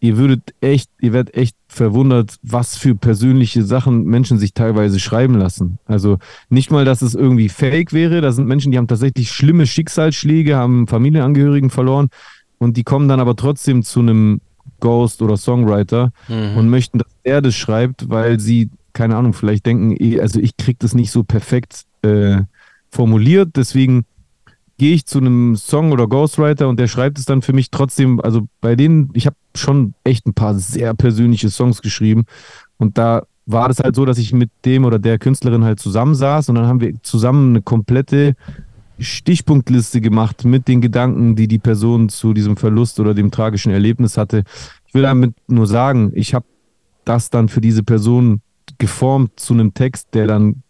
ihr 0.03 0.17
würdet 0.17 0.53
echt, 0.61 0.91
ihr 1.01 1.13
werdet 1.13 1.37
echt 1.37 1.57
verwundert, 1.69 2.35
was 2.43 2.77
für 2.77 2.97
persönliche 2.97 3.63
Sachen 3.63 4.03
Menschen 4.03 4.37
sich 4.37 4.53
teilweise 4.53 4.99
schreiben 4.99 5.39
lassen. 5.39 5.79
Also 5.87 6.19
nicht 6.49 6.73
mal, 6.73 6.85
dass 6.85 7.03
es 7.03 7.15
irgendwie 7.15 7.49
fake 7.49 7.93
wäre. 7.93 8.21
Da 8.21 8.33
sind 8.33 8.49
Menschen, 8.49 8.73
die 8.73 8.79
haben 8.79 8.89
tatsächlich 8.89 9.31
schlimme 9.31 9.65
Schicksalsschläge, 9.65 10.57
haben 10.57 10.89
Familienangehörigen 10.89 11.71
verloren 11.71 12.09
und 12.59 12.77
die 12.77 12.83
kommen 12.83 13.09
dann 13.09 13.21
aber 13.21 13.37
trotzdem 13.37 13.85
zu 13.85 14.01
einem 14.01 14.41
Ghost 14.81 15.23
oder 15.23 15.37
Songwriter 15.37 16.11
mhm. 16.27 16.57
und 16.57 16.69
möchten, 16.69 16.99
dass 16.99 17.09
er 17.23 17.41
das 17.41 17.55
schreibt, 17.55 18.11
weil 18.11 18.41
sie, 18.41 18.71
keine 18.95 19.15
Ahnung, 19.15 19.35
vielleicht 19.35 19.67
denken, 19.67 19.95
eh, 19.97 20.21
also 20.21 20.41
ich 20.41 20.57
krieg 20.57 20.81
das 20.81 20.95
nicht 20.95 21.13
so 21.13 21.23
perfekt 21.23 21.85
äh, 22.03 22.39
formuliert, 22.91 23.51
deswegen 23.55 24.05
gehe 24.83 24.97
ich 24.97 25.07
zu 25.07 25.19
einem 25.19 25.55
Song 25.55 25.93
oder 25.93 26.09
Ghostwriter 26.09 26.69
und 26.69 26.81
der 26.81 26.89
schreibt 26.89 27.17
es 27.17 27.25
dann 27.25 27.41
für 27.41 27.53
mich 27.53 27.71
trotzdem, 27.71 28.19
also 28.21 28.49
bei 28.61 28.75
denen, 28.75 29.11
ich 29.13 29.27
habe 29.27 29.37
schon 29.55 29.95
echt 30.03 30.27
ein 30.27 30.35
paar 30.35 30.57
sehr 30.57 30.93
persönliche 30.93 31.51
Songs 31.51 31.83
geschrieben. 31.83 32.25
Und 32.79 32.99
da 32.99 33.23
war 33.47 33.69
das 33.69 33.79
halt 33.79 33.95
so, 33.95 34.05
dass 34.05 34.19
ich 34.19 34.33
mit 34.33 34.51
dem 34.65 34.85
oder 34.85 34.99
der 34.99 35.21
Künstlerin 35.21 35.63
halt 35.63 35.79
zusammensaß 35.79 36.49
und 36.49 36.57
dann 36.57 36.67
haben 36.67 36.81
wir 36.81 37.01
zusammen 37.05 37.51
eine 37.51 37.63
komplette 37.63 38.35
Stichpunktliste 38.99 40.01
gemacht 40.01 40.45
mit 40.45 40.67
den 40.67 40.81
Gedanken, 40.81 41.37
die 41.37 41.47
die 41.47 41.61
Person 41.61 42.09
zu 42.09 42.33
diesem 42.35 42.57
Verlust 42.57 42.99
oder 42.99 43.15
dem 43.15 43.31
tragischen 43.31 43.71
Erlebnis 43.71 44.17
hatte. 44.17 44.43
Ich 44.89 44.95
will 44.95 45.03
damit 45.03 45.33
nur 45.47 45.69
sagen, 45.69 46.11
ich 46.17 46.35
habe 46.35 46.47
das 47.05 47.31
dann 47.31 47.49
für 47.49 47.61
diese 47.61 47.85
Person 47.85 48.41
geformt 48.79 49.39
zu 49.39 49.55
einem 49.55 49.75
Text, 49.75 50.09
der 50.13 50.27
dann 50.27 50.65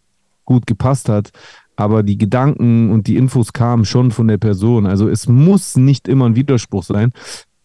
gut 0.44 0.66
gepasst 0.66 1.08
hat 1.08 1.32
aber 1.76 2.02
die 2.02 2.18
Gedanken 2.18 2.90
und 2.90 3.06
die 3.06 3.16
Infos 3.16 3.52
kamen 3.52 3.84
schon 3.84 4.10
von 4.10 4.28
der 4.28 4.38
Person. 4.38 4.86
Also 4.86 5.08
es 5.08 5.28
muss 5.28 5.76
nicht 5.76 6.08
immer 6.08 6.26
ein 6.26 6.36
Widerspruch 6.36 6.84
sein. 6.84 7.12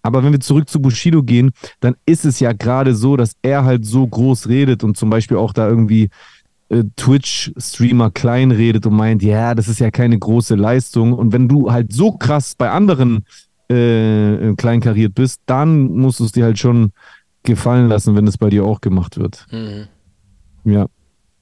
Aber 0.01 0.24
wenn 0.24 0.32
wir 0.32 0.39
zurück 0.39 0.70
zu 0.70 0.82
Bushido 0.82 1.22
gehen, 1.22 1.51
dann 1.82 1.95
ist 2.05 2.24
es 2.24 2.39
ja 2.39 2.53
gerade 2.53 2.95
so, 2.95 3.18
dass 3.18 3.34
er 3.41 3.66
halt 3.66 3.86
so 3.86 4.08
groß 4.08 4.47
redet 4.47 4.84
und 4.84 4.95
zum 4.95 5.10
Beispiel 5.10 5.36
auch 5.36 5.51
da 5.51 5.68
irgendwie 5.68 6.10
äh, 6.70 6.84
Twitch-Streamer 6.95 8.12
klein 8.12 8.51
redet 8.51 8.86
und 8.86 8.95
meint, 8.95 9.22
ja, 9.22 9.53
das 9.53 9.68
ist 9.68 9.80
ja 9.80 9.91
keine 9.91 10.18
große 10.18 10.55
Leistung. 10.55 11.12
Und 11.12 11.34
wenn 11.34 11.49
du 11.49 11.72
halt 11.72 11.91
so 11.91 12.14
krass 12.14 12.55
bei 12.58 12.70
anderen 12.70 13.26
äh, 13.70 14.53
kleinkariert 14.55 15.14
bist, 15.14 15.41
dann 15.45 15.91
musst 15.91 16.22
du 16.22 16.26
es 16.26 16.32
dir 16.32 16.45
halt 16.45 16.58
schon 16.58 16.93
gefallen 17.43 17.89
lassen, 17.89 18.16
wenn 18.16 18.28
es 18.28 18.38
bei 18.38 18.49
dir 18.49 18.64
auch 18.64 18.80
gemacht 18.80 19.18
wird. 19.18 19.45
Mhm. 19.51 19.88
Ja. 20.64 20.86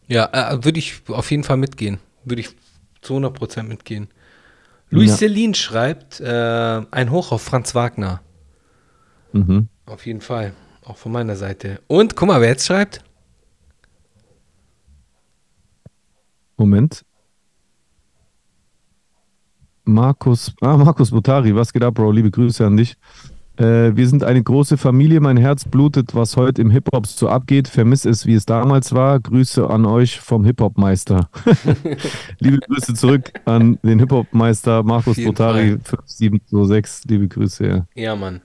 Ja, 0.07 0.29
äh, 0.31 0.63
würde 0.63 0.79
ich 0.79 1.01
auf 1.07 1.29
jeden 1.29 1.43
Fall 1.43 1.57
mitgehen 1.57 1.99
würde 2.25 2.41
ich 2.41 2.49
zu 3.01 3.15
100% 3.15 3.63
mitgehen. 3.63 4.09
Louis 4.89 5.11
ja. 5.11 5.17
Celine 5.17 5.55
schreibt 5.55 6.19
äh, 6.19 6.81
ein 6.91 7.11
Hoch 7.11 7.31
auf 7.31 7.41
Franz 7.41 7.75
Wagner. 7.75 8.21
Mhm. 9.33 9.67
Auf 9.85 10.05
jeden 10.05 10.21
Fall. 10.21 10.53
Auch 10.83 10.97
von 10.97 11.11
meiner 11.11 11.35
Seite. 11.35 11.81
Und 11.87 12.15
guck 12.15 12.27
mal, 12.27 12.41
wer 12.41 12.49
jetzt 12.49 12.65
schreibt. 12.65 13.03
Moment. 16.57 17.03
Markus, 19.83 20.53
ah, 20.61 20.77
Markus 20.77 21.11
Butari, 21.11 21.55
was 21.55 21.71
geht 21.71 21.83
ab, 21.83 21.93
Bro? 21.95 22.11
Liebe 22.11 22.31
Grüße 22.31 22.65
an 22.65 22.77
dich. 22.77 22.97
Äh, 23.57 23.95
wir 23.95 24.07
sind 24.07 24.23
eine 24.23 24.43
große 24.43 24.77
Familie. 24.77 25.19
Mein 25.21 25.37
Herz 25.37 25.65
blutet, 25.65 26.13
was 26.13 26.35
heute 26.35 26.61
im 26.61 26.69
Hip-Hop 26.69 27.07
so 27.07 27.29
abgeht. 27.29 27.67
Vermiss 27.67 28.05
es, 28.05 28.25
wie 28.25 28.33
es 28.33 28.45
damals 28.45 28.93
war. 28.93 29.19
Grüße 29.19 29.69
an 29.69 29.85
euch 29.85 30.19
vom 30.19 30.43
Hip-Hop-Meister. 30.43 31.29
Liebe 32.39 32.59
Grüße 32.59 32.93
zurück 32.93 33.31
an 33.45 33.79
den 33.83 33.99
Hip-Hop-Meister 33.99 34.83
Markus 34.83 35.17
Botari 35.23 35.77
5726. 35.83 37.09
Liebe 37.09 37.27
Grüße, 37.27 37.67
ja. 37.67 37.85
Ja, 37.95 38.15
Mann. 38.15 38.41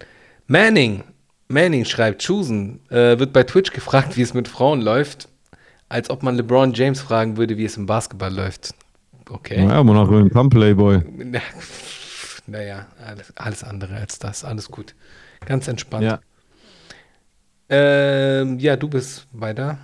Manning. 0.46 1.02
Manning 1.48 1.84
schreibt, 1.84 2.22
Chusen 2.22 2.78
äh, 2.90 3.18
wird 3.18 3.32
bei 3.32 3.42
Twitch 3.42 3.72
gefragt, 3.72 4.16
wie 4.16 4.22
es 4.22 4.34
mit 4.34 4.46
Frauen 4.46 4.80
läuft, 4.80 5.28
als 5.88 6.08
ob 6.08 6.22
man 6.22 6.36
LeBron 6.36 6.72
James 6.74 7.00
fragen 7.00 7.36
würde, 7.36 7.56
wie 7.56 7.64
es 7.64 7.76
im 7.76 7.86
Basketball 7.86 8.32
läuft. 8.32 8.74
Okay. 9.28 9.64
Ja, 9.64 9.70
aber 9.70 9.92
noch 9.92 10.11
ein 10.11 10.50
Playboy. 10.50 11.00
Naja, 12.51 12.86
alles, 13.07 13.32
alles 13.36 13.64
andere 13.64 13.94
als 13.94 14.18
das. 14.18 14.44
Alles 14.44 14.70
gut. 14.70 14.94
Ganz 15.46 15.68
entspannt. 15.68 16.05
Ja. 16.05 16.20
Ähm, 17.68 18.59
ja, 18.59 18.76
du 18.76 18.88
bist 18.88 19.28
weiter. 19.32 19.78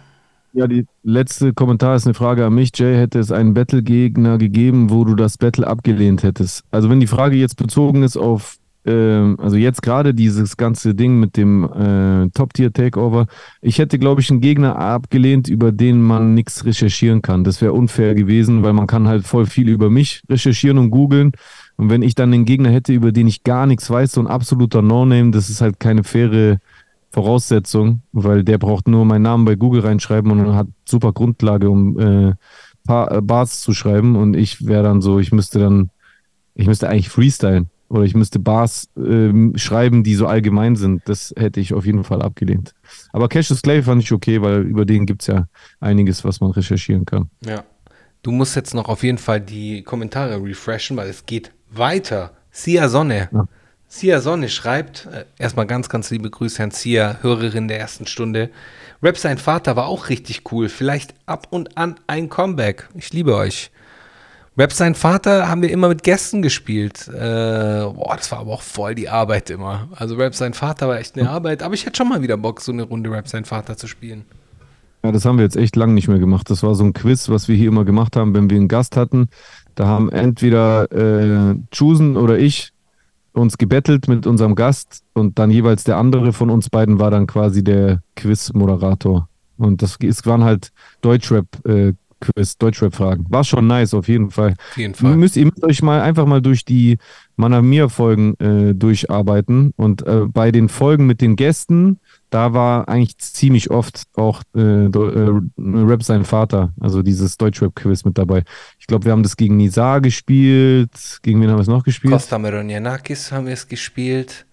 Ja, 0.53 0.67
die 0.67 0.87
letzte 1.05 1.53
Kommentar 1.53 1.95
ist 1.95 2.07
eine 2.07 2.15
Frage 2.15 2.45
an 2.45 2.55
mich. 2.55 2.71
Jay, 2.75 2.97
hätte 2.97 3.21
es 3.21 3.31
einen 3.31 3.55
Battle-Gegner 3.55 4.39
gegeben, 4.39 4.91
wo 4.91 5.05
du 5.05 5.15
das 5.15 5.39
Battle 5.39 5.67
abgelehnt 5.67 6.23
hättest? 6.23 6.65
Also 6.71 6.91
wenn 6.91 6.99
die 6.99 7.07
Frage 7.07 7.37
jetzt 7.37 7.57
bezogen 7.57 8.03
ist 8.03 8.17
auf, 8.17 8.57
äh, 8.85 9.35
also 9.39 9.57
jetzt 9.57 9.83
gerade 9.83 10.15
dieses 10.15 10.57
ganze 10.57 10.95
Ding 10.95 11.21
mit 11.21 11.37
dem 11.37 11.65
äh, 11.65 12.31
Top-Tier-Takeover, 12.31 13.27
ich 13.61 13.79
hätte, 13.79 13.99
glaube 13.99 14.23
ich, 14.23 14.31
einen 14.31 14.41
Gegner 14.41 14.77
abgelehnt, 14.77 15.47
über 15.47 15.71
den 15.73 16.03
man 16.03 16.35
nichts 16.35 16.65
recherchieren 16.65 17.23
kann. 17.23 17.45
Das 17.45 17.61
wäre 17.61 17.75
unfair 17.75 18.15
gewesen, 18.15 18.63
weil 18.63 18.73
man 18.73 18.87
kann 18.87 19.07
halt 19.07 19.25
voll 19.25 19.47
viel 19.47 19.69
über 19.69 19.91
mich 19.91 20.23
recherchieren 20.29 20.79
und 20.79 20.91
googeln. 20.91 21.33
Und 21.77 21.91
wenn 21.91 22.03
ich 22.03 22.15
dann 22.15 22.33
einen 22.33 22.45
Gegner 22.45 22.71
hätte, 22.71 22.93
über 22.93 23.13
den 23.13 23.29
ich 23.29 23.45
gar 23.45 23.67
nichts 23.67 23.91
weiß, 23.91 24.13
so 24.13 24.21
ein 24.21 24.27
absoluter 24.27 24.83
No-Name, 24.83 25.31
das 25.31 25.51
ist 25.51 25.61
halt 25.61 25.79
keine 25.79 26.05
faire 26.05 26.59
Voraussetzung, 27.11 28.03
weil 28.13 28.45
der 28.45 28.59
braucht 28.59 28.89
nur 28.89 29.05
meinen 29.05 29.23
Namen 29.23 29.45
bei 29.45 29.55
Google 29.55 29.81
reinschreiben 29.81 30.31
und 30.31 30.55
hat 30.55 30.67
super 30.85 31.13
Grundlage, 31.13 31.71
um 31.71 31.99
äh, 31.99 32.29
äh 32.89 33.21
Bars 33.23 33.61
zu 33.61 33.73
schreiben. 33.73 34.17
Und 34.17 34.35
ich 34.35 34.67
wäre 34.67 34.83
dann 34.83 35.01
so, 35.01 35.19
ich 35.19 35.33
müsste 35.33 35.59
dann, 35.59 35.91
ich 36.55 36.67
müsste 36.67 36.89
eigentlich 36.89 37.09
freestylen 37.09 37.71
oder 37.89 38.03
ich 38.03 38.15
müsste 38.15 38.39
Bars 38.39 38.89
äh, 38.97 39.33
schreiben, 39.57 40.03
die 40.03 40.15
so 40.15 40.27
allgemein 40.27 40.77
sind. 40.77 41.03
Das 41.07 41.33
hätte 41.37 41.61
ich 41.61 41.73
auf 41.73 41.87
jeden 41.87 42.05
Fall 42.05 42.21
abgelehnt. 42.21 42.75
Aber 43.13 43.29
Cassius 43.29 43.63
Clay 43.63 43.83
fand 43.83 44.03
ich 44.03 44.13
okay, 44.13 44.43
weil 44.43 44.63
über 44.63 44.85
den 44.85 45.07
gibt 45.07 45.23
es 45.23 45.29
ja 45.29 45.47
einiges, 45.81 46.25
was 46.25 46.41
man 46.41 46.51
recherchieren 46.51 47.05
kann. 47.07 47.31
Ja. 47.47 47.65
Du 48.23 48.33
musst 48.33 48.57
jetzt 48.57 48.75
noch 48.75 48.89
auf 48.89 49.05
jeden 49.05 49.19
Fall 49.19 49.41
die 49.41 49.83
Kommentare 49.83 50.43
refreshen, 50.43 50.97
weil 50.97 51.09
es 51.09 51.27
geht 51.27 51.53
weiter. 51.79 52.33
Sia 52.51 52.89
Sonne. 52.89 53.29
Ja. 53.33 53.45
Sia 53.89 54.21
Sonne 54.21 54.49
schreibt, 54.49 55.09
äh, 55.13 55.25
erstmal 55.39 55.67
ganz, 55.67 55.89
ganz 55.89 56.11
liebe 56.11 56.31
Grüße 56.31 56.63
an 56.63 56.71
Sia, 56.71 57.19
Hörerin 57.23 57.69
der 57.69 57.79
ersten 57.79 58.07
Stunde. 58.07 58.51
Rap 59.03 59.19
sein 59.19 59.39
Vater 59.39 59.77
war 59.77 59.87
auch 59.87 60.09
richtig 60.09 60.51
cool. 60.53 60.69
Vielleicht 60.69 61.15
ab 61.27 61.49
und 61.51 61.77
an 61.77 61.97
ein 62.07 62.29
Comeback. 62.29 62.89
Ich 62.95 63.13
liebe 63.13 63.37
euch. 63.37 63.71
Rap 64.59 64.73
sein 64.73 64.95
Vater 64.95 65.49
haben 65.49 65.61
wir 65.61 65.71
immer 65.71 65.89
mit 65.89 66.03
Gästen 66.03 66.41
gespielt. 66.41 67.09
Äh, 67.09 67.13
boah, 67.21 68.15
das 68.17 68.33
war 68.33 68.39
aber 68.39 68.53
auch 68.53 68.63
voll 68.63 68.95
die 68.95 69.09
Arbeit 69.09 69.51
immer. 69.51 69.89
Also 69.95 70.17
Rap 70.17 70.35
sein 70.35 70.55
Vater 70.55 70.89
war 70.89 70.99
echt 70.99 71.19
eine 71.19 71.29
Arbeit, 71.29 71.63
aber 71.63 71.75
ich 71.75 71.85
hätte 71.85 71.99
schon 71.99 72.09
mal 72.09 72.23
wieder 72.23 72.39
Bock, 72.39 72.63
so 72.63 72.73
eine 72.73 72.85
Runde 72.85 73.11
Rap 73.11 73.29
sein 73.29 73.45
Vater 73.45 73.77
zu 73.77 73.87
spielen. 73.87 74.25
Ja, 75.05 75.13
das 75.13 75.27
haben 75.27 75.37
wir 75.37 75.45
jetzt 75.45 75.57
echt 75.57 75.77
lang 75.77 75.93
nicht 75.93 76.09
mehr 76.09 76.19
gemacht. 76.19 76.49
Das 76.49 76.63
war 76.63 76.75
so 76.75 76.85
ein 76.85 76.95
Quiz, 76.95 77.29
was 77.29 77.49
wir 77.49 77.55
hier 77.55 77.69
immer 77.69 77.85
gemacht 77.85 78.17
haben, 78.17 78.35
wenn 78.35 78.49
wir 78.49 78.57
einen 78.57 78.67
Gast 78.67 78.97
hatten. 78.97 79.29
Da 79.77 79.87
haben 79.87 80.11
entweder 80.11 80.91
äh, 80.91 81.55
Chusen 81.71 82.17
oder 82.17 82.39
ich 82.39 82.73
uns 83.33 83.59
gebettelt 83.59 84.09
mit 84.09 84.27
unserem 84.27 84.55
Gast 84.55 85.03
und 85.13 85.39
dann 85.39 85.51
jeweils 85.51 85.85
der 85.85 85.99
andere 85.99 86.33
von 86.33 86.51
uns 86.51 86.71
beiden 86.71 86.99
war 86.99 87.11
dann 87.11 87.27
quasi 87.27 87.63
der 87.63 88.03
Quiz-Moderator. 88.17 89.29
Und 89.59 89.83
das 89.83 89.99
es 90.03 90.25
waren 90.25 90.45
halt 90.45 90.73
Deutschrap-Quiz, 91.03 92.53
äh, 92.53 92.57
Deutschrap-Fragen. 92.59 93.27
War 93.29 93.45
schon 93.45 93.67
nice, 93.67 93.93
auf 93.93 94.09
jeden 94.09 94.31
Fall. 94.31 94.55
Auf 94.71 94.77
jeden 94.79 94.95
Fall. 94.95 95.11
Ihr 95.11 95.17
müsst, 95.19 95.37
ihr 95.37 95.45
müsst 95.45 95.63
euch 95.63 95.83
mal 95.83 96.01
einfach 96.01 96.25
mal 96.25 96.41
durch 96.41 96.65
die 96.65 96.97
Manamir-Folgen 97.37 98.35
äh, 98.41 98.75
durcharbeiten 98.75 99.75
und 99.77 100.07
äh, 100.07 100.23
bei 100.27 100.51
den 100.51 100.71
Folgen 100.71 101.07
mit 101.07 101.21
den 101.21 101.37
Gästen 101.37 102.01
da 102.31 102.53
war 102.53 102.89
eigentlich 102.89 103.19
ziemlich 103.19 103.71
oft 103.71 104.03
auch 104.15 104.43
äh, 104.55 104.61
äh, 104.61 105.41
Rap 105.59 106.03
sein 106.03 106.25
Vater, 106.25 106.73
also 106.81 107.03
dieses 107.03 107.37
Deutschrap-Quiz 107.37 108.05
mit 108.05 108.19
dabei. 108.19 108.43
Ich 108.79 108.87
glaube, 108.87 109.05
wir 109.05 109.13
haben 109.13 109.23
das 109.23 109.37
gegen 109.37 109.57
Nizar 109.57 110.01
gespielt. 110.01 110.91
Gegen 111.23 111.41
wen 111.41 111.51
haben 111.51 111.59
wir 111.59 111.63
es 111.63 111.69
noch 111.69 111.85
gespielt? 111.85 112.13
Costa 112.13 112.39
Meronianakis 112.39 113.31
haben 113.33 113.47
wir 113.47 113.53
es 113.53 113.69
gespielt. 113.69 114.47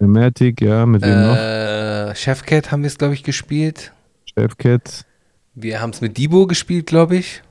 Matic, 0.00 0.60
ja, 0.60 0.86
mit 0.86 1.02
wem 1.02 1.10
äh, 1.10 2.08
noch? 2.08 2.16
Chefcat 2.16 2.72
haben 2.72 2.82
wir 2.82 2.88
es, 2.88 2.98
glaube 2.98 3.14
ich, 3.14 3.22
gespielt. 3.22 3.92
Chefcat. 4.36 5.06
Wir 5.54 5.80
haben 5.80 5.90
es 5.90 6.00
mit 6.00 6.18
Dibo 6.18 6.46
gespielt, 6.46 6.86
glaube 6.86 7.16
ich. 7.16 7.42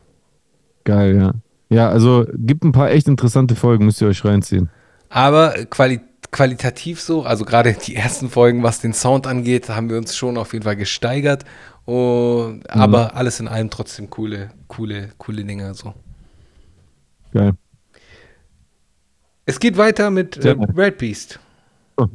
Geil, 0.83 1.15
ja. 1.15 1.33
Ja, 1.69 1.89
also 1.89 2.27
gibt 2.33 2.63
ein 2.63 2.73
paar 2.73 2.91
echt 2.91 3.07
interessante 3.07 3.55
Folgen, 3.55 3.85
müsst 3.85 4.01
ihr 4.01 4.07
euch 4.07 4.23
reinziehen. 4.25 4.69
Aber 5.09 5.53
Qualität 5.69 6.12
qualitativ 6.31 7.01
so, 7.01 7.23
also 7.23 7.45
gerade 7.45 7.73
die 7.73 7.95
ersten 7.95 8.29
Folgen, 8.29 8.63
was 8.63 8.79
den 8.79 8.93
Sound 8.93 9.27
angeht, 9.27 9.69
haben 9.69 9.89
wir 9.89 9.97
uns 9.97 10.15
schon 10.15 10.37
auf 10.37 10.53
jeden 10.53 10.63
Fall 10.63 10.75
gesteigert. 10.75 11.45
Und, 11.85 12.59
mhm. 12.59 12.63
Aber 12.69 13.15
alles 13.15 13.39
in 13.39 13.47
allem 13.47 13.69
trotzdem 13.69 14.09
coole, 14.09 14.51
coole, 14.67 15.09
coole 15.17 15.43
Dinge 15.43 15.73
so. 15.73 15.93
Geil. 17.33 17.53
Es 19.45 19.59
geht 19.59 19.77
weiter 19.77 20.09
mit 20.09 20.37
äh, 20.37 20.55
Red 20.75 20.97
Beast. 20.97 21.39
Oh. 21.97 22.07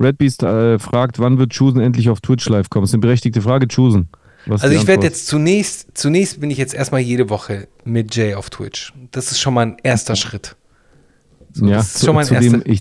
Red 0.00 0.18
Beast 0.18 0.42
äh, 0.42 0.78
fragt, 0.78 1.20
wann 1.20 1.38
wird 1.38 1.52
Chusen 1.52 1.80
endlich 1.80 2.10
auf 2.10 2.20
Twitch 2.20 2.48
live 2.48 2.68
kommen? 2.70 2.84
Das 2.84 2.90
ist 2.90 2.94
eine 2.94 3.02
berechtigte 3.02 3.40
Frage, 3.40 3.68
Chusen. 3.68 4.08
also 4.48 4.68
ich 4.68 4.86
werde 4.88 5.04
jetzt 5.06 5.28
zunächst, 5.28 5.90
zunächst 5.94 6.40
bin 6.40 6.50
ich 6.50 6.58
jetzt 6.58 6.74
erstmal 6.74 7.00
jede 7.00 7.30
Woche 7.30 7.68
mit 7.84 8.14
Jay 8.16 8.34
auf 8.34 8.50
Twitch. 8.50 8.92
Das 9.12 9.30
ist 9.30 9.40
schon 9.40 9.54
mal 9.54 9.66
ein 9.66 9.76
erster 9.84 10.16
Schritt. 10.16 10.56
So, 11.52 11.66
ja, 11.66 11.76
das 11.76 11.96
ist 11.96 12.04
schon 12.04 12.14
mal 12.16 12.26
ein 12.26 12.32
erster, 12.32 12.58
dem 12.58 12.62
ich 12.64 12.80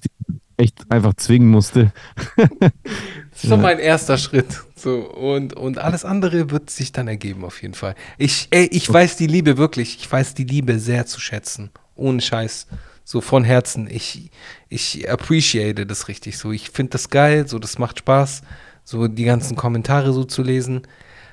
echt 0.62 0.90
einfach 0.90 1.14
zwingen 1.16 1.50
musste. 1.50 1.92
das 2.38 3.44
ist 3.44 3.50
schon 3.50 3.62
mal 3.62 3.74
ein 3.74 3.80
erster 3.80 4.18
Schritt. 4.18 4.62
So, 4.76 5.00
und, 5.00 5.54
und 5.54 5.78
alles 5.78 6.06
andere 6.06 6.52
wird 6.52 6.70
sich 6.70 6.92
dann 6.92 7.08
ergeben, 7.08 7.44
auf 7.44 7.62
jeden 7.62 7.74
Fall. 7.74 7.96
Ich, 8.18 8.48
ey, 8.52 8.66
ich 8.66 8.92
weiß 8.92 9.18
die 9.18 9.28
Liebe 9.28 9.58
wirklich, 9.58 9.98
ich 10.00 10.12
weiß 10.12 10.34
die 10.36 10.44
Liebe 10.44 10.80
sehr 10.80 11.06
zu 11.06 11.20
schätzen. 11.20 11.72
Ohne 11.96 12.22
Scheiß. 12.22 12.68
So 13.04 13.20
von 13.20 13.44
Herzen. 13.44 13.88
Ich, 13.90 14.32
ich 14.70 15.10
appreciate 15.10 15.86
das 15.86 16.08
richtig 16.08 16.38
so. 16.38 16.52
Ich 16.52 16.70
finde 16.70 16.92
das 16.92 17.10
geil, 17.10 17.48
so 17.48 17.60
das 17.60 17.78
macht 17.78 18.00
Spaß, 18.00 18.42
so 18.84 19.08
die 19.08 19.26
ganzen 19.26 19.56
Kommentare 19.56 20.14
so 20.14 20.24
zu 20.24 20.44
lesen. 20.44 20.84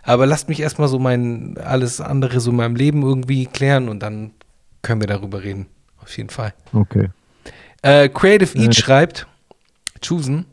Aber 0.03 0.27
lasst 0.27 0.49
mich 0.49 0.61
erstmal 0.61 0.89
so 0.89 0.99
mein 0.99 1.59
alles 1.59 2.01
andere 2.01 2.41
so 2.41 2.51
in 2.51 2.57
meinem 2.57 2.77
Leben 2.77 3.03
irgendwie 3.03 3.47
klären 3.47 3.89
und 3.89 4.01
dann 4.01 4.33
können 4.83 5.01
wir 5.03 5.09
darüber 5.09 5.43
reden. 5.43 5.67
Auf 6.01 6.17
jeden 6.17 6.31
Fall. 6.31 6.55
Okay. 6.73 7.11
Äh, 7.83 8.09
Creative 8.09 8.59
Eat 8.59 8.75
schreibt, 8.75 9.27
Chusen, 10.01 10.47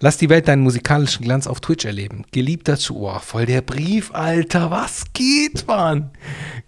lass 0.00 0.16
die 0.16 0.28
Welt 0.28 0.48
deinen 0.48 0.62
musikalischen 0.62 1.24
Glanz 1.24 1.46
auf 1.46 1.60
Twitch 1.60 1.84
erleben. 1.84 2.24
Geliebter 2.32 2.76
Chusen, 2.76 3.02
oh, 3.02 3.18
voll 3.20 3.46
der 3.46 3.62
Brief, 3.62 4.12
Alter, 4.12 4.70
was 4.72 5.04
geht, 5.12 5.68
Mann? 5.68 6.10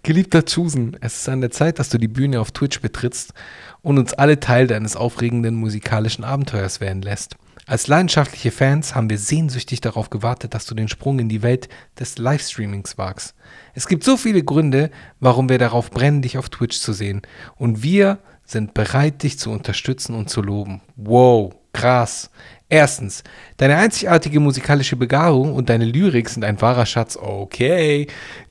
Geliebter 0.03 0.45
Chusen, 0.45 0.95
es 1.01 1.17
ist 1.17 1.29
an 1.29 1.41
der 1.41 1.51
Zeit, 1.51 1.79
dass 1.79 1.89
du 1.89 1.97
die 1.97 2.07
Bühne 2.07 2.39
auf 2.39 2.51
Twitch 2.51 2.79
betrittst 2.79 3.33
und 3.81 3.97
uns 3.97 4.13
alle 4.13 4.39
Teil 4.39 4.67
deines 4.67 4.95
aufregenden 4.95 5.55
musikalischen 5.55 6.23
Abenteuers 6.23 6.79
werden 6.79 7.01
lässt. 7.01 7.35
Als 7.65 7.87
leidenschaftliche 7.87 8.51
Fans 8.51 8.95
haben 8.95 9.09
wir 9.09 9.19
sehnsüchtig 9.19 9.81
darauf 9.81 10.09
gewartet, 10.09 10.53
dass 10.53 10.65
du 10.65 10.73
den 10.73 10.87
Sprung 10.87 11.19
in 11.19 11.29
die 11.29 11.43
Welt 11.43 11.69
des 11.99 12.17
Livestreamings 12.17 12.97
wagst. 12.97 13.35
Es 13.75 13.87
gibt 13.87 14.03
so 14.03 14.17
viele 14.17 14.43
Gründe, 14.43 14.89
warum 15.19 15.49
wir 15.49 15.59
darauf 15.59 15.91
brennen, 15.91 16.23
dich 16.23 16.37
auf 16.37 16.49
Twitch 16.49 16.79
zu 16.79 16.93
sehen. 16.93 17.21
Und 17.57 17.83
wir 17.83 18.17
sind 18.51 18.73
bereit, 18.73 19.23
dich 19.23 19.37
zu 19.37 19.51
unterstützen 19.51 20.15
und 20.15 20.29
zu 20.29 20.41
loben. 20.41 20.81
Wow, 20.95 21.53
krass. 21.73 22.29
Erstens, 22.67 23.23
deine 23.57 23.77
einzigartige 23.77 24.39
musikalische 24.39 24.95
Begabung 24.95 25.53
und 25.53 25.69
deine 25.69 25.85
Lyrik 25.85 26.29
sind 26.29 26.43
ein 26.43 26.61
wahrer 26.61 26.85
Schatz. 26.85 27.17
Okay. 27.17 28.07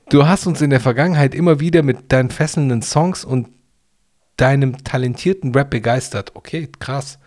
Du 0.09 0.27
hast 0.27 0.47
uns 0.47 0.61
in 0.61 0.69
der 0.69 0.79
Vergangenheit 0.79 1.35
immer 1.35 1.59
wieder 1.59 1.83
mit 1.83 2.11
deinen 2.11 2.29
fesselnden 2.29 2.81
Songs 2.81 3.23
und 3.23 3.49
deinem 4.37 4.83
talentierten 4.83 5.53
Rap 5.53 5.69
begeistert. 5.69 6.35
Okay, 6.35 6.69
krass. 6.79 7.19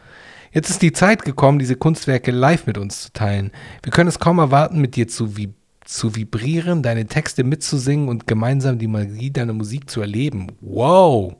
Jetzt 0.51 0.69
ist 0.69 0.82
die 0.82 0.93
Zeit 0.93 1.24
gekommen, 1.24 1.59
diese 1.59 1.77
Kunstwerke 1.77 2.31
live 2.31 2.66
mit 2.66 2.77
uns 2.77 3.03
zu 3.03 3.12
teilen. 3.12 3.53
Wir 3.82 3.93
können 3.93 4.09
es 4.09 4.19
kaum 4.19 4.39
erwarten, 4.39 4.81
mit 4.81 4.97
dir 4.97 5.09
zu, 5.09 5.36
vib 5.36 5.55
zu 5.85 6.15
vibrieren, 6.15 6.82
deine 6.82 7.07
Texte 7.07 7.43
mitzusingen 7.43 8.09
und 8.09 8.27
gemeinsam 8.27 8.78
die 8.78 8.86
Magie 8.86 9.31
deiner 9.31 9.53
Musik 9.53 9.90
zu 9.90 10.01
erleben. 10.01 10.49
Wow! 10.61 11.36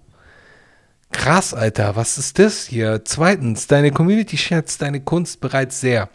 Krass, 1.13 1.55
Alter, 1.55 1.95
was 1.95 2.19
ist 2.19 2.39
das 2.39 2.67
hier? 2.67 3.03
Zweitens, 3.05 3.67
deine 3.69 3.93
Community 3.93 4.37
schätzt 4.37 4.83
deine 4.83 5.01
Kunst 5.01 5.41
bereits 5.41 5.81
sehr. 5.81 6.09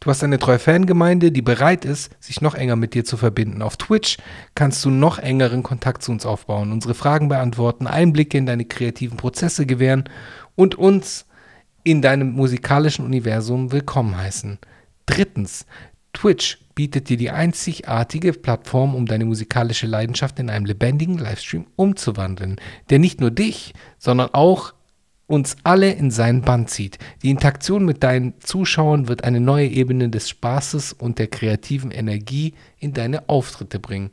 Du 0.00 0.10
hast 0.10 0.22
eine 0.22 0.38
treue 0.38 0.60
Fangemeinde, 0.60 1.32
die 1.32 1.42
bereit 1.42 1.84
ist, 1.84 2.10
sich 2.20 2.40
noch 2.40 2.54
enger 2.54 2.76
mit 2.76 2.94
dir 2.94 3.04
zu 3.04 3.16
verbinden. 3.16 3.62
Auf 3.62 3.76
Twitch 3.76 4.16
kannst 4.54 4.84
du 4.84 4.90
noch 4.90 5.18
engeren 5.18 5.64
Kontakt 5.64 6.02
zu 6.02 6.12
uns 6.12 6.24
aufbauen, 6.24 6.70
unsere 6.70 6.94
Fragen 6.94 7.28
beantworten, 7.28 7.88
Einblicke 7.88 8.38
in 8.38 8.46
deine 8.46 8.64
kreativen 8.64 9.16
Prozesse 9.16 9.66
gewähren 9.66 10.04
und 10.54 10.76
uns 10.76 11.26
in 11.82 12.00
deinem 12.00 12.30
musikalischen 12.32 13.04
Universum 13.04 13.72
willkommen 13.72 14.16
heißen. 14.16 14.58
Drittens, 15.06 15.66
Twitch 16.12 16.58
bietet 16.78 17.08
dir 17.08 17.16
die 17.16 17.32
einzigartige 17.32 18.32
Plattform, 18.32 18.94
um 18.94 19.04
deine 19.04 19.24
musikalische 19.24 19.88
Leidenschaft 19.88 20.38
in 20.38 20.48
einem 20.48 20.64
lebendigen 20.64 21.18
Livestream 21.18 21.66
umzuwandeln, 21.74 22.54
der 22.88 23.00
nicht 23.00 23.20
nur 23.20 23.32
dich, 23.32 23.74
sondern 23.98 24.32
auch 24.32 24.74
uns 25.26 25.56
alle 25.64 25.90
in 25.90 26.12
seinen 26.12 26.42
Band 26.42 26.70
zieht. 26.70 27.00
Die 27.24 27.30
Interaktion 27.30 27.84
mit 27.84 28.04
deinen 28.04 28.34
Zuschauern 28.38 29.08
wird 29.08 29.24
eine 29.24 29.40
neue 29.40 29.66
Ebene 29.66 30.08
des 30.08 30.28
Spaßes 30.28 30.92
und 30.92 31.18
der 31.18 31.26
kreativen 31.26 31.90
Energie 31.90 32.54
in 32.78 32.92
deine 32.92 33.28
Auftritte 33.28 33.80
bringen. 33.80 34.12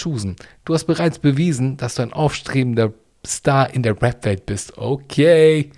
Choosen, 0.00 0.36
du 0.64 0.72
hast 0.72 0.86
bereits 0.86 1.18
bewiesen, 1.18 1.76
dass 1.76 1.96
du 1.96 2.02
ein 2.02 2.14
aufstrebender 2.14 2.94
Star 3.26 3.74
in 3.74 3.82
der 3.82 4.00
Rap-Welt 4.00 4.46
bist. 4.46 4.78
Okay. 4.78 5.70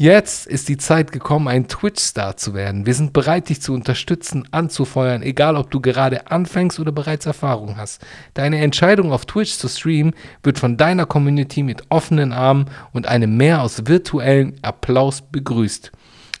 Jetzt 0.00 0.46
ist 0.46 0.70
die 0.70 0.78
Zeit 0.78 1.12
gekommen, 1.12 1.46
ein 1.46 1.68
Twitch-Star 1.68 2.34
zu 2.38 2.54
werden. 2.54 2.86
Wir 2.86 2.94
sind 2.94 3.12
bereit, 3.12 3.50
dich 3.50 3.60
zu 3.60 3.74
unterstützen, 3.74 4.48
anzufeuern, 4.50 5.20
egal 5.20 5.56
ob 5.56 5.70
du 5.70 5.78
gerade 5.78 6.30
anfängst 6.30 6.80
oder 6.80 6.90
bereits 6.90 7.26
Erfahrung 7.26 7.76
hast. 7.76 8.00
Deine 8.32 8.62
Entscheidung 8.62 9.12
auf 9.12 9.26
Twitch 9.26 9.58
zu 9.58 9.68
streamen 9.68 10.14
wird 10.42 10.58
von 10.58 10.78
deiner 10.78 11.04
Community 11.04 11.62
mit 11.62 11.82
offenen 11.90 12.32
Armen 12.32 12.70
und 12.94 13.08
einem 13.08 13.36
Meer 13.36 13.60
aus 13.60 13.88
virtuellen 13.88 14.54
Applaus 14.62 15.20
begrüßt. 15.20 15.92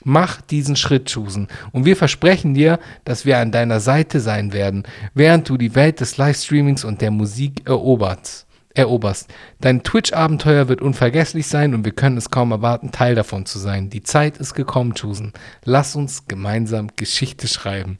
Mach 0.04 0.40
diesen 0.40 0.74
Schritt, 0.74 1.10
Chusen. 1.10 1.46
Und 1.70 1.84
wir 1.84 1.98
versprechen 1.98 2.54
dir, 2.54 2.78
dass 3.04 3.26
wir 3.26 3.36
an 3.36 3.52
deiner 3.52 3.80
Seite 3.80 4.20
sein 4.20 4.54
werden, 4.54 4.84
während 5.12 5.50
du 5.50 5.58
die 5.58 5.74
Welt 5.74 6.00
des 6.00 6.16
Livestreamings 6.16 6.82
und 6.82 7.02
der 7.02 7.10
Musik 7.10 7.68
eroberst 7.68 8.46
eroberst. 8.74 9.28
Dein 9.60 9.82
Twitch-Abenteuer 9.82 10.68
wird 10.68 10.80
unvergesslich 10.80 11.46
sein 11.46 11.74
und 11.74 11.84
wir 11.84 11.92
können 11.92 12.16
es 12.16 12.30
kaum 12.30 12.52
erwarten, 12.52 12.92
Teil 12.92 13.14
davon 13.14 13.46
zu 13.46 13.58
sein. 13.58 13.90
Die 13.90 14.02
Zeit 14.02 14.38
ist 14.38 14.54
gekommen, 14.54 14.94
Chusen. 14.94 15.32
Lass 15.64 15.96
uns 15.96 16.28
gemeinsam 16.28 16.88
Geschichte 16.96 17.48
schreiben. 17.48 17.98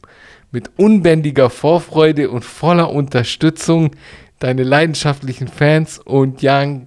Mit 0.52 0.70
unbändiger 0.76 1.50
Vorfreude 1.50 2.30
und 2.30 2.44
voller 2.44 2.90
Unterstützung 2.90 3.90
deine 4.38 4.62
leidenschaftlichen 4.62 5.48
Fans 5.48 5.98
und 5.98 6.40
Young 6.42 6.86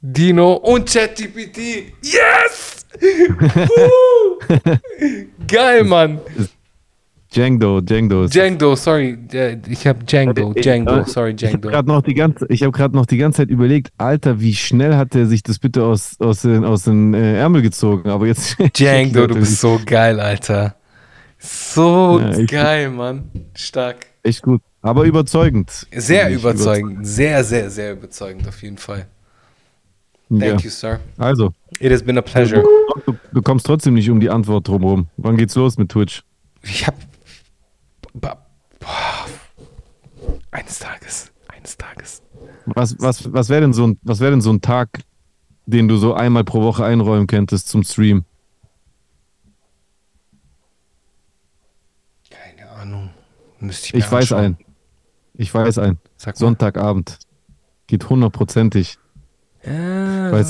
Dino 0.00 0.54
und 0.54 0.92
ChatGPT. 0.92 1.92
Yes! 2.02 2.86
Geil, 5.46 5.84
Mann. 5.84 6.20
Django, 7.34 7.80
Django. 7.80 8.26
Django, 8.26 8.76
sorry, 8.76 9.18
ich 9.68 9.86
habe 9.86 10.04
Django, 10.04 10.52
Django, 10.52 11.04
sorry, 11.04 11.34
Django. 11.34 11.46
Ich 11.46 11.52
habe 11.54 11.68
gerade 11.68 11.88
noch, 11.88 12.02
die 12.02 12.14
ganze, 12.14 12.46
ich 12.48 12.62
hab 12.62 12.92
noch 12.92 13.06
die 13.06 13.16
ganze 13.16 13.38
Zeit 13.38 13.48
überlegt, 13.48 13.90
Alter, 13.96 14.40
wie 14.40 14.54
schnell 14.54 14.96
hat 14.96 15.14
er 15.14 15.26
sich 15.26 15.42
das 15.42 15.58
bitte 15.58 15.84
aus, 15.84 16.20
aus 16.20 16.42
den, 16.42 16.64
aus 16.64 16.82
den 16.84 17.14
äh, 17.14 17.38
Ärmel 17.38 17.62
gezogen, 17.62 18.10
aber 18.10 18.26
jetzt... 18.26 18.56
Django, 18.76 19.26
du 19.26 19.34
bist 19.36 19.60
so 19.60 19.80
geil, 19.84 20.20
Alter. 20.20 20.76
So 21.38 22.20
ja, 22.20 22.44
geil, 22.44 22.90
Mann. 22.90 23.30
Stark. 23.54 24.06
Echt 24.22 24.42
gut, 24.42 24.60
aber 24.82 25.04
überzeugend. 25.04 25.70
Sehr 25.70 26.30
überzeugend, 26.30 26.32
überzeugend, 26.32 27.06
sehr, 27.06 27.44
sehr, 27.44 27.70
sehr 27.70 27.92
überzeugend 27.92 28.46
auf 28.46 28.62
jeden 28.62 28.78
Fall. 28.78 29.06
Thank 30.28 30.42
ja. 30.42 30.56
you, 30.58 30.70
sir. 30.70 31.00
Also. 31.18 31.52
It 31.80 31.92
has 31.92 32.02
been 32.02 32.16
a 32.16 32.22
pleasure. 32.22 32.62
Du, 33.04 33.14
du 33.32 33.42
kommst 33.42 33.66
trotzdem 33.66 33.94
nicht 33.94 34.08
um 34.08 34.20
die 34.20 34.30
Antwort 34.30 34.68
drumherum. 34.68 35.08
Wann 35.16 35.36
geht's 35.36 35.54
los 35.56 35.76
mit 35.76 35.90
Twitch? 35.90 36.22
Ich 36.62 36.86
habe. 36.86 36.96
Eines 40.50 40.78
Tages. 40.78 41.32
Eines 41.48 41.76
Tages. 41.76 42.22
Was, 42.66 42.96
was, 43.00 43.32
was 43.32 43.48
wäre 43.48 43.62
denn, 43.62 43.72
so 43.72 43.86
ein, 43.86 43.98
wär 44.02 44.30
denn 44.30 44.40
so 44.40 44.52
ein 44.52 44.60
Tag, 44.60 45.00
den 45.66 45.88
du 45.88 45.96
so 45.96 46.14
einmal 46.14 46.44
pro 46.44 46.62
Woche 46.62 46.84
einräumen 46.84 47.26
könntest 47.26 47.68
zum 47.68 47.82
Stream? 47.82 48.24
Keine 52.30 52.68
Ahnung. 52.70 53.10
Müsste 53.58 53.88
ich, 53.88 54.04
ich 54.04 54.12
weiß 54.12 54.32
einen. 54.32 54.58
Ich 55.34 55.52
weiß 55.54 55.78
einen. 55.78 55.98
Sonntagabend. 56.16 57.18
Geht 57.86 58.08
hundertprozentig. 58.08 58.98
Ja, 59.64 60.32
weil, 60.32 60.44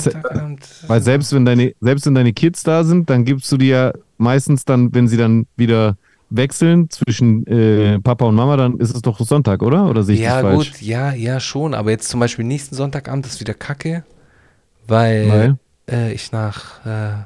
weil 0.87 1.01
selbst 1.01 1.33
wenn 1.33 1.45
deine, 1.45 1.75
selbst 1.79 2.05
wenn 2.05 2.15
deine 2.15 2.33
Kids 2.33 2.63
da 2.63 2.83
sind, 2.83 3.09
dann 3.09 3.25
gibst 3.25 3.51
du 3.51 3.57
dir 3.57 3.93
meistens 4.17 4.65
dann, 4.65 4.93
wenn 4.93 5.07
sie 5.07 5.17
dann 5.17 5.45
wieder 5.55 5.97
wechseln 6.35 6.89
zwischen 6.89 7.45
äh, 7.47 7.99
Papa 7.99 8.25
und 8.25 8.35
Mama, 8.35 8.57
dann 8.57 8.77
ist 8.79 8.95
es 8.95 9.01
doch 9.01 9.19
Sonntag, 9.19 9.61
oder? 9.61 9.89
Oder 9.89 10.03
sehe 10.03 10.15
ich 10.15 10.21
ja, 10.21 10.41
das 10.41 10.51
falsch? 10.51 10.71
gut, 10.71 10.81
ja, 10.81 11.13
ja, 11.13 11.39
schon. 11.39 11.73
Aber 11.73 11.91
jetzt 11.91 12.09
zum 12.09 12.19
Beispiel 12.19 12.45
nächsten 12.45 12.75
Sonntagabend 12.75 13.25
ist 13.25 13.39
wieder 13.39 13.53
Kacke, 13.53 14.03
weil 14.87 15.57
äh, 15.89 16.11
ich 16.13 16.31
nach 16.31 16.85
äh, 16.85 17.23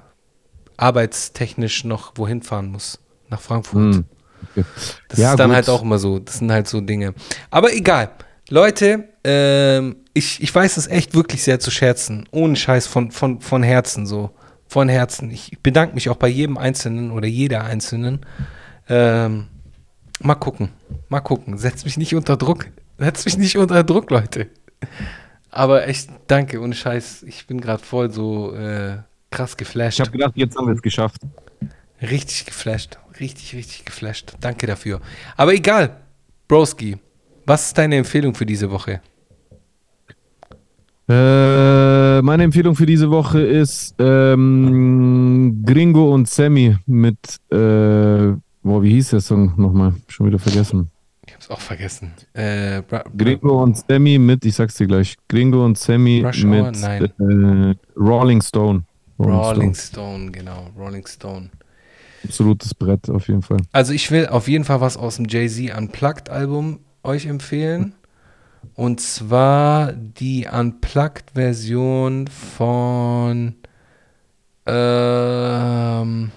arbeitstechnisch 0.77 1.83
noch 1.83 2.13
wohin 2.15 2.41
fahren 2.41 2.71
muss. 2.71 2.99
Nach 3.29 3.41
Frankfurt. 3.41 3.95
Hm. 3.95 4.05
Okay. 4.51 4.63
Das 5.09 5.19
ja, 5.19 5.31
ist 5.31 5.39
dann 5.39 5.49
gut. 5.49 5.55
halt 5.55 5.69
auch 5.69 5.81
immer 5.81 5.97
so. 5.97 6.19
Das 6.19 6.37
sind 6.37 6.51
halt 6.51 6.67
so 6.67 6.81
Dinge. 6.81 7.13
Aber 7.49 7.73
egal. 7.73 8.11
Leute, 8.49 9.09
ähm, 9.23 9.97
ich, 10.13 10.41
ich 10.41 10.53
weiß 10.53 10.77
es 10.77 10.87
echt 10.87 11.15
wirklich 11.15 11.43
sehr 11.43 11.59
zu 11.59 11.71
schätzen. 11.71 12.27
Ohne 12.31 12.55
Scheiß 12.55 12.87
von, 12.87 13.11
von, 13.11 13.41
von 13.41 13.63
Herzen 13.63 14.05
so. 14.05 14.31
von 14.67 14.89
Herzen. 14.89 15.31
Ich 15.31 15.57
bedanke 15.61 15.95
mich 15.95 16.09
auch 16.09 16.15
bei 16.15 16.27
jedem 16.27 16.57
Einzelnen 16.57 17.11
oder 17.11 17.27
jeder 17.27 17.63
Einzelnen. 17.63 18.25
Ähm, 18.89 19.47
mal 20.19 20.35
gucken. 20.35 20.69
Mal 21.09 21.21
gucken. 21.21 21.57
Setz 21.57 21.85
mich 21.85 21.97
nicht 21.97 22.15
unter 22.15 22.37
Druck. 22.37 22.67
Setz 22.97 23.25
mich 23.25 23.37
nicht 23.37 23.57
unter 23.57 23.83
Druck, 23.83 24.09
Leute. 24.09 24.47
Aber 25.49 25.87
echt, 25.87 26.09
danke, 26.27 26.61
ohne 26.61 26.75
Scheiß. 26.75 27.23
Ich 27.23 27.47
bin 27.47 27.59
gerade 27.61 27.83
voll 27.83 28.11
so 28.11 28.53
äh, 28.53 28.97
krass 29.31 29.57
geflasht. 29.57 29.99
Ich 29.99 30.01
habe 30.01 30.11
gedacht, 30.11 30.33
jetzt 30.35 30.57
haben 30.57 30.67
wir 30.67 30.73
es 30.73 30.81
geschafft. 30.81 31.21
Richtig 32.01 32.45
geflasht. 32.45 32.97
Richtig, 33.19 33.55
richtig 33.55 33.85
geflasht. 33.85 34.33
Danke 34.39 34.67
dafür. 34.67 35.01
Aber 35.35 35.53
egal, 35.53 35.97
Broski, 36.47 36.97
was 37.45 37.67
ist 37.67 37.77
deine 37.77 37.95
Empfehlung 37.97 38.35
für 38.35 38.45
diese 38.45 38.69
Woche? 38.69 39.01
Äh, 41.09 42.21
meine 42.21 42.43
Empfehlung 42.43 42.75
für 42.75 42.85
diese 42.85 43.09
Woche 43.09 43.41
ist 43.41 43.95
ähm, 43.97 45.63
Gringo 45.65 46.13
und 46.13 46.27
Sammy 46.27 46.75
mit, 46.85 47.17
äh, 47.49 48.33
boah, 48.67 48.83
wie 48.83 48.91
hieß 48.91 49.11
der 49.11 49.21
Song 49.21 49.53
nochmal? 49.57 49.93
Schon 50.07 50.27
wieder 50.27 50.39
vergessen. 50.39 50.91
Ich 51.25 51.33
hab's 51.33 51.49
auch 51.49 51.59
vergessen. 51.59 52.13
Äh, 52.33 52.83
Gringo 53.17 53.63
und 53.63 53.77
Sammy 53.77 54.17
mit, 54.17 54.45
ich 54.45 54.55
sag's 54.55 54.75
dir 54.75 54.87
gleich, 54.87 55.15
Gringo 55.27 55.65
und 55.65 55.77
Sammy 55.77 56.21
Rush 56.23 56.43
mit 56.43 56.83
äh, 56.83 57.75
Rolling 57.97 58.41
Stone. 58.41 58.83
Rolling, 59.19 59.35
Rolling 59.35 59.73
Stone. 59.73 59.75
Stone, 59.75 60.31
genau, 60.31 60.69
Rolling 60.77 61.05
Stone. 61.07 61.49
Absolutes 62.23 62.73
Brett 62.73 63.09
auf 63.09 63.27
jeden 63.27 63.41
Fall. 63.41 63.57
Also 63.71 63.93
ich 63.93 64.09
will 64.11 64.27
auf 64.27 64.47
jeden 64.47 64.63
Fall 64.63 64.81
was 64.81 64.97
aus 64.97 65.17
dem 65.17 65.27
Jay-Z 65.27 65.75
Unplugged 65.75 66.29
Album 66.29 66.79
euch 67.03 67.25
empfehlen. 67.25 67.93
Und 68.73 68.99
zwar 69.01 69.93
die 69.93 70.47
Unplugged-Version 70.51 72.27
von 72.27 73.55
ähm, 74.65 76.31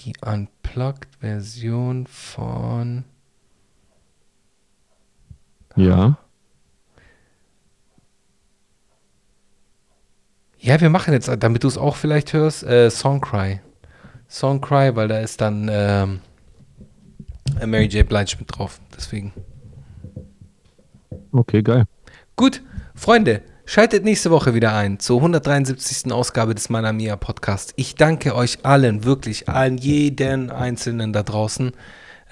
die 0.00 0.14
Unplugged-Version 0.24 2.06
von 2.06 3.04
Ja. 5.76 6.18
Ja, 10.58 10.80
wir 10.80 10.90
machen 10.90 11.14
jetzt, 11.14 11.30
damit 11.38 11.64
du 11.64 11.68
es 11.68 11.78
auch 11.78 11.96
vielleicht 11.96 12.32
hörst, 12.34 12.64
äh, 12.64 12.90
Songcry. 12.90 13.60
Songcry, 14.28 14.94
weil 14.94 15.08
da 15.08 15.18
ist 15.20 15.40
dann 15.40 15.68
ähm, 15.72 16.20
Mary 17.64 17.86
J. 17.86 18.06
Blige 18.06 18.36
mit 18.38 18.56
drauf. 18.56 18.78
Deswegen. 18.94 19.32
Okay, 21.32 21.62
geil. 21.62 21.84
Gut, 22.36 22.62
Freunde, 22.94 23.42
schaltet 23.70 24.02
nächste 24.02 24.32
Woche 24.32 24.52
wieder 24.52 24.74
ein 24.74 24.98
zur 24.98 25.18
173. 25.18 26.10
Ausgabe 26.10 26.56
des 26.56 26.70
Manamia 26.70 27.14
Podcasts. 27.14 27.72
Ich 27.76 27.94
danke 27.94 28.34
euch 28.34 28.64
allen, 28.64 29.04
wirklich 29.04 29.48
allen, 29.48 29.78
jeden 29.78 30.50
Einzelnen 30.50 31.12
da 31.12 31.22
draußen 31.22 31.70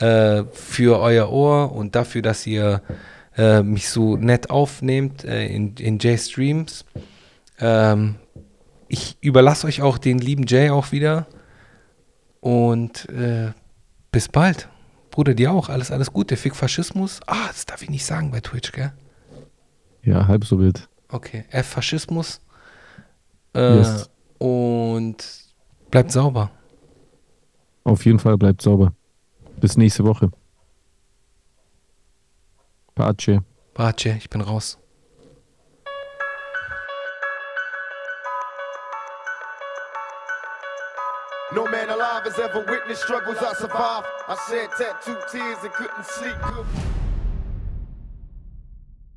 äh, 0.00 0.42
für 0.52 0.98
euer 0.98 1.30
Ohr 1.30 1.70
und 1.70 1.94
dafür, 1.94 2.22
dass 2.22 2.44
ihr 2.44 2.82
äh, 3.36 3.62
mich 3.62 3.88
so 3.88 4.16
nett 4.16 4.50
aufnehmt 4.50 5.24
äh, 5.24 5.46
in, 5.46 5.76
in 5.76 5.98
J-Streams. 5.98 6.84
Ähm, 7.60 8.16
ich 8.88 9.16
überlasse 9.20 9.68
euch 9.68 9.80
auch 9.80 9.98
den 9.98 10.18
lieben 10.18 10.44
Jay 10.44 10.70
auch 10.70 10.90
wieder. 10.90 11.28
Und 12.40 13.08
äh, 13.10 13.52
bis 14.10 14.28
bald. 14.28 14.68
Bruder, 15.12 15.34
dir 15.34 15.52
auch. 15.52 15.68
Alles, 15.68 15.92
alles 15.92 16.12
Gute. 16.12 16.36
Fick 16.36 16.56
Faschismus. 16.56 17.20
Ah, 17.28 17.46
das 17.46 17.64
darf 17.64 17.80
ich 17.82 17.90
nicht 17.90 18.04
sagen 18.04 18.32
bei 18.32 18.40
Twitch, 18.40 18.72
gell? 18.72 18.92
Ja, 20.02 20.26
halb 20.26 20.44
so 20.44 20.58
wild. 20.58 20.88
Okay. 21.10 21.44
F 21.50 21.66
Faschismus. 21.68 22.40
Äh, 23.54 23.76
yes. 23.78 24.10
Und 24.38 25.24
bleibt 25.90 26.12
sauber. 26.12 26.50
Auf 27.84 28.04
jeden 28.04 28.18
Fall 28.18 28.36
bleibt 28.36 28.62
sauber. 28.62 28.92
Bis 29.60 29.76
nächste 29.76 30.04
Woche. 30.04 30.30
Pace. 32.94 33.40
Pace, 33.74 34.06
ich 34.06 34.28
bin 34.28 34.40
raus. 34.40 34.78
No 41.54 41.64
man 41.64 41.88
alive 41.88 42.24
has 42.24 42.38
ever 42.38 42.60
witnessed 42.66 43.02
struggles 43.02 43.38
I 43.38 43.54
survived. 43.54 44.06
I 44.28 44.36
shed 44.48 44.68
tattooed 44.76 45.22
tears 45.32 45.58
and 45.62 45.72
couldn't 45.72 46.04
sleep 46.04 46.36
good. 46.42 46.66